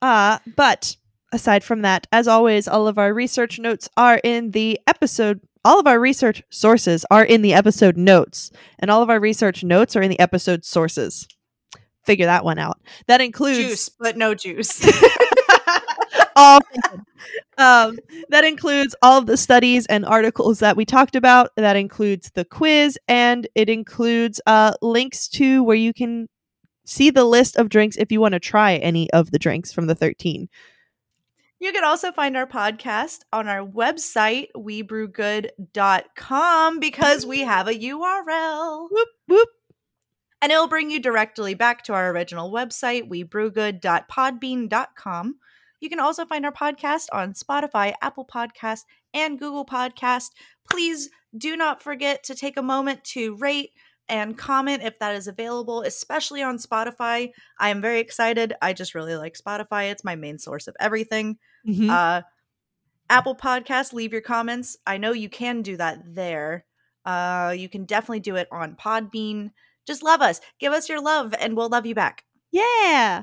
Uh, 0.00 0.38
but 0.56 0.96
aside 1.32 1.64
from 1.64 1.82
that, 1.82 2.06
as 2.12 2.28
always, 2.28 2.68
all 2.68 2.86
of 2.86 2.98
our 2.98 3.12
research 3.12 3.58
notes 3.58 3.88
are 3.96 4.20
in 4.22 4.52
the 4.52 4.78
episode. 4.86 5.40
All 5.64 5.80
of 5.80 5.88
our 5.88 5.98
research 5.98 6.40
sources 6.50 7.04
are 7.10 7.24
in 7.24 7.42
the 7.42 7.52
episode 7.52 7.96
notes, 7.96 8.52
and 8.78 8.92
all 8.92 9.02
of 9.02 9.10
our 9.10 9.18
research 9.18 9.64
notes 9.64 9.96
are 9.96 10.02
in 10.02 10.10
the 10.10 10.20
episode 10.20 10.64
sources. 10.64 11.26
Figure 12.08 12.24
that 12.24 12.42
one 12.42 12.58
out. 12.58 12.80
That 13.06 13.20
includes 13.20 13.58
juice, 13.58 13.90
but 13.90 14.16
no 14.16 14.34
juice. 14.34 14.82
all 16.36 16.58
um, 17.58 17.98
that 18.30 18.44
includes 18.44 18.96
all 19.02 19.18
of 19.18 19.26
the 19.26 19.36
studies 19.36 19.84
and 19.88 20.06
articles 20.06 20.60
that 20.60 20.74
we 20.74 20.86
talked 20.86 21.16
about. 21.16 21.50
That 21.56 21.76
includes 21.76 22.30
the 22.30 22.46
quiz, 22.46 22.98
and 23.08 23.46
it 23.54 23.68
includes 23.68 24.40
uh, 24.46 24.72
links 24.80 25.28
to 25.28 25.62
where 25.62 25.76
you 25.76 25.92
can 25.92 26.30
see 26.86 27.10
the 27.10 27.24
list 27.24 27.58
of 27.58 27.68
drinks 27.68 27.98
if 27.98 28.10
you 28.10 28.22
want 28.22 28.32
to 28.32 28.40
try 28.40 28.76
any 28.76 29.10
of 29.10 29.30
the 29.30 29.38
drinks 29.38 29.70
from 29.70 29.86
the 29.86 29.94
13. 29.94 30.48
You 31.60 31.72
can 31.72 31.84
also 31.84 32.10
find 32.10 32.38
our 32.38 32.46
podcast 32.46 33.18
on 33.34 33.48
our 33.48 33.66
website, 33.66 34.46
webrewgood.com, 34.56 36.80
because 36.80 37.26
we 37.26 37.40
have 37.40 37.68
a 37.68 37.74
URL. 37.74 38.88
Whoop, 38.90 39.08
whoop. 39.26 39.48
And 40.40 40.52
it'll 40.52 40.68
bring 40.68 40.90
you 40.90 41.00
directly 41.00 41.54
back 41.54 41.82
to 41.84 41.94
our 41.94 42.10
original 42.10 42.52
website, 42.52 43.08
webrewgood.podbean.com. 43.08 45.34
You 45.80 45.88
can 45.88 46.00
also 46.00 46.26
find 46.26 46.44
our 46.44 46.52
podcast 46.52 47.06
on 47.12 47.34
Spotify, 47.34 47.94
Apple 48.02 48.26
Podcast, 48.26 48.80
and 49.14 49.38
Google 49.38 49.64
Podcast. 49.64 50.30
Please 50.68 51.08
do 51.36 51.56
not 51.56 51.82
forget 51.82 52.22
to 52.24 52.34
take 52.34 52.56
a 52.56 52.62
moment 52.62 53.04
to 53.04 53.36
rate 53.36 53.70
and 54.08 54.38
comment 54.38 54.82
if 54.82 54.98
that 54.98 55.14
is 55.14 55.28
available, 55.28 55.82
especially 55.82 56.42
on 56.42 56.58
Spotify. 56.58 57.30
I 57.58 57.68
am 57.68 57.80
very 57.80 58.00
excited. 58.00 58.54
I 58.62 58.72
just 58.72 58.94
really 58.94 59.16
like 59.16 59.36
Spotify. 59.36 59.90
It's 59.90 60.04
my 60.04 60.16
main 60.16 60.38
source 60.38 60.66
of 60.66 60.74
everything. 60.80 61.38
Mhm. 61.66 61.90
Uh, 61.90 62.22
Apple 63.10 63.36
Podcasts, 63.36 63.92
leave 63.92 64.12
your 64.12 64.22
comments. 64.22 64.76
I 64.86 64.98
know 64.98 65.12
you 65.12 65.28
can 65.28 65.62
do 65.62 65.76
that 65.76 66.14
there. 66.14 66.64
Uh, 67.04 67.54
you 67.56 67.68
can 67.68 67.84
definitely 67.84 68.20
do 68.20 68.36
it 68.36 68.48
on 68.50 68.76
Podbean. 68.76 69.52
Just 69.88 70.02
love 70.02 70.20
us. 70.20 70.42
Give 70.60 70.74
us 70.74 70.86
your 70.86 71.00
love, 71.00 71.34
and 71.40 71.56
we'll 71.56 71.70
love 71.70 71.86
you 71.86 71.94
back. 71.94 72.24
Yeah. 72.52 73.22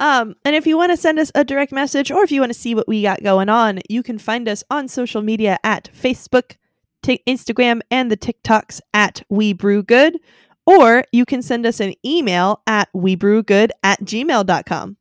Um, 0.00 0.36
and 0.42 0.56
if 0.56 0.66
you 0.66 0.78
want 0.78 0.90
to 0.90 0.96
send 0.96 1.18
us 1.18 1.30
a 1.34 1.44
direct 1.44 1.70
message 1.70 2.10
or 2.10 2.22
if 2.22 2.32
you 2.32 2.40
want 2.40 2.50
to 2.50 2.58
see 2.58 2.74
what 2.74 2.88
we 2.88 3.02
got 3.02 3.22
going 3.22 3.50
on, 3.50 3.80
you 3.90 4.02
can 4.02 4.18
find 4.18 4.48
us 4.48 4.64
on 4.70 4.88
social 4.88 5.20
media 5.20 5.58
at 5.62 5.90
Facebook, 5.92 6.56
Tik 7.02 7.22
Instagram, 7.26 7.82
and 7.90 8.10
the 8.10 8.16
TikToks 8.16 8.80
at 8.94 9.20
We 9.28 9.52
Brew 9.52 9.82
Good. 9.82 10.18
Or 10.64 11.04
you 11.12 11.26
can 11.26 11.42
send 11.42 11.66
us 11.66 11.78
an 11.78 11.92
email 12.06 12.62
at 12.66 12.88
webrewgood 12.94 13.68
at 13.82 14.00
gmail.com. 14.00 14.96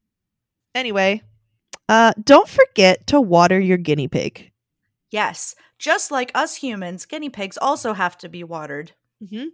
Anyway, 0.75 1.21
uh, 1.87 2.11
don't 2.21 2.49
forget 2.49 3.07
to 3.07 3.21
water 3.21 3.61
your 3.61 3.77
guinea 3.77 4.09
pig. 4.09 4.51
Yes, 5.09 5.55
just 5.79 6.11
like 6.11 6.33
us 6.35 6.57
humans, 6.57 7.05
guinea 7.05 7.29
pigs 7.29 7.57
also 7.57 7.93
have 7.93 8.17
to 8.17 8.27
be 8.27 8.43
watered. 8.43 8.91
Mm-hmm. 9.23 9.45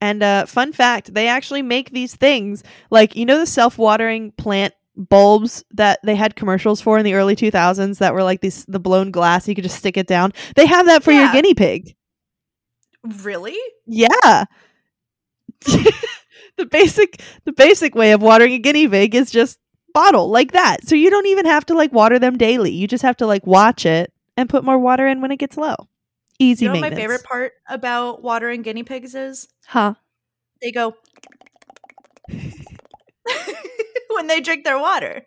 And 0.00 0.22
uh, 0.22 0.46
fun 0.46 0.72
fact, 0.72 1.12
they 1.12 1.28
actually 1.28 1.62
make 1.62 1.90
these 1.90 2.14
things 2.14 2.62
like 2.90 3.16
you 3.16 3.26
know 3.26 3.38
the 3.38 3.46
self-watering 3.46 4.32
plant 4.32 4.74
bulbs 4.96 5.64
that 5.72 6.00
they 6.02 6.16
had 6.16 6.34
commercials 6.36 6.80
for 6.80 6.98
in 6.98 7.04
the 7.04 7.14
early 7.14 7.36
2000s 7.36 7.98
that 7.98 8.12
were 8.12 8.22
like 8.24 8.40
these 8.40 8.64
the 8.66 8.80
blown 8.80 9.12
glass 9.12 9.46
you 9.46 9.54
could 9.54 9.64
just 9.64 9.78
stick 9.78 9.96
it 9.96 10.06
down. 10.06 10.32
They 10.56 10.66
have 10.66 10.86
that 10.86 11.02
for 11.02 11.12
your 11.12 11.30
guinea 11.32 11.54
pig. 11.54 11.94
Really? 13.22 13.58
Yeah. 13.86 14.44
the 16.56 16.66
basic 16.70 17.20
the 17.44 17.52
basic 17.52 17.94
way 17.94 18.12
of 18.12 18.22
watering 18.22 18.52
a 18.52 18.58
guinea 18.58 18.88
pig 18.88 19.14
is 19.14 19.30
just 19.30 19.58
bottle 19.94 20.30
like 20.30 20.52
that. 20.52 20.86
So 20.86 20.94
you 20.94 21.10
don't 21.10 21.26
even 21.26 21.46
have 21.46 21.66
to 21.66 21.74
like 21.74 21.92
water 21.92 22.18
them 22.18 22.36
daily. 22.36 22.72
You 22.72 22.86
just 22.86 23.02
have 23.02 23.16
to 23.18 23.26
like 23.26 23.46
watch 23.46 23.86
it 23.86 24.12
and 24.36 24.48
put 24.48 24.64
more 24.64 24.78
water 24.78 25.06
in 25.06 25.20
when 25.20 25.32
it 25.32 25.38
gets 25.38 25.56
low. 25.56 25.88
Easy 26.38 26.64
You 26.64 26.72
know 26.72 26.80
what 26.80 26.92
my 26.92 26.96
favorite 26.96 27.24
part 27.24 27.52
about 27.68 28.22
watering 28.22 28.62
guinea 28.62 28.84
pigs 28.84 29.14
is? 29.14 29.48
Huh. 29.66 29.94
They 30.62 30.70
go 30.70 30.94
when 34.10 34.26
they 34.28 34.40
drink 34.40 34.64
their 34.64 34.78
water. 34.78 35.26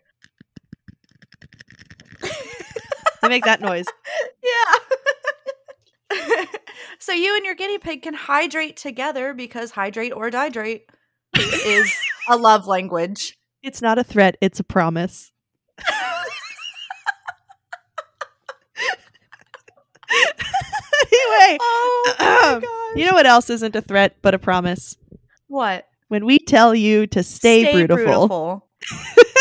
They 3.22 3.28
make 3.28 3.44
that 3.44 3.60
noise. 3.60 3.86
Yeah. 4.44 4.74
so 6.98 7.12
you 7.12 7.36
and 7.36 7.44
your 7.44 7.54
guinea 7.54 7.78
pig 7.78 8.02
can 8.02 8.12
hydrate 8.12 8.76
together 8.76 9.32
because 9.32 9.70
hydrate 9.70 10.12
or 10.12 10.30
dihydrate 10.30 10.82
is 11.38 11.94
a 12.28 12.36
love 12.36 12.66
language. 12.66 13.38
It's 13.62 13.80
not 13.80 13.98
a 13.98 14.04
threat, 14.04 14.36
it's 14.40 14.58
a 14.58 14.64
promise. 14.64 15.30
Anyway, 21.22 21.58
Oh 21.60 22.60
you 22.96 23.06
know 23.06 23.14
what 23.14 23.26
else 23.26 23.50
isn't 23.50 23.76
a 23.76 23.82
threat 23.82 24.16
but 24.22 24.34
a 24.34 24.38
promise? 24.38 24.96
what? 25.48 25.86
When 26.08 26.26
we 26.26 26.38
tell 26.38 26.74
you 26.74 27.06
to 27.08 27.22
stay, 27.22 27.72
beautiful. 27.72 28.04
beautiful. 28.04 28.68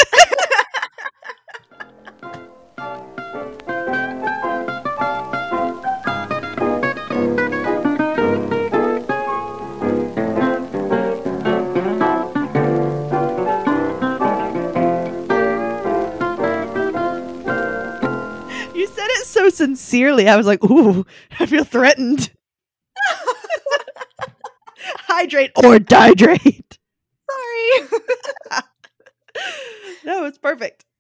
so 19.42 19.50
sincerely. 19.50 20.28
I 20.28 20.36
was 20.36 20.46
like, 20.46 20.64
ooh, 20.64 21.06
I 21.40 21.46
feel 21.46 21.64
threatened. 21.64 22.32
Hydrate 24.78 25.52
or 25.58 25.78
dihydrate. 25.78 26.78
Sorry. 27.30 27.90
no, 30.06 30.26
it's 30.26 30.38
perfect. 30.38 30.86